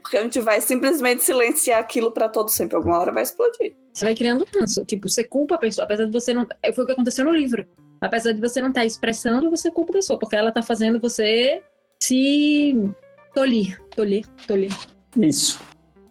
Porque 0.00 0.16
a 0.16 0.22
gente 0.22 0.40
vai 0.40 0.60
simplesmente 0.60 1.22
silenciar 1.24 1.80
aquilo 1.80 2.12
para 2.12 2.28
todo 2.28 2.48
sempre. 2.48 2.76
Alguma 2.76 2.98
hora 2.98 3.12
vai 3.12 3.22
explodir. 3.22 3.76
Você 3.96 4.04
vai 4.04 4.14
criando 4.14 4.46
ranço. 4.54 4.84
Tipo, 4.84 5.08
você 5.08 5.24
culpa 5.24 5.54
a 5.54 5.58
pessoa, 5.58 5.86
apesar 5.86 6.04
de 6.04 6.12
você 6.12 6.34
não. 6.34 6.46
Foi 6.74 6.84
o 6.84 6.86
que 6.86 6.92
aconteceu 6.92 7.24
no 7.24 7.34
livro. 7.34 7.66
Apesar 7.98 8.32
de 8.32 8.40
você 8.42 8.60
não 8.60 8.68
estar 8.68 8.82
tá 8.82 8.86
expressando, 8.86 9.48
você 9.48 9.70
culpa 9.70 9.92
a 9.92 9.94
pessoa, 9.94 10.18
porque 10.18 10.36
ela 10.36 10.52
tá 10.52 10.62
fazendo 10.62 11.00
você 11.00 11.62
se 11.98 12.92
tolir, 13.34 13.80
tolir, 13.96 14.26
tolir. 14.46 14.70
Isso. 15.16 15.58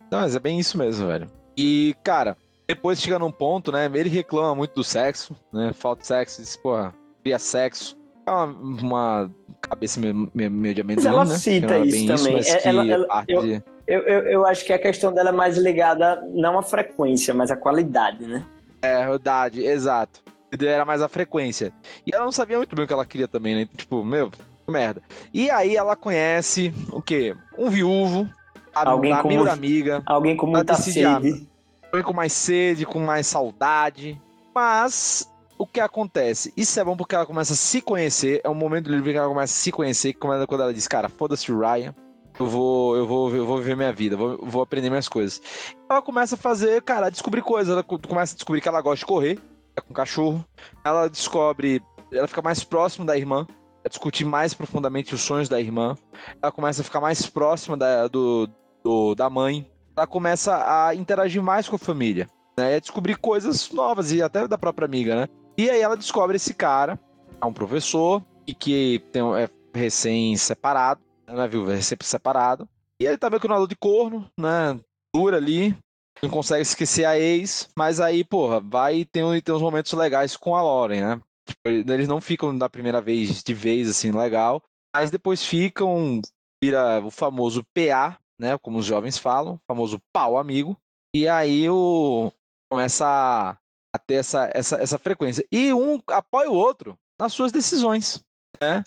Não, 0.09 0.21
mas 0.21 0.35
é 0.35 0.39
bem 0.39 0.59
isso 0.59 0.79
mesmo, 0.79 1.05
velho. 1.05 1.29
E, 1.55 1.95
cara, 2.03 2.35
depois 2.67 2.99
chega 2.99 3.19
num 3.19 3.31
ponto, 3.31 3.71
né? 3.71 3.85
Ele 3.93 4.09
reclama 4.09 4.55
muito 4.55 4.73
do 4.73 4.83
sexo, 4.83 5.35
né? 5.53 5.71
Falta 5.71 6.01
de 6.01 6.07
sexo, 6.07 6.41
diz, 6.41 6.57
porra, 6.57 6.91
cria 7.21 7.37
sexo. 7.37 7.95
É 8.25 8.31
uma, 8.31 8.45
uma 8.45 9.31
cabeça 9.61 9.99
meio, 9.99 10.31
meio, 10.33 10.49
meio 10.49 10.73
de 10.73 10.81
amendoim, 10.81 11.05
Mas 11.05 11.13
ela 11.13 11.25
né? 11.25 11.37
cita 11.37 11.77
isso, 11.85 11.97
isso 11.97 12.07
também. 12.07 12.39
Isso, 12.39 12.55
é, 12.55 12.61
ela, 12.65 12.87
ela, 12.87 13.25
eu, 13.27 13.41
de... 13.43 13.63
eu, 13.87 14.01
eu, 14.01 14.19
eu, 14.27 14.45
acho 14.45 14.65
que 14.65 14.73
a 14.73 14.79
questão 14.79 15.13
dela 15.13 15.29
é 15.29 15.33
mais 15.33 15.57
ligada 15.57 16.23
não 16.33 16.57
à 16.57 16.63
frequência, 16.63 17.33
mas 17.33 17.51
à 17.51 17.55
qualidade, 17.55 18.25
né? 18.25 18.45
É, 18.81 19.05
verdade, 19.05 19.65
exato. 19.65 20.23
Era 20.59 20.85
mais 20.85 21.01
a 21.01 21.09
frequência. 21.09 21.73
E 22.05 22.13
ela 22.13 22.25
não 22.25 22.31
sabia 22.31 22.57
muito 22.57 22.75
bem 22.75 22.85
o 22.85 22.87
que 22.87 22.93
ela 22.93 23.05
queria 23.05 23.27
também, 23.27 23.55
né? 23.55 23.67
Tipo, 23.75 24.03
meu, 24.03 24.31
merda. 24.67 25.01
E 25.33 25.49
aí 25.49 25.75
ela 25.75 25.95
conhece 25.95 26.73
o 26.91 27.01
quê? 27.01 27.35
Um 27.57 27.69
viúvo, 27.69 28.29
alguém 28.73 29.13
um 29.13 29.17
amigo 29.17 29.45
da 29.45 29.53
amiga. 29.53 30.03
Alguém 30.05 30.35
com 30.35 30.47
muita 30.47 30.75
sede. 30.75 31.47
Alguém 31.91 32.03
com 32.03 32.13
mais 32.13 32.33
sede, 32.33 32.85
com 32.85 32.99
mais 32.99 33.27
saudade. 33.27 34.19
Mas 34.53 35.29
o 35.57 35.65
que 35.65 35.79
acontece? 35.79 36.53
Isso 36.55 36.79
é 36.79 36.83
bom 36.83 36.95
porque 36.95 37.15
ela 37.15 37.25
começa 37.25 37.53
a 37.53 37.57
se 37.57 37.81
conhecer. 37.81 38.41
É 38.43 38.49
um 38.49 38.55
momento 38.55 38.85
do 38.85 38.91
livro 38.91 39.11
que 39.11 39.17
ela 39.17 39.27
começa 39.27 39.53
a 39.53 39.57
se 39.57 39.71
conhecer. 39.71 40.13
Quando 40.13 40.61
ela 40.61 40.73
diz, 40.73 40.87
cara, 40.87 41.09
foda-se 41.09 41.51
o 41.51 41.59
Ryan. 41.59 41.93
Eu 42.39 42.47
vou, 42.47 42.97
eu 42.97 43.07
vou, 43.07 43.35
eu 43.35 43.45
vou 43.45 43.57
viver 43.57 43.77
minha 43.77 43.93
vida, 43.93 44.17
vou, 44.17 44.37
vou 44.41 44.61
aprender 44.61 44.89
minhas 44.89 45.07
coisas. 45.07 45.41
Ela 45.89 46.01
começa 46.01 46.35
a 46.35 46.37
fazer, 46.37 46.81
cara, 46.81 47.07
a 47.07 47.09
descobrir 47.09 47.41
coisas. 47.41 47.71
Ela 47.71 47.83
começa 47.83 48.33
a 48.33 48.37
descobrir 48.37 48.61
que 48.61 48.67
ela 48.67 48.81
gosta 48.81 48.97
de 48.97 49.05
correr, 49.05 49.39
é 49.75 49.81
com 49.81 49.93
cachorro. 49.93 50.43
Ela 50.83 51.07
descobre, 51.07 51.81
ela 52.11 52.27
fica 52.27 52.41
mais 52.41 52.63
próximo 52.63 53.05
da 53.05 53.17
irmã 53.17 53.47
a 53.85 53.89
discutir 53.89 54.25
mais 54.25 54.53
profundamente 54.53 55.13
os 55.13 55.21
sonhos 55.21 55.47
da 55.47 55.61
irmã. 55.61 55.95
Ela 56.41 56.51
começa 56.51 56.81
a 56.81 56.83
ficar 56.83 56.99
mais 56.99 57.25
próxima 57.27 57.77
da, 57.77 58.07
do, 58.07 58.49
do, 58.83 59.15
da 59.15 59.29
mãe. 59.29 59.69
Ela 59.95 60.07
começa 60.07 60.55
a 60.55 60.95
interagir 60.95 61.41
mais 61.41 61.69
com 61.69 61.75
a 61.75 61.79
família. 61.79 62.27
Né? 62.57 62.75
A 62.75 62.79
descobrir 62.79 63.15
coisas 63.15 63.71
novas 63.71 64.11
e 64.11 64.21
até 64.21 64.47
da 64.47 64.57
própria 64.57 64.85
amiga, 64.85 65.15
né? 65.15 65.27
E 65.57 65.69
aí 65.69 65.79
ela 65.79 65.95
descobre 65.95 66.35
esse 66.35 66.53
cara, 66.53 66.99
é 67.41 67.45
um 67.45 67.53
professor, 67.53 68.21
e 68.45 68.53
que 68.53 69.01
tem, 69.11 69.21
é 69.35 69.49
recém-separado, 69.73 71.01
né, 71.27 71.47
viu? 71.47 71.69
É 71.69 71.75
recém-separado. 71.75 72.67
E 72.99 73.05
ele 73.05 73.17
tá 73.17 73.29
meio 73.29 73.41
que 73.41 73.47
no 73.47 73.53
lado 73.53 73.67
de 73.67 73.75
corno, 73.75 74.29
né? 74.39 74.79
Dura 75.13 75.37
ali, 75.37 75.77
não 76.21 76.29
consegue 76.29 76.61
esquecer 76.61 77.05
a 77.05 77.17
ex, 77.19 77.69
mas 77.77 77.99
aí, 77.99 78.23
porra, 78.23 78.59
vai 78.59 79.05
ter, 79.05 79.41
ter 79.41 79.51
uns 79.51 79.61
momentos 79.61 79.91
legais 79.93 80.37
com 80.37 80.55
a 80.55 80.61
Lauren, 80.61 81.01
né? 81.01 81.21
Tipo, 81.47 81.91
eles 81.91 82.07
não 82.07 82.19
ficam 82.19 82.57
da 82.57 82.69
primeira 82.69 83.01
vez 83.01 83.43
de 83.43 83.53
vez 83.53 83.89
assim 83.89 84.11
legal, 84.11 84.63
mas 84.95 85.11
depois 85.11 85.45
ficam 85.45 86.21
vira 86.63 86.99
o 87.05 87.11
famoso 87.11 87.63
PA, 87.73 88.17
né, 88.39 88.57
como 88.57 88.79
os 88.79 88.85
jovens 88.85 89.17
falam, 89.17 89.59
famoso 89.67 89.99
pau 90.11 90.37
amigo. 90.37 90.75
E 91.15 91.27
aí 91.27 91.69
o 91.69 92.31
começa 92.71 93.05
a, 93.05 93.57
a 93.93 93.99
ter 93.99 94.15
essa, 94.15 94.49
essa, 94.53 94.77
essa 94.77 94.97
frequência. 94.97 95.45
E 95.51 95.71
um 95.73 96.01
apoia 96.07 96.49
o 96.49 96.55
outro 96.55 96.97
nas 97.19 97.33
suas 97.33 97.51
decisões, 97.51 98.23
né? 98.59 98.83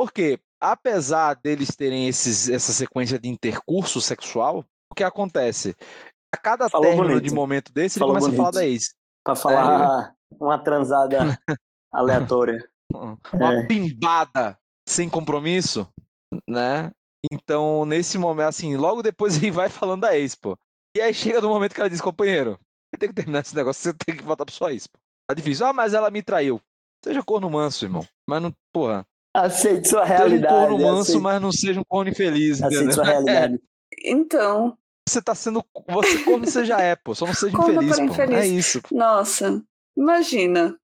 Porque 0.00 0.40
apesar 0.58 1.34
deles 1.34 1.76
terem 1.76 2.08
esses, 2.08 2.48
essa 2.48 2.72
sequência 2.72 3.18
de 3.18 3.28
intercurso 3.28 4.00
sexual, 4.00 4.64
o 4.90 4.94
que 4.94 5.04
acontece? 5.04 5.76
A 6.34 6.38
cada 6.38 6.70
Falou 6.70 6.86
término 6.86 7.08
bonito. 7.08 7.24
de 7.24 7.34
momento 7.34 7.70
desse, 7.70 7.98
Falou 7.98 8.14
ele 8.14 8.20
começa 8.20 8.34
bonito. 8.34 8.48
a 8.48 8.50
falar 8.50 8.64
da 8.64 8.66
ex. 8.66 8.94
Pra 9.22 9.36
falar 9.36 10.08
é, 10.08 10.34
uma 10.42 10.58
transada 10.58 11.18
aleatória. 11.92 12.66
Uma 12.90 13.54
é. 13.56 13.66
pimbada 13.66 14.58
sem 14.88 15.06
compromisso, 15.06 15.86
né? 16.48 16.90
Então, 17.30 17.84
nesse 17.84 18.16
momento, 18.16 18.48
assim, 18.48 18.78
logo 18.78 19.02
depois 19.02 19.36
ele 19.42 19.50
vai 19.50 19.68
falando 19.68 20.00
da 20.00 20.16
ex, 20.16 20.34
pô. 20.34 20.56
E 20.96 21.02
aí 21.02 21.12
chega 21.12 21.42
no 21.42 21.50
momento 21.50 21.74
que 21.74 21.80
ela 21.80 21.90
diz, 21.90 22.00
companheiro, 22.00 22.58
tem 22.98 23.10
que 23.10 23.14
terminar 23.14 23.40
esse 23.40 23.54
negócio, 23.54 23.82
você 23.82 23.92
tem 23.92 24.16
que 24.16 24.24
voltar 24.24 24.46
pra 24.46 24.54
sua 24.54 24.72
ex, 24.72 24.86
pô. 24.86 24.98
Tá 25.28 25.34
difícil. 25.34 25.66
Ah, 25.66 25.74
mas 25.74 25.92
ela 25.92 26.10
me 26.10 26.22
traiu. 26.22 26.58
Seja 27.04 27.22
corno 27.22 27.50
manso, 27.50 27.84
irmão. 27.84 28.08
Mas 28.26 28.40
não, 28.40 28.50
porra. 28.72 29.06
Aceite 29.34 29.88
sua 29.88 30.04
realidade. 30.04 30.42
Seja 30.42 30.54
um 30.54 30.68
corno 30.68 30.84
manso, 30.84 31.00
aceite... 31.02 31.22
mas 31.22 31.42
não 31.42 31.52
seja 31.52 31.80
um 31.80 31.84
corno 31.84 32.10
infeliz. 32.10 32.62
Aceite 32.62 32.76
entendeu? 32.76 32.94
sua 32.94 33.04
realidade. 33.04 33.60
Então, 34.02 34.78
você 35.06 35.20
tá 35.20 35.34
sendo. 35.34 35.64
Você 35.88 36.22
como 36.22 36.46
você 36.46 36.64
já 36.64 36.80
é, 36.80 36.94
pô. 36.94 37.14
Só 37.14 37.26
não 37.26 37.34
seja 37.34 37.56
infeliz, 37.58 37.96
pô. 37.96 38.04
Infeliz. 38.04 38.38
É 38.38 38.46
isso. 38.46 38.80
Nossa, 38.92 39.62
imagina. 39.96 40.78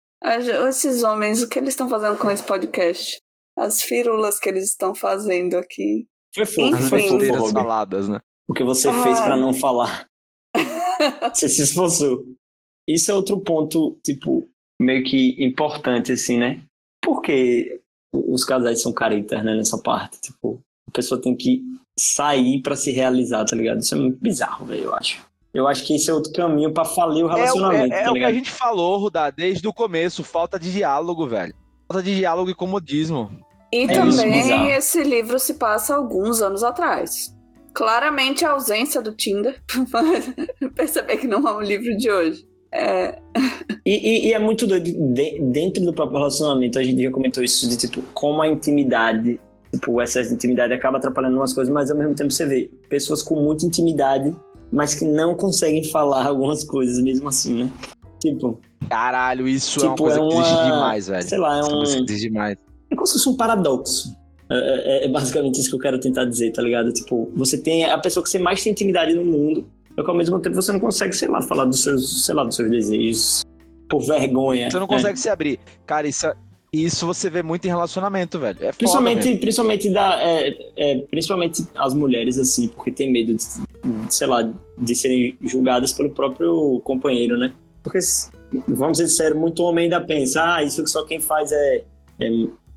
Esses 0.68 1.04
homens, 1.04 1.44
o 1.44 1.48
que 1.48 1.60
eles 1.60 1.70
estão 1.70 1.88
fazendo 1.88 2.18
com 2.18 2.32
esse 2.32 2.42
podcast? 2.42 3.22
As 3.56 3.84
firulas 3.84 4.40
que 4.40 4.50
eles 4.50 4.66
estão 4.66 4.96
fazendo 4.96 5.56
aqui. 5.56 6.08
Foi 6.34 6.46
fofo, 6.46 6.78
foi 6.90 7.28
fofo, 7.28 7.54
faladas, 7.54 8.10
né? 8.10 8.20
O 8.48 8.54
que 8.54 8.64
você 8.64 8.90
ah. 8.90 9.04
fez 9.04 9.20
para 9.20 9.38
não 9.38 9.54
falar. 9.54 10.08
você 11.32 11.48
se 11.48 11.62
esforçou. 11.62 12.26
Isso 12.88 13.12
é 13.12 13.14
outro 13.14 13.40
ponto, 13.40 14.00
tipo, 14.04 14.50
meio 14.82 15.04
que 15.04 15.36
importante, 15.44 16.12
assim, 16.12 16.38
né? 16.38 16.64
Porque 17.04 17.82
os 18.28 18.44
casais 18.44 18.82
são 18.82 18.92
caretas, 18.92 19.44
né, 19.44 19.56
nessa 19.56 19.78
parte. 19.78 20.20
Tipo, 20.22 20.62
a 20.88 20.92
pessoa 20.92 21.22
tem 21.22 21.36
que 21.36 21.62
sair 21.98 22.62
para 22.62 22.76
se 22.76 22.92
realizar, 22.92 23.46
tá 23.46 23.56
ligado? 23.56 23.80
Isso 23.80 23.96
é 23.96 23.98
muito 23.98 24.20
bizarro, 24.20 24.66
velho, 24.66 24.86
eu 24.86 24.96
acho. 24.96 25.26
Eu 25.54 25.68
acho 25.68 25.86
que 25.86 25.96
esse 25.96 26.10
é 26.10 26.14
outro 26.14 26.34
caminho 26.34 26.74
para 26.74 26.84
falir 26.84 27.24
o 27.24 27.28
relacionamento. 27.28 27.94
É, 27.94 28.00
é, 28.00 28.02
é 28.02 28.04
tá 28.04 28.12
o 28.12 28.14
que 28.14 28.24
a 28.26 28.34
gente 28.34 28.52
falou, 28.52 28.98
Rudá, 28.98 29.30
desde 29.30 29.66
o 29.66 29.74
começo, 29.74 30.22
falta 30.24 30.60
de 30.60 30.72
diálogo, 30.72 31.26
velho. 31.26 31.56
Falta 31.88 32.04
de 32.04 32.14
diálogo 32.14 32.50
e 32.50 32.54
comodismo. 32.54 33.32
E 33.72 33.84
é 33.84 33.88
também 33.88 34.72
esse 34.72 35.02
livro 35.04 35.40
se 35.40 35.54
passa 35.54 35.96
alguns 35.96 36.42
anos 36.42 36.64
atrás. 36.64 37.34
Claramente 37.74 38.46
a 38.46 38.52
ausência 38.52 39.02
do 39.02 39.14
Tinder, 39.14 39.62
perceber 40.76 41.18
que 41.18 41.28
não 41.28 41.48
é 41.48 41.54
um 41.54 41.62
livro 41.62 41.96
de 41.96 42.12
hoje. 42.12 42.46
É... 42.76 43.20
E, 43.88 43.92
e, 43.92 44.28
e, 44.30 44.34
é 44.34 44.40
muito 44.40 44.66
doido, 44.66 44.92
de, 45.14 45.40
dentro 45.40 45.86
do 45.86 45.94
próprio 45.94 46.18
relacionamento, 46.18 46.80
a 46.80 46.84
gente 46.84 47.04
já 47.04 47.12
comentou 47.12 47.44
isso, 47.44 47.70
de 47.70 47.78
tipo, 47.78 48.02
como 48.16 48.42
a 48.42 48.48
intimidade 48.48 49.40
Tipo, 49.76 49.92
o 49.92 50.02
excesso 50.02 50.30
de 50.30 50.36
intimidade 50.36 50.74
acaba 50.74 50.98
atrapalhando 50.98 51.36
umas 51.36 51.54
coisas, 51.54 51.74
mas 51.74 51.92
ao 51.92 51.98
mesmo 51.98 52.16
tempo 52.16 52.32
você 52.32 52.46
vê 52.46 52.72
pessoas 52.90 53.22
com 53.22 53.36
muita 53.36 53.66
intimidade, 53.66 54.34
mas 54.72 54.96
que 54.96 55.06
não 55.06 55.36
conseguem 55.36 55.84
falar 55.84 56.26
algumas 56.28 56.64
coisas 56.64 57.02
mesmo 57.02 57.28
assim, 57.28 57.64
né? 57.64 57.72
Tipo. 58.20 58.60
Caralho, 58.90 59.48
isso 59.48 59.80
tipo, 59.80 59.86
é 59.86 59.88
uma 59.88 59.96
tipo, 59.96 60.04
coisa 60.04 60.20
é 60.20 60.22
uma... 60.22 60.44
que 60.44 60.64
demais, 60.64 61.08
velho. 61.08 61.28
Sei 61.28 61.38
lá, 61.38 61.58
é 61.58 61.64
um. 61.64 61.84
exige 61.84 62.30
demais. 62.30 62.58
É 62.90 62.96
como 62.96 63.06
se 63.06 63.14
fosse 63.14 63.30
um 63.30 63.36
paradoxo. 63.36 64.16
É, 64.50 64.56
é, 64.56 65.06
é, 65.06 65.08
basicamente 65.10 65.60
isso 65.60 65.70
que 65.70 65.76
eu 65.76 65.80
quero 65.80 66.00
tentar 66.00 66.26
dizer, 66.26 66.52
tá 66.52 66.62
ligado? 66.62 66.94
Tipo, 66.94 67.32
você 67.36 67.58
tem 67.58 67.84
a 67.86 67.98
pessoa 67.98 68.24
que 68.24 68.30
você 68.30 68.38
mais 68.38 68.64
tem 68.64 68.72
intimidade 68.72 69.14
no 69.14 69.26
mundo, 69.26 69.66
só 69.96 70.04
que 70.04 70.10
ao 70.10 70.16
mesmo 70.16 70.40
tempo 70.40 70.56
você 70.56 70.72
não 70.72 70.80
consegue, 70.80 71.14
sei 71.14 71.28
lá, 71.28 71.42
falar 71.42 71.66
dos 71.66 71.82
seus, 71.82 72.26
sei 72.26 72.36
lá, 72.36 72.44
dos 72.44 72.56
seus 72.56 72.70
desejos 72.70 73.46
por 73.90 74.02
vergonha. 74.02 74.70
Você 74.70 74.80
não 74.80 74.88
consegue 74.88 75.14
né? 75.14 75.16
se 75.16 75.30
abrir. 75.30 75.60
Cara, 75.86 76.08
isso, 76.08 76.28
é, 76.28 76.36
isso 76.74 77.06
você 77.06 77.30
vê 77.30 77.42
muito 77.42 77.66
em 77.66 77.70
relacionamento, 77.70 78.38
velho. 78.38 78.58
É 78.62 78.72
principalmente, 78.72 79.38
principalmente, 79.38 79.90
da, 79.90 80.22
é, 80.22 80.58
é, 80.76 80.98
principalmente 81.10 81.66
as 81.76 81.94
mulheres, 81.94 82.38
assim, 82.38 82.68
porque 82.68 82.92
tem 82.92 83.12
medo, 83.12 83.34
de, 83.34 83.44
sei 84.10 84.28
lá, 84.28 84.52
de 84.78 84.96
serem 84.96 85.38
julgadas 85.42 85.94
pelo 85.94 86.10
próprio 86.10 86.82
companheiro, 86.84 87.38
né? 87.38 87.54
Porque, 87.82 88.00
vamos 88.68 88.98
ser 88.98 89.08
sérios, 89.08 89.40
muito 89.40 89.64
homem 89.64 89.86
ainda 89.86 90.02
pensa, 90.02 90.56
ah, 90.56 90.64
isso 90.64 90.84
que 90.84 90.90
só 90.90 91.06
quem 91.06 91.22
faz 91.22 91.52
é, 91.52 91.84
é 92.20 92.30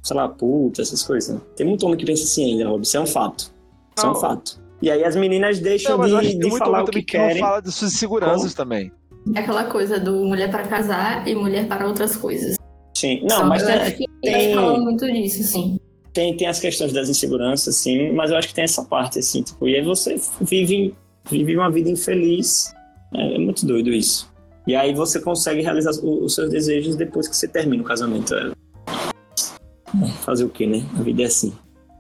sei 0.03 0.17
lá, 0.17 0.29
puta, 0.29 0.83
essas 0.83 1.03
coisas. 1.03 1.35
Né? 1.35 1.41
Tem 1.57 1.67
muito 1.67 1.85
homem 1.85 1.99
que 1.99 2.07
pensa 2.07 2.25
assim 2.25 2.53
ainda, 2.53 2.69
Rob. 2.69 2.83
Isso 2.83 2.97
é 2.97 3.01
um 3.01 3.07
fato. 3.07 3.53
Isso 3.97 4.07
é 4.07 4.11
um 4.11 4.15
fato. 4.15 4.61
E 4.81 4.91
aí 4.91 5.05
as 5.05 5.17
meninas 5.17 5.59
deixam 5.59 5.99
não, 5.99 6.21
de, 6.21 6.39
de 6.39 6.59
falar 6.59 6.83
o 6.83 6.87
que, 6.87 7.01
que 7.01 7.13
querem. 7.13 7.41
fala 7.41 7.61
de 7.61 7.73
suas 7.73 7.93
seguranças 7.93 8.55
também. 8.55 8.93
É 9.35 9.41
aquela 9.41 9.65
coisa 9.65 9.99
do 9.99 10.25
mulher 10.25 10.51
para 10.51 10.63
casar 10.65 11.27
e 11.27 11.35
mulher 11.35 11.67
para 11.67 11.87
outras 11.87 12.17
coisas. 12.17 12.57
Sim, 12.97 13.21
não, 13.23 13.39
Só 13.39 13.47
mas 13.47 13.63
tem, 13.63 14.09
tem 14.23 14.57
muito 14.57 15.07
disso, 15.07 15.43
sim. 15.43 15.79
Tem, 16.13 16.37
tem 16.37 16.49
as 16.49 16.59
questões 16.59 16.93
das 16.93 17.09
inseguranças, 17.09 17.77
sim, 17.77 18.13
mas 18.13 18.31
eu 18.31 18.37
acho 18.37 18.49
que 18.49 18.55
tem 18.55 18.65
essa 18.65 18.85
parte, 18.85 19.19
assim, 19.19 19.43
tipo, 19.43 19.69
e 19.69 19.77
aí 19.77 19.83
você 19.83 20.21
vive, 20.41 20.95
vive 21.31 21.57
uma 21.57 21.71
vida 21.71 21.91
infeliz. 21.91 22.73
É, 23.15 23.35
é 23.35 23.39
muito 23.39 23.65
doido 23.67 23.91
isso. 23.91 24.29
E 24.67 24.75
aí 24.75 24.93
você 24.95 25.21
consegue 25.21 25.63
realizar 25.63 25.91
os 25.91 26.35
seus 26.35 26.51
desejos 26.51 26.97
depois 26.97 27.29
que 27.29 27.37
você 27.37 27.49
termina 27.49 27.83
o 27.83 27.87
casamento. 27.87 28.35
É. 28.35 28.53
Fazer 30.23 30.45
o 30.45 30.49
quê, 30.49 30.67
né? 30.67 30.85
A 30.99 31.03
vida 31.03 31.23
é 31.23 31.27
assim. 31.27 31.53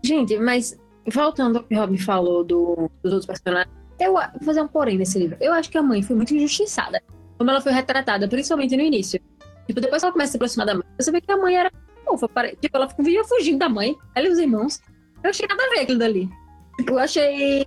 Gente, 0.04 0.36
mas 0.38 0.76
voltando 1.10 1.58
ao 1.58 1.64
que 1.64 1.74
o 1.74 1.78
Rob 1.78 1.98
falou 1.98 2.44
do, 2.44 2.90
dos 3.02 3.12
outros 3.12 3.26
personagens, 3.26 3.72
eu 4.00 4.12
vou 4.12 4.22
fazer 4.44 4.60
um 4.60 4.68
porém 4.68 4.98
nesse 4.98 5.18
livro. 5.18 5.36
Eu 5.40 5.52
acho 5.52 5.70
que 5.70 5.78
a 5.78 5.82
mãe 5.82 6.02
foi 6.02 6.14
muito 6.16 6.34
injustiçada. 6.34 7.02
Como 7.36 7.50
ela 7.50 7.60
foi 7.60 7.72
retratada, 7.72 8.28
principalmente 8.28 8.76
no 8.76 8.82
início. 8.82 9.20
Tipo, 9.66 9.80
depois 9.80 10.00
que 10.00 10.06
ela 10.06 10.12
começa 10.12 10.30
a 10.30 10.32
se 10.32 10.36
aproximar 10.36 10.66
da 10.66 10.74
mãe, 10.74 10.84
você 10.98 11.10
vê 11.10 11.20
que 11.20 11.30
a 11.30 11.36
mãe 11.36 11.56
era 11.56 11.70
fofa. 12.04 12.28
Tipo, 12.60 12.76
ela 12.76 12.86
vivia 12.98 13.24
fugindo 13.24 13.58
da 13.58 13.68
mãe, 13.68 13.96
ela 14.14 14.26
e 14.26 14.30
os 14.30 14.38
irmãos. 14.38 14.80
Eu 15.22 15.30
achei 15.30 15.46
nada 15.46 15.62
a 15.62 15.70
ver 15.70 15.80
aquilo 15.80 15.98
dali. 15.98 16.28
Tipo, 16.76 16.92
eu 16.92 16.98
achei 16.98 17.66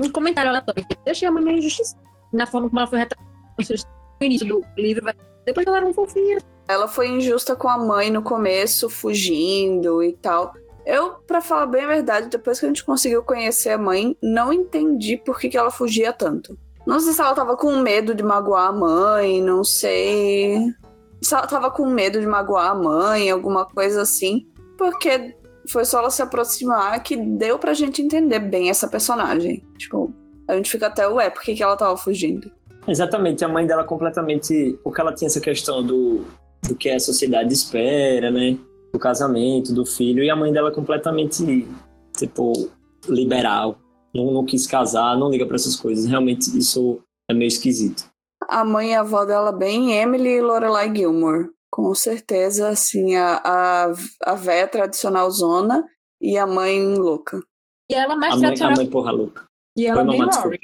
um 0.00 0.10
comentário 0.10 0.50
aleatório. 0.50 0.84
Eu 1.04 1.12
achei 1.12 1.28
a 1.28 1.30
mãe 1.30 1.42
meio 1.42 1.58
injustiça 1.58 1.96
na 2.32 2.46
forma 2.46 2.68
como 2.68 2.80
ela 2.80 2.88
foi 2.88 2.98
retratada 2.98 3.28
no 4.20 4.26
início 4.26 4.46
do 4.46 4.64
livro. 4.76 5.04
Depois 5.44 5.66
ela 5.66 5.78
era 5.78 5.86
um 5.86 5.92
fofinha. 5.92 6.38
Ela 6.68 6.88
foi 6.88 7.08
injusta 7.08 7.54
com 7.54 7.68
a 7.68 7.78
mãe 7.78 8.10
no 8.10 8.22
começo, 8.22 8.88
fugindo 8.88 10.02
e 10.02 10.12
tal. 10.14 10.52
Eu, 10.86 11.14
para 11.26 11.40
falar 11.40 11.66
bem 11.66 11.84
a 11.84 11.88
verdade, 11.88 12.28
depois 12.28 12.60
que 12.60 12.64
a 12.64 12.68
gente 12.68 12.84
conseguiu 12.84 13.22
conhecer 13.22 13.70
a 13.70 13.78
mãe, 13.78 14.16
não 14.22 14.52
entendi 14.52 15.16
por 15.16 15.38
que, 15.38 15.48
que 15.48 15.58
ela 15.58 15.70
fugia 15.70 16.12
tanto. 16.12 16.56
Não 16.86 17.00
sei 17.00 17.12
se 17.12 17.20
ela 17.20 17.34
tava 17.34 17.56
com 17.56 17.76
medo 17.78 18.14
de 18.14 18.22
magoar 18.22 18.68
a 18.68 18.72
mãe, 18.72 19.42
não 19.42 19.64
sei 19.64 20.72
tava 21.48 21.70
com 21.70 21.86
medo 21.86 22.20
de 22.20 22.26
magoar 22.26 22.70
a 22.70 22.74
mãe, 22.74 23.30
alguma 23.30 23.64
coisa 23.64 24.02
assim, 24.02 24.46
porque 24.78 25.34
foi 25.68 25.84
só 25.84 25.98
ela 25.98 26.10
se 26.10 26.22
aproximar 26.22 27.02
que 27.02 27.16
deu 27.16 27.58
pra 27.58 27.74
gente 27.74 28.02
entender 28.02 28.38
bem 28.38 28.70
essa 28.70 28.86
personagem. 28.86 29.64
Tipo, 29.76 30.14
a 30.46 30.54
gente 30.54 30.70
fica 30.70 30.86
até, 30.86 31.08
ué, 31.08 31.28
por 31.30 31.42
que, 31.42 31.54
que 31.54 31.62
ela 31.62 31.76
tava 31.76 31.96
fugindo? 31.96 32.50
Exatamente, 32.86 33.44
a 33.44 33.48
mãe 33.48 33.66
dela 33.66 33.82
completamente. 33.82 34.78
Porque 34.84 35.00
ela 35.00 35.12
tinha 35.12 35.26
essa 35.26 35.40
questão 35.40 35.82
do, 35.82 36.24
do 36.62 36.76
que 36.76 36.88
a 36.88 37.00
sociedade 37.00 37.52
espera, 37.52 38.30
né? 38.30 38.56
Do 38.96 38.98
casamento, 38.98 39.74
do 39.74 39.84
filho, 39.84 40.22
e 40.22 40.30
a 40.30 40.36
mãe 40.36 40.52
dela 40.52 40.70
completamente, 40.70 41.68
tipo, 42.16 42.70
liberal. 43.08 43.78
Não, 44.14 44.32
não 44.32 44.44
quis 44.44 44.66
casar, 44.66 45.18
não 45.18 45.28
liga 45.28 45.44
para 45.44 45.56
essas 45.56 45.76
coisas. 45.76 46.06
Realmente, 46.06 46.56
isso 46.56 47.00
é 47.30 47.34
meio 47.34 47.48
esquisito 47.48 48.10
a 48.48 48.64
mãe 48.64 48.90
e 48.90 48.94
a 48.94 49.00
avó 49.00 49.24
dela 49.24 49.52
bem 49.52 49.92
Emily 49.92 50.36
e 50.36 50.40
Lorelai 50.40 50.94
Gilmore. 50.94 51.50
Com 51.70 51.94
certeza, 51.94 52.68
assim, 52.68 53.16
a, 53.16 53.40
a, 53.44 53.92
a 54.24 54.34
véia 54.34 54.66
tradicional 54.66 55.30
zona 55.30 55.84
e 56.20 56.38
a 56.38 56.46
mãe 56.46 56.96
louca. 56.96 57.40
E 57.90 57.94
ela 57.94 58.16
mais 58.16 58.34
a 58.34 58.38
tradicional. 58.38 58.76
Mãe, 58.76 58.80
a 58.80 58.84
mãe 58.84 58.90
porra 58.90 59.10
louca. 59.12 59.44
E 59.76 59.86
ela 59.86 60.04
Foi 60.04 60.12
bem 60.12 60.24
Rory. 60.24 60.60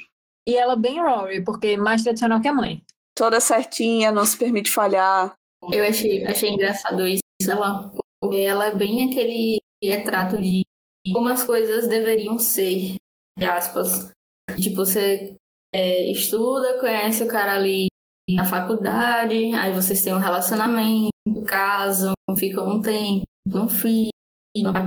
E 0.47 0.55
ela 0.55 0.75
bem 0.75 1.01
Rory, 1.01 1.43
porque 1.43 1.77
mais 1.77 2.03
tradicional 2.03 2.41
que 2.41 2.47
a 2.47 2.53
mãe. 2.53 2.81
Toda 3.15 3.39
certinha, 3.39 4.11
não 4.11 4.25
se 4.25 4.37
permite 4.37 4.71
falhar. 4.71 5.35
Eu 5.71 5.85
achei, 5.85 6.25
achei 6.25 6.49
engraçado 6.49 7.05
isso, 7.07 7.21
ela, 7.47 7.93
ela 8.31 8.67
é 8.67 8.75
bem 8.75 9.09
aquele 9.09 9.59
retrato 9.83 10.41
de 10.41 10.63
como 11.11 11.27
as 11.29 11.43
coisas 11.43 11.87
deveriam 11.87 12.39
ser, 12.39 12.95
de 13.37 13.45
aspas. 13.45 14.11
Tipo, 14.57 14.77
você 14.77 15.35
é, 15.73 16.11
estuda, 16.11 16.79
conhece 16.79 17.23
o 17.23 17.27
cara 17.27 17.55
ali 17.55 17.87
na 18.29 18.45
faculdade, 18.45 19.53
aí 19.53 19.73
vocês 19.73 20.03
têm 20.03 20.13
um 20.13 20.19
relacionamento, 20.19 21.11
casam, 21.45 22.13
ficam 22.37 22.69
um 22.69 22.81
tempo, 22.81 23.23
um 23.47 23.67
filho, 23.67 24.09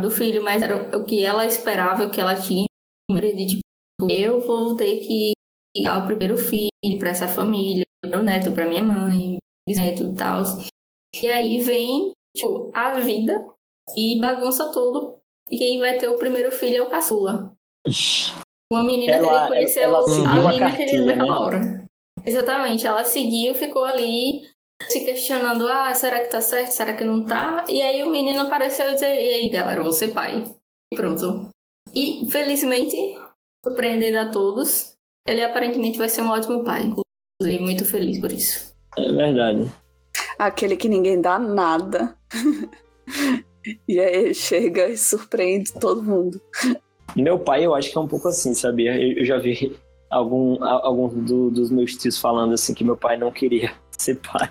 do 0.01 0.11
filho, 0.11 0.43
mas 0.43 0.63
era 0.63 0.97
o 0.97 1.05
que 1.05 1.23
ela 1.23 1.45
esperava, 1.45 2.05
o 2.05 2.11
que 2.11 2.21
ela 2.21 2.35
tinha 2.35 2.67
de 3.11 3.47
tipo, 3.47 3.63
eu 4.11 4.41
vou 4.41 4.77
ter 4.77 5.01
que 5.01 5.33
dar 5.83 6.03
o 6.03 6.07
primeiro 6.07 6.37
filho 6.37 6.71
para 6.99 7.11
essa 7.11 7.29
família, 7.29 7.85
meu 8.05 8.23
neto 8.23 8.53
para 8.53 8.69
minha 8.69 8.83
mãe, 8.83 9.39
bisneto 9.69 10.05
e 10.05 10.15
tal. 10.15 10.43
E 11.23 11.27
aí 11.29 11.61
vem 11.61 12.13
tipo, 12.37 12.71
a 12.75 12.95
vida 13.01 13.45
e 13.97 14.19
bagunça 14.21 14.71
tudo. 14.73 15.17
E 15.51 15.57
quem 15.59 15.79
vai 15.79 15.97
ter 15.99 16.09
o 16.09 16.19
primeiro 16.19 16.51
filho 16.53 16.77
é 16.79 16.83
o 16.83 16.91
caçula. 16.91 17.53
Uma 18.73 18.83
menina 18.83 19.13
Ela- 19.13 19.29
que 19.29 19.37
ele 19.37 19.49
conheceu 19.49 19.83
ela 19.85 20.03
seguiu 20.03 20.27
a 20.27 20.31
a 20.31 20.35
menina 20.49 20.77
que 20.77 20.83
ele 20.83 20.91
cartilha, 20.91 21.07
naquela 21.17 21.27
né? 21.35 21.39
hora. 21.41 21.85
Exatamente, 22.25 22.87
ela 22.87 23.05
seguiu, 23.05 23.55
ficou 23.55 23.85
ali 23.85 24.43
se 24.89 25.05
questionando, 25.05 25.69
ah, 25.69 25.95
será 25.95 26.21
que 26.21 26.29
tá 26.29 26.41
certo, 26.41 26.71
será 26.73 26.95
que 26.95 27.05
não 27.05 27.25
tá? 27.25 27.65
E 27.69 27.81
aí 27.81 28.03
o 28.03 28.11
menino 28.11 28.41
apareceu 28.41 28.91
e 28.91 28.93
disse, 28.95 29.05
e 29.05 29.09
aí 29.35 29.49
galera, 29.49 29.83
vou 29.83 29.93
ser 29.93 30.09
pai. 30.13 30.45
E 30.93 30.97
pronto. 30.97 31.49
E 31.95 32.27
felizmente, 32.29 32.97
surpreendendo 33.65 34.19
a 34.19 34.31
todos, 34.31 34.95
ele 35.27 35.43
aparentemente 35.45 35.97
vai 35.99 36.09
ser 36.09 36.23
um 36.23 36.31
ótimo 36.31 36.65
pai. 36.65 36.83
Inclusive, 37.41 37.63
muito 37.63 37.85
feliz 37.85 38.21
por 38.21 38.33
isso. 38.33 38.75
É 38.99 39.13
verdade. 39.13 39.71
Aquele 40.39 40.77
que 40.77 40.89
ninguém 40.89 41.21
dá 41.21 41.39
nada. 41.39 42.16
e 43.89 43.99
aí 44.01 44.35
chega 44.35 44.89
e 44.89 44.97
surpreende 44.97 45.73
todo 45.73 46.03
mundo. 46.03 46.41
Meu 47.15 47.39
pai, 47.39 47.65
eu 47.65 47.75
acho 47.75 47.91
que 47.91 47.97
é 47.97 48.01
um 48.01 48.09
pouco 48.09 48.29
assim, 48.29 48.55
sabia? 48.55 48.97
Eu, 49.01 49.25
já 49.25 49.39
vi 49.39 49.77
algum, 50.11 50.63
a- 50.63 50.81
alguns 50.87 51.15
do- 51.25 51.51
dos 51.51 51.71
meus 51.71 51.95
tios 51.97 52.19
falando 52.19 52.53
assim 52.55 52.75
que 52.75 52.85
meu 52.85 52.97
pai 52.97 53.17
não 53.17 53.31
queria 53.31 53.73
ser 53.97 54.17
pai. 54.21 54.51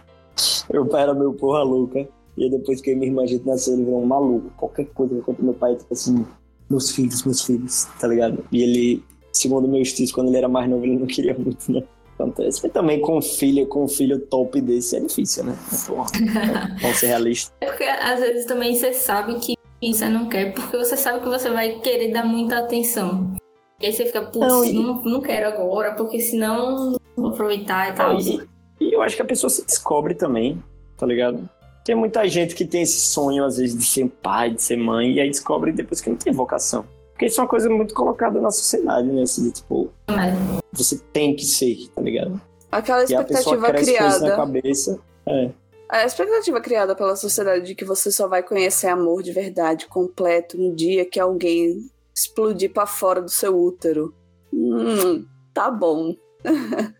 Meu 0.71 0.85
pai 0.85 1.03
era 1.03 1.13
meu 1.13 1.33
porra 1.33 1.63
louca. 1.63 2.07
E 2.37 2.49
depois 2.49 2.81
que 2.81 2.93
minha 2.93 3.07
irmã 3.07 3.25
gente 3.25 3.45
nasceu, 3.45 3.75
ele 3.75 3.85
virou 3.85 4.03
um 4.03 4.05
maluco. 4.05 4.49
Qualquer 4.57 4.85
coisa 4.87 5.21
contra 5.21 5.41
meu 5.41 5.53
pai, 5.53 5.75
tipo 5.75 5.93
assim, 5.93 6.25
meus 6.69 6.91
filhos, 6.91 7.23
meus 7.23 7.41
filhos, 7.41 7.85
tá 7.99 8.07
ligado? 8.09 8.43
E 8.51 8.61
ele, 8.61 9.03
segundo 9.31 9.67
meus 9.69 9.93
tios, 9.93 10.11
quando 10.11 10.27
ele 10.27 10.37
era 10.37 10.49
mais 10.49 10.69
novo, 10.69 10.83
ele 10.83 10.97
não 10.97 11.07
queria 11.07 11.33
muito, 11.33 11.71
né? 11.71 11.81
Acontece. 12.17 12.61
Mas 12.63 12.71
também 12.71 13.01
com 13.01 13.21
filho, 13.21 13.67
com 13.67 13.83
um 13.83 13.87
filho 13.87 14.19
top 14.19 14.59
desse 14.61 14.95
é 14.95 14.99
difícil, 15.01 15.43
né? 15.43 15.55
Vamos 16.81 16.97
ser 16.97 17.07
realistas. 17.07 17.53
É 17.61 17.67
porque 17.67 17.83
às 17.83 18.19
vezes 18.19 18.45
também 18.45 18.75
você 18.75 18.93
sabe 18.93 19.35
que 19.39 19.55
você 19.81 20.07
não 20.09 20.27
quer, 20.29 20.53
porque 20.53 20.77
você 20.77 20.95
sabe 20.97 21.19
que 21.19 21.27
você 21.27 21.49
vai 21.49 21.79
querer 21.79 22.11
dar 22.11 22.25
muita 22.25 22.59
atenção. 22.59 23.35
E 23.81 23.87
aí 23.87 23.93
você 23.93 24.05
fica, 24.05 24.21
putz, 24.21 24.47
Não, 24.47 24.63
e- 24.63 24.73
não, 24.73 25.03
não 25.03 25.21
quero 25.21 25.47
agora, 25.47 25.93
porque 25.95 26.19
senão 26.19 26.91
não 26.91 26.99
vou 27.17 27.31
aproveitar 27.31 27.91
e 27.91 27.93
tal. 27.93 28.17
E, 28.19 28.41
e 28.79 28.93
eu 28.93 29.01
acho 29.01 29.15
que 29.15 29.21
a 29.21 29.25
pessoa 29.25 29.49
se 29.49 29.65
descobre 29.65 30.15
também, 30.15 30.63
tá 30.97 31.05
ligado? 31.05 31.47
Tem 31.83 31.93
muita 31.93 32.27
gente 32.27 32.55
que 32.55 32.65
tem 32.65 32.81
esse 32.81 32.99
sonho, 32.99 33.43
às 33.45 33.57
vezes, 33.57 33.77
de 33.77 33.85
ser 33.85 34.07
pai, 34.23 34.51
de 34.51 34.63
ser 34.63 34.77
mãe, 34.77 35.11
e 35.11 35.19
aí 35.19 35.29
descobre 35.29 35.71
depois 35.71 36.01
que 36.01 36.09
não 36.09 36.17
tem 36.17 36.33
vocação. 36.33 36.85
Porque 37.15 37.27
isso 37.27 37.39
é 37.39 37.43
uma 37.43 37.49
coisa 37.49 37.69
muito 37.69 37.95
colocada 37.95 38.41
na 38.41 38.51
sociedade, 38.51 39.07
né? 39.07 39.21
Assim, 39.21 39.49
tipo, 39.49 39.89
É. 40.09 40.59
você 40.73 40.99
tem 41.13 41.33
que 41.33 41.45
ser, 41.45 41.87
tá 41.95 42.01
ligado? 42.01 42.41
Aquela 42.69 42.99
E 43.01 43.05
expectativa 43.05 43.55
isso 43.55 43.61
na 43.61 43.73
criada. 43.73 44.35
cabeça. 44.35 44.99
É. 45.25 45.49
A 45.87 46.03
expectativa 46.03 46.59
criada 46.59 46.93
pela 46.93 47.15
sociedade 47.15 47.65
de 47.67 47.73
que 47.73 47.85
você 47.85 48.11
só 48.11 48.27
vai 48.27 48.43
conhecer 48.43 48.87
amor 48.87 49.23
de 49.23 49.31
verdade, 49.31 49.87
completo, 49.87 50.57
no 50.57 50.75
dia 50.75 51.05
que 51.05 51.17
alguém 51.17 51.89
explodir 52.13 52.73
pra 52.73 52.85
fora 52.85 53.21
do 53.21 53.29
seu 53.29 53.57
útero. 53.57 54.13
Hum, 54.53 55.25
tá 55.53 55.71
bom. 55.71 56.13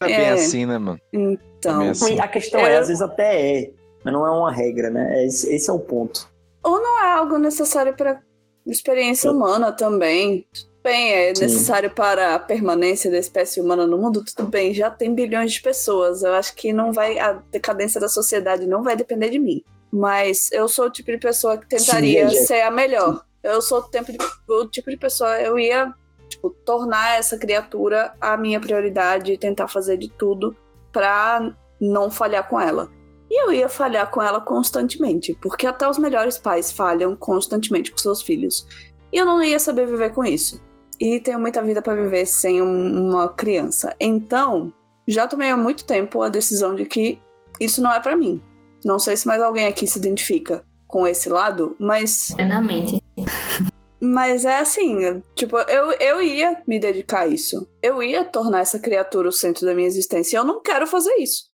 É 0.00 0.06
bem 0.06 0.14
É. 0.16 0.30
assim, 0.32 0.66
né, 0.66 0.76
mano? 0.76 0.98
Então. 1.12 1.38
Também 1.60 1.88
assim. 1.90 2.18
A 2.18 2.26
questão 2.26 2.60
é, 2.60 2.74
Eu- 2.76 2.80
às 2.80 2.88
vezes 2.88 3.00
até 3.00 3.60
é, 3.62 3.70
mas 4.04 4.12
não 4.12 4.26
é 4.26 4.30
uma 4.30 4.50
regra, 4.50 4.90
né? 4.90 5.20
É 5.22 5.26
Esse, 5.26 5.54
esse 5.54 5.70
é 5.70 5.72
o 5.72 5.78
ponto. 5.78 6.28
Ou 6.64 6.80
não 6.82 7.04
é 7.04 7.12
algo 7.12 7.38
necessário 7.38 7.94
para 7.96 8.20
experiência 8.66 9.30
humana 9.30 9.72
também. 9.72 10.46
Tudo 10.52 10.68
bem, 10.82 11.12
é 11.12 11.34
Sim. 11.34 11.42
necessário 11.44 11.90
para 11.90 12.34
a 12.34 12.38
permanência 12.38 13.10
da 13.10 13.18
espécie 13.18 13.60
humana 13.60 13.86
no 13.86 13.96
mundo, 13.98 14.22
tudo 14.24 14.48
bem, 14.48 14.74
já 14.74 14.90
tem 14.90 15.14
bilhões 15.14 15.52
de 15.52 15.62
pessoas. 15.62 16.22
Eu 16.22 16.34
acho 16.34 16.54
que 16.54 16.72
não 16.72 16.92
vai. 16.92 17.18
A 17.18 17.32
decadência 17.50 18.00
da 18.00 18.08
sociedade 18.08 18.66
não 18.66 18.82
vai 18.82 18.94
depender 18.96 19.30
de 19.30 19.38
mim. 19.38 19.62
Mas 19.90 20.50
eu 20.52 20.68
sou 20.68 20.86
o 20.86 20.90
tipo 20.90 21.10
de 21.12 21.18
pessoa 21.18 21.56
que 21.56 21.66
tentaria 21.68 22.28
Sim, 22.28 22.44
ser 22.46 22.62
a 22.62 22.70
melhor. 22.70 23.24
Eu 23.42 23.62
sou 23.62 23.78
o, 23.78 23.82
tempo 23.82 24.10
de- 24.10 24.18
o 24.48 24.66
tipo 24.66 24.90
de 24.90 24.96
pessoa, 24.96 25.40
eu 25.40 25.58
ia 25.58 25.94
tipo, 26.28 26.50
tornar 26.50 27.18
essa 27.18 27.38
criatura 27.38 28.12
a 28.20 28.36
minha 28.36 28.58
prioridade 28.58 29.32
e 29.32 29.38
tentar 29.38 29.68
fazer 29.68 29.96
de 29.96 30.08
tudo 30.08 30.56
pra 30.90 31.54
não 31.80 32.10
falhar 32.10 32.48
com 32.48 32.60
ela. 32.60 32.90
E 33.36 33.42
eu 33.42 33.52
ia 33.52 33.68
falhar 33.68 34.08
com 34.12 34.22
ela 34.22 34.40
constantemente, 34.40 35.36
porque 35.42 35.66
até 35.66 35.88
os 35.88 35.98
melhores 35.98 36.38
pais 36.38 36.70
falham 36.70 37.16
constantemente 37.16 37.90
com 37.90 37.98
seus 37.98 38.22
filhos. 38.22 38.64
E 39.12 39.16
eu 39.16 39.26
não 39.26 39.42
ia 39.42 39.58
saber 39.58 39.88
viver 39.88 40.12
com 40.12 40.24
isso. 40.24 40.62
E 41.00 41.18
tenho 41.18 41.40
muita 41.40 41.60
vida 41.60 41.82
pra 41.82 41.96
viver 41.96 42.26
sem 42.26 42.62
um- 42.62 43.08
uma 43.10 43.28
criança. 43.28 43.92
Então, 43.98 44.72
já 45.08 45.26
tomei 45.26 45.50
há 45.50 45.56
muito 45.56 45.84
tempo 45.84 46.22
a 46.22 46.28
decisão 46.28 46.76
de 46.76 46.84
que 46.84 47.18
isso 47.58 47.82
não 47.82 47.92
é 47.92 47.98
pra 47.98 48.16
mim. 48.16 48.40
Não 48.84 49.00
sei 49.00 49.16
se 49.16 49.26
mais 49.26 49.42
alguém 49.42 49.66
aqui 49.66 49.84
se 49.84 49.98
identifica 49.98 50.64
com 50.86 51.04
esse 51.04 51.28
lado, 51.28 51.74
mas 51.80 52.30
Plenamente. 52.36 53.02
mas 54.00 54.44
é 54.44 54.58
assim, 54.60 55.20
tipo, 55.34 55.58
eu, 55.58 55.90
eu 55.92 56.22
ia 56.22 56.62
me 56.68 56.78
dedicar 56.78 57.22
a 57.22 57.26
isso. 57.26 57.66
Eu 57.82 58.00
ia 58.00 58.22
tornar 58.24 58.60
essa 58.60 58.78
criatura 58.78 59.28
o 59.28 59.32
centro 59.32 59.66
da 59.66 59.74
minha 59.74 59.88
existência. 59.88 60.36
E 60.36 60.38
eu 60.38 60.44
não 60.44 60.62
quero 60.62 60.86
fazer 60.86 61.14
isso. 61.18 61.52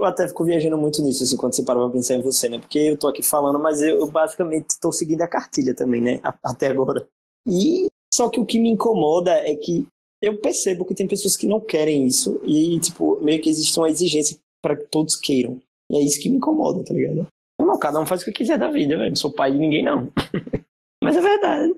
Eu, 0.00 0.06
até 0.06 0.26
fico 0.26 0.44
viajando 0.44 0.78
muito 0.78 1.02
nisso, 1.02 1.22
assim, 1.22 1.36
quando 1.36 1.54
você 1.54 1.62
para 1.62 1.78
pra 1.78 1.90
pensar 1.90 2.14
em 2.14 2.22
você, 2.22 2.48
né? 2.48 2.58
Porque 2.58 2.78
eu 2.78 2.96
tô 2.96 3.08
aqui 3.08 3.22
falando, 3.22 3.58
mas 3.58 3.82
eu, 3.82 3.98
eu 3.98 4.06
basicamente 4.10 4.80
tô 4.80 4.90
seguindo 4.90 5.20
a 5.20 5.28
cartilha 5.28 5.74
também, 5.74 6.00
né? 6.00 6.20
Até 6.42 6.68
agora. 6.68 7.06
E 7.46 7.86
só 8.12 8.28
que 8.30 8.40
o 8.40 8.46
que 8.46 8.58
me 8.58 8.70
incomoda 8.70 9.32
é 9.32 9.54
que 9.54 9.86
eu 10.22 10.38
percebo 10.38 10.84
que 10.84 10.94
tem 10.94 11.06
pessoas 11.06 11.36
que 11.36 11.46
não 11.46 11.60
querem 11.60 12.06
isso 12.06 12.40
e, 12.44 12.80
tipo, 12.80 13.18
meio 13.22 13.40
que 13.42 13.50
existe 13.50 13.78
uma 13.78 13.90
exigência 13.90 14.38
para 14.62 14.76
que 14.76 14.84
todos 14.84 15.16
queiram. 15.16 15.60
E 15.90 15.96
é 15.96 16.00
isso 16.00 16.20
que 16.20 16.28
me 16.28 16.36
incomoda, 16.36 16.84
tá 16.84 16.94
ligado? 16.94 17.26
Não, 17.60 17.78
cada 17.78 18.00
um 18.00 18.06
faz 18.06 18.22
o 18.22 18.24
que 18.24 18.32
quiser 18.32 18.58
da 18.58 18.70
vida, 18.70 18.96
velho. 18.96 19.10
Não 19.10 19.16
sou 19.16 19.32
pai 19.32 19.52
de 19.52 19.58
ninguém, 19.58 19.84
não. 19.84 20.10
mas 21.02 21.16
é 21.16 21.20
verdade. 21.20 21.74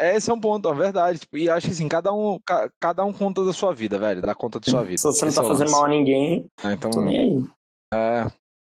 Esse 0.00 0.30
é 0.30 0.34
um 0.34 0.40
ponto, 0.40 0.68
é 0.68 0.74
verdade. 0.74 1.18
Tipo, 1.18 1.36
e 1.38 1.48
acho 1.50 1.66
que 1.66 1.72
assim, 1.72 1.88
cada 1.88 2.12
um, 2.12 2.38
ca- 2.44 2.70
cada 2.80 3.04
um 3.04 3.12
conta 3.12 3.44
da 3.44 3.52
sua 3.52 3.74
vida, 3.74 3.98
velho. 3.98 4.22
Dá 4.22 4.34
conta 4.34 4.58
da 4.60 4.70
sua 4.70 4.82
vida. 4.82 4.98
Se 4.98 5.04
você 5.04 5.24
não 5.26 5.32
tá 5.32 5.42
é 5.42 5.46
fazendo 5.46 5.60
lance. 5.68 5.72
mal 5.72 5.84
a 5.84 5.88
ninguém, 5.88 6.46
Ah, 6.62 6.72
Então, 6.72 6.90
tô 6.90 7.02
nem 7.02 7.18
aí. 7.18 7.44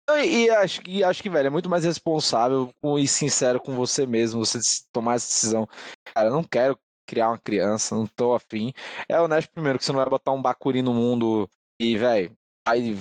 Não, 0.09 0.19
E, 0.19 0.45
e 0.45 0.51
acho, 0.51 0.83
que 0.83 1.03
acho 1.03 1.23
que, 1.23 1.29
velho, 1.29 1.49
é 1.49 1.51
muito 1.51 1.69
mais 1.69 1.85
responsável 1.85 2.71
e 2.99 3.09
sincero 3.09 3.61
com 3.61 3.75
você 3.75 4.07
mesmo, 4.07 4.45
você 4.45 4.59
tomar 4.93 5.15
essa 5.15 5.27
decisão. 5.27 5.69
Cara, 6.15 6.29
eu 6.29 6.33
não 6.33 6.45
quero 6.45 6.79
criar 7.09 7.31
uma 7.31 7.39
criança, 7.39 7.95
não 7.95 8.07
tô 8.07 8.35
afim. 8.35 8.73
É 9.09 9.21
honesto 9.21 9.51
primeiro, 9.53 9.79
que 9.79 9.85
você 9.85 9.93
não 9.93 9.99
vai 10.01 10.09
botar 10.09 10.33
um 10.33 10.43
bacuri 10.43 10.81
no 10.83 10.95
mundo 10.95 11.49
e, 11.81 11.97
velho, 11.97 12.33
vai, 12.67 12.95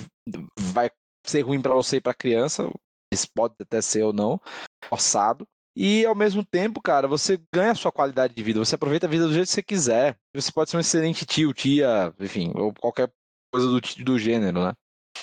vai 0.60 0.90
ser 1.26 1.42
ruim 1.42 1.62
pra 1.62 1.74
você 1.74 1.98
e 1.98 2.02
pra 2.02 2.14
criança. 2.14 2.70
Isso 3.14 3.28
pode 3.36 3.54
até 3.62 3.82
ser 3.82 4.04
ou 4.04 4.12
não, 4.12 4.42
forçado. 4.90 5.48
E 5.76 6.06
ao 6.06 6.16
mesmo 6.16 6.44
tempo, 6.44 6.82
cara, 6.82 7.08
você 7.08 7.40
ganha 7.54 7.72
a 7.72 7.76
sua 7.76 7.92
qualidade 7.92 8.34
de 8.34 8.42
vida, 8.42 8.60
você 8.60 8.76
aproveita 8.76 9.08
a 9.08 9.10
vida 9.10 9.28
do 9.28 9.34
jeito 9.34 9.48
que 9.48 9.54
você 9.54 9.64
quiser. 9.64 10.18
Você 10.34 10.52
pode 10.52 10.70
ser 10.70 10.78
um 10.78 10.80
excelente 10.80 11.26
tio, 11.26 11.54
tia, 11.54 12.14
enfim, 12.20 12.54
ou 12.56 12.74
qualquer 12.74 13.12
coisa 13.52 13.68
do, 13.68 13.82
do 14.04 14.20
gênero, 14.20 14.64
né? 14.64 14.74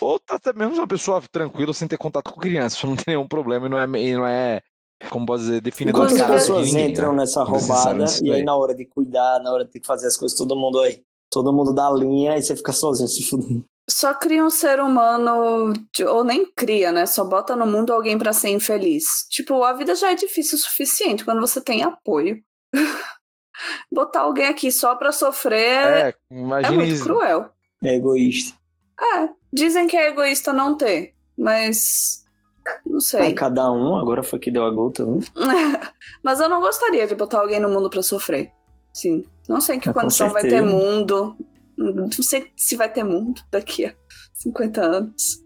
Ou 0.00 0.18
tá 0.18 0.36
até 0.36 0.52
mesmo 0.52 0.74
uma 0.74 0.86
pessoa 0.86 1.22
tranquila 1.30 1.72
sem 1.72 1.88
ter 1.88 1.96
contato 1.96 2.32
com 2.32 2.40
criança, 2.40 2.76
isso 2.76 2.86
não 2.88 2.96
tem 2.96 3.14
nenhum 3.14 3.26
problema 3.26 3.66
e 3.66 3.68
não 3.70 3.78
é, 3.78 3.86
e 4.00 4.14
não 4.14 4.26
é 4.26 4.62
como 5.10 5.26
pode 5.26 5.42
dizer, 5.42 5.60
definido 5.60 5.98
Quantas 5.98 6.22
pessoas 6.22 6.66
ninguém, 6.66 6.90
entram 6.90 7.12
né? 7.12 7.18
nessa 7.18 7.42
roubada 7.42 8.04
e 8.22 8.32
aí 8.32 8.42
na 8.42 8.54
hora 8.54 8.74
de 8.74 8.84
cuidar, 8.84 9.40
na 9.40 9.52
hora 9.52 9.64
de 9.64 9.70
ter 9.70 9.80
que 9.80 9.86
fazer 9.86 10.06
as 10.06 10.16
coisas, 10.16 10.36
todo 10.36 10.56
mundo 10.56 10.80
aí. 10.80 11.02
Todo 11.30 11.52
mundo 11.52 11.74
dá 11.74 11.90
linha 11.90 12.36
e 12.36 12.42
você 12.42 12.54
fica 12.54 12.72
sozinho 12.72 13.08
se 13.08 13.22
fudendo. 13.24 13.64
Só 13.90 14.14
cria 14.14 14.44
um 14.44 14.50
ser 14.50 14.80
humano, 14.80 15.74
ou 16.08 16.24
nem 16.24 16.46
cria, 16.52 16.92
né? 16.92 17.04
Só 17.04 17.24
bota 17.24 17.56
no 17.56 17.66
mundo 17.66 17.92
alguém 17.92 18.16
pra 18.16 18.32
ser 18.32 18.50
infeliz. 18.50 19.26
Tipo, 19.28 19.62
a 19.64 19.72
vida 19.72 19.94
já 19.94 20.12
é 20.12 20.14
difícil 20.14 20.56
o 20.56 20.60
suficiente 20.60 21.24
quando 21.24 21.40
você 21.40 21.60
tem 21.60 21.82
apoio. 21.82 22.42
Botar 23.92 24.20
alguém 24.20 24.46
aqui 24.46 24.70
só 24.70 24.94
pra 24.94 25.12
sofrer 25.12 25.58
é, 25.60 26.08
É, 26.08 26.14
é 26.30 26.70
muito 26.70 26.92
isso. 26.92 27.04
cruel. 27.04 27.50
É 27.82 27.94
egoísta. 27.96 28.56
É, 29.00 29.28
dizem 29.52 29.86
que 29.86 29.96
é 29.96 30.08
egoísta 30.08 30.52
não 30.52 30.76
ter, 30.76 31.14
mas. 31.36 32.24
Não 32.86 33.00
sei. 33.00 33.34
Cada 33.34 33.70
um, 33.72 33.96
agora 33.96 34.22
foi 34.22 34.38
que 34.38 34.50
deu 34.50 34.64
a 34.64 34.70
gota. 34.70 35.04
Né? 35.04 35.18
Mas 36.22 36.38
eu 36.38 36.48
não 36.48 36.60
gostaria 36.60 37.08
de 37.08 37.14
botar 37.16 37.40
alguém 37.40 37.58
no 37.58 37.68
mundo 37.68 37.90
pra 37.90 38.04
sofrer. 38.04 38.52
Sim. 38.92 39.24
Não 39.48 39.60
sei 39.60 39.76
em 39.76 39.80
que 39.80 39.92
com 39.92 40.00
condição 40.00 40.30
vai 40.30 40.42
ter 40.42 40.62
mundo. 40.62 41.36
Não 41.82 42.10
sei 42.10 42.50
se 42.56 42.76
vai 42.76 42.92
ter 42.92 43.04
mundo 43.04 43.40
daqui 43.50 43.86
a 43.86 43.94
50 44.34 44.80
anos. 44.80 45.42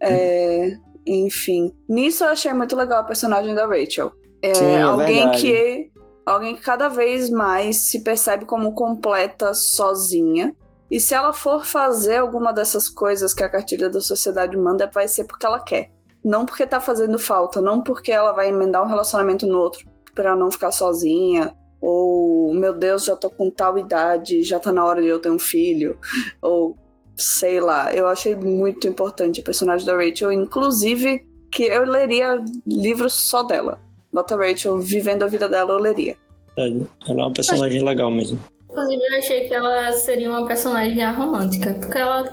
É, 0.00 0.76
enfim. 1.06 1.72
Nisso 1.88 2.24
eu 2.24 2.28
achei 2.28 2.52
muito 2.52 2.76
legal 2.76 3.00
a 3.00 3.04
personagem 3.04 3.54
da 3.54 3.66
Rachel. 3.66 4.12
É, 4.42 4.54
Sim, 4.54 4.64
é 4.64 4.82
alguém 4.82 5.30
que. 5.32 5.90
Alguém 6.26 6.56
que 6.56 6.62
cada 6.62 6.88
vez 6.88 7.30
mais 7.30 7.76
se 7.76 8.00
percebe 8.00 8.44
como 8.44 8.74
completa 8.74 9.54
sozinha. 9.54 10.54
E 10.90 11.00
se 11.00 11.14
ela 11.14 11.32
for 11.32 11.64
fazer 11.64 12.16
alguma 12.16 12.52
dessas 12.52 12.88
coisas 12.88 13.32
que 13.32 13.42
a 13.42 13.48
cartilha 13.48 13.88
da 13.88 14.00
sociedade 14.00 14.56
manda, 14.56 14.90
vai 14.92 15.08
ser 15.08 15.24
porque 15.24 15.46
ela 15.46 15.60
quer. 15.60 15.90
Não 16.24 16.44
porque 16.44 16.66
tá 16.66 16.80
fazendo 16.80 17.18
falta, 17.18 17.60
não 17.60 17.82
porque 17.82 18.12
ela 18.12 18.32
vai 18.32 18.48
emendar 18.48 18.82
um 18.82 18.88
relacionamento 18.88 19.46
no 19.46 19.58
outro 19.58 19.86
pra 20.14 20.34
não 20.34 20.50
ficar 20.50 20.70
sozinha. 20.70 21.54
Ou, 21.80 22.52
meu 22.54 22.72
Deus, 22.72 23.04
já 23.04 23.14
tô 23.14 23.30
com 23.30 23.50
tal 23.50 23.78
idade, 23.78 24.42
já 24.42 24.58
tá 24.58 24.72
na 24.72 24.84
hora 24.84 25.00
de 25.00 25.08
eu 25.08 25.20
ter 25.20 25.30
um 25.30 25.38
filho. 25.38 25.98
Ou, 26.42 26.76
sei 27.16 27.60
lá. 27.60 27.94
Eu 27.94 28.08
achei 28.08 28.34
muito 28.34 28.86
importante 28.88 29.40
a 29.40 29.44
personagem 29.44 29.86
da 29.86 29.96
Rachel. 29.96 30.32
Inclusive, 30.32 31.24
que 31.50 31.64
eu 31.64 31.84
leria 31.84 32.42
livros 32.66 33.14
só 33.14 33.42
dela. 33.42 33.80
Bota 34.12 34.36
Rachel 34.36 34.78
vivendo 34.78 35.22
a 35.22 35.26
vida 35.26 35.48
dela, 35.48 35.72
eu 35.72 35.78
leria. 35.78 36.16
É, 36.56 36.68
ela 36.68 36.86
é 37.08 37.12
uma 37.12 37.32
personagem 37.32 37.84
legal 37.84 38.10
mesmo. 38.10 38.38
Inclusive, 38.68 39.02
eu 39.02 39.18
achei 39.18 39.48
que 39.48 39.54
ela 39.54 39.92
seria 39.92 40.28
uma 40.28 40.46
personagem 40.46 41.04
romântica. 41.12 41.74
Porque 41.74 41.98
ela 41.98 42.24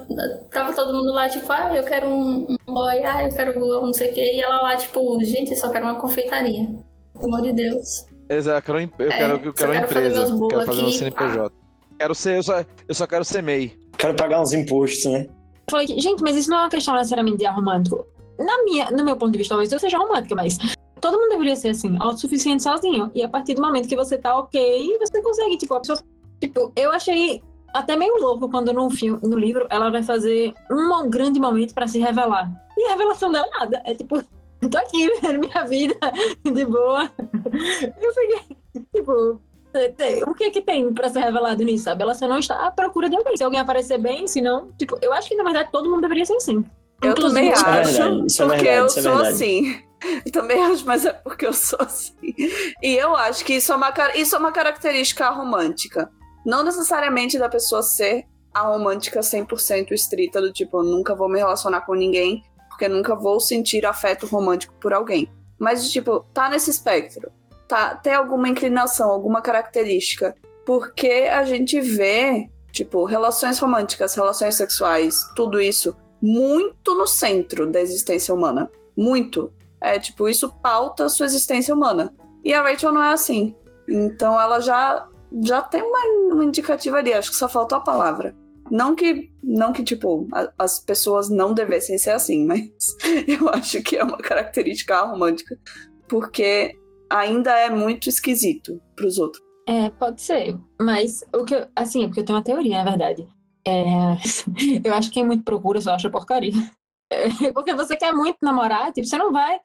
tava 0.52 0.74
todo 0.74 0.94
mundo 0.94 1.12
lá, 1.12 1.30
tipo, 1.30 1.52
ah, 1.52 1.76
eu 1.76 1.84
quero 1.84 2.08
um, 2.08 2.46
um 2.50 2.74
boy, 2.74 3.04
ah, 3.04 3.24
eu 3.24 3.34
quero 3.34 3.60
não 3.60 3.94
sei 3.94 4.12
o 4.12 4.14
quê. 4.14 4.34
E 4.36 4.42
ela 4.42 4.62
lá, 4.62 4.76
tipo, 4.76 5.24
gente, 5.24 5.52
eu 5.52 5.58
só 5.58 5.70
quero 5.70 5.86
uma 5.86 6.00
confeitaria. 6.00 6.68
Pelo 7.14 7.26
amor 7.28 7.42
de 7.42 7.54
Deus. 7.54 8.06
Exato, 8.30 8.58
eu 8.72 8.76
quero, 8.76 8.92
eu 9.00 9.10
É, 9.12 9.18
quero, 9.18 9.46
eu 9.46 9.54
quero 9.54 9.72
uma 9.72 9.82
empresa. 9.82 10.22
fazer 10.28 10.48
Quero 10.48 10.66
fazer 10.66 10.82
um. 10.84 10.92
CNPJ. 10.92 11.54
Quero 12.00 12.16
ser, 12.16 12.38
eu 12.38 12.44
só, 12.44 12.66
eu 12.88 12.96
só 12.96 13.08
quero 13.08 13.24
ser 13.24 13.42
MEI. 13.42 13.78
Quero 13.98 14.16
pagar 14.16 14.42
uns 14.42 14.52
impostos, 14.54 15.06
né? 15.12 15.28
Falei, 15.70 15.88
gente, 15.88 16.22
mas 16.22 16.36
isso 16.36 16.50
não 16.50 16.58
é 16.58 16.62
uma 16.64 16.70
questão 16.70 16.94
necessariamente 16.96 17.38
de 17.38 17.46
romântico. 17.48 18.06
Na 18.38 18.64
minha, 18.64 18.92
no 18.92 19.04
meu 19.06 19.16
ponto 19.16 19.32
de 19.32 19.38
vista, 19.38 19.54
talvez 19.54 19.72
eu 19.72 19.80
seja 19.80 19.98
romântica, 19.98 20.36
mas 20.36 20.58
todo 21.00 21.18
mundo 21.18 21.30
deveria 21.30 21.56
ser 21.56 21.70
assim, 21.70 21.96
autossuficiente 22.00 22.62
sozinho. 22.64 23.10
E 23.16 23.24
a 23.24 23.30
partir 23.30 23.54
do 23.54 23.62
momento 23.62 23.88
que 23.88 23.96
você 23.96 24.18
tá 24.18 24.38
ok, 24.38 24.98
você 25.00 25.22
consegue, 25.22 25.58
tipo, 25.58 25.74
a 25.74 25.80
pessoa. 25.80 26.00
Tipo, 26.42 26.72
eu 26.76 26.92
achei 26.92 27.42
até 27.74 27.96
meio 27.96 28.20
louco 28.22 28.50
quando 28.50 28.74
no 28.74 28.90
filme, 28.90 29.20
no 29.24 29.38
livro, 29.38 29.66
ela 29.70 29.90
vai 29.90 30.04
fazer 30.04 30.54
um 30.70 31.10
grande 31.10 31.40
momento 31.40 31.74
pra 31.74 31.88
se 31.88 32.00
revelar. 32.00 32.52
E 32.78 32.86
a 32.88 32.90
revelação 32.92 33.32
dela 33.32 33.46
é 33.48 33.60
nada. 33.60 33.82
É 33.86 33.96
tipo, 33.96 34.22
tô 34.72 34.78
aqui 34.78 35.08
vivendo 35.08 35.40
minha 35.40 35.64
vida 35.66 35.96
de 36.44 36.66
boa. 36.66 37.12
Eu 38.02 38.14
fiquei, 38.14 38.58
tipo, 38.94 39.42
o 40.28 40.34
que 40.34 40.52
que 40.52 40.62
tem 40.62 40.94
pra 40.94 41.10
ser 41.10 41.20
revelado 41.20 41.64
nisso, 41.64 41.84
sabe? 41.86 42.04
Ela 42.04 42.14
só 42.14 42.28
não 42.28 42.40
está 42.40 42.66
à 42.66 42.72
procura 42.72 43.10
de 43.10 43.16
alguém. 43.16 43.36
Se 43.36 43.44
alguém 43.44 43.60
aparecer 43.60 43.98
bem, 43.98 44.28
se 44.28 44.42
não, 44.42 44.72
tipo, 44.78 44.98
eu 45.02 45.12
acho 45.14 45.28
que 45.28 45.36
na 45.36 45.44
verdade 45.44 45.70
todo 45.72 45.90
mundo 45.90 46.02
deveria 46.02 46.26
ser 46.26 46.36
assim. 46.36 46.64
Eu 47.02 47.14
também 47.14 47.52
Isso 47.52 47.66
é 47.66 47.70
acho, 47.70 47.92
verdade, 47.92 48.08
é 48.08 48.46
porque 48.46 48.64
verdade, 48.64 48.78
eu 48.78 48.86
é 48.86 48.90
sou 48.90 49.18
assim. 49.18 49.82
Eu 50.26 50.32
também 50.32 50.64
acho, 50.64 50.86
mas 50.86 51.06
é 51.06 51.14
porque 51.14 51.46
eu 51.46 51.54
sou 51.54 51.80
assim. 51.82 52.14
E 52.82 52.96
eu 52.96 53.16
acho 53.16 53.44
que 53.44 53.56
isso 53.56 53.72
é 53.72 53.76
uma, 53.76 53.94
isso 54.16 54.36
é 54.36 54.40
uma 54.40 54.52
característica 54.52 55.30
romântica. 55.30 56.10
Não 56.46 56.64
necessariamente 56.64 57.38
da 57.38 57.50
pessoa 57.50 57.82
ser 57.82 58.26
a 58.54 58.62
romântica 58.62 59.20
100% 59.20 59.92
estrita, 59.92 60.40
do 60.40 60.54
tipo, 60.54 60.78
eu 60.78 60.84
nunca 60.84 61.16
vou 61.16 61.28
me 61.28 61.40
relacionar 61.40 61.82
com 61.82 61.94
ninguém, 61.94 62.44
porque 62.76 62.90
nunca 62.90 63.16
vou 63.16 63.40
sentir 63.40 63.86
afeto 63.86 64.28
romântico 64.28 64.74
por 64.82 64.94
alguém. 64.94 65.32
Mas, 65.58 65.90
tipo, 65.90 66.26
tá 66.34 66.50
nesse 66.50 66.70
espectro. 66.70 67.32
Tá, 67.68 67.96
tem 67.96 68.14
alguma 68.14 68.50
inclinação, 68.50 69.10
alguma 69.10 69.42
característica. 69.42 70.36
Porque 70.66 71.30
a 71.32 71.44
gente 71.46 71.80
vê, 71.80 72.50
tipo, 72.74 73.06
relações 73.06 73.58
românticas, 73.60 74.14
relações 74.14 74.56
sexuais, 74.56 75.24
tudo 75.36 75.62
isso 75.62 75.96
muito 76.22 76.94
no 76.94 77.08
centro 77.08 77.72
da 77.72 77.80
existência 77.80 78.34
humana. 78.34 78.70
Muito. 78.96 79.54
É, 79.80 79.98
tipo, 79.98 80.28
isso 80.28 80.54
pauta 80.62 81.06
a 81.06 81.10
sua 81.10 81.26
existência 81.26 81.74
humana. 81.74 82.14
E 82.44 82.54
a 82.54 82.62
Rachel 82.62 82.92
não 82.92 83.04
é 83.04 83.14
assim. 83.14 83.56
Então 83.88 84.40
ela 84.40 84.60
já, 84.60 85.08
já 85.44 85.62
tem 85.62 85.82
uma, 85.82 86.34
uma 86.34 86.44
indicativa 86.44 86.98
ali, 86.98 87.14
acho 87.14 87.30
que 87.30 87.38
só 87.38 87.48
faltou 87.48 87.78
a 87.78 87.82
palavra. 87.82 88.36
Não 88.72 88.96
que, 88.96 89.32
não 89.44 89.72
que 89.72 89.84
tipo, 89.84 90.28
a- 90.34 90.52
as 90.58 90.80
pessoas 90.80 91.30
não 91.30 91.54
devessem 91.54 91.98
ser 91.98 92.12
assim, 92.12 92.46
mas 92.46 92.70
eu 93.28 93.48
acho 93.50 93.82
que 93.84 93.96
é 93.98 94.04
uma 94.04 94.18
característica 94.18 95.00
romântica, 95.02 95.58
porque 96.08 96.74
ainda 97.10 97.52
é 97.58 97.70
muito 97.70 98.10
esquisito 98.10 98.82
pros 98.96 99.18
outros. 99.20 99.44
É, 99.68 99.90
pode 99.92 100.22
ser. 100.22 100.56
Mas 100.80 101.24
o 101.34 101.44
que 101.44 101.56
eu, 101.56 101.68
assim, 101.76 102.04
é 102.04 102.08
porque 102.08 102.20
eu 102.22 102.26
tenho 102.26 102.38
uma 102.38 102.44
teoria, 102.44 102.84
na 102.84 102.90
verdade. 102.92 103.28
É, 103.68 103.84
eu 104.84 104.94
acho 104.94 105.10
que 105.10 105.16
quem 105.16 105.26
muito 105.26 105.44
procura 105.44 105.80
só 105.82 105.92
acha 105.94 106.10
porcaria. 106.10 106.52
É, 107.14 107.52
porque 107.54 107.72
você 107.72 107.96
quer 107.96 108.12
muito 108.12 108.38
namorar, 108.42 108.92
tipo, 108.92 109.06
você 109.08 109.16
não 109.16 109.32
vai. 109.32 109.60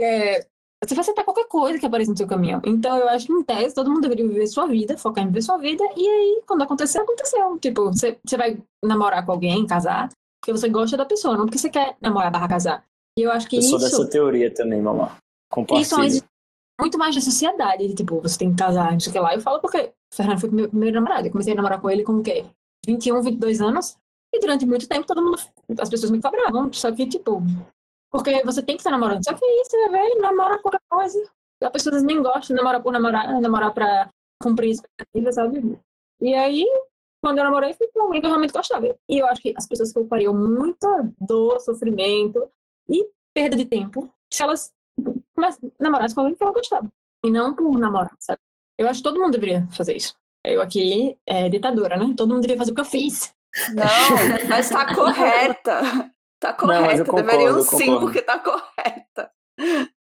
é, 0.00 0.46
você 0.84 0.94
vai 0.94 1.02
aceitar 1.02 1.24
qualquer 1.24 1.48
coisa 1.48 1.78
que 1.78 1.86
apareça 1.86 2.10
no 2.10 2.16
seu 2.16 2.26
caminho. 2.26 2.60
Então 2.64 2.96
eu 2.98 3.08
acho 3.08 3.26
que, 3.26 3.32
em 3.32 3.42
tese, 3.42 3.74
todo 3.74 3.90
mundo 3.90 4.02
deveria 4.02 4.26
viver 4.28 4.46
sua 4.46 4.66
vida, 4.66 4.96
focar 4.98 5.24
em 5.24 5.28
viver 5.28 5.42
sua 5.42 5.56
vida, 5.56 5.82
e 5.96 6.06
aí, 6.08 6.42
quando 6.46 6.62
acontecer, 6.62 6.98
aconteceu. 6.98 7.58
Tipo, 7.58 7.86
você, 7.86 8.18
você 8.24 8.36
vai 8.36 8.58
namorar 8.84 9.24
com 9.24 9.32
alguém, 9.32 9.66
casar, 9.66 10.08
porque 10.40 10.52
você 10.52 10.68
gosta 10.68 10.96
da 10.96 11.04
pessoa, 11.06 11.36
não 11.36 11.46
porque 11.46 11.58
você 11.58 11.70
quer 11.70 11.96
namorar 12.00 12.30
barra 12.30 12.48
casar. 12.48 12.84
E 13.18 13.22
eu 13.22 13.32
acho 13.32 13.48
que 13.48 13.56
Eu 13.56 13.62
sou 13.62 13.78
isso. 13.78 13.90
dessa 13.90 14.10
teoria 14.10 14.52
também, 14.52 14.80
mamãe. 14.82 15.06
Isso 15.06 15.14
Compartilho. 15.50 16.18
é 16.18 16.82
muito 16.82 16.98
mais 16.98 17.14
da 17.14 17.20
sociedade, 17.20 17.88
de, 17.88 17.94
tipo, 17.94 18.20
você 18.20 18.38
tem 18.38 18.50
que 18.50 18.56
casar, 18.56 18.92
não 18.92 19.00
sei 19.00 19.10
o 19.10 19.12
que 19.12 19.18
lá. 19.18 19.34
Eu 19.34 19.40
falo 19.40 19.60
porque 19.60 19.92
o 20.12 20.14
Fernando 20.14 20.40
foi 20.40 20.50
meu 20.50 20.68
primeiro 20.68 20.96
namorado. 20.96 21.26
Eu 21.26 21.32
comecei 21.32 21.54
a 21.54 21.56
namorar 21.56 21.80
com 21.80 21.88
ele 21.88 22.04
com 22.04 22.12
o 22.18 22.22
quê? 22.22 22.44
21, 22.86 23.22
22 23.22 23.60
anos. 23.62 23.96
E 24.34 24.38
durante 24.38 24.66
muito 24.66 24.86
tempo 24.86 25.06
todo 25.06 25.22
mundo, 25.22 25.38
as 25.80 25.88
pessoas 25.88 26.10
me 26.10 26.20
cobravam. 26.20 26.70
Só 26.72 26.92
que, 26.92 27.06
tipo, 27.06 27.42
porque 28.16 28.42
você 28.44 28.62
tem 28.62 28.76
que 28.76 28.80
estar 28.80 28.90
namorando. 28.90 29.22
Só 29.22 29.34
que 29.34 29.44
é 29.44 29.60
isso, 29.60 29.70
você 29.70 29.88
vê, 29.90 30.14
namora 30.16 30.58
qualquer 30.58 30.80
coisa. 30.88 31.30
As 31.62 31.70
pessoas 31.70 32.02
nem 32.02 32.22
gostam 32.22 32.54
de 32.54 32.54
namorar 32.54 32.82
por 32.82 32.92
namorar, 32.92 33.40
namorar 33.40 33.72
pra 33.74 34.08
cumprir 34.42 34.70
expectativas, 34.70 35.34
sabe? 35.34 35.78
E 36.20 36.34
aí, 36.34 36.66
quando 37.22 37.38
eu 37.38 37.44
namorei, 37.44 37.74
fui 37.74 37.88
com 37.88 38.02
alguém 38.02 38.20
que 38.20 38.26
eu 38.26 38.30
realmente 38.30 38.52
gostava. 38.52 38.86
E 39.08 39.18
eu 39.18 39.26
acho 39.26 39.42
que 39.42 39.54
as 39.56 39.66
pessoas 39.66 39.92
culpariam 39.92 40.34
muita 40.34 40.88
dor, 41.20 41.60
sofrimento 41.60 42.50
e 42.88 43.06
perda 43.34 43.56
de 43.56 43.66
tempo 43.66 44.10
se 44.32 44.42
elas 44.42 44.72
mas 45.36 45.58
namorasse 45.78 46.14
com 46.14 46.22
alguém 46.22 46.34
que 46.34 46.42
ela 46.42 46.52
gostava. 46.52 46.88
E 47.24 47.30
não 47.30 47.54
por 47.54 47.78
namorar, 47.78 48.16
sabe? 48.18 48.40
Eu 48.78 48.88
acho 48.88 49.00
que 49.00 49.04
todo 49.04 49.20
mundo 49.20 49.32
deveria 49.32 49.66
fazer 49.70 49.94
isso. 49.94 50.14
Eu 50.44 50.62
aqui 50.62 51.18
é 51.26 51.48
ditadora, 51.48 51.96
né? 51.96 52.14
Todo 52.16 52.30
mundo 52.30 52.40
deveria 52.40 52.58
fazer 52.58 52.72
o 52.72 52.74
que 52.74 52.80
eu 52.80 52.84
fiz. 52.84 53.34
Não, 53.74 54.48
mas 54.48 54.68
tá 54.70 54.94
correta. 54.94 56.10
Tá 56.40 56.50
Não, 56.50 56.56
correta. 56.56 56.94
eu 57.00 57.04
concordo, 57.06 57.26
Deveriam 57.30 57.62
sim, 57.62 57.98
porque 57.98 58.22
tá 58.22 58.38
correta. 58.38 59.30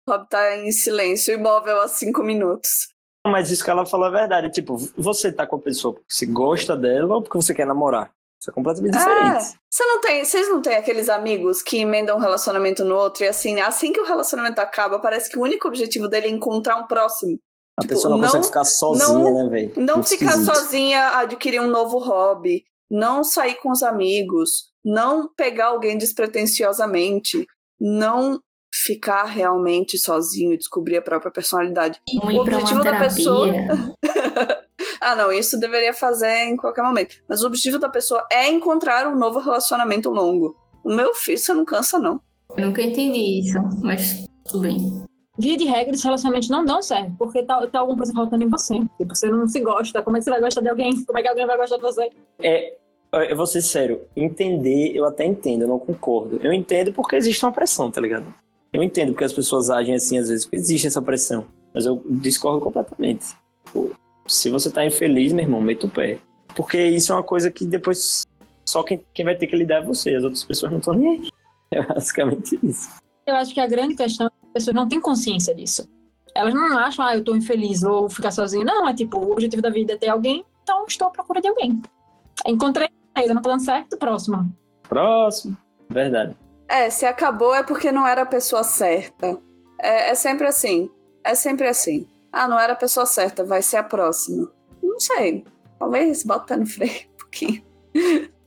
Rob 0.10 0.28
tá 0.30 0.56
em 0.58 0.72
silêncio 0.72 1.34
imóvel 1.34 1.82
há 1.82 1.88
cinco 1.88 2.24
minutos. 2.24 2.88
Mas 3.26 3.52
isso 3.52 3.64
que 3.64 3.70
ela 3.70 3.86
falou 3.86 4.08
é 4.08 4.12
verdade. 4.12 4.50
Tipo, 4.52 4.78
você 4.98 5.32
tá 5.32 5.46
com 5.46 5.58
a 5.58 5.62
pessoa 5.62 5.94
porque 5.94 6.06
você 6.14 6.26
gosta 6.26 6.76
dela 6.78 7.16
ou 7.16 7.22
porque 7.22 7.38
você 7.38 7.54
quer 7.54 7.68
namorar? 7.68 8.10
Isso 8.40 8.50
é 8.50 8.54
completamente 8.54 8.96
É, 8.96 9.00
diferente. 9.00 9.60
você 9.70 9.84
não 9.86 10.00
tem, 10.00 10.24
vocês 10.24 10.48
não 10.50 10.62
têm 10.62 10.76
aqueles 10.76 11.10
amigos 11.10 11.62
que 11.62 11.80
emendam 11.80 12.18
um 12.18 12.20
relacionamento 12.22 12.86
no 12.86 12.96
outro 12.96 13.24
e 13.24 13.28
assim, 13.28 13.60
assim 13.60 13.92
que 13.92 14.00
o 14.00 14.06
relacionamento 14.06 14.60
acaba, 14.62 15.00
parece 15.00 15.30
que 15.30 15.38
o 15.38 15.42
único 15.42 15.68
objetivo 15.68 16.08
dele 16.08 16.28
é 16.28 16.30
encontrar 16.30 16.78
um 16.78 16.88
próximo. 16.88 17.38
A 17.78 17.82
tipo, 17.82 17.94
pessoa 17.96 18.12
não, 18.12 18.18
não- 18.20 18.26
consegue 18.28 18.46
ficar 18.46 18.64
sozinha, 18.64 19.08
não- 19.10 19.44
né, 19.44 19.50
velho? 19.50 19.74
Não 19.78 19.96
Muito 19.96 20.10
ficar 20.10 20.26
esquisito. 20.32 20.56
sozinha, 20.56 21.18
adquirir 21.18 21.60
um 21.62 21.68
novo 21.68 21.98
hobby, 21.98 22.64
não 22.90 23.24
sair 23.24 23.56
com 23.56 23.72
os 23.72 23.82
amigos, 23.84 24.72
não 24.88 25.28
pegar 25.36 25.68
alguém 25.68 25.98
despretensiosamente, 25.98 27.46
não 27.80 28.40
ficar 28.74 29.26
realmente 29.26 29.98
sozinho 29.98 30.54
e 30.54 30.58
descobrir 30.58 30.96
a 30.98 31.02
própria 31.02 31.30
personalidade. 31.32 32.00
Não 32.14 32.34
O 32.34 32.40
objetivo 32.40 32.82
da 32.84 32.98
pessoa- 32.98 33.52
ah, 35.02 35.16
não, 35.16 35.30
isso 35.32 35.60
deveria 35.60 35.94
fazer 35.94 36.46
em 36.46 36.56
qualquer 36.56 36.84
momento. 36.84 37.18
Mas 37.28 37.44
o 37.44 37.48
objetivo 37.48 37.78
da 37.78 37.90
pessoa 37.90 38.26
é 38.32 38.48
encontrar 38.50 39.08
um 39.08 39.18
novo 39.18 39.40
relacionamento 39.40 40.10
longo. 40.10 40.56
O 40.86 40.94
meu 40.94 41.14
filho, 41.14 41.38
você 41.38 41.54
não 41.54 41.66
cansa, 41.66 42.00
não. 42.00 42.22
Eu 42.56 42.68
nunca 42.68 42.82
entendi 42.82 43.42
isso, 43.42 43.58
mas 43.84 44.26
tudo 44.46 44.62
bem. 44.62 45.04
Via 45.38 45.58
de 45.58 45.66
regra, 45.66 45.92
esses 45.92 46.04
relacionamentos 46.04 46.50
não 46.50 46.64
dão 46.64 46.82
certo, 46.82 47.14
porque 47.18 47.44
tá, 47.44 47.68
tá 47.68 47.80
alguma 47.80 47.98
coisa 47.98 48.14
faltando 48.14 48.44
em 48.44 48.50
você. 48.50 48.76
Tipo, 48.98 49.14
você 49.16 49.28
não 49.30 49.48
se 49.48 49.60
gosta, 49.60 50.02
como 50.02 50.16
é 50.16 50.20
que 50.20 50.24
você 50.24 50.32
vai 50.32 50.40
gostar 50.40 50.62
de 50.62 50.70
alguém? 50.70 51.04
Como 51.04 51.20
é 51.20 51.22
que 51.22 51.28
alguém 51.28 51.46
vai 51.46 51.58
gostar 51.58 51.76
de 51.76 51.82
você? 51.82 52.10
É, 52.40 52.78
eu 53.14 53.36
vou 53.36 53.48
ser 53.48 53.62
sério, 53.62 54.02
entender, 54.16 54.92
eu 54.96 55.06
até 55.06 55.26
entendo, 55.26 55.64
eu 55.64 55.68
não 55.68 55.80
concordo. 55.80 56.40
Eu 56.44 56.52
entendo 56.54 56.92
porque 56.94 57.16
existe 57.16 57.44
uma 57.46 57.52
pressão, 57.52 57.90
tá 57.90 58.02
ligado? 58.02 58.34
Eu 58.72 58.84
entendo 58.84 59.12
porque 59.12 59.24
as 59.24 59.34
pessoas 59.34 59.70
agem 59.70 59.96
assim 59.96 60.18
às 60.18 60.30
vezes, 60.30 60.46
porque 60.46 60.58
existe 60.58 60.88
essa 60.88 61.02
pressão. 61.02 61.46
Mas 61.74 61.86
eu 61.86 62.02
discordo 62.06 62.60
completamente. 62.60 63.36
Pô, 63.72 63.92
se 64.28 64.50
você 64.50 64.70
tá 64.70 64.86
infeliz, 64.86 65.32
meu 65.32 65.44
irmão, 65.44 65.62
meta 65.62 65.88
o 65.88 65.90
pé. 65.90 66.20
Porque 66.56 66.84
isso 66.84 67.12
é 67.12 67.16
uma 67.16 67.24
coisa 67.24 67.50
que 67.52 67.66
depois 67.66 68.24
só 68.66 68.84
quem, 68.84 69.02
quem 69.14 69.24
vai 69.24 69.36
ter 69.36 69.48
que 69.48 69.56
lidar 69.56 69.82
é 69.82 69.86
você, 69.86 70.14
as 70.14 70.24
outras 70.24 70.44
pessoas 70.44 70.72
não 70.72 70.80
estão 70.80 70.94
nem 70.94 71.12
aí. 71.12 71.30
É 71.70 71.86
basicamente 71.86 72.58
isso. 72.64 72.90
Eu 73.26 73.36
acho 73.36 73.54
que 73.54 73.60
a 73.60 73.68
grande 73.68 73.94
questão 73.94 74.28
é 74.28 74.30
que 74.30 74.36
as 74.46 74.54
pessoas 74.54 74.74
não 74.74 74.88
têm 74.88 75.02
consciência 75.02 75.54
disso. 75.54 75.86
Elas 76.34 76.54
não 76.54 76.78
acham, 76.78 77.04
ah, 77.04 77.14
eu 77.14 77.22
tô 77.22 77.36
infeliz, 77.36 77.82
vou 77.82 78.10
ficar 78.10 78.32
sozinha. 78.32 78.64
Não, 78.64 78.88
é 78.88 78.94
tipo, 78.94 79.20
o 79.20 79.34
objetivo 79.34 79.62
da 79.62 79.70
vida 79.70 79.92
é 79.92 79.98
ter 79.98 80.08
alguém, 80.08 80.46
então 80.64 80.86
estou 80.88 81.10
à 81.10 81.12
procura 81.12 81.42
de 81.42 81.50
alguém. 81.50 81.82
Encontrei, 82.46 82.90
ainda 83.16 83.34
não 83.34 83.42
tá 83.42 83.50
dando 83.50 83.64
certo, 83.64 83.98
próximo. 83.98 84.52
Próximo. 84.88 85.58
Verdade. 85.90 86.36
É, 86.68 86.90
se 86.90 87.06
acabou 87.06 87.56
é 87.56 87.64
porque 87.64 87.92
não 87.92 88.06
era 88.06 88.24
a 88.24 88.26
pessoa 88.26 88.64
certa. 88.64 89.38
É, 89.80 90.12
é 90.12 90.16
sempre 90.16 90.48
assim. 90.48 90.90
É 91.24 91.34
sempre 91.34 91.68
assim. 91.68 92.08
Ah, 92.32 92.48
não 92.48 92.60
era 92.60 92.74
a 92.74 92.76
pessoa 92.76 93.06
certa, 93.06 93.44
vai 93.44 93.62
ser 93.62 93.78
a 93.78 93.84
próxima. 93.84 94.52
Não 94.82 95.00
sei. 95.00 95.46
Talvez 95.80 96.24
bota 96.24 96.44
o 96.44 96.48
pé 96.48 96.58
no 96.58 96.66
freio 96.66 97.08
um 97.14 97.18
pouquinho. 97.18 97.64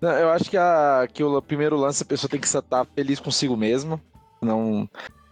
Não, 0.00 0.10
eu 0.10 0.30
acho 0.30 0.48
que, 0.48 0.56
a, 0.56 1.08
que 1.12 1.22
o 1.24 1.42
primeiro 1.42 1.76
lance 1.76 2.02
a 2.02 2.06
pessoa 2.06 2.30
tem 2.30 2.38
que 2.38 2.46
estar 2.46 2.86
feliz 2.94 3.18
consigo 3.18 3.56
mesma. 3.56 4.00
Não. 4.40 4.88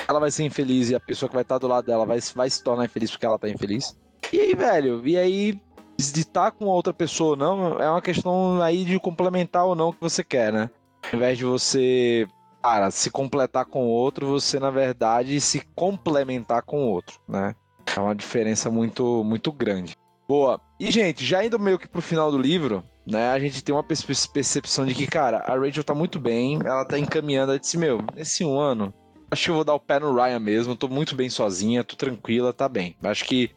Ela 0.06 0.18
vai 0.18 0.30
ser 0.30 0.44
infeliz 0.44 0.90
e 0.90 0.94
a 0.94 1.00
pessoa 1.00 1.28
que 1.28 1.34
vai 1.34 1.42
estar 1.42 1.58
do 1.58 1.68
lado 1.68 1.86
dela 1.86 2.04
vai, 2.04 2.18
vai 2.34 2.50
se 2.50 2.62
tornar 2.62 2.84
infeliz 2.84 3.10
porque 3.10 3.26
ela 3.26 3.38
tá 3.38 3.48
infeliz. 3.48 3.96
E 4.32 4.40
aí, 4.40 4.54
velho, 4.54 5.06
e 5.06 5.16
aí, 5.16 5.60
de 5.98 6.20
estar 6.20 6.52
com 6.52 6.66
outra 6.66 6.94
pessoa 6.94 7.30
ou 7.30 7.36
não, 7.36 7.80
é 7.80 7.90
uma 7.90 8.00
questão 8.00 8.62
aí 8.62 8.84
de 8.84 8.98
complementar 9.00 9.64
ou 9.64 9.74
não 9.74 9.92
que 9.92 10.00
você 10.00 10.22
quer, 10.22 10.52
né? 10.52 10.70
Ao 11.10 11.16
invés 11.16 11.36
de 11.36 11.44
você 11.44 12.26
cara, 12.62 12.90
se 12.90 13.10
completar 13.10 13.64
com 13.64 13.84
o 13.84 13.88
outro, 13.88 14.26
você 14.26 14.60
na 14.60 14.70
verdade 14.70 15.40
se 15.40 15.60
complementar 15.74 16.62
com 16.62 16.84
o 16.84 16.88
outro, 16.88 17.18
né? 17.28 17.54
É 17.96 18.00
uma 18.00 18.14
diferença 18.14 18.70
muito, 18.70 19.24
muito 19.24 19.50
grande. 19.50 19.96
Boa. 20.28 20.60
E, 20.78 20.90
gente, 20.90 21.24
já 21.24 21.44
indo 21.44 21.58
meio 21.58 21.78
que 21.78 21.88
pro 21.88 22.02
final 22.02 22.30
do 22.30 22.38
livro, 22.38 22.84
né? 23.06 23.30
A 23.30 23.38
gente 23.38 23.64
tem 23.64 23.74
uma 23.74 23.82
percepção 23.82 24.84
de 24.84 24.94
que, 24.94 25.06
cara, 25.06 25.38
a 25.38 25.58
Rachel 25.58 25.82
tá 25.82 25.94
muito 25.94 26.20
bem, 26.20 26.58
ela 26.64 26.84
tá 26.84 26.98
encaminhando. 26.98 27.52
Ela 27.52 27.58
disse, 27.58 27.78
meu, 27.78 27.98
nesse 28.14 28.44
um 28.44 28.58
ano, 28.58 28.92
acho 29.30 29.44
que 29.44 29.50
eu 29.50 29.54
vou 29.54 29.64
dar 29.64 29.74
o 29.74 29.80
pé 29.80 29.98
no 29.98 30.14
Ryan 30.14 30.38
mesmo, 30.38 30.76
tô 30.76 30.86
muito 30.86 31.16
bem 31.16 31.30
sozinha, 31.30 31.82
tô 31.82 31.96
tranquila, 31.96 32.52
tá 32.52 32.68
bem. 32.68 32.94
Acho 33.02 33.24
que. 33.24 33.50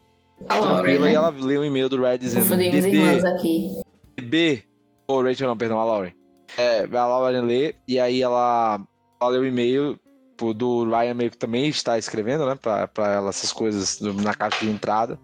A 0.48 0.58
tranquila, 0.58 1.06
né? 1.06 1.12
e 1.12 1.14
ela 1.14 1.30
leu 1.30 1.60
um 1.60 1.64
e-mail 1.64 1.88
do 1.88 2.00
Red 2.00 2.18
dizendo. 2.18 2.48
Bebê, 2.56 2.88
irmãs 2.88 3.24
aqui. 3.24 3.80
Bebê. 4.16 4.62
Ou 5.06 5.18
oh, 5.18 5.22
Rachel, 5.22 5.48
não, 5.48 5.56
perdão, 5.56 5.78
a 5.78 5.84
Lauren. 5.84 6.12
É, 6.56 6.84
a 6.84 7.06
Lauren 7.06 7.42
lê, 7.42 7.74
e 7.88 7.98
aí 7.98 8.22
ela, 8.22 8.80
ela 9.20 9.38
o 9.38 9.44
e-mail 9.44 9.98
do 10.56 10.84
Ryan 10.88 11.14
meio 11.14 11.30
que 11.30 11.38
também 11.38 11.68
está 11.68 11.98
escrevendo, 11.98 12.46
né, 12.46 12.56
pra, 12.60 12.88
pra 12.88 13.12
ela 13.12 13.28
essas 13.28 13.52
coisas 13.52 14.00
na 14.00 14.34
caixa 14.34 14.64
de 14.64 14.70
entrada. 14.70 15.18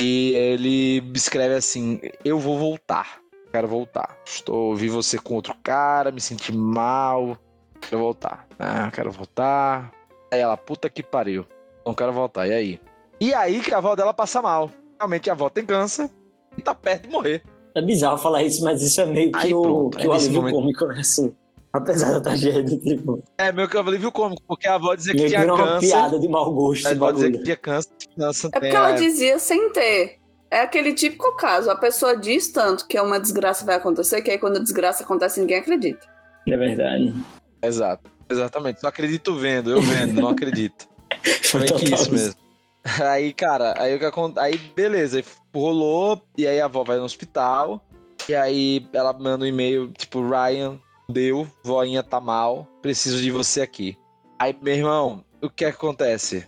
E 0.00 0.32
ele 0.34 1.12
escreve 1.14 1.54
assim: 1.54 2.00
Eu 2.24 2.38
vou 2.38 2.58
voltar. 2.58 3.20
Quero 3.52 3.68
voltar. 3.68 4.18
Estou 4.24 4.74
vi 4.74 4.88
você 4.88 5.18
com 5.18 5.34
outro 5.34 5.54
cara, 5.62 6.10
me 6.10 6.20
senti 6.20 6.52
mal. 6.52 7.38
Quero 7.80 7.98
voltar. 7.98 8.48
Ah, 8.58 8.90
quero 8.90 9.12
voltar. 9.12 9.92
Aí 10.32 10.40
ela, 10.40 10.56
puta 10.56 10.90
que 10.90 11.02
pariu. 11.02 11.46
Não 11.86 11.94
quero 11.94 12.12
voltar. 12.12 12.48
E 12.48 12.52
aí? 12.52 12.80
E 13.20 13.32
aí 13.32 13.60
que 13.60 13.72
a 13.72 13.78
avó 13.78 13.94
dela 13.94 14.12
passa 14.12 14.42
mal. 14.42 14.70
Realmente 14.98 15.30
a 15.30 15.32
avó 15.32 15.48
tem 15.48 15.64
câncer 15.64 16.10
e 16.56 16.62
tá 16.62 16.74
perto 16.74 17.02
de 17.02 17.08
morrer. 17.10 17.42
É 17.74 17.82
bizarro 17.82 18.18
falar 18.18 18.42
isso, 18.42 18.62
mas 18.62 18.82
isso 18.82 19.00
é 19.00 19.06
meio 19.06 19.32
que 19.32 19.38
aí, 19.38 19.54
o, 19.54 19.62
pronto, 19.62 19.98
que 19.98 20.06
é 20.06 20.08
o 20.08 20.12
alívio 20.12 20.40
momento... 20.40 20.54
cômico, 20.54 20.86
né? 20.86 21.00
Assim. 21.00 21.34
Apesar 21.72 22.12
da 22.12 22.20
tragédia, 22.20 22.78
tipo. 22.78 23.20
É, 23.36 23.50
meio 23.50 23.68
que 23.68 23.76
eu 23.76 23.80
alívio 23.80 24.12
cômico, 24.12 24.42
porque 24.46 24.68
a 24.68 24.76
avó 24.76 24.94
dizia 24.94 25.12
que 25.12 25.26
tinha 25.26 25.44
câncer. 25.44 25.62
uma 25.64 25.80
piada 25.80 26.20
de 26.20 26.28
mau 26.28 26.54
gosto. 26.54 26.86
A 26.86 26.90
avó 26.92 27.10
dizia 27.10 27.32
que 27.32 27.38
tinha 27.38 27.56
câncer, 27.56 27.90
câncer. 28.16 28.46
É 28.52 28.60
porque 28.60 28.76
ela 28.76 28.90
é. 28.90 28.94
dizia 28.94 29.38
sem 29.40 29.72
ter. 29.72 30.20
É 30.52 30.60
aquele 30.60 30.94
típico 30.94 31.36
caso. 31.36 31.68
A 31.68 31.74
pessoa 31.74 32.16
diz 32.16 32.52
tanto 32.52 32.86
que 32.86 33.00
uma 33.00 33.18
desgraça 33.18 33.64
vai 33.64 33.74
acontecer, 33.74 34.22
que 34.22 34.30
aí 34.30 34.38
quando 34.38 34.58
a 34.58 34.60
desgraça 34.60 35.02
acontece, 35.02 35.40
ninguém 35.40 35.58
acredita. 35.58 36.06
É 36.46 36.56
verdade. 36.56 37.12
Exato. 37.60 38.08
Exatamente. 38.30 38.80
Só 38.80 38.86
acredito 38.86 39.34
vendo, 39.34 39.72
eu 39.72 39.80
vendo, 39.80 40.20
não 40.20 40.28
acredito. 40.28 40.86
Foi 41.42 41.64
que 41.64 41.92
isso 41.92 42.12
mesmo. 42.12 42.43
Aí, 43.00 43.32
cara, 43.32 43.74
aí 43.78 43.96
o 43.96 43.98
que 43.98 44.04
acontece. 44.04 44.46
Aí, 44.46 44.58
beleza, 44.58 45.22
rolou, 45.54 46.20
e 46.36 46.46
aí 46.46 46.60
a 46.60 46.66
avó 46.66 46.84
vai 46.84 46.98
no 46.98 47.04
hospital. 47.04 47.82
E 48.28 48.34
aí 48.34 48.86
ela 48.92 49.12
manda 49.12 49.44
um 49.44 49.48
e-mail, 49.48 49.90
tipo, 49.92 50.20
Ryan, 50.26 50.78
deu, 51.08 51.46
voinha 51.62 52.02
tá 52.02 52.20
mal, 52.20 52.66
preciso 52.82 53.20
de 53.20 53.30
você 53.30 53.62
aqui. 53.62 53.96
Aí, 54.38 54.56
meu 54.60 54.74
irmão, 54.74 55.24
o 55.42 55.48
que 55.48 55.64
acontece? 55.64 56.46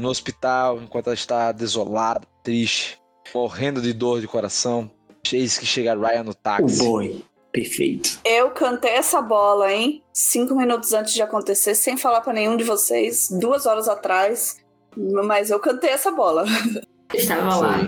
No 0.00 0.08
hospital, 0.08 0.80
enquanto 0.80 1.08
ela 1.08 1.14
está 1.14 1.50
desolada, 1.50 2.26
triste, 2.42 3.00
morrendo 3.34 3.82
de 3.82 3.92
dor 3.92 4.20
de 4.20 4.28
coração, 4.28 4.90
eis 5.32 5.58
que 5.58 5.66
chega 5.66 5.94
Ryan 5.94 6.24
no 6.24 6.34
táxi. 6.34 6.82
O 6.82 6.84
boy. 6.84 7.24
Perfeito. 7.52 8.18
Eu 8.24 8.50
cantei 8.50 8.90
essa 8.90 9.22
bola, 9.22 9.72
hein? 9.72 10.02
Cinco 10.12 10.56
minutos 10.56 10.92
antes 10.92 11.14
de 11.14 11.22
acontecer, 11.22 11.76
sem 11.76 11.96
falar 11.96 12.20
para 12.20 12.32
nenhum 12.32 12.56
de 12.56 12.64
vocês, 12.64 13.28
duas 13.30 13.64
horas 13.64 13.88
atrás. 13.88 14.56
Mas 14.96 15.50
eu 15.50 15.58
cantei 15.58 15.90
essa 15.90 16.10
bola. 16.10 16.44
Estava 17.12 17.56
lá. 17.56 17.78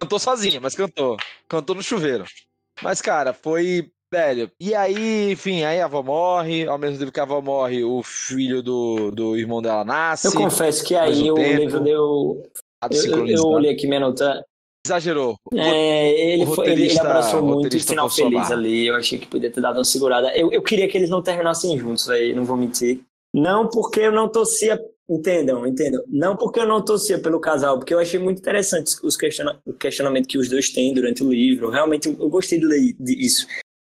Cantou 0.00 0.18
sozinha, 0.18 0.60
mas 0.60 0.74
cantou. 0.74 1.16
Cantou 1.48 1.74
no 1.74 1.82
chuveiro. 1.82 2.24
Mas, 2.82 3.00
cara, 3.00 3.32
foi 3.32 3.90
velho. 4.12 4.50
E 4.60 4.74
aí, 4.74 5.32
enfim, 5.32 5.64
aí 5.64 5.80
a 5.80 5.86
avó 5.86 6.02
morre, 6.02 6.66
ao 6.66 6.78
mesmo 6.78 6.98
tempo 6.98 7.12
que 7.12 7.20
a 7.20 7.24
avó 7.24 7.40
morre, 7.40 7.82
o 7.84 8.02
filho 8.02 8.62
do, 8.62 9.10
do 9.10 9.36
irmão 9.36 9.62
dela 9.62 9.84
nasce. 9.84 10.26
Eu 10.26 10.32
confesso 10.32 10.84
que 10.84 10.94
aí 10.94 11.30
o 11.30 11.36
livro 11.36 11.80
deu. 11.80 12.42
Eu, 12.90 13.26
eu 13.26 13.44
olhei 13.44 13.72
aqui 13.72 13.86
minha 13.86 14.00
nota. 14.00 14.44
Exagerou. 14.86 15.36
É, 15.52 16.32
ele, 16.32 16.46
foi, 16.46 16.68
ele, 16.68 16.86
ele 16.86 17.00
abraçou 17.00 17.42
muito 17.42 17.76
o 17.76 17.80
final 17.80 18.08
feliz 18.08 18.50
ali. 18.52 18.86
Eu 18.86 18.94
achei 18.94 19.18
que 19.18 19.26
podia 19.26 19.50
ter 19.50 19.60
dado 19.60 19.78
uma 19.78 19.84
segurada. 19.84 20.36
Eu, 20.36 20.52
eu 20.52 20.62
queria 20.62 20.86
que 20.86 20.96
eles 20.96 21.10
não 21.10 21.22
terminassem 21.22 21.76
juntos 21.76 22.08
aí, 22.08 22.32
não 22.32 22.44
vou 22.44 22.56
mentir. 22.56 23.00
Não 23.34 23.68
porque 23.68 24.00
eu 24.00 24.12
não 24.12 24.28
torcia 24.28 24.80
Entendam, 25.08 25.66
entendam. 25.66 26.02
Não 26.08 26.36
porque 26.36 26.58
eu 26.58 26.66
não 26.66 26.84
torcia 26.84 27.18
pelo 27.18 27.40
casal, 27.40 27.78
porque 27.78 27.94
eu 27.94 27.98
achei 28.00 28.18
muito 28.18 28.40
interessante 28.40 28.96
os 29.04 29.16
questiona 29.16 29.60
o 29.64 29.72
questionamento 29.72 30.26
que 30.26 30.38
os 30.38 30.48
dois 30.48 30.70
têm 30.70 30.92
durante 30.92 31.22
o 31.22 31.32
livro. 31.32 31.70
Realmente, 31.70 32.08
eu 32.08 32.28
gostei 32.28 32.58
de 32.58 32.66
ler 32.66 32.96
isso. 33.00 33.46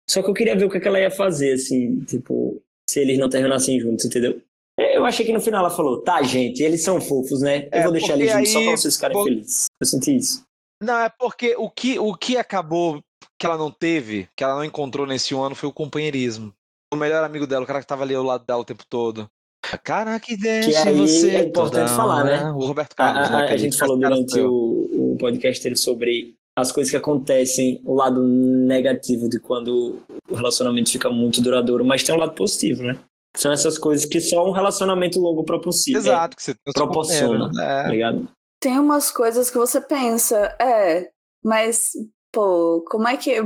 Só 0.09 0.23
que 0.23 0.29
eu 0.29 0.33
queria 0.33 0.55
ver 0.55 0.65
o 0.65 0.69
que, 0.69 0.77
é 0.77 0.79
que 0.79 0.87
ela 0.87 0.99
ia 0.99 1.11
fazer, 1.11 1.53
assim, 1.53 2.01
tipo, 2.01 2.61
se 2.89 2.99
eles 2.99 3.17
não 3.19 3.29
terminassem 3.29 3.79
juntos, 3.79 4.05
entendeu? 4.05 4.41
Eu 4.77 5.05
achei 5.05 5.25
que 5.25 5.31
no 5.31 5.39
final 5.39 5.61
ela 5.61 5.75
falou, 5.75 6.01
tá, 6.01 6.21
gente, 6.23 6.63
eles 6.63 6.83
são 6.83 6.99
fofos, 6.99 7.41
né? 7.41 7.67
Eu 7.71 7.79
é, 7.79 7.83
vou 7.83 7.91
deixar 7.91 8.13
eles 8.13 8.31
juntos 8.31 8.49
só 8.49 8.61
pra 8.61 8.71
vocês 8.71 8.95
ficarem 8.95 9.17
por... 9.17 9.23
felizes. 9.25 9.65
Eu 9.79 9.87
senti 9.87 10.15
isso. 10.15 10.43
Não, 10.81 10.99
é 10.99 11.09
porque 11.09 11.55
o 11.57 11.69
que, 11.69 11.99
o 11.99 12.13
que 12.15 12.37
acabou 12.37 13.01
que 13.39 13.45
ela 13.45 13.57
não 13.57 13.71
teve, 13.71 14.27
que 14.35 14.43
ela 14.43 14.55
não 14.55 14.65
encontrou 14.65 15.05
nesse 15.05 15.35
ano, 15.35 15.55
foi 15.55 15.69
o 15.69 15.73
companheirismo. 15.73 16.53
O 16.93 16.97
melhor 16.97 17.23
amigo 17.23 17.47
dela, 17.47 17.63
o 17.63 17.67
cara 17.67 17.81
que 17.81 17.87
tava 17.87 18.03
ali 18.03 18.15
ao 18.15 18.23
lado 18.23 18.45
dela 18.45 18.61
o 18.61 18.65
tempo 18.65 18.83
todo. 18.87 19.29
Cara, 19.77 20.19
que 20.19 20.35
deixa 20.35 20.83
que 20.83 20.89
aí 20.89 20.95
você 20.95 21.29
é 21.31 21.43
importante 21.43 21.91
falar, 21.91 22.23
né? 22.23 22.51
O 22.51 22.65
Roberto 22.65 22.95
Carlos. 22.95 23.29
A, 23.29 23.33
a, 23.33 23.41
né, 23.41 23.51
a 23.51 23.57
gente 23.57 23.77
falou 23.77 23.97
durante 23.97 24.39
o, 24.39 25.13
o 25.13 25.17
podcast 25.19 25.63
dele 25.63 25.75
sobre 25.75 26.35
as 26.55 26.71
coisas 26.71 26.91
que 26.91 26.97
acontecem, 26.97 27.81
o 27.83 27.95
lado 27.95 28.23
negativo 28.23 29.27
de 29.27 29.39
quando 29.39 29.99
o 30.29 30.35
relacionamento 30.35 30.91
fica 30.91 31.09
muito 31.09 31.41
duradouro, 31.41 31.83
mas 31.83 32.03
tem 32.03 32.13
um 32.13 32.19
lado 32.19 32.33
positivo, 32.33 32.83
né? 32.83 32.99
São 33.35 33.51
essas 33.51 33.79
coisas 33.79 34.05
que 34.05 34.21
só 34.21 34.47
um 34.47 34.51
relacionamento 34.51 35.19
longo 35.19 35.43
proporciona. 35.43 35.99
Exato, 35.99 36.37
que 36.37 36.43
você 36.43 36.55
proporciona, 36.73 37.49
né? 37.51 37.83
tá 37.83 37.89
ligado? 37.89 38.29
Tem 38.59 38.77
umas 38.77 39.11
coisas 39.11 39.49
que 39.49 39.57
você 39.57 39.81
pensa, 39.81 40.55
é, 40.61 41.09
mas, 41.43 41.91
pô, 42.31 42.85
como 42.87 43.07
é 43.07 43.17
que 43.17 43.41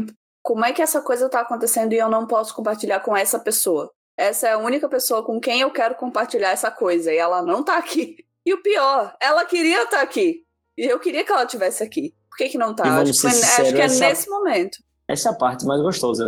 como 0.47 0.63
é 0.63 0.71
que 0.71 0.81
essa 0.81 1.01
coisa 1.01 1.27
tá 1.27 1.41
acontecendo 1.41 1.91
e 1.91 1.97
eu 1.97 2.09
não 2.09 2.25
posso 2.25 2.55
compartilhar 2.55 3.01
com 3.01 3.15
essa 3.15 3.37
pessoa? 3.37 3.91
Essa 4.17 4.47
é 4.47 4.53
a 4.53 4.57
única 4.57 4.89
pessoa 4.89 5.23
com 5.23 5.39
quem 5.39 5.61
eu 5.61 5.69
quero 5.69 5.93
compartilhar 5.93 6.49
essa 6.49 6.71
coisa 6.71 7.13
e 7.13 7.17
ela 7.17 7.43
não 7.43 7.63
tá 7.63 7.77
aqui. 7.77 8.17
E 8.43 8.53
o 8.53 8.63
pior, 8.63 9.15
ela 9.21 9.45
queria 9.45 9.83
estar 9.83 9.97
tá 9.97 10.01
aqui. 10.01 10.43
E 10.75 10.85
eu 10.85 10.99
queria 10.99 11.23
que 11.23 11.31
ela 11.31 11.43
estivesse 11.43 11.83
aqui. 11.83 12.13
Por 12.29 12.37
que, 12.37 12.49
que 12.49 12.57
não 12.57 12.75
tá? 12.75 13.01
Acho, 13.01 13.13
sincero, 13.13 13.63
acho, 13.67 13.75
que 13.75 13.81
é 13.81 13.85
essa, 13.85 14.07
nesse 14.07 14.29
momento. 14.29 14.77
Essa 15.07 15.29
é 15.29 15.31
a 15.31 15.35
parte 15.35 15.65
mais 15.65 15.81
gostosa 15.81 16.27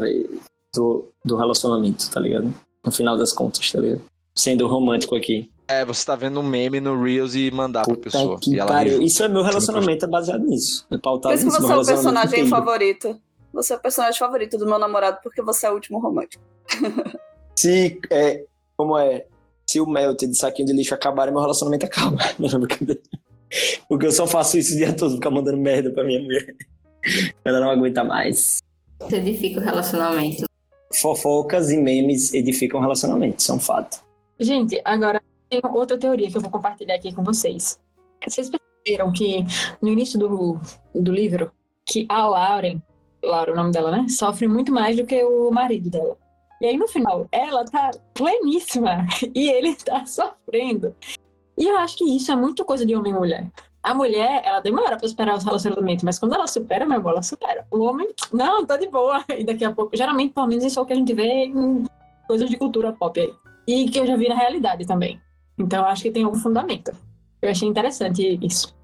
do, 0.74 1.12
do 1.26 1.36
relacionamento, 1.36 2.10
tá 2.12 2.20
ligado? 2.20 2.54
No 2.86 2.92
final 2.92 3.18
das 3.18 3.34
contas, 3.34 3.72
tá 3.72 3.80
ligado? 3.80 4.02
Sendo 4.36 4.68
romântico 4.68 5.16
aqui. 5.16 5.52
É, 5.68 5.86
você 5.86 6.06
tá 6.06 6.16
vendo 6.16 6.40
um 6.40 6.44
meme 6.44 6.80
no 6.80 7.02
Reels 7.02 7.36
e 7.36 7.50
mandar 7.52 7.86
Puta 7.86 8.02
pra 8.02 8.12
pessoa. 8.12 8.40
Que 8.40 8.58
pariu. 8.58 9.02
Isso 9.02 9.24
é 9.24 9.28
meu 9.28 9.44
relacionamento, 9.44 10.06
é 10.06 10.08
baseado 10.08 10.44
nisso. 10.44 10.86
É 10.92 10.98
pautado 10.98 11.34
Por 11.34 11.48
isso 11.48 11.56
que 11.56 11.62
você 11.62 11.74
é 11.74 11.76
o 11.76 11.86
personagem 11.86 12.48
favorito. 12.48 13.22
Você 13.54 13.74
é 13.74 13.76
o 13.76 13.80
personagem 13.80 14.20
favorito 14.20 14.58
do 14.58 14.66
meu 14.66 14.78
namorado 14.78 15.20
porque 15.24 15.42
você 15.42 15.66
é 15.68 15.72
o 15.72 15.74
último 15.74 16.00
romântico. 16.00 16.44
Se, 17.60 18.00
é, 18.10 18.46
como 18.78 18.98
é, 18.98 19.26
se 19.70 19.82
o 19.82 19.86
melt 19.86 20.18
de 20.18 20.34
saquinho 20.34 20.66
de 20.66 20.74
lixo 20.74 20.94
acabar, 20.94 21.30
meu 21.30 21.42
relacionamento 21.42 21.86
acaba. 21.86 22.18
Porque 23.90 24.06
eu 24.06 24.14
só 24.14 24.26
faço 24.26 24.58
isso 24.58 24.76
o 24.76 24.78
dia 24.78 24.96
todo, 24.96 25.16
ficar 25.16 25.30
mandando 25.30 25.58
merda 25.58 25.92
pra 25.92 26.06
minha 26.06 26.22
mulher. 26.22 26.56
Ela 27.44 27.60
não 27.60 27.70
aguenta 27.70 28.02
mais. 28.02 28.60
Isso 29.02 29.14
edifica 29.14 29.60
o 29.60 29.64
relacionamento. 29.64 30.46
Fofocas 30.94 31.70
e 31.70 31.76
memes 31.76 32.34
edificam 32.34 32.80
relacionamento, 32.80 33.44
são 33.44 33.60
fato. 33.60 34.06
Gente, 34.40 34.80
agora 34.86 35.22
tem 35.50 35.60
outra 35.62 35.98
teoria 35.98 36.32
que 36.32 36.38
eu 36.38 36.42
vou 36.42 36.50
compartilhar 36.50 36.96
aqui 36.96 37.14
com 37.14 37.26
vocês. 37.26 37.78
Vocês 38.26 38.50
perceberam 38.50 39.12
que 39.12 39.46
no 39.82 39.90
início 39.90 40.18
do, 40.18 40.58
do 40.96 41.12
livro, 41.12 41.52
que 41.86 42.06
a 42.08 42.26
Lauren, 42.26 42.82
Laura 43.22 43.52
é 43.52 43.54
o 43.54 43.58
nome 43.58 43.74
dela, 43.74 43.92
né? 43.92 44.06
Sofre 44.08 44.48
muito 44.48 44.72
mais 44.72 44.96
do 44.96 45.06
que 45.06 45.22
o 45.26 45.52
marido 45.52 45.90
dela. 45.90 46.18
E 46.62 46.66
aí 46.66 46.78
no 46.78 46.88
final, 46.88 47.28
ela 47.32 47.64
tá 47.66 47.92
pleníssima 48.14 49.08
e 49.34 49.50
ele 49.50 49.76
tá 49.76 50.06
sofrendo. 50.06 50.96
E 51.58 51.68
eu 51.68 51.78
acho 51.78 51.98
que 51.98 52.04
isso 52.04 52.32
é 52.32 52.36
muito 52.36 52.66
coisa 52.66 52.86
de 52.86 52.96
homem 52.96 53.12
e 53.12 53.16
mulher. 53.16 53.48
A 53.82 53.94
mulher, 53.94 54.42
ela 54.44 54.60
demora 54.60 54.98
pra 54.98 55.08
superar 55.08 55.38
os 55.38 55.44
relacionamentos, 55.44 56.04
mas 56.04 56.20
quando 56.20 56.36
ela 56.36 56.48
supera, 56.48 56.86
meu 56.86 56.98
irmão, 56.98 57.12
ela 57.12 57.22
supera. 57.22 57.66
O 57.72 57.80
homem, 57.80 58.10
não, 58.32 58.66
tá 58.66 58.78
de 58.78 58.88
boa. 58.88 59.24
E 59.38 59.44
daqui 59.44 59.64
a 59.64 59.72
pouco, 59.72 59.96
geralmente, 59.96 60.34
pelo 60.34 60.48
menos, 60.48 60.64
isso 60.66 60.80
é 60.80 60.82
o 60.82 60.86
que 60.86 60.94
a 60.94 60.96
gente 60.96 61.14
vê 61.14 61.46
em 61.46 61.86
coisas 62.28 62.50
de 62.50 62.58
cultura 62.58 62.92
pop 62.92 63.20
aí. 63.20 63.34
E 63.66 63.90
que 63.90 64.00
eu 64.00 64.06
já 64.06 64.18
vi 64.18 64.28
na 64.28 64.36
realidade 64.36 64.86
também. 64.86 65.20
Então, 65.58 65.80
eu 65.80 65.86
acho 65.86 66.04
que 66.04 66.12
tem 66.12 66.24
algum 66.24 66.38
fundamento. 66.38 66.92
Eu 67.42 67.50
achei 67.50 67.68
interessante 67.68 68.40
isso. 68.42 68.76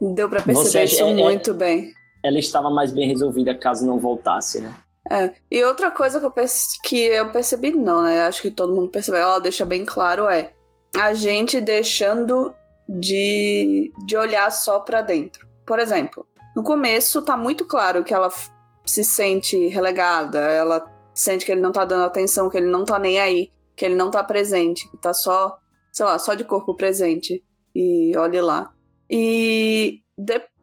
Deu 0.00 0.28
pra 0.28 0.42
perceber 0.42 0.84
isso 0.84 1.02
é, 1.02 1.14
muito 1.14 1.50
é, 1.50 1.54
bem. 1.54 1.92
Ela 2.22 2.38
estava 2.38 2.68
mais 2.68 2.92
bem 2.92 3.08
resolvida 3.08 3.54
caso 3.54 3.86
não 3.86 3.98
voltasse, 3.98 4.60
né? 4.60 4.74
É. 5.10 5.32
E 5.50 5.64
outra 5.64 5.90
coisa 5.90 6.20
que 6.20 6.26
eu, 6.26 6.30
perce... 6.30 6.80
que 6.82 6.96
eu 6.96 7.30
percebi, 7.30 7.72
não, 7.72 8.02
né? 8.02 8.22
Acho 8.22 8.42
que 8.42 8.50
todo 8.50 8.74
mundo 8.74 8.90
percebeu, 8.90 9.20
ela 9.20 9.38
deixa 9.40 9.64
bem 9.64 9.84
claro 9.84 10.28
é 10.28 10.52
a 10.96 11.14
gente 11.14 11.60
deixando 11.60 12.54
de, 12.88 13.90
de 14.06 14.16
olhar 14.16 14.50
só 14.50 14.80
para 14.80 15.00
dentro. 15.00 15.46
Por 15.66 15.78
exemplo, 15.78 16.26
no 16.54 16.62
começo 16.62 17.22
tá 17.22 17.36
muito 17.36 17.64
claro 17.64 18.04
que 18.04 18.12
ela 18.12 18.30
se 18.84 19.02
sente 19.02 19.68
relegada, 19.68 20.38
ela 20.38 20.84
sente 21.14 21.46
que 21.46 21.52
ele 21.52 21.60
não 21.60 21.72
tá 21.72 21.84
dando 21.84 22.04
atenção, 22.04 22.50
que 22.50 22.58
ele 22.58 22.70
não 22.70 22.84
tá 22.84 22.98
nem 22.98 23.18
aí. 23.18 23.50
que 23.74 23.84
ele 23.86 23.94
não 23.94 24.10
tá 24.10 24.22
presente, 24.22 24.88
que 24.90 24.96
tá 24.96 25.12
só, 25.14 25.58
sei 25.90 26.04
lá, 26.06 26.18
só 26.18 26.34
de 26.34 26.44
corpo 26.44 26.74
presente. 26.74 27.42
E 27.74 28.16
olhe 28.16 28.40
lá. 28.40 28.70
E 29.10 30.02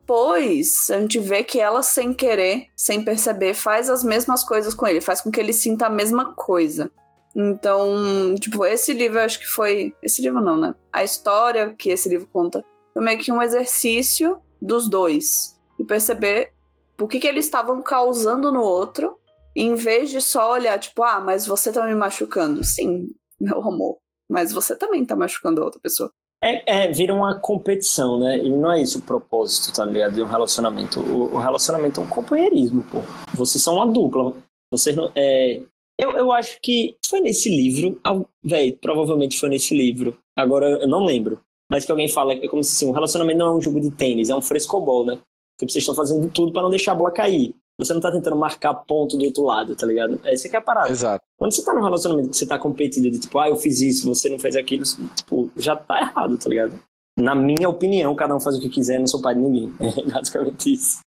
depois 0.09 0.89
a 0.89 0.99
gente 0.99 1.19
vê 1.19 1.43
que 1.43 1.59
ela, 1.59 1.83
sem 1.83 2.11
querer, 2.11 2.65
sem 2.75 3.03
perceber, 3.05 3.53
faz 3.53 3.91
as 3.91 4.03
mesmas 4.03 4.43
coisas 4.43 4.73
com 4.73 4.87
ele, 4.87 4.99
faz 4.99 5.21
com 5.21 5.29
que 5.29 5.39
ele 5.39 5.53
sinta 5.53 5.85
a 5.85 5.89
mesma 5.89 6.33
coisa. 6.33 6.91
Então, 7.35 8.33
tipo, 8.39 8.65
esse 8.65 8.91
livro 8.91 9.19
acho 9.19 9.37
que 9.37 9.45
foi. 9.45 9.93
Esse 10.01 10.23
livro 10.23 10.41
não, 10.41 10.57
né? 10.57 10.73
A 10.91 11.03
história 11.03 11.75
que 11.77 11.91
esse 11.91 12.09
livro 12.09 12.27
conta 12.33 12.65
foi 12.91 13.03
meio 13.03 13.19
que 13.19 13.31
um 13.31 13.39
exercício 13.39 14.41
dos 14.59 14.89
dois. 14.89 15.55
E 15.77 15.85
perceber 15.85 16.53
o 16.99 17.07
que, 17.07 17.19
que 17.19 17.27
eles 17.27 17.45
estavam 17.45 17.79
causando 17.79 18.51
no 18.51 18.63
outro, 18.63 19.15
em 19.55 19.75
vez 19.75 20.09
de 20.09 20.19
só 20.21 20.53
olhar, 20.53 20.79
tipo, 20.79 21.03
ah, 21.03 21.19
mas 21.19 21.45
você 21.45 21.71
tá 21.71 21.85
me 21.85 21.93
machucando. 21.93 22.63
Sim, 22.63 23.09
meu 23.39 23.61
amor. 23.61 23.99
Mas 24.27 24.51
você 24.51 24.75
também 24.75 25.05
tá 25.05 25.15
machucando 25.15 25.61
a 25.61 25.65
outra 25.65 25.79
pessoa. 25.79 26.11
É, 26.41 26.85
é, 26.85 26.91
vira 26.91 27.13
uma 27.13 27.37
competição, 27.37 28.17
né? 28.19 28.37
E 28.37 28.49
não 28.49 28.71
é 28.71 28.81
isso 28.81 28.99
o 28.99 29.01
propósito, 29.01 29.73
tá 29.73 29.85
ligado? 29.85 30.13
De 30.15 30.21
um 30.21 30.25
relacionamento. 30.25 31.01
O, 31.01 31.35
o 31.35 31.37
relacionamento 31.37 31.99
é 31.99 32.03
um 32.03 32.07
companheirismo, 32.07 32.83
pô. 32.83 32.99
Vocês 33.33 33.61
são 33.61 33.75
uma 33.75 33.87
dupla. 33.87 34.33
Vocês 34.71 34.95
não. 34.95 35.11
É... 35.15 35.61
Eu, 35.97 36.11
eu 36.11 36.31
acho 36.31 36.59
que 36.61 36.95
foi 37.05 37.19
nesse 37.19 37.49
livro. 37.49 37.99
Velho, 38.41 38.77
provavelmente 38.77 39.37
foi 39.37 39.49
nesse 39.49 39.75
livro. 39.75 40.17
Agora 40.37 40.65
eu 40.81 40.87
não 40.87 41.03
lembro. 41.03 41.41
Mas 41.69 41.85
que 41.85 41.91
alguém 41.91 42.07
fala 42.07 42.33
é 42.33 42.47
como 42.47 42.63
se 42.63 42.73
assim, 42.73 42.89
um 42.89 42.93
relacionamento 42.93 43.37
não 43.37 43.47
é 43.47 43.57
um 43.57 43.61
jogo 43.61 43.79
de 43.79 43.91
tênis, 43.91 44.29
é 44.29 44.35
um 44.35 44.41
frescobol, 44.41 45.05
né? 45.05 45.19
Porque 45.57 45.71
vocês 45.71 45.83
estão 45.83 45.93
fazendo 45.93 46.29
tudo 46.31 46.51
para 46.53 46.63
não 46.63 46.69
deixar 46.69 46.93
a 46.93 46.95
bola 46.95 47.11
cair. 47.11 47.53
Você 47.79 47.93
não 47.93 48.01
tá 48.01 48.11
tentando 48.11 48.35
marcar 48.35 48.73
ponto 48.73 49.17
do 49.17 49.23
outro 49.23 49.43
lado, 49.43 49.73
tá 49.73 49.87
ligado? 49.87 50.19
Essa 50.25 50.47
é 50.47 50.49
que 50.49 50.55
é 50.57 50.59
a 50.59 50.61
parada. 50.61 50.91
Exato. 50.91 51.23
Quando 51.37 51.53
você 51.53 51.63
tá 51.63 51.73
num 51.73 51.81
relacionamento 51.81 52.29
que 52.29 52.35
você 52.35 52.45
tá 52.45 52.59
competindo, 52.59 53.09
de 53.09 53.19
tipo, 53.19 53.39
ah, 53.39 53.47
eu 53.47 53.55
fiz 53.55 53.79
isso, 53.79 54.05
você 54.05 54.27
não 54.27 54.37
fez 54.37 54.57
aquilo, 54.57 54.83
tipo, 55.15 55.49
já 55.55 55.77
tá 55.77 56.01
errado, 56.01 56.37
tá 56.37 56.49
ligado? 56.49 56.77
Na 57.17 57.33
minha 57.33 57.69
opinião, 57.69 58.13
cada 58.15 58.35
um 58.35 58.39
faz 58.39 58.57
o 58.57 58.61
que 58.61 58.67
quiser, 58.67 58.99
não 58.99 59.07
sou 59.07 59.21
pai 59.21 59.33
de 59.33 59.41
ninguém. 59.41 59.73
É 59.79 60.11
basicamente 60.11 60.73
isso. 60.73 60.99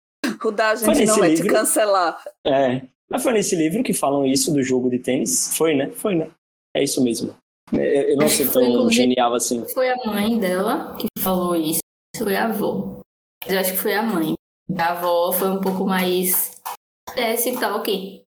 Rudar, 0.40 0.70
a 0.70 0.76
gente 0.76 1.06
não 1.06 1.16
vai 1.18 1.30
livro, 1.30 1.44
te 1.44 1.52
cancelar. 1.52 2.22
É. 2.46 2.82
Mas 3.10 3.22
foi 3.22 3.32
nesse 3.32 3.56
livro 3.56 3.82
que 3.82 3.92
falam 3.92 4.24
isso 4.24 4.52
do 4.52 4.62
jogo 4.62 4.88
de 4.88 5.00
tênis? 5.00 5.56
Foi, 5.56 5.74
né? 5.74 5.90
Foi, 5.90 6.14
né? 6.14 6.30
É 6.74 6.84
isso 6.84 7.02
mesmo. 7.02 7.34
Eu 7.72 8.16
não 8.16 8.28
sei 8.28 8.46
tão 8.46 8.88
genial 8.90 9.34
assim. 9.34 9.64
Foi 9.74 9.90
a 9.90 9.96
mãe 10.06 10.38
dela 10.38 10.96
que 10.96 11.06
falou 11.18 11.56
isso. 11.56 11.80
Foi 12.16 12.36
a 12.36 12.46
avó. 12.46 13.00
Eu 13.46 13.58
acho 13.58 13.72
que 13.72 13.78
foi 13.78 13.94
a 13.94 14.02
mãe. 14.02 14.34
A 14.78 14.92
avó 14.92 15.32
foi 15.32 15.50
um 15.50 15.60
pouco 15.60 15.84
mais 15.84 16.59
é, 17.16 17.36
se 17.36 17.58
tá 17.58 17.74
ok. 17.74 18.24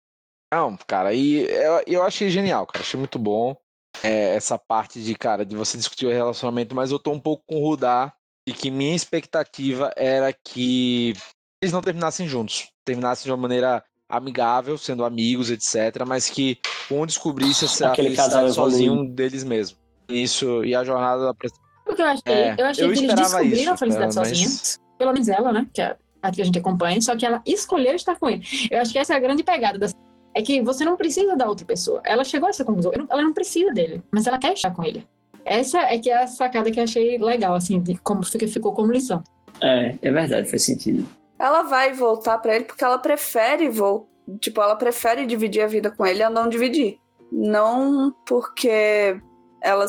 Não, 0.54 0.78
cara, 0.88 1.14
e 1.14 1.42
eu, 1.42 1.84
eu 1.88 2.04
achei 2.04 2.30
genial, 2.30 2.66
cara. 2.68 2.84
Achei 2.84 2.98
muito 2.98 3.18
bom 3.18 3.56
é, 4.04 4.36
essa 4.36 4.58
parte 4.58 5.02
de, 5.02 5.16
cara, 5.16 5.46
de 5.46 5.56
você 5.56 5.78
discutir 5.78 6.06
o 6.06 6.12
relacionamento, 6.12 6.76
mas 6.76 6.92
eu 6.92 7.00
tô 7.00 7.12
um 7.12 7.20
pouco 7.20 7.44
com 7.48 7.56
o 7.56 7.68
Rudá 7.70 8.14
e 8.48 8.54
que 8.54 8.70
minha 8.70 8.96
expectativa 8.96 9.92
era 9.96 10.34
que 10.34 11.14
eles 11.62 11.74
não 11.74 11.82
terminassem 11.82 12.28
juntos. 12.28 12.70
Terminassem 12.86 13.26
de 13.26 13.32
uma 13.32 13.38
maneira 13.38 13.84
amigável, 14.08 14.78
sendo 14.78 15.06
amigos, 15.06 15.50
etc. 15.50 16.06
Mas 16.06 16.30
que 16.30 16.60
um 16.92 17.06
descobrisse 17.06 17.66
essa 17.66 17.92
Aquele 17.92 18.16
felicidade 18.16 18.54
sozinho 18.54 19.10
deles 19.10 19.44
mesmo. 19.44 19.78
Isso, 20.10 20.64
e 20.64 20.76
a 20.76 20.84
jornada 20.84 21.26
da 21.26 21.34
Porque 21.34 22.02
eu 22.02 22.06
achei, 22.06 22.34
é, 22.34 22.56
eu 22.58 22.66
achei 22.66 22.86
eu 22.86 22.92
que 22.92 23.00
eles 23.00 23.16
descobriram 23.16 23.62
isso, 23.62 23.72
a 23.72 23.78
felicidade 23.78 24.16
cara, 24.16 24.28
sozinhos. 24.28 24.54
Mas... 24.54 24.80
Pelo 24.98 25.14
menos 25.14 25.28
ela, 25.28 25.52
né? 25.52 25.68
Que 25.74 25.82
é 25.82 25.98
a 26.24 26.32
que 26.32 26.42
a 26.42 26.46
gente 26.46 26.58
acompanha, 26.58 27.02
só 27.02 27.16
que 27.16 27.26
ela 27.26 27.42
escolheu 27.46 27.94
estar 27.94 28.16
com 28.16 28.30
ele. 28.30 28.44
Eu 28.72 28.82
acho 28.82 28.92
que 28.92 28.98
essa 28.98 29.14
é 29.14 29.18
a 29.18 29.20
grande 29.20 29.44
pegada 29.44 29.78
da 29.78 29.88
é 30.36 30.42
que 30.42 30.62
você 30.62 30.84
não 30.84 30.98
precisa 30.98 31.36
da 31.36 31.48
outra 31.48 31.66
pessoa. 31.66 32.02
Ela 32.04 32.24
chegou 32.24 32.48
a 32.48 32.50
essa 32.50 32.66
conclusão. 32.66 32.92
Ela 33.08 33.22
não 33.22 33.34
precisa 33.34 33.72
dele, 33.72 34.02
mas 34.10 34.26
ela 34.26 34.40
quer 34.40 34.54
estar 34.54 34.72
com 34.72 34.84
ele. 34.84 35.08
Essa 35.46 35.80
é 35.82 36.00
que 36.00 36.10
é 36.10 36.24
a 36.24 36.28
sacada 36.28 36.72
que 36.72 36.80
eu 36.80 36.84
achei 36.84 37.18
legal, 37.20 37.54
assim, 37.54 37.80
de 37.80 37.96
como 37.98 38.24
ficou 38.24 38.74
como 38.74 38.92
lição. 38.92 39.22
É, 39.62 39.96
é 40.02 40.12
verdade, 40.12 40.50
faz 40.50 40.64
sentido. 40.64 41.06
Ela 41.38 41.64
vai 41.64 41.94
voltar 41.94 42.40
para 42.40 42.56
ele 42.56 42.66
porque 42.66 42.84
ela 42.84 42.98
prefere 42.98 43.70
voltar. 43.70 44.12
Tipo, 44.40 44.62
ela 44.62 44.76
prefere 44.76 45.26
dividir 45.26 45.62
a 45.62 45.68
vida 45.68 45.92
com 45.92 46.06
ele 46.06 46.24
a 46.24 46.30
não 46.30 46.48
dividir. 46.48 46.98
Não 47.32 48.16
porque 48.26 49.20
ela. 49.62 49.86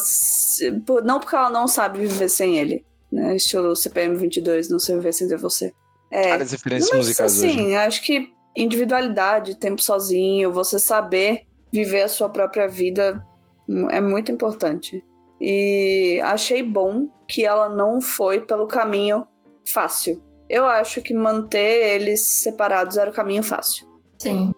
Não 1.05 1.21
porque 1.21 1.37
ela 1.37 1.51
não 1.51 1.69
sabe 1.69 2.01
viver 2.01 2.29
sem 2.29 2.59
ele. 2.59 2.85
Né? 3.11 3.37
Estilo 3.37 3.77
CPM 3.77 4.17
22, 4.17 4.69
não 4.69 4.81
sei 4.81 4.97
viver 4.97 5.13
sem 5.13 5.29
ter 5.29 5.39
você. 5.39 5.73
É, 6.11 6.31
Várias 6.31 6.53
referências 6.53 6.91
mas, 6.91 6.99
musicais 6.99 7.39
assim, 7.39 7.67
hoje. 7.67 7.77
acho 7.77 8.03
que 8.03 8.33
individualidade, 8.57 9.57
tempo 9.57 9.83
sozinho, 9.83 10.53
você 10.53 10.79
saber 10.79 11.47
viver 11.73 12.03
a 12.03 12.09
sua 12.09 12.29
própria 12.29 12.69
vida 12.69 13.25
é 13.91 14.01
muito 14.01 14.31
importante. 14.31 15.05
E 15.41 16.21
achei 16.23 16.63
bom 16.63 17.09
que 17.27 17.45
ela 17.45 17.69
não 17.69 18.01
foi 18.01 18.41
pelo 18.41 18.67
caminho 18.67 19.27
fácil. 19.67 20.23
Eu 20.49 20.67
acho 20.67 21.03
que 21.03 21.13
manter 21.13 21.95
eles 21.95 22.21
separados 22.21 22.97
era 22.97 23.11
o 23.11 23.15
caminho 23.15 23.43
fácil. 23.43 23.89
Sim. 24.19 24.53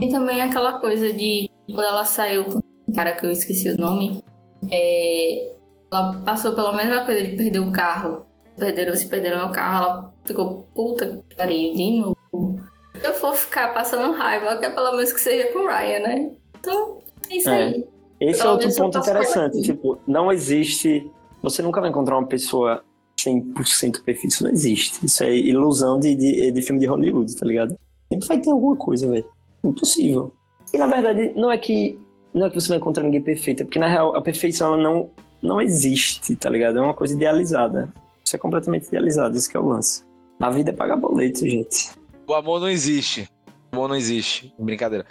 E 0.00 0.08
também 0.08 0.40
aquela 0.40 0.78
coisa 0.78 1.12
de 1.12 1.50
quando 1.66 1.86
ela 1.86 2.04
saiu 2.04 2.44
com 2.44 2.58
o 2.58 2.94
cara 2.94 3.16
que 3.16 3.26
eu 3.26 3.30
esqueci 3.30 3.70
o 3.70 3.76
nome, 3.76 4.22
é, 4.70 5.56
ela 5.92 6.22
passou 6.24 6.54
pela 6.54 6.76
mesma 6.76 7.04
coisa 7.04 7.22
de 7.22 7.36
perder 7.36 7.58
o 7.58 7.72
carro 7.72 8.26
perderam, 8.60 8.94
se 8.94 9.08
perderam 9.08 9.38
meu 9.38 9.50
carro, 9.50 9.84
ela 9.84 10.14
ficou 10.24 10.68
puta 10.74 11.22
que 11.28 11.34
pariu 11.34 11.74
de 11.74 12.00
novo. 12.00 12.60
Eu 13.02 13.18
vou 13.18 13.32
ficar 13.32 13.74
passando 13.74 14.12
raiva, 14.12 14.56
que 14.58 14.66
é 14.66 14.70
pelo 14.70 14.92
menos 14.92 15.12
que 15.12 15.20
seja 15.20 15.50
com 15.52 15.60
o 15.60 15.66
Ryan, 15.66 16.00
né? 16.00 16.30
Então, 16.60 16.98
é 17.28 17.36
isso 17.36 17.48
é. 17.48 17.62
aí. 17.64 17.88
Esse 18.20 18.40
pelo 18.40 18.50
é 18.50 18.52
outro 18.52 18.76
ponto 18.76 18.98
interessante. 18.98 19.62
Tipo, 19.62 19.98
não 20.06 20.30
existe. 20.30 21.10
Você 21.42 21.62
nunca 21.62 21.80
vai 21.80 21.88
encontrar 21.88 22.18
uma 22.18 22.26
pessoa 22.26 22.84
100% 23.18 24.02
perfeita. 24.02 24.26
Isso 24.28 24.44
não 24.44 24.50
existe. 24.50 25.04
Isso 25.04 25.24
é 25.24 25.34
ilusão 25.34 25.98
de, 25.98 26.14
de, 26.14 26.50
de 26.50 26.62
filme 26.62 26.80
de 26.80 26.86
Hollywood, 26.86 27.34
tá 27.34 27.46
ligado? 27.46 27.78
Sempre 28.12 28.28
vai 28.28 28.38
ter 28.38 28.50
alguma 28.50 28.76
coisa, 28.76 29.08
velho. 29.08 29.24
Impossível. 29.64 30.32
E 30.72 30.78
na 30.78 30.86
verdade, 30.86 31.32
não 31.34 31.50
é 31.50 31.56
que. 31.56 31.98
Não 32.32 32.46
é 32.46 32.50
que 32.50 32.60
você 32.60 32.68
vai 32.68 32.78
encontrar 32.78 33.02
ninguém 33.02 33.20
perfeito, 33.20 33.62
é 33.62 33.64
porque 33.64 33.78
na 33.78 33.88
real 33.88 34.14
a 34.14 34.22
perfeição 34.22 34.74
ela 34.74 34.80
não, 34.80 35.10
não 35.42 35.60
existe, 35.60 36.36
tá 36.36 36.48
ligado? 36.48 36.78
É 36.78 36.80
uma 36.80 36.94
coisa 36.94 37.12
idealizada. 37.12 37.92
Isso 38.30 38.36
é 38.36 38.38
completamente 38.38 38.86
idealizado, 38.86 39.36
isso 39.36 39.50
que 39.50 39.56
é 39.56 39.60
o 39.60 39.66
lance. 39.66 40.04
A 40.38 40.50
vida 40.50 40.70
é 40.70 40.72
pagar 40.72 40.94
boleto, 40.94 41.40
gente. 41.40 41.90
O 42.28 42.32
amor 42.32 42.60
não 42.60 42.70
existe. 42.70 43.28
O 43.72 43.76
amor 43.76 43.88
não 43.88 43.96
existe. 43.96 44.54
Brincadeira. 44.56 45.04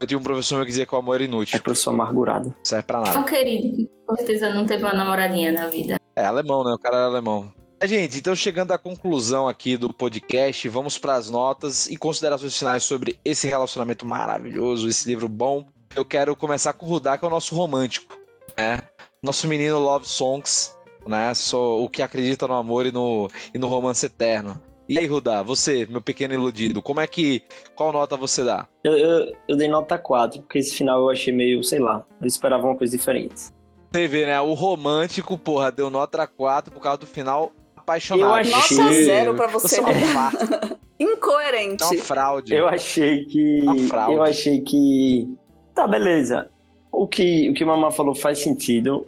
Eu 0.00 0.06
tinha 0.06 0.16
um 0.16 0.22
professor 0.22 0.56
meu 0.56 0.64
que 0.64 0.70
dizia 0.70 0.86
que 0.86 0.94
o 0.94 0.96
amor 0.96 1.16
era 1.16 1.24
inútil. 1.24 1.54
É 1.54 1.60
professor 1.60 1.90
amargurado. 1.90 2.46
Não 2.48 2.64
serve 2.64 2.86
pra 2.86 3.00
nada. 3.00 3.12
Não, 3.12 3.24
querido. 3.26 3.86
Com 4.06 4.16
certeza 4.16 4.54
não 4.54 4.64
teve 4.64 4.84
uma 4.84 4.94
namoradinha 4.94 5.52
na 5.52 5.68
vida. 5.68 5.98
É 6.16 6.24
alemão, 6.24 6.64
né? 6.64 6.72
O 6.72 6.78
cara 6.78 6.96
era 6.96 7.04
alemão. 7.04 7.52
É, 7.78 7.86
gente, 7.86 8.16
então 8.16 8.34
chegando 8.34 8.72
à 8.72 8.78
conclusão 8.78 9.46
aqui 9.46 9.76
do 9.76 9.92
podcast, 9.92 10.66
vamos 10.70 10.96
para 10.96 11.16
as 11.16 11.28
notas 11.28 11.86
e 11.88 11.96
considerações 11.98 12.58
finais 12.58 12.84
sobre 12.84 13.20
esse 13.22 13.46
relacionamento 13.46 14.06
maravilhoso, 14.06 14.88
esse 14.88 15.06
livro 15.06 15.28
bom. 15.28 15.66
Eu 15.94 16.06
quero 16.06 16.34
começar 16.34 16.72
com 16.72 16.86
o 16.86 16.88
Rudá, 16.88 17.18
que 17.18 17.24
é 17.26 17.28
o 17.28 17.30
nosso 17.30 17.54
romântico, 17.54 18.16
né? 18.56 18.78
Nosso 19.22 19.46
menino 19.46 19.78
Love 19.78 20.08
Songs, 20.08 20.74
né? 21.06 21.32
Sou 21.34 21.84
o 21.84 21.88
que 21.88 22.02
acredita 22.02 22.46
no 22.46 22.54
amor 22.54 22.86
e 22.86 22.92
no, 22.92 23.30
e 23.54 23.58
no 23.58 23.68
romance 23.68 24.06
eterno. 24.06 24.60
E 24.88 24.98
aí, 24.98 25.06
Rudá, 25.06 25.42
você, 25.42 25.86
meu 25.86 26.02
pequeno 26.02 26.34
iludido, 26.34 26.82
como 26.82 27.00
é 27.00 27.06
que. 27.06 27.42
Qual 27.74 27.92
nota 27.92 28.16
você 28.16 28.44
dá? 28.44 28.66
Eu, 28.84 28.92
eu, 28.92 29.32
eu 29.48 29.56
dei 29.56 29.68
nota 29.68 29.96
4, 29.96 30.42
porque 30.42 30.58
esse 30.58 30.74
final 30.74 31.00
eu 31.00 31.10
achei 31.10 31.32
meio, 31.32 31.62
sei 31.62 31.78
lá, 31.78 32.04
eu 32.20 32.26
esperava 32.26 32.66
uma 32.66 32.76
coisa 32.76 32.96
diferente. 32.96 33.52
Você 33.92 34.08
vê, 34.08 34.26
né? 34.26 34.40
O 34.40 34.54
romântico, 34.54 35.38
porra, 35.38 35.70
deu 35.70 35.88
nota 35.88 36.26
4 36.26 36.72
por 36.72 36.80
causa 36.80 36.98
do 36.98 37.06
final 37.06 37.52
apaixonado. 37.76 38.28
Eu 38.28 38.34
achei... 38.34 38.76
Nota 38.76 38.92
zero 38.92 39.34
pra 39.34 39.46
você. 39.46 39.80
você 39.80 40.76
Incoerente. 40.98 41.82
É 41.82 41.86
uma 41.86 41.96
fraude. 41.96 42.54
Eu 42.54 42.68
achei 42.68 43.24
que. 43.24 43.64
Eu 44.08 44.22
achei 44.22 44.60
que. 44.60 45.28
Tá, 45.74 45.86
beleza. 45.86 46.48
O 46.90 47.08
que, 47.08 47.50
o 47.50 47.54
que 47.54 47.64
o 47.64 47.66
Mamá 47.66 47.90
falou 47.90 48.14
faz 48.14 48.38
sentido. 48.38 49.04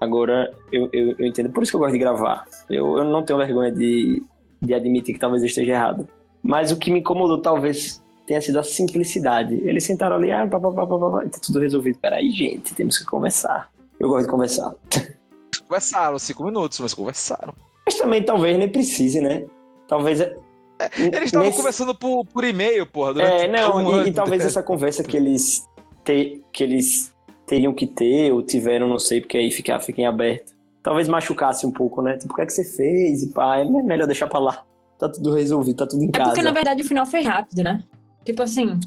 Agora, 0.00 0.52
eu, 0.70 0.88
eu, 0.92 1.14
eu, 1.18 1.26
entendo. 1.26 1.50
Por 1.50 1.62
isso 1.62 1.72
que 1.72 1.76
eu 1.76 1.80
gosto 1.80 1.92
de 1.92 1.98
gravar. 1.98 2.44
Eu, 2.70 2.98
eu 2.98 3.04
não 3.04 3.24
tenho 3.24 3.38
vergonha 3.38 3.72
de, 3.72 4.22
de 4.60 4.74
admitir 4.74 5.14
que 5.14 5.20
talvez 5.20 5.42
eu 5.42 5.48
esteja 5.48 5.72
errado. 5.72 6.08
Mas 6.42 6.70
o 6.70 6.76
que 6.76 6.90
me 6.90 7.00
incomodou, 7.00 7.40
talvez, 7.40 8.02
tenha 8.26 8.40
sido 8.40 8.58
a 8.58 8.62
simplicidade. 8.62 9.54
Eles 9.54 9.84
sentaram 9.84 10.16
ali, 10.16 10.30
ah, 10.30 10.46
pá, 10.46 10.60
pá, 10.60 10.70
pá, 10.70 10.86
pá, 10.86 10.98
pá, 10.98 11.20
tá 11.24 11.38
tudo 11.44 11.58
resolvido. 11.58 11.98
Peraí, 11.98 12.30
gente, 12.30 12.74
temos 12.74 12.98
que 12.98 13.04
conversar. 13.04 13.70
Eu 13.98 14.08
gosto 14.08 14.26
de 14.26 14.30
conversar. 14.30 14.74
Conversaram, 15.66 16.18
cinco 16.18 16.44
minutos, 16.44 16.78
mas 16.80 16.94
conversaram. 16.94 17.52
Mas 17.84 17.96
também 17.96 18.22
talvez 18.22 18.56
nem 18.56 18.70
precise, 18.70 19.20
né? 19.20 19.44
Talvez. 19.86 20.18
É, 20.20 20.30
eles 20.96 21.24
estavam 21.24 21.46
nesse... 21.46 21.58
conversando 21.58 21.94
por, 21.94 22.24
por 22.24 22.42
e-mail, 22.44 22.86
porra. 22.86 23.20
É, 23.20 23.46
não, 23.46 23.76
um 23.76 24.02
e, 24.02 24.08
e, 24.08 24.12
talvez 24.12 24.44
essa 24.44 24.62
conversa 24.62 25.02
que 25.02 25.16
eles, 25.16 25.66
te, 26.04 26.42
que 26.52 26.64
eles 26.64 27.12
teriam 27.48 27.72
que 27.74 27.86
ter, 27.86 28.32
ou 28.32 28.42
tiveram, 28.42 28.86
não 28.88 28.98
sei, 28.98 29.20
porque 29.20 29.38
aí 29.38 29.50
fica, 29.50 29.78
fica 29.80 30.00
em 30.02 30.06
aberto. 30.06 30.52
Talvez 30.82 31.08
machucasse 31.08 31.66
um 31.66 31.72
pouco, 31.72 32.00
né? 32.02 32.16
Tipo, 32.16 32.32
o 32.32 32.36
que 32.36 32.42
é 32.42 32.46
que 32.46 32.52
você 32.52 32.64
fez? 32.64 33.22
E 33.22 33.32
pá, 33.32 33.58
é 33.58 33.64
melhor 33.64 34.06
deixar 34.06 34.26
pra 34.28 34.38
lá. 34.38 34.62
Tá 34.98 35.08
tudo 35.08 35.34
resolvido, 35.34 35.76
tá 35.78 35.86
tudo 35.86 36.02
em 36.02 36.08
é 36.08 36.12
casa. 36.12 36.30
Porque 36.30 36.42
na 36.42 36.50
verdade 36.52 36.82
o 36.82 36.86
final 36.86 37.06
foi 37.06 37.22
rápido, 37.22 37.62
né? 37.62 37.82
Tipo 38.24 38.42
assim, 38.42 38.78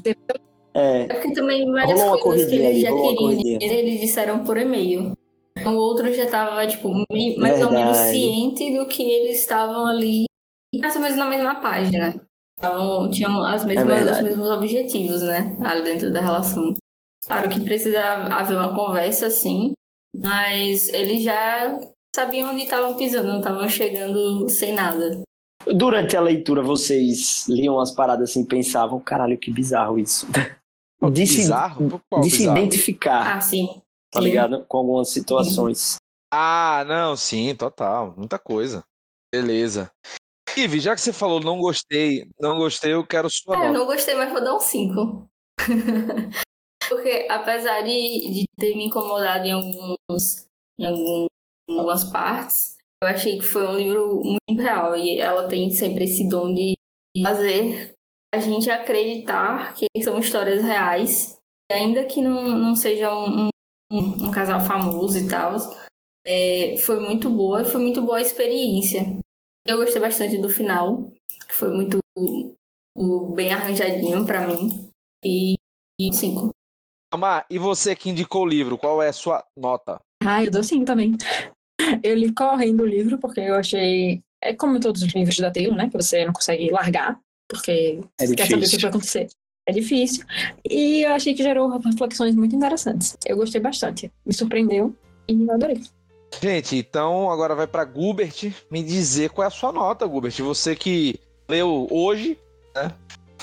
É. 0.74 1.02
É 1.02 1.06
porque 1.06 1.32
também 1.32 1.70
várias 1.70 2.00
Rolou 2.00 2.14
uma 2.16 2.22
coisas 2.22 2.48
que 2.48 2.54
eles 2.56 2.66
aí, 2.66 2.80
já 2.80 2.88
queriam 2.92 3.36
dizer, 3.36 3.62
eles 3.78 4.00
disseram 4.00 4.44
por 4.44 4.56
e-mail. 4.56 5.12
O 5.66 5.70
outro 5.70 6.12
já 6.14 6.26
tava, 6.26 6.66
tipo, 6.66 6.88
meio- 7.12 7.38
mais 7.38 7.62
ou 7.62 7.70
menos 7.70 7.96
Verdade. 7.96 8.18
ciente 8.18 8.76
do 8.76 8.86
que 8.86 9.02
eles 9.02 9.40
estavam 9.40 9.86
ali, 9.86 10.24
mais 10.80 10.94
ou 10.96 11.02
menos 11.02 11.16
na 11.16 11.26
mesma 11.28 11.56
página. 11.56 12.14
Estavam, 12.58 13.10
tinham 13.10 13.44
as 13.44 13.64
mesmas, 13.64 13.84
É 13.84 13.94
verdade. 13.94 14.18
os 14.18 14.24
mesmos 14.24 14.50
objetivos, 14.50 15.22
né? 15.22 15.56
Ali 15.62 15.82
dentro 15.82 16.12
da 16.12 16.20
relação. 16.20 16.72
Claro 17.26 17.48
que 17.48 17.60
precisa 17.60 18.00
haver 18.02 18.56
uma 18.56 18.74
conversa, 18.74 19.30
sim, 19.30 19.72
mas 20.14 20.88
eles 20.88 21.22
já 21.22 21.78
sabiam 22.14 22.50
onde 22.50 22.64
estavam 22.64 22.96
pisando, 22.96 23.28
não 23.28 23.38
estavam 23.38 23.68
chegando 23.68 24.48
sem 24.48 24.72
nada. 24.74 25.22
Durante 25.66 26.16
a 26.16 26.20
leitura, 26.20 26.60
vocês 26.62 27.46
liam 27.48 27.78
as 27.80 27.92
paradas 27.92 28.30
assim 28.30 28.42
e 28.42 28.46
pensavam, 28.46 28.98
caralho, 29.00 29.38
que 29.38 29.50
bizarro 29.50 29.98
isso. 29.98 30.26
De 31.12 31.26
se, 31.26 31.36
Bizarro? 31.38 32.00
Qual 32.10 32.22
de 32.22 32.30
se 32.30 32.38
bizarro? 32.38 32.58
identificar, 32.58 33.36
Ah, 33.36 33.40
sim. 33.40 33.80
tá 34.10 34.20
sim. 34.20 34.24
ligado? 34.26 34.64
Com 34.66 34.78
algumas 34.78 35.08
situações. 35.10 35.96
Ah, 36.32 36.84
não, 36.88 37.16
sim, 37.16 37.54
total. 37.54 38.14
Muita 38.16 38.38
coisa. 38.38 38.82
Beleza. 39.32 39.90
Ivi, 40.56 40.80
já 40.80 40.94
que 40.94 41.00
você 41.00 41.12
falou 41.12 41.40
não 41.40 41.58
gostei, 41.58 42.28
não 42.40 42.58
gostei, 42.58 42.92
eu 42.92 43.06
quero 43.06 43.28
sua 43.30 43.56
Ah, 43.56 43.58
eu 43.60 43.66
nota. 43.68 43.78
não 43.78 43.86
gostei, 43.86 44.14
mas 44.14 44.30
vou 44.32 44.42
dar 44.42 44.54
um 44.54 44.60
5. 44.60 45.28
Porque 46.94 47.26
apesar 47.30 47.82
de, 47.82 47.90
de 48.32 48.44
ter 48.58 48.74
me 48.76 48.86
incomodado 48.86 49.46
em, 49.46 49.52
alguns, 49.52 50.46
em 50.78 50.86
algum- 50.86 51.26
algumas 51.68 52.04
partes, 52.04 52.76
eu 53.02 53.08
achei 53.08 53.38
que 53.38 53.44
foi 53.44 53.66
um 53.66 53.76
livro 53.76 54.22
muito 54.22 54.62
real. 54.62 54.96
E 54.96 55.18
ela 55.18 55.48
tem 55.48 55.70
sempre 55.70 56.04
esse 56.04 56.28
dom 56.28 56.52
de 56.52 56.74
fazer 57.22 57.94
a 58.34 58.38
gente 58.38 58.70
acreditar 58.70 59.74
que 59.74 59.86
são 60.02 60.18
histórias 60.18 60.62
reais. 60.62 61.38
Ainda 61.70 62.04
que 62.04 62.20
não, 62.20 62.42
não 62.58 62.76
seja 62.76 63.14
um, 63.14 63.48
um, 63.90 64.26
um 64.26 64.30
casal 64.30 64.60
famoso 64.60 65.18
e 65.18 65.28
tal, 65.28 65.56
é, 66.26 66.76
foi 66.78 67.00
muito 67.00 67.30
boa, 67.30 67.64
foi 67.64 67.80
muito 67.80 68.02
boa 68.02 68.18
a 68.18 68.22
experiência. 68.22 69.18
Eu 69.66 69.78
gostei 69.78 70.00
bastante 70.00 70.38
do 70.38 70.48
final, 70.48 71.10
que 71.48 71.54
foi 71.54 71.70
muito 71.70 71.98
o 72.96 73.32
bem 73.34 73.52
arranjadinho 73.52 74.26
pra 74.26 74.46
mim. 74.46 74.90
E, 75.24 75.54
e 76.00 76.12
cinco. 76.12 76.50
Amar, 77.12 77.44
e 77.50 77.58
você 77.58 77.94
que 77.94 78.08
indicou 78.08 78.42
o 78.42 78.48
livro, 78.48 78.78
qual 78.78 79.02
é 79.02 79.08
a 79.08 79.12
sua 79.12 79.44
nota? 79.54 80.00
Ah, 80.24 80.42
eu 80.42 80.50
dou 80.50 80.64
sim 80.64 80.82
também. 80.82 81.14
Eu 82.02 82.14
li 82.14 82.32
correndo 82.32 82.84
o 82.84 82.86
livro 82.86 83.18
porque 83.18 83.40
eu 83.40 83.54
achei. 83.54 84.22
É 84.42 84.54
como 84.54 84.80
todos 84.80 85.02
os 85.02 85.12
livros 85.12 85.36
da 85.36 85.50
Taylor, 85.50 85.76
né? 85.76 85.90
Que 85.90 85.96
você 85.98 86.24
não 86.24 86.32
consegue 86.32 86.70
largar, 86.70 87.20
porque 87.46 88.00
É 88.18 88.26
você 88.26 88.34
quer 88.34 88.48
saber 88.48 88.66
o 88.66 88.70
que 88.70 88.78
vai 88.78 88.90
acontecer. 88.90 89.28
É 89.68 89.72
difícil. 89.72 90.24
E 90.68 91.02
eu 91.02 91.12
achei 91.12 91.34
que 91.34 91.42
gerou 91.42 91.68
reflexões 91.78 92.34
muito 92.34 92.56
interessantes. 92.56 93.14
Eu 93.26 93.36
gostei 93.36 93.60
bastante. 93.60 94.10
Me 94.24 94.32
surpreendeu 94.32 94.96
e 95.28 95.44
eu 95.44 95.52
adorei. 95.52 95.82
Gente, 96.40 96.76
então 96.76 97.30
agora 97.30 97.54
vai 97.54 97.66
pra 97.66 97.84
Gubert 97.84 98.52
me 98.70 98.82
dizer 98.82 99.28
qual 99.30 99.44
é 99.44 99.48
a 99.48 99.50
sua 99.50 99.70
nota, 99.70 100.06
Gubert. 100.06 100.34
Você 100.42 100.74
que 100.74 101.20
leu 101.46 101.86
hoje, 101.90 102.38
né? 102.74 102.90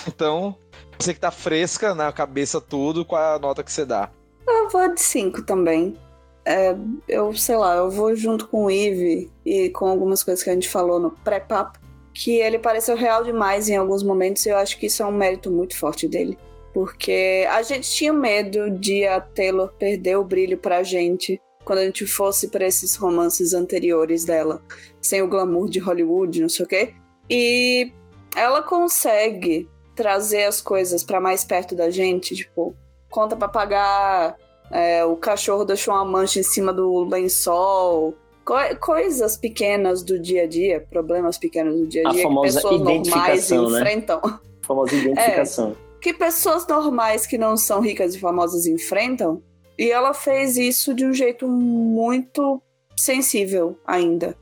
Então, 0.08 0.58
você 1.00 1.14
que 1.14 1.20
tá 1.20 1.32
fresca 1.32 1.96
na 1.96 2.12
cabeça 2.12 2.60
tudo, 2.60 3.06
qual 3.06 3.22
é 3.22 3.36
a 3.36 3.40
nota 3.40 3.64
que 3.64 3.72
você 3.72 3.86
dá? 3.86 4.12
Eu 4.48 4.70
vou 4.70 4.94
de 4.94 5.02
5 5.02 5.44
também. 5.44 5.98
É, 6.46 6.76
eu 7.08 7.34
sei 7.36 7.56
lá, 7.56 7.76
eu 7.76 7.90
vou 7.90 8.16
junto 8.16 8.48
com 8.48 8.66
o 8.66 8.72
Ive 8.72 9.32
e 9.46 9.70
com 9.70 9.86
algumas 9.88 10.24
coisas 10.24 10.44
que 10.44 10.50
a 10.50 10.54
gente 10.54 10.70
falou 10.70 11.00
no 11.00 11.12
pré-papo, 11.12 11.80
que 12.14 12.38
ele 12.38 12.60
pareceu 12.60 12.96
real 12.96 13.24
demais 13.24 13.70
em 13.70 13.76
alguns 13.76 14.04
momentos 14.04 14.46
e 14.46 14.50
eu 14.50 14.58
acho 14.58 14.78
que 14.78 14.88
isso 14.88 15.04
é 15.04 15.06
um 15.06 15.12
mérito 15.12 15.52
muito 15.52 15.78
forte 15.78 16.08
dele. 16.08 16.38
Porque 16.74 17.48
a 17.50 17.62
gente 17.62 17.90
tinha 17.90 18.14
medo 18.14 18.70
de 18.70 19.06
a 19.06 19.22
Taylor 19.22 19.70
perder 19.80 20.18
o 20.18 20.24
brilho 20.24 20.58
pra 20.58 20.84
gente 20.84 21.42
quando 21.64 21.80
a 21.80 21.86
gente 21.86 22.06
fosse 22.08 22.48
pra 22.48 22.66
esses 22.66 22.96
romances 22.96 23.54
anteriores 23.54 24.26
dela, 24.26 24.62
sem 25.02 25.22
o 25.22 25.28
glamour 25.28 25.70
de 25.70 25.80
Hollywood, 25.80 26.42
não 26.42 26.50
sei 26.50 26.66
o 26.66 26.68
quê. 26.68 26.94
E 27.30 27.92
ela 28.36 28.64
consegue 28.64 29.70
trazer 30.00 30.46
as 30.46 30.62
coisas 30.62 31.04
pra 31.04 31.20
mais 31.20 31.44
perto 31.44 31.76
da 31.76 31.90
gente, 31.90 32.34
tipo, 32.34 32.74
conta 33.10 33.36
pra 33.36 33.50
pagar, 33.50 34.38
é, 34.72 35.04
o 35.04 35.18
cachorro 35.18 35.66
deixou 35.66 35.94
uma 35.94 36.06
mancha 36.06 36.40
em 36.40 36.44
cima 36.44 36.72
do 36.72 37.04
lençol, 37.04 38.16
co- 38.46 38.54
coisas 38.80 39.36
pequenas 39.36 40.02
do 40.02 40.18
dia 40.18 40.44
a 40.44 40.48
dia, 40.48 40.88
problemas 40.90 41.38
pequenos 41.38 41.76
do 41.76 41.86
dia 41.86 42.04
a 42.06 42.10
A 42.10 42.14
dia 42.14 42.22
que 42.22 42.28
famosa 42.30 42.62
pessoas 42.62 42.82
normais 42.82 43.50
né? 43.52 43.58
enfrentam. 43.58 44.22
A 44.24 44.40
famosa 44.66 44.96
identificação. 44.96 45.76
Que 46.02 46.14
pessoas 46.14 46.66
normais 46.66 47.26
que 47.26 47.38
não 47.38 47.58
são 47.58 47.82
ricas 47.82 48.16
e 48.16 48.20
famosas 48.20 48.66
enfrentam. 48.66 49.44
E 49.78 49.92
ela 49.92 50.14
fez 50.14 50.56
isso 50.56 50.94
de 50.94 51.06
um 51.06 51.12
jeito 51.14 51.46
muito 51.46 52.62
sensível 52.98 53.78
ainda. 53.86 54.34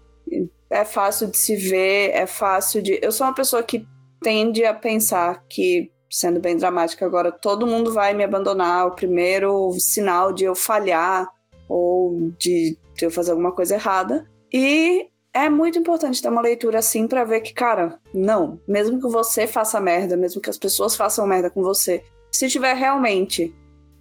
É 0.69 0.85
fácil 0.85 1.27
de 1.27 1.37
se 1.37 1.55
ver, 1.55 2.11
é 2.13 2.27
fácil 2.27 2.79
de. 2.81 2.99
Eu 3.01 3.11
sou 3.11 3.25
uma 3.25 3.33
pessoa 3.33 3.63
que 3.63 3.87
tende 4.27 4.65
a 4.65 4.73
pensar 4.73 5.45
que, 5.47 5.89
sendo 6.11 6.37
bem 6.37 6.57
dramática 6.57 7.05
agora, 7.05 7.31
todo 7.31 7.65
mundo 7.65 7.93
vai 7.93 8.13
me 8.13 8.25
abandonar. 8.25 8.85
O 8.85 8.91
primeiro 8.91 9.71
sinal 9.79 10.33
de 10.33 10.43
eu 10.43 10.53
falhar 10.53 11.29
ou 11.69 12.29
de, 12.37 12.77
de 12.93 13.05
eu 13.05 13.09
fazer 13.09 13.31
alguma 13.31 13.53
coisa 13.53 13.75
errada. 13.75 14.29
E 14.51 15.07
é 15.33 15.49
muito 15.49 15.79
importante 15.79 16.21
ter 16.21 16.27
uma 16.27 16.41
leitura 16.41 16.79
assim 16.79 17.07
pra 17.07 17.23
ver 17.23 17.39
que, 17.39 17.53
cara, 17.53 18.01
não, 18.13 18.59
mesmo 18.67 18.99
que 18.99 19.07
você 19.07 19.47
faça 19.47 19.79
merda, 19.79 20.17
mesmo 20.17 20.41
que 20.41 20.49
as 20.49 20.57
pessoas 20.57 20.93
façam 20.93 21.25
merda 21.25 21.49
com 21.49 21.63
você, 21.63 22.03
se 22.29 22.49
tiver 22.49 22.73
realmente 22.73 23.55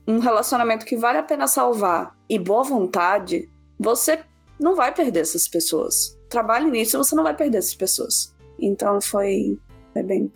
um 0.09 0.19
relacionamento 0.19 0.85
que 0.85 0.97
vale 0.97 1.19
a 1.19 1.23
pena 1.23 1.47
salvar 1.47 2.17
e 2.29 2.37
boa 2.37 2.65
vontade, 2.65 3.49
você 3.79 4.19
não 4.59 4.75
vai 4.75 4.93
perder 4.93 5.21
essas 5.21 5.47
pessoas. 5.47 6.19
Trabalhe 6.29 6.69
nisso 6.69 6.99
você 6.99 7.15
não 7.15 7.23
vai 7.23 7.37
perder 7.37 7.59
essas 7.59 7.77
pessoas. 7.77 8.35
Então 8.59 9.01
foi, 9.01 9.57
foi 9.97 10.03
bem 10.03 10.33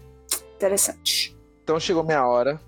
interessante. 0.57 1.37
Então 1.63 1.79
chegou 1.79 2.03
minha 2.05 2.27
hora. 2.27 2.61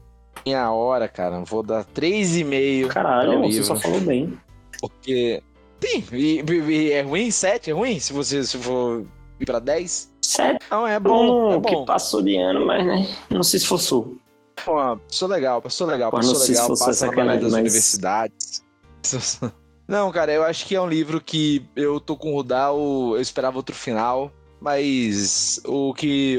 Minha 0.45 0.71
hora, 0.73 1.09
cara, 1.09 1.41
vou 1.45 1.63
dar 1.63 1.85
3,5 1.85 2.89
Caralho, 2.89 3.41
você 3.43 3.63
só 3.63 3.77
falou 3.77 4.01
bem. 4.01 4.39
Porque. 4.81 5.43
Sim, 5.81 6.05
e, 6.13 6.41
e- 6.41 6.71
e 6.71 6.93
é 6.93 7.03
ruim? 7.03 7.31
7 7.31 7.71
é 7.71 7.73
ruim? 7.75 7.99
Se 8.01 8.13
você 8.13 8.43
se 8.45 8.57
for 8.59 9.05
ir 9.41 9.45
pra 9.45 9.59
10? 9.59 10.13
Sério, 10.23 10.59
Não, 10.71 10.87
é 10.87 10.99
bom. 10.99 11.27
bom, 11.27 11.53
É 11.55 11.59
bom. 11.59 11.69
que 11.81 11.87
passou 11.87 12.23
de 12.23 12.37
ano, 12.37 12.65
mas 12.65 12.85
né, 12.87 13.07
não 13.29 13.43
se 13.43 13.57
esforçou. 13.57 14.17
Pô, 14.65 14.97
pessoa 15.09 15.29
legal, 15.35 15.61
pessoa 15.61 15.91
legal, 15.91 16.11
Pô, 16.11 16.23
se 16.23 16.51
legal, 16.53 16.69
passa 16.69 16.87
na 16.87 16.93
sacanagem, 16.93 17.17
maioria 17.27 17.43
das 17.43 17.53
mas- 17.53 17.61
universidades. 17.61 18.63
Não, 19.89 20.11
cara, 20.13 20.33
eu 20.33 20.45
acho 20.45 20.65
que 20.67 20.77
é 20.77 20.81
um 20.81 20.87
livro 20.89 21.21
que 21.21 21.67
eu 21.75 21.99
tô 22.01 22.17
com 22.17 22.31
o 22.33 22.37
Rudal, 22.37 22.79
eu 23.15 23.21
esperava 23.21 23.57
outro 23.57 23.75
final, 23.75 24.31
mas 24.63 25.61
o 25.67 25.93
que. 25.93 26.39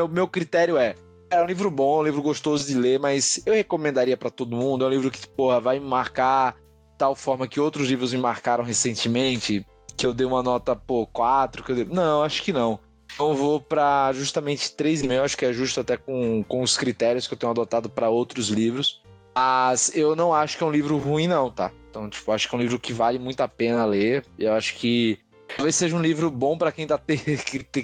O 0.00 0.08
meu, 0.08 0.26
critério 0.26 0.78
é. 0.78 0.94
É 1.30 1.42
um 1.42 1.46
livro 1.46 1.70
bom, 1.70 2.00
um 2.00 2.04
livro 2.04 2.22
gostoso 2.22 2.66
de 2.66 2.74
ler, 2.74 2.98
mas 2.98 3.42
eu 3.44 3.54
recomendaria 3.54 4.16
pra 4.16 4.30
todo 4.30 4.56
mundo. 4.56 4.84
É 4.84 4.88
um 4.88 4.90
livro 4.90 5.10
que, 5.10 5.28
porra, 5.28 5.60
vai 5.60 5.78
me 5.78 5.86
marcar 5.86 6.56
tal 6.96 7.14
forma 7.14 7.46
que 7.46 7.60
outros 7.60 7.88
livros 7.88 8.12
me 8.14 8.20
marcaram 8.20 8.64
recentemente, 8.64 9.66
que 9.96 10.06
eu 10.06 10.14
dei 10.14 10.26
uma 10.26 10.42
nota, 10.42 10.76
pô, 10.76 11.06
4, 11.06 11.62
que 11.62 11.72
eu 11.72 11.76
dei... 11.76 11.84
Não, 11.84 12.22
acho 12.22 12.42
que 12.42 12.52
não. 12.52 12.78
Então 13.12 13.34
vou 13.34 13.60
pra 13.60 14.12
justamente 14.12 14.70
3,5, 14.70 15.24
acho 15.24 15.36
que 15.36 15.44
é 15.44 15.52
justo 15.52 15.80
até 15.80 15.96
com, 15.96 16.44
com 16.44 16.62
os 16.62 16.76
critérios 16.76 17.26
que 17.26 17.34
eu 17.34 17.38
tenho 17.38 17.50
adotado 17.50 17.88
pra 17.88 18.08
outros 18.08 18.48
livros. 18.48 19.02
Mas 19.34 19.94
eu 19.94 20.14
não 20.14 20.32
acho 20.32 20.56
que 20.56 20.62
é 20.62 20.66
um 20.66 20.70
livro 20.70 20.96
ruim, 20.98 21.26
não, 21.26 21.50
tá? 21.50 21.72
Então, 21.90 22.08
tipo, 22.08 22.30
acho 22.30 22.48
que 22.48 22.54
é 22.54 22.58
um 22.58 22.60
livro 22.60 22.78
que 22.78 22.92
vale 22.92 23.18
muito 23.18 23.40
a 23.40 23.48
pena 23.48 23.84
ler. 23.84 24.24
Eu 24.38 24.52
acho 24.52 24.76
que 24.76 25.18
talvez 25.56 25.74
seja 25.74 25.96
um 25.96 26.00
livro 26.00 26.30
bom 26.30 26.56
pra 26.56 26.72
quem 26.72 26.86
tá 26.86 27.00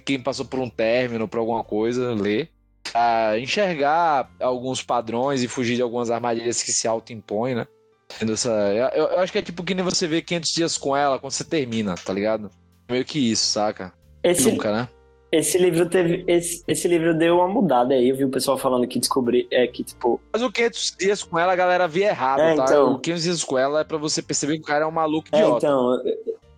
quem 0.05 0.21
passou 0.21 0.45
por 0.45 0.59
um 0.61 0.69
término, 0.69 1.29
por 1.29 1.39
alguma 1.39 1.65
coisa, 1.65 2.15
ler. 2.15 2.51
Pra 2.93 3.39
enxergar 3.39 4.31
alguns 4.41 4.83
padrões 4.83 5.43
e 5.43 5.49
fugir 5.49 5.77
de 5.77 5.83
algumas 5.83 6.11
armadilhas 6.11 6.63
que 6.63 6.73
se 6.73 6.89
auto-impõem, 6.89 7.55
né? 7.55 7.67
Essa... 8.21 8.51
eu, 8.95 9.05
eu 9.07 9.19
acho 9.21 9.31
que 9.31 9.39
é 9.39 9.43
tipo 9.43 9.63
que 9.63 9.75
nem 9.75 9.85
você 9.85 10.07
vê 10.09 10.21
500 10.21 10.51
dias 10.51 10.79
com 10.79 10.97
ela 10.97 11.19
quando 11.19 11.33
você 11.33 11.45
termina, 11.45 11.95
tá 11.95 12.13
ligado? 12.13 12.51
Meio 12.91 13.05
que 13.05 13.31
isso, 13.31 13.47
saca? 13.47 13.93
Esse, 14.23 14.51
Nunca, 14.51 14.73
né? 14.73 14.89
esse 15.31 15.57
livro 15.59 15.89
teve. 15.89 16.25
Esse, 16.27 16.65
esse 16.67 16.89
livro 16.89 17.17
deu 17.17 17.37
uma 17.37 17.47
mudada 17.47 17.95
aí, 17.95 18.09
eu 18.09 18.17
vi 18.17 18.25
o 18.25 18.31
pessoal 18.31 18.59
falando 18.59 18.87
que 18.89 18.99
descobri. 18.99 19.47
É 19.51 19.67
que, 19.67 19.85
tipo, 19.85 20.21
Mas 20.33 20.43
o 20.43 20.51
500 20.51 20.97
dias 20.99 21.23
com 21.23 21.39
ela, 21.39 21.53
a 21.53 21.57
galera 21.57 21.87
via 21.87 22.09
errado, 22.09 22.41
É, 22.41 22.57
tá? 22.57 22.65
então. 22.65 22.95
O 22.95 22.99
500 22.99 23.23
dias 23.23 23.45
com 23.45 23.57
ela 23.57 23.81
é 23.81 23.85
pra 23.85 23.97
você 23.99 24.21
perceber 24.21 24.57
que 24.57 24.63
o 24.65 24.67
cara 24.67 24.85
é 24.85 24.89
um 24.89 24.91
maluco 24.91 25.29
é, 25.33 25.39
idiota. 25.39 25.67
então, 25.67 26.03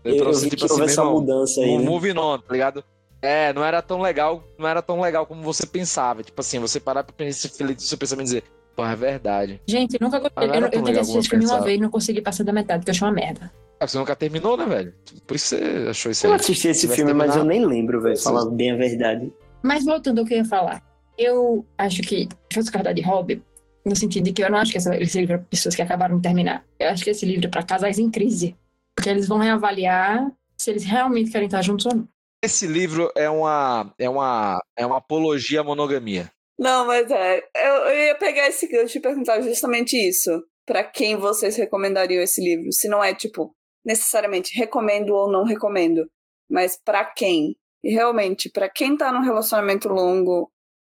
É 0.04 0.10
eu, 0.10 0.16
eu 0.24 0.32
vi 0.34 0.50
tipo 0.50 0.64
assim, 0.64 0.82
essa 0.82 1.00
irmão, 1.02 1.20
mudança 1.20 1.60
aí. 1.60 1.70
um 1.70 1.78
Né? 1.78 1.84
moving 1.84 2.18
on, 2.18 2.38
tá 2.38 2.52
ligado? 2.52 2.84
É, 3.20 3.52
não 3.52 3.64
era 3.64 3.80
tão 3.80 4.00
legal, 4.00 4.42
não 4.58 4.66
era 4.68 4.82
tão 4.82 5.00
legal 5.00 5.24
como 5.26 5.42
você 5.42 5.64
pensava. 5.66 6.22
Tipo 6.22 6.40
assim, 6.40 6.58
você 6.58 6.80
parar 6.80 7.04
pra 7.04 7.14
pensar 7.14 7.48
feliz 7.50 7.76
do 7.76 7.82
seu 7.82 7.96
pensamento 7.96 8.24
e 8.26 8.28
dizer, 8.28 8.44
pô, 8.74 8.84
é 8.84 8.96
verdade. 8.96 9.60
Gente, 9.66 9.96
nunca 10.00 10.18
gostei. 10.18 10.48
Eu, 10.48 10.52
era 10.54 10.66
eu 10.66 10.70
tão 10.70 10.82
tentei 10.82 11.00
assistir 11.00 11.18
esse 11.20 11.28
filme 11.28 11.44
eu 11.44 11.50
uma 11.50 11.60
vez 11.60 11.78
e 11.78 11.80
não 11.80 11.90
consegui 11.90 12.20
passar 12.20 12.42
da 12.42 12.52
metade, 12.52 12.80
porque 12.80 12.90
eu 12.90 12.94
achei 12.94 13.06
uma 13.06 13.14
merda. 13.14 13.52
Ah, 13.78 13.86
você 13.86 13.96
nunca 13.98 14.16
terminou, 14.16 14.56
né, 14.56 14.64
velho? 14.66 14.94
Por 15.26 15.36
isso 15.36 15.56
você 15.56 15.86
achou 15.90 16.10
isso 16.12 16.26
Eu 16.26 16.30
aí. 16.30 16.36
assisti 16.36 16.68
esse 16.68 16.88
filme, 16.88 17.12
mas 17.14 17.36
eu 17.36 17.44
nem 17.44 17.64
lembro, 17.64 18.00
velho, 18.00 18.16
Sim. 18.16 18.24
falar 18.24 18.44
bem 18.46 18.72
a 18.72 18.76
verdade. 18.76 19.32
Mas 19.62 19.84
voltando 19.84 20.18
ao 20.20 20.24
que 20.24 20.34
eu 20.34 20.38
ia 20.38 20.44
falar, 20.44 20.82
eu 21.16 21.64
acho 21.78 22.02
que, 22.02 22.28
se 22.50 22.54
fosse 22.54 22.70
guardar 22.72 22.94
de 22.94 23.02
hobby, 23.02 23.40
No 23.84 23.96
sentido 23.96 24.24
de 24.24 24.32
que 24.32 24.42
eu 24.44 24.48
não 24.50 24.58
acho 24.58 24.70
que 24.70 24.78
esse 24.78 25.18
livro 25.18 25.34
é 25.34 25.38
para 25.38 25.46
pessoas 25.50 25.74
que 25.74 25.82
acabaram 25.82 26.14
de 26.16 26.22
terminar. 26.22 26.64
Eu 26.78 26.90
acho 26.90 27.02
que 27.02 27.10
esse 27.10 27.26
livro 27.26 27.46
é 27.46 27.50
para 27.50 27.64
casais 27.64 27.98
em 27.98 28.08
crise. 28.08 28.54
Porque 28.94 29.08
eles 29.08 29.28
vão 29.28 29.38
reavaliar 29.38 30.30
se 30.56 30.70
eles 30.70 30.84
realmente 30.84 31.30
querem 31.30 31.46
estar 31.46 31.62
juntos 31.62 31.86
ou 31.86 31.94
não. 31.94 32.08
Esse 32.44 32.66
livro 32.66 33.10
é 33.16 33.30
uma, 33.30 33.94
é 33.98 34.08
uma, 34.08 34.60
é 34.76 34.84
uma 34.84 34.98
apologia 34.98 35.60
à 35.60 35.64
monogamia. 35.64 36.30
Não, 36.58 36.86
mas 36.86 37.10
é. 37.10 37.42
Eu, 37.56 37.72
eu 37.86 38.06
ia 38.06 38.14
pegar 38.16 38.48
esse 38.48 38.66
gancho 38.66 38.98
e 38.98 39.00
perguntar 39.00 39.40
justamente 39.40 39.96
isso. 39.96 40.30
Para 40.66 40.84
quem 40.84 41.16
vocês 41.16 41.56
recomendariam 41.56 42.22
esse 42.22 42.40
livro? 42.40 42.72
Se 42.72 42.88
não 42.88 43.02
é, 43.02 43.14
tipo, 43.14 43.54
necessariamente 43.84 44.56
recomendo 44.56 45.10
ou 45.10 45.30
não 45.30 45.44
recomendo, 45.44 46.08
mas 46.48 46.78
para 46.84 47.04
quem? 47.04 47.56
E 47.82 47.92
realmente, 47.92 48.48
para 48.48 48.68
quem 48.68 48.96
tá 48.96 49.12
num 49.12 49.22
relacionamento 49.22 49.88
longo 49.88 50.50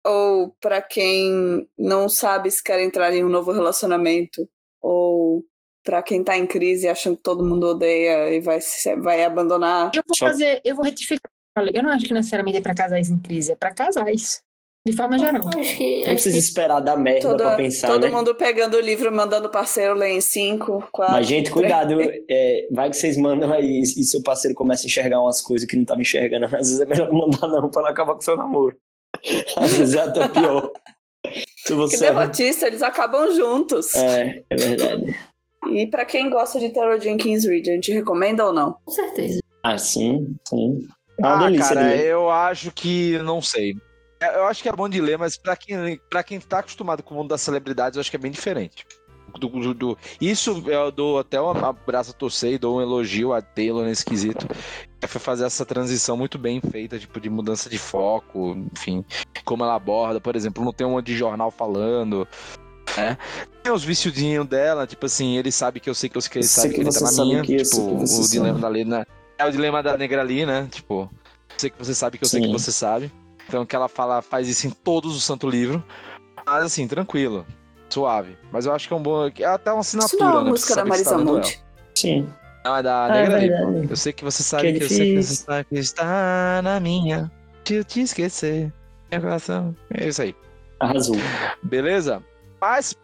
ou 0.05 0.55
para 0.61 0.81
quem 0.81 1.67
não 1.77 2.07
sabe 2.07 2.49
se 2.49 2.63
quer 2.63 2.79
entrar 2.79 3.13
em 3.13 3.25
um 3.25 3.29
novo 3.29 3.51
relacionamento 3.51 4.47
ou 4.81 5.43
para 5.87 6.03
quem 6.03 6.21
tá 6.21 6.37
em 6.37 6.45
crise 6.45 6.85
achando 6.85 7.15
que 7.15 7.23
todo 7.23 7.45
mundo 7.45 7.67
odeia 7.67 8.29
e 8.29 8.41
vai 8.41 8.59
vai 9.01 9.23
abandonar. 9.23 9.89
Eu 9.95 10.03
vou 10.05 10.17
fazer, 10.17 10.59
eu 10.65 10.75
vou 10.75 10.83
retificar. 10.83 11.31
Eu 11.73 11.81
não 11.81 11.91
acho 11.91 12.05
que 12.05 12.13
necessariamente 12.13 12.57
é 12.57 12.61
para 12.61 12.75
casais 12.75 13.09
em 13.09 13.17
crise, 13.17 13.53
é 13.53 13.55
para 13.55 13.73
casais. 13.73 14.41
De 14.85 14.93
forma 14.93 15.17
geral. 15.17 15.41
Acho 15.47 15.77
que, 15.77 15.97
não 15.99 16.13
precisa 16.13 16.35
que... 16.35 16.43
esperar 16.43 16.81
dar 16.81 16.97
merda 16.97 17.21
Toda, 17.21 17.43
pra 17.45 17.55
pensar, 17.55 17.87
Todo 17.87 18.03
né? 18.03 18.09
mundo 18.09 18.35
pegando 18.35 18.75
o 18.75 18.81
livro, 18.81 19.11
mandando 19.13 19.47
o 19.47 19.51
parceiro 19.51 19.93
ler 19.93 20.11
em 20.11 20.21
cinco, 20.21 20.85
quatro... 20.91 21.15
Mas, 21.15 21.27
gente, 21.27 21.49
cuidado. 21.49 21.97
É, 22.29 22.67
vai 22.71 22.89
que 22.89 22.97
vocês 22.97 23.17
mandam 23.17 23.51
aí 23.51 23.81
e 23.81 24.03
seu 24.03 24.21
parceiro 24.21 24.55
começa 24.55 24.83
a 24.83 24.87
enxergar 24.87 25.21
umas 25.21 25.41
coisas 25.41 25.67
que 25.67 25.75
não 25.75 25.85
tava 25.85 26.01
enxergando. 26.01 26.45
Às 26.55 26.69
vezes 26.69 26.79
é 26.81 26.85
melhor 26.85 27.11
não 27.11 27.27
mandar 27.29 27.61
não 27.61 27.69
pra 27.69 27.81
não 27.81 27.89
acabar 27.89 28.13
com 28.13 28.19
o 28.19 28.23
seu 28.23 28.35
namoro. 28.35 28.77
Às 29.57 29.73
vezes 29.73 29.95
é 29.95 30.01
até 30.01 30.27
pior. 30.27 30.71
Se 31.65 31.73
você... 31.73 31.97
Que 31.97 32.03
derrotista, 32.03 32.67
eles 32.67 32.81
acabam 32.81 33.33
juntos. 33.33 33.95
É, 33.95 34.43
é 34.49 34.55
verdade. 34.55 35.15
E 35.71 35.87
pra 35.87 36.05
quem 36.05 36.29
gosta 36.29 36.59
de 36.59 36.69
Tarot 36.69 37.03
Jenkins 37.03 37.45
Reid, 37.45 37.69
a 37.69 37.73
gente 37.73 37.91
recomenda 37.91 38.45
ou 38.45 38.53
não? 38.53 38.77
Com 38.85 38.91
certeza. 38.91 39.39
Ah, 39.63 39.77
sim, 39.77 40.35
sim. 40.47 40.87
É 41.19 41.25
uma 41.25 41.35
ah, 41.35 41.49
delícia, 41.49 41.75
cara, 41.75 41.95
eu 41.97 42.29
acho 42.29 42.71
que, 42.71 43.17
não 43.19 43.41
sei, 43.41 43.75
é, 44.19 44.35
eu 44.35 44.45
acho 44.45 44.63
que 44.63 44.69
é 44.69 44.71
bom 44.71 44.89
de 44.89 44.99
ler, 44.99 45.17
mas 45.17 45.37
para 45.37 45.55
quem, 45.55 45.99
pra 46.09 46.23
quem 46.23 46.39
tá 46.39 46.59
acostumado 46.59 47.03
com 47.03 47.13
o 47.13 47.17
mundo 47.17 47.29
das 47.29 47.41
celebridades, 47.41 47.97
eu 47.97 48.01
acho 48.01 48.09
que 48.09 48.15
é 48.15 48.19
bem 48.19 48.31
diferente. 48.31 48.85
Do, 49.39 49.49
do, 49.49 49.73
do, 49.73 49.97
isso 50.19 50.63
eu 50.67 50.91
dou 50.91 51.19
até 51.19 51.39
um 51.39 51.49
abraço 51.49 52.11
a 52.11 52.13
torcer 52.13 52.53
e 52.53 52.57
dou 52.57 52.77
um 52.77 52.81
elogio 52.81 53.33
a 53.33 53.41
Taylor 53.41 53.85
nesse 53.85 54.03
quesito. 54.03 54.47
Foi 55.05 55.21
fazer 55.21 55.45
essa 55.45 55.65
transição 55.65 56.17
muito 56.17 56.39
bem 56.39 56.59
feita, 56.61 56.97
tipo, 56.97 57.19
de 57.19 57.29
mudança 57.29 57.69
de 57.69 57.77
foco, 57.77 58.57
enfim, 58.73 59.05
como 59.43 59.63
ela 59.63 59.75
aborda, 59.75 60.19
por 60.19 60.35
exemplo, 60.35 60.63
não 60.63 60.73
tem 60.73 60.87
um 60.87 60.99
de 61.01 61.15
jornal 61.15 61.51
falando. 61.51 62.27
Né? 62.95 63.17
Tem 63.61 63.71
os 63.71 63.83
viciozinhos 63.83 64.47
dela, 64.47 64.87
tipo 64.87 65.05
assim, 65.05 65.37
ele 65.37 65.51
sabe 65.51 65.79
que 65.79 65.89
eu 65.89 65.95
sei 65.95 66.09
que 66.09 66.17
eu 66.17 66.21
sei 66.21 66.31
que 66.31 66.37
ele 66.39 66.45
sabe 66.45 66.69
que, 66.69 66.75
que 66.75 66.81
ele 66.81 66.91
tá 66.91 67.11
na 67.11 67.25
minha. 67.25 67.41
Que 67.41 67.57
tipo, 67.57 68.01
o 68.01 68.29
dilema 68.29 68.59
da 68.59 68.67
Lena. 68.67 69.07
É 69.37 69.45
o 69.45 69.51
dilema 69.51 69.83
da 69.83 69.97
negra 69.97 70.21
ali, 70.21 70.45
né? 70.45 70.67
Tipo, 70.71 71.11
sei 71.57 71.69
que 71.69 71.77
você 71.77 71.93
sabe 71.93 72.17
que 72.17 72.23
eu 72.23 72.27
Sim. 72.29 72.39
sei 72.39 72.47
que 72.47 72.53
você 72.53 72.71
sabe. 72.71 73.11
Então 73.47 73.65
que 73.65 73.75
ela 73.75 73.87
fala, 73.87 74.21
faz 74.21 74.47
isso 74.47 74.67
em 74.67 74.69
todos 74.69 75.15
os 75.15 75.23
Santo 75.23 75.49
Livro. 75.49 75.83
Mas 76.45 76.63
assim, 76.63 76.87
tranquilo, 76.87 77.45
suave. 77.89 78.37
Mas 78.51 78.65
eu 78.65 78.73
acho 78.73 78.87
que 78.87 78.93
é 78.93 78.97
um 78.97 79.01
bom. 79.01 79.27
É 79.27 79.45
até 79.45 79.71
uma 79.71 79.81
assinatura, 79.81 80.15
isso 80.15 80.23
não 80.23 80.29
é 80.29 80.33
uma 80.33 80.43
né? 80.43 80.49
música 80.49 80.75
da 80.75 80.85
Marisa 80.85 81.17
Monte. 81.17 81.61
Sim. 81.95 82.27
Não, 82.63 82.75
é 82.75 82.83
da 82.83 83.05
ah, 83.05 83.09
Negra 83.09 83.45
é 83.45 83.87
Eu 83.89 83.95
sei 83.95 84.11
que 84.11 84.23
você 84.23 84.43
sabe 84.43 84.73
que, 84.73 84.79
que 84.79 84.83
eu 84.83 84.89
sei 84.89 85.15
que 85.15 85.23
você 85.23 85.35
sabe 85.35 85.65
que 85.69 85.79
está 85.79 86.61
na 86.61 86.79
minha. 86.79 87.31
Se 87.63 87.75
eu 87.75 87.83
te 87.83 88.01
esquecer. 88.01 88.73
Meu 89.11 89.21
coração. 89.21 89.75
É 89.93 90.07
isso 90.07 90.21
aí. 90.21 90.35
Arrasou. 90.79 91.15
Beleza? 91.63 92.21
Mas, 92.59 92.95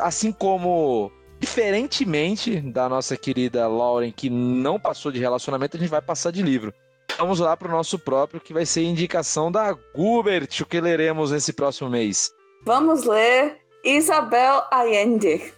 assim 0.00 0.32
como 0.32 1.10
diferentemente 1.38 2.60
da 2.60 2.88
nossa 2.88 3.16
querida 3.16 3.66
Lauren, 3.66 4.10
que 4.10 4.30
não 4.30 4.78
passou 4.78 5.12
de 5.12 5.18
relacionamento, 5.18 5.76
a 5.76 5.80
gente 5.80 5.90
vai 5.90 6.02
passar 6.02 6.30
de 6.30 6.42
livro. 6.42 6.72
Vamos 7.18 7.40
lá 7.40 7.56
para 7.56 7.68
o 7.68 7.70
nosso 7.70 7.98
próprio, 7.98 8.40
que 8.40 8.52
vai 8.52 8.66
ser 8.66 8.82
indicação 8.82 9.50
da 9.50 9.72
Gubert, 9.94 10.48
o 10.60 10.66
que 10.66 10.80
leremos 10.80 11.30
nesse 11.30 11.52
próximo 11.52 11.88
mês. 11.88 12.30
Vamos 12.64 13.04
ler 13.04 13.58
Isabel 13.84 14.64
Allende. 14.70 15.52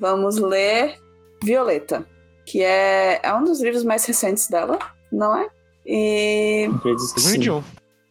Vamos 0.00 0.38
ler 0.38 0.98
Violeta, 1.42 2.06
que 2.44 2.62
é, 2.62 3.20
é 3.22 3.34
um 3.34 3.44
dos 3.44 3.60
livros 3.60 3.84
mais 3.84 4.04
recentes 4.04 4.48
dela, 4.48 4.78
não 5.12 5.36
é? 5.36 5.48
E. 5.86 6.68
2021. 6.82 7.62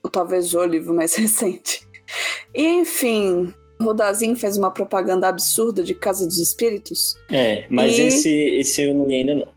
Ou 0.04 0.10
talvez 0.10 0.54
o 0.54 0.64
livro 0.64 0.94
mais 0.94 1.16
recente. 1.18 1.86
E, 2.54 2.66
enfim, 2.66 3.54
Rodazin 3.84 4.36
fez 4.36 4.58
uma 4.58 4.72
propaganda 4.72 5.28
absurda 5.28 5.84
de 5.84 5.94
Casa 5.94 6.26
dos 6.26 6.40
Espíritos. 6.40 7.16
É, 7.32 7.66
mas 7.70 7.98
e... 7.98 8.02
esse, 8.04 8.30
esse 8.30 8.82
eu 8.82 8.94
não 8.94 9.06
li 9.06 9.16
ainda 9.16 9.36
não. 9.36 9.48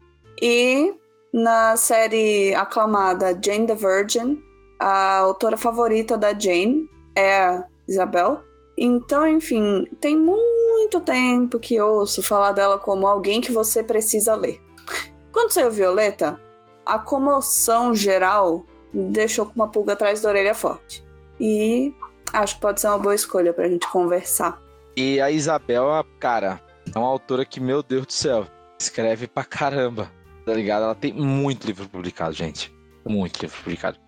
E 0.40 0.94
na 1.32 1.76
série 1.76 2.54
aclamada 2.54 3.38
Jane 3.42 3.66
the 3.66 3.74
Virgin, 3.74 4.38
a 4.78 5.18
autora 5.18 5.56
favorita 5.56 6.16
da 6.16 6.38
Jane 6.38 6.88
é 7.14 7.36
a 7.36 7.64
Isabel. 7.88 8.40
Então, 8.76 9.26
enfim, 9.26 9.86
tem 10.00 10.16
muito 10.16 11.00
tempo 11.00 11.58
que 11.58 11.80
ouço 11.80 12.22
falar 12.22 12.52
dela 12.52 12.78
como 12.78 13.06
alguém 13.06 13.40
que 13.40 13.50
você 13.50 13.82
precisa 13.82 14.34
ler. 14.34 14.60
Quando 15.32 15.52
saiu 15.52 15.70
Violeta, 15.70 16.38
a 16.84 16.98
comoção 16.98 17.94
geral 17.94 18.64
deixou 18.92 19.46
com 19.46 19.52
uma 19.54 19.68
pulga 19.68 19.94
atrás 19.94 20.20
da 20.20 20.28
orelha 20.28 20.54
forte. 20.54 21.04
E 21.40 21.94
acho 22.42 22.56
que 22.56 22.60
pode 22.60 22.80
ser 22.80 22.88
uma 22.88 22.98
boa 22.98 23.14
escolha 23.14 23.52
pra 23.52 23.68
gente 23.68 23.86
conversar. 23.88 24.60
E 24.96 25.20
a 25.20 25.30
Isabel, 25.30 25.86
cara, 26.18 26.60
é 26.94 26.98
uma 26.98 27.08
autora 27.08 27.44
que, 27.44 27.60
meu 27.60 27.82
Deus 27.82 28.06
do 28.06 28.12
céu, 28.12 28.46
escreve 28.78 29.26
pra 29.26 29.44
caramba 29.44 30.10
tá 30.46 30.54
ligado? 30.54 30.84
Ela 30.84 30.94
tem 30.94 31.12
muito 31.12 31.66
livro 31.66 31.88
publicado, 31.88 32.32
gente. 32.32 32.72
Muito 33.04 33.42
livro 33.42 33.56
publicado. 33.62 33.98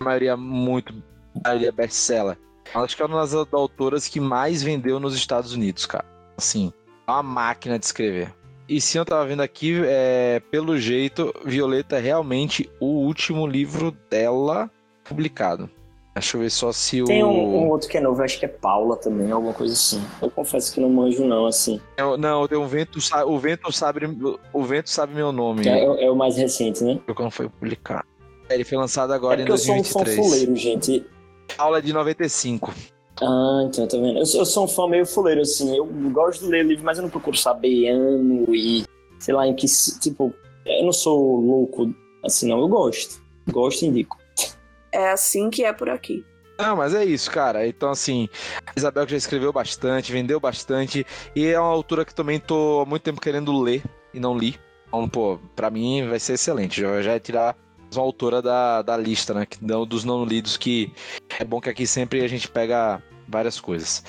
A 0.00 0.04
maioria 0.04 0.36
muito. 0.36 0.94
A 1.44 1.48
maioria 1.48 1.72
best-seller. 1.72 2.38
Acho 2.72 2.96
que 2.96 3.02
é 3.02 3.06
uma 3.06 3.20
das 3.20 3.34
autoras 3.34 4.06
que 4.06 4.20
mais 4.20 4.62
vendeu 4.62 5.00
nos 5.00 5.14
Estados 5.14 5.52
Unidos, 5.52 5.86
cara. 5.86 6.06
Assim, 6.36 6.72
é 7.06 7.10
uma 7.10 7.22
máquina 7.22 7.78
de 7.78 7.84
escrever. 7.84 8.32
E 8.68 8.80
se 8.80 8.96
eu 8.96 9.04
tava 9.04 9.26
vendo 9.26 9.40
aqui, 9.40 9.80
é, 9.84 10.40
pelo 10.50 10.78
jeito, 10.78 11.34
Violeta 11.44 11.96
é 11.96 12.00
realmente 12.00 12.70
o 12.78 12.86
último 12.86 13.46
livro 13.46 13.90
dela 14.10 14.70
publicado. 15.02 15.68
Deixa 16.18 16.36
eu 16.36 16.40
ver 16.40 16.50
só 16.50 16.72
se 16.72 17.00
o. 17.02 17.04
Tem 17.04 17.22
um, 17.22 17.28
um, 17.28 17.68
outro 17.68 17.88
que 17.88 17.96
é 17.96 18.00
novo, 18.00 18.20
acho 18.22 18.38
que 18.38 18.44
é 18.44 18.48
Paula 18.48 18.96
também, 18.96 19.30
alguma 19.30 19.54
coisa 19.54 19.72
assim. 19.72 20.02
Eu 20.20 20.30
confesso 20.30 20.72
que 20.72 20.80
não 20.80 20.90
manjo, 20.90 21.24
não, 21.24 21.46
assim. 21.46 21.80
É, 21.96 22.02
não, 22.16 22.42
o 22.42 22.66
vento, 22.66 22.98
o 23.26 23.38
vento 23.38 23.72
sabe. 23.72 24.00
O 24.52 24.64
vento 24.64 24.90
sabe 24.90 25.14
meu 25.14 25.30
nome. 25.30 25.68
É, 25.68 25.78
é, 25.78 26.04
é 26.04 26.10
o 26.10 26.16
mais 26.16 26.36
recente, 26.36 26.82
né? 26.82 26.98
Não 27.18 27.30
foi 27.30 27.48
publicado. 27.48 28.04
Ele 28.50 28.64
foi 28.64 28.78
lançado 28.78 29.12
agora 29.12 29.40
é 29.40 29.44
em 29.44 29.46
2023. 29.46 30.18
Eu 30.18 30.24
sou 30.24 30.24
um 30.24 30.26
fã 30.26 30.30
fuleiro, 30.30 30.56
gente. 30.56 31.06
Aula 31.56 31.80
de 31.80 31.92
95. 31.92 32.74
Ah, 33.22 33.62
então, 33.66 33.86
tá 33.86 33.96
vendo? 33.96 34.18
Eu 34.18 34.26
sou, 34.26 34.40
eu 34.40 34.46
sou 34.46 34.64
um 34.64 34.68
fã 34.68 34.88
meio 34.88 35.06
fuleiro, 35.06 35.42
assim. 35.42 35.76
Eu 35.76 35.86
gosto 36.10 36.44
de 36.44 36.50
ler 36.50 36.64
livro, 36.64 36.84
mas 36.84 36.98
eu 36.98 37.02
não 37.02 37.10
procuro 37.10 37.36
saber 37.36 37.88
ano 37.88 38.54
e. 38.54 38.84
Sei 39.20 39.34
lá, 39.34 39.46
em 39.46 39.54
que. 39.54 39.66
Tipo, 40.00 40.32
eu 40.66 40.84
não 40.84 40.92
sou 40.92 41.36
louco 41.36 41.94
assim, 42.24 42.48
não. 42.48 42.58
Eu 42.58 42.68
gosto. 42.68 43.22
Gosto 43.50 43.82
e 43.82 43.86
indico 43.86 44.18
é 44.92 45.10
assim 45.10 45.50
que 45.50 45.64
é 45.64 45.72
por 45.72 45.88
aqui. 45.88 46.24
Não, 46.58 46.76
mas 46.76 46.92
é 46.92 47.04
isso, 47.04 47.30
cara. 47.30 47.66
Então, 47.68 47.90
assim, 47.90 48.28
a 48.66 48.72
Isabel 48.76 49.06
já 49.06 49.16
escreveu 49.16 49.52
bastante, 49.52 50.10
vendeu 50.10 50.40
bastante, 50.40 51.06
e 51.34 51.46
é 51.46 51.58
uma 51.58 51.70
autora 51.70 52.04
que 52.04 52.14
também 52.14 52.40
tô 52.40 52.80
há 52.80 52.84
muito 52.84 53.02
tempo 53.02 53.20
querendo 53.20 53.56
ler 53.60 53.82
e 54.12 54.18
não 54.18 54.36
li. 54.36 54.58
Então, 54.88 55.08
pô, 55.08 55.38
pra 55.54 55.70
mim 55.70 56.08
vai 56.08 56.18
ser 56.18 56.32
excelente. 56.32 56.80
Já, 56.80 57.00
já 57.00 57.12
é 57.12 57.20
tirar 57.20 57.56
uma 57.94 58.02
autora 58.02 58.42
da, 58.42 58.82
da 58.82 58.96
lista, 58.96 59.32
né? 59.32 59.46
Dos 59.86 60.04
não 60.04 60.24
lidos, 60.24 60.56
que 60.56 60.92
é 61.38 61.44
bom 61.44 61.60
que 61.60 61.70
aqui 61.70 61.86
sempre 61.86 62.22
a 62.22 62.28
gente 62.28 62.48
pega 62.48 63.00
várias 63.28 63.60
coisas. 63.60 64.02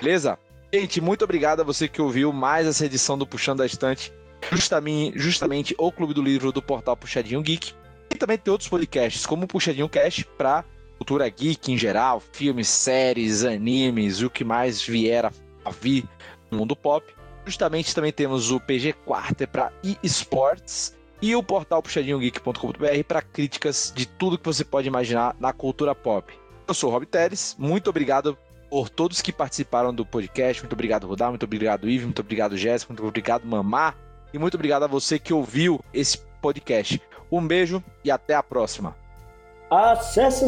Beleza? 0.00 0.38
Gente, 0.72 1.00
muito 1.00 1.24
obrigado 1.24 1.60
a 1.60 1.64
você 1.64 1.88
que 1.88 2.00
ouviu 2.00 2.32
mais 2.32 2.66
essa 2.66 2.86
edição 2.86 3.18
do 3.18 3.26
Puxando 3.26 3.58
da 3.58 3.66
Estante. 3.66 4.12
Justamente, 4.52 5.18
justamente 5.18 5.74
o 5.78 5.90
Clube 5.90 6.14
do 6.14 6.22
Livro 6.22 6.52
do 6.52 6.62
portal 6.62 6.96
Puxadinho 6.96 7.42
Geek. 7.42 7.72
E 8.10 8.14
também 8.16 8.38
tem 8.38 8.50
outros 8.50 8.68
podcasts, 8.68 9.26
como 9.26 9.44
o 9.44 9.48
Puxadinho 9.48 9.88
Cast, 9.88 10.24
para 10.36 10.64
cultura 10.98 11.28
geek 11.28 11.72
em 11.72 11.78
geral, 11.78 12.20
filmes, 12.32 12.68
séries, 12.68 13.44
animes, 13.44 14.20
o 14.20 14.28
que 14.28 14.44
mais 14.44 14.82
vier 14.82 15.24
a, 15.26 15.70
vir 15.70 16.04
no 16.50 16.58
mundo 16.58 16.74
pop. 16.74 17.06
Justamente 17.44 17.94
também 17.94 18.12
temos 18.12 18.50
o 18.50 18.60
PG 18.60 18.94
Quarter 19.04 19.48
para 19.48 19.72
eSports 20.02 20.96
e 21.22 21.34
o 21.34 21.42
portal 21.42 21.82
puxadinhogeek.com.br 21.82 23.04
para 23.06 23.22
críticas 23.22 23.92
de 23.94 24.06
tudo 24.06 24.38
que 24.38 24.44
você 24.44 24.64
pode 24.64 24.88
imaginar 24.88 25.34
na 25.38 25.52
cultura 25.52 25.94
pop. 25.94 26.32
Eu 26.66 26.74
sou 26.74 26.90
o 26.90 26.92
Rob 26.92 27.06
Teres, 27.06 27.56
muito 27.58 27.88
obrigado 27.88 28.36
por 28.68 28.88
todos 28.88 29.22
que 29.22 29.32
participaram 29.32 29.94
do 29.94 30.04
podcast. 30.04 30.62
Muito 30.62 30.74
obrigado, 30.74 31.06
Rodar, 31.06 31.30
muito 31.30 31.44
obrigado, 31.44 31.88
Ivo, 31.88 32.04
muito 32.04 32.20
obrigado, 32.20 32.56
Jéssica, 32.56 32.92
muito 32.92 33.06
obrigado, 33.06 33.46
Mamá. 33.46 33.94
E 34.32 34.38
muito 34.38 34.54
obrigado 34.54 34.82
a 34.82 34.86
você 34.86 35.18
que 35.18 35.32
ouviu 35.32 35.80
esse 35.92 36.18
podcast. 36.42 37.00
Um 37.30 37.46
beijo 37.46 37.82
e 38.04 38.10
até 38.10 38.34
a 38.34 38.42
próxima. 38.42 38.96
Acesse. 39.70 40.46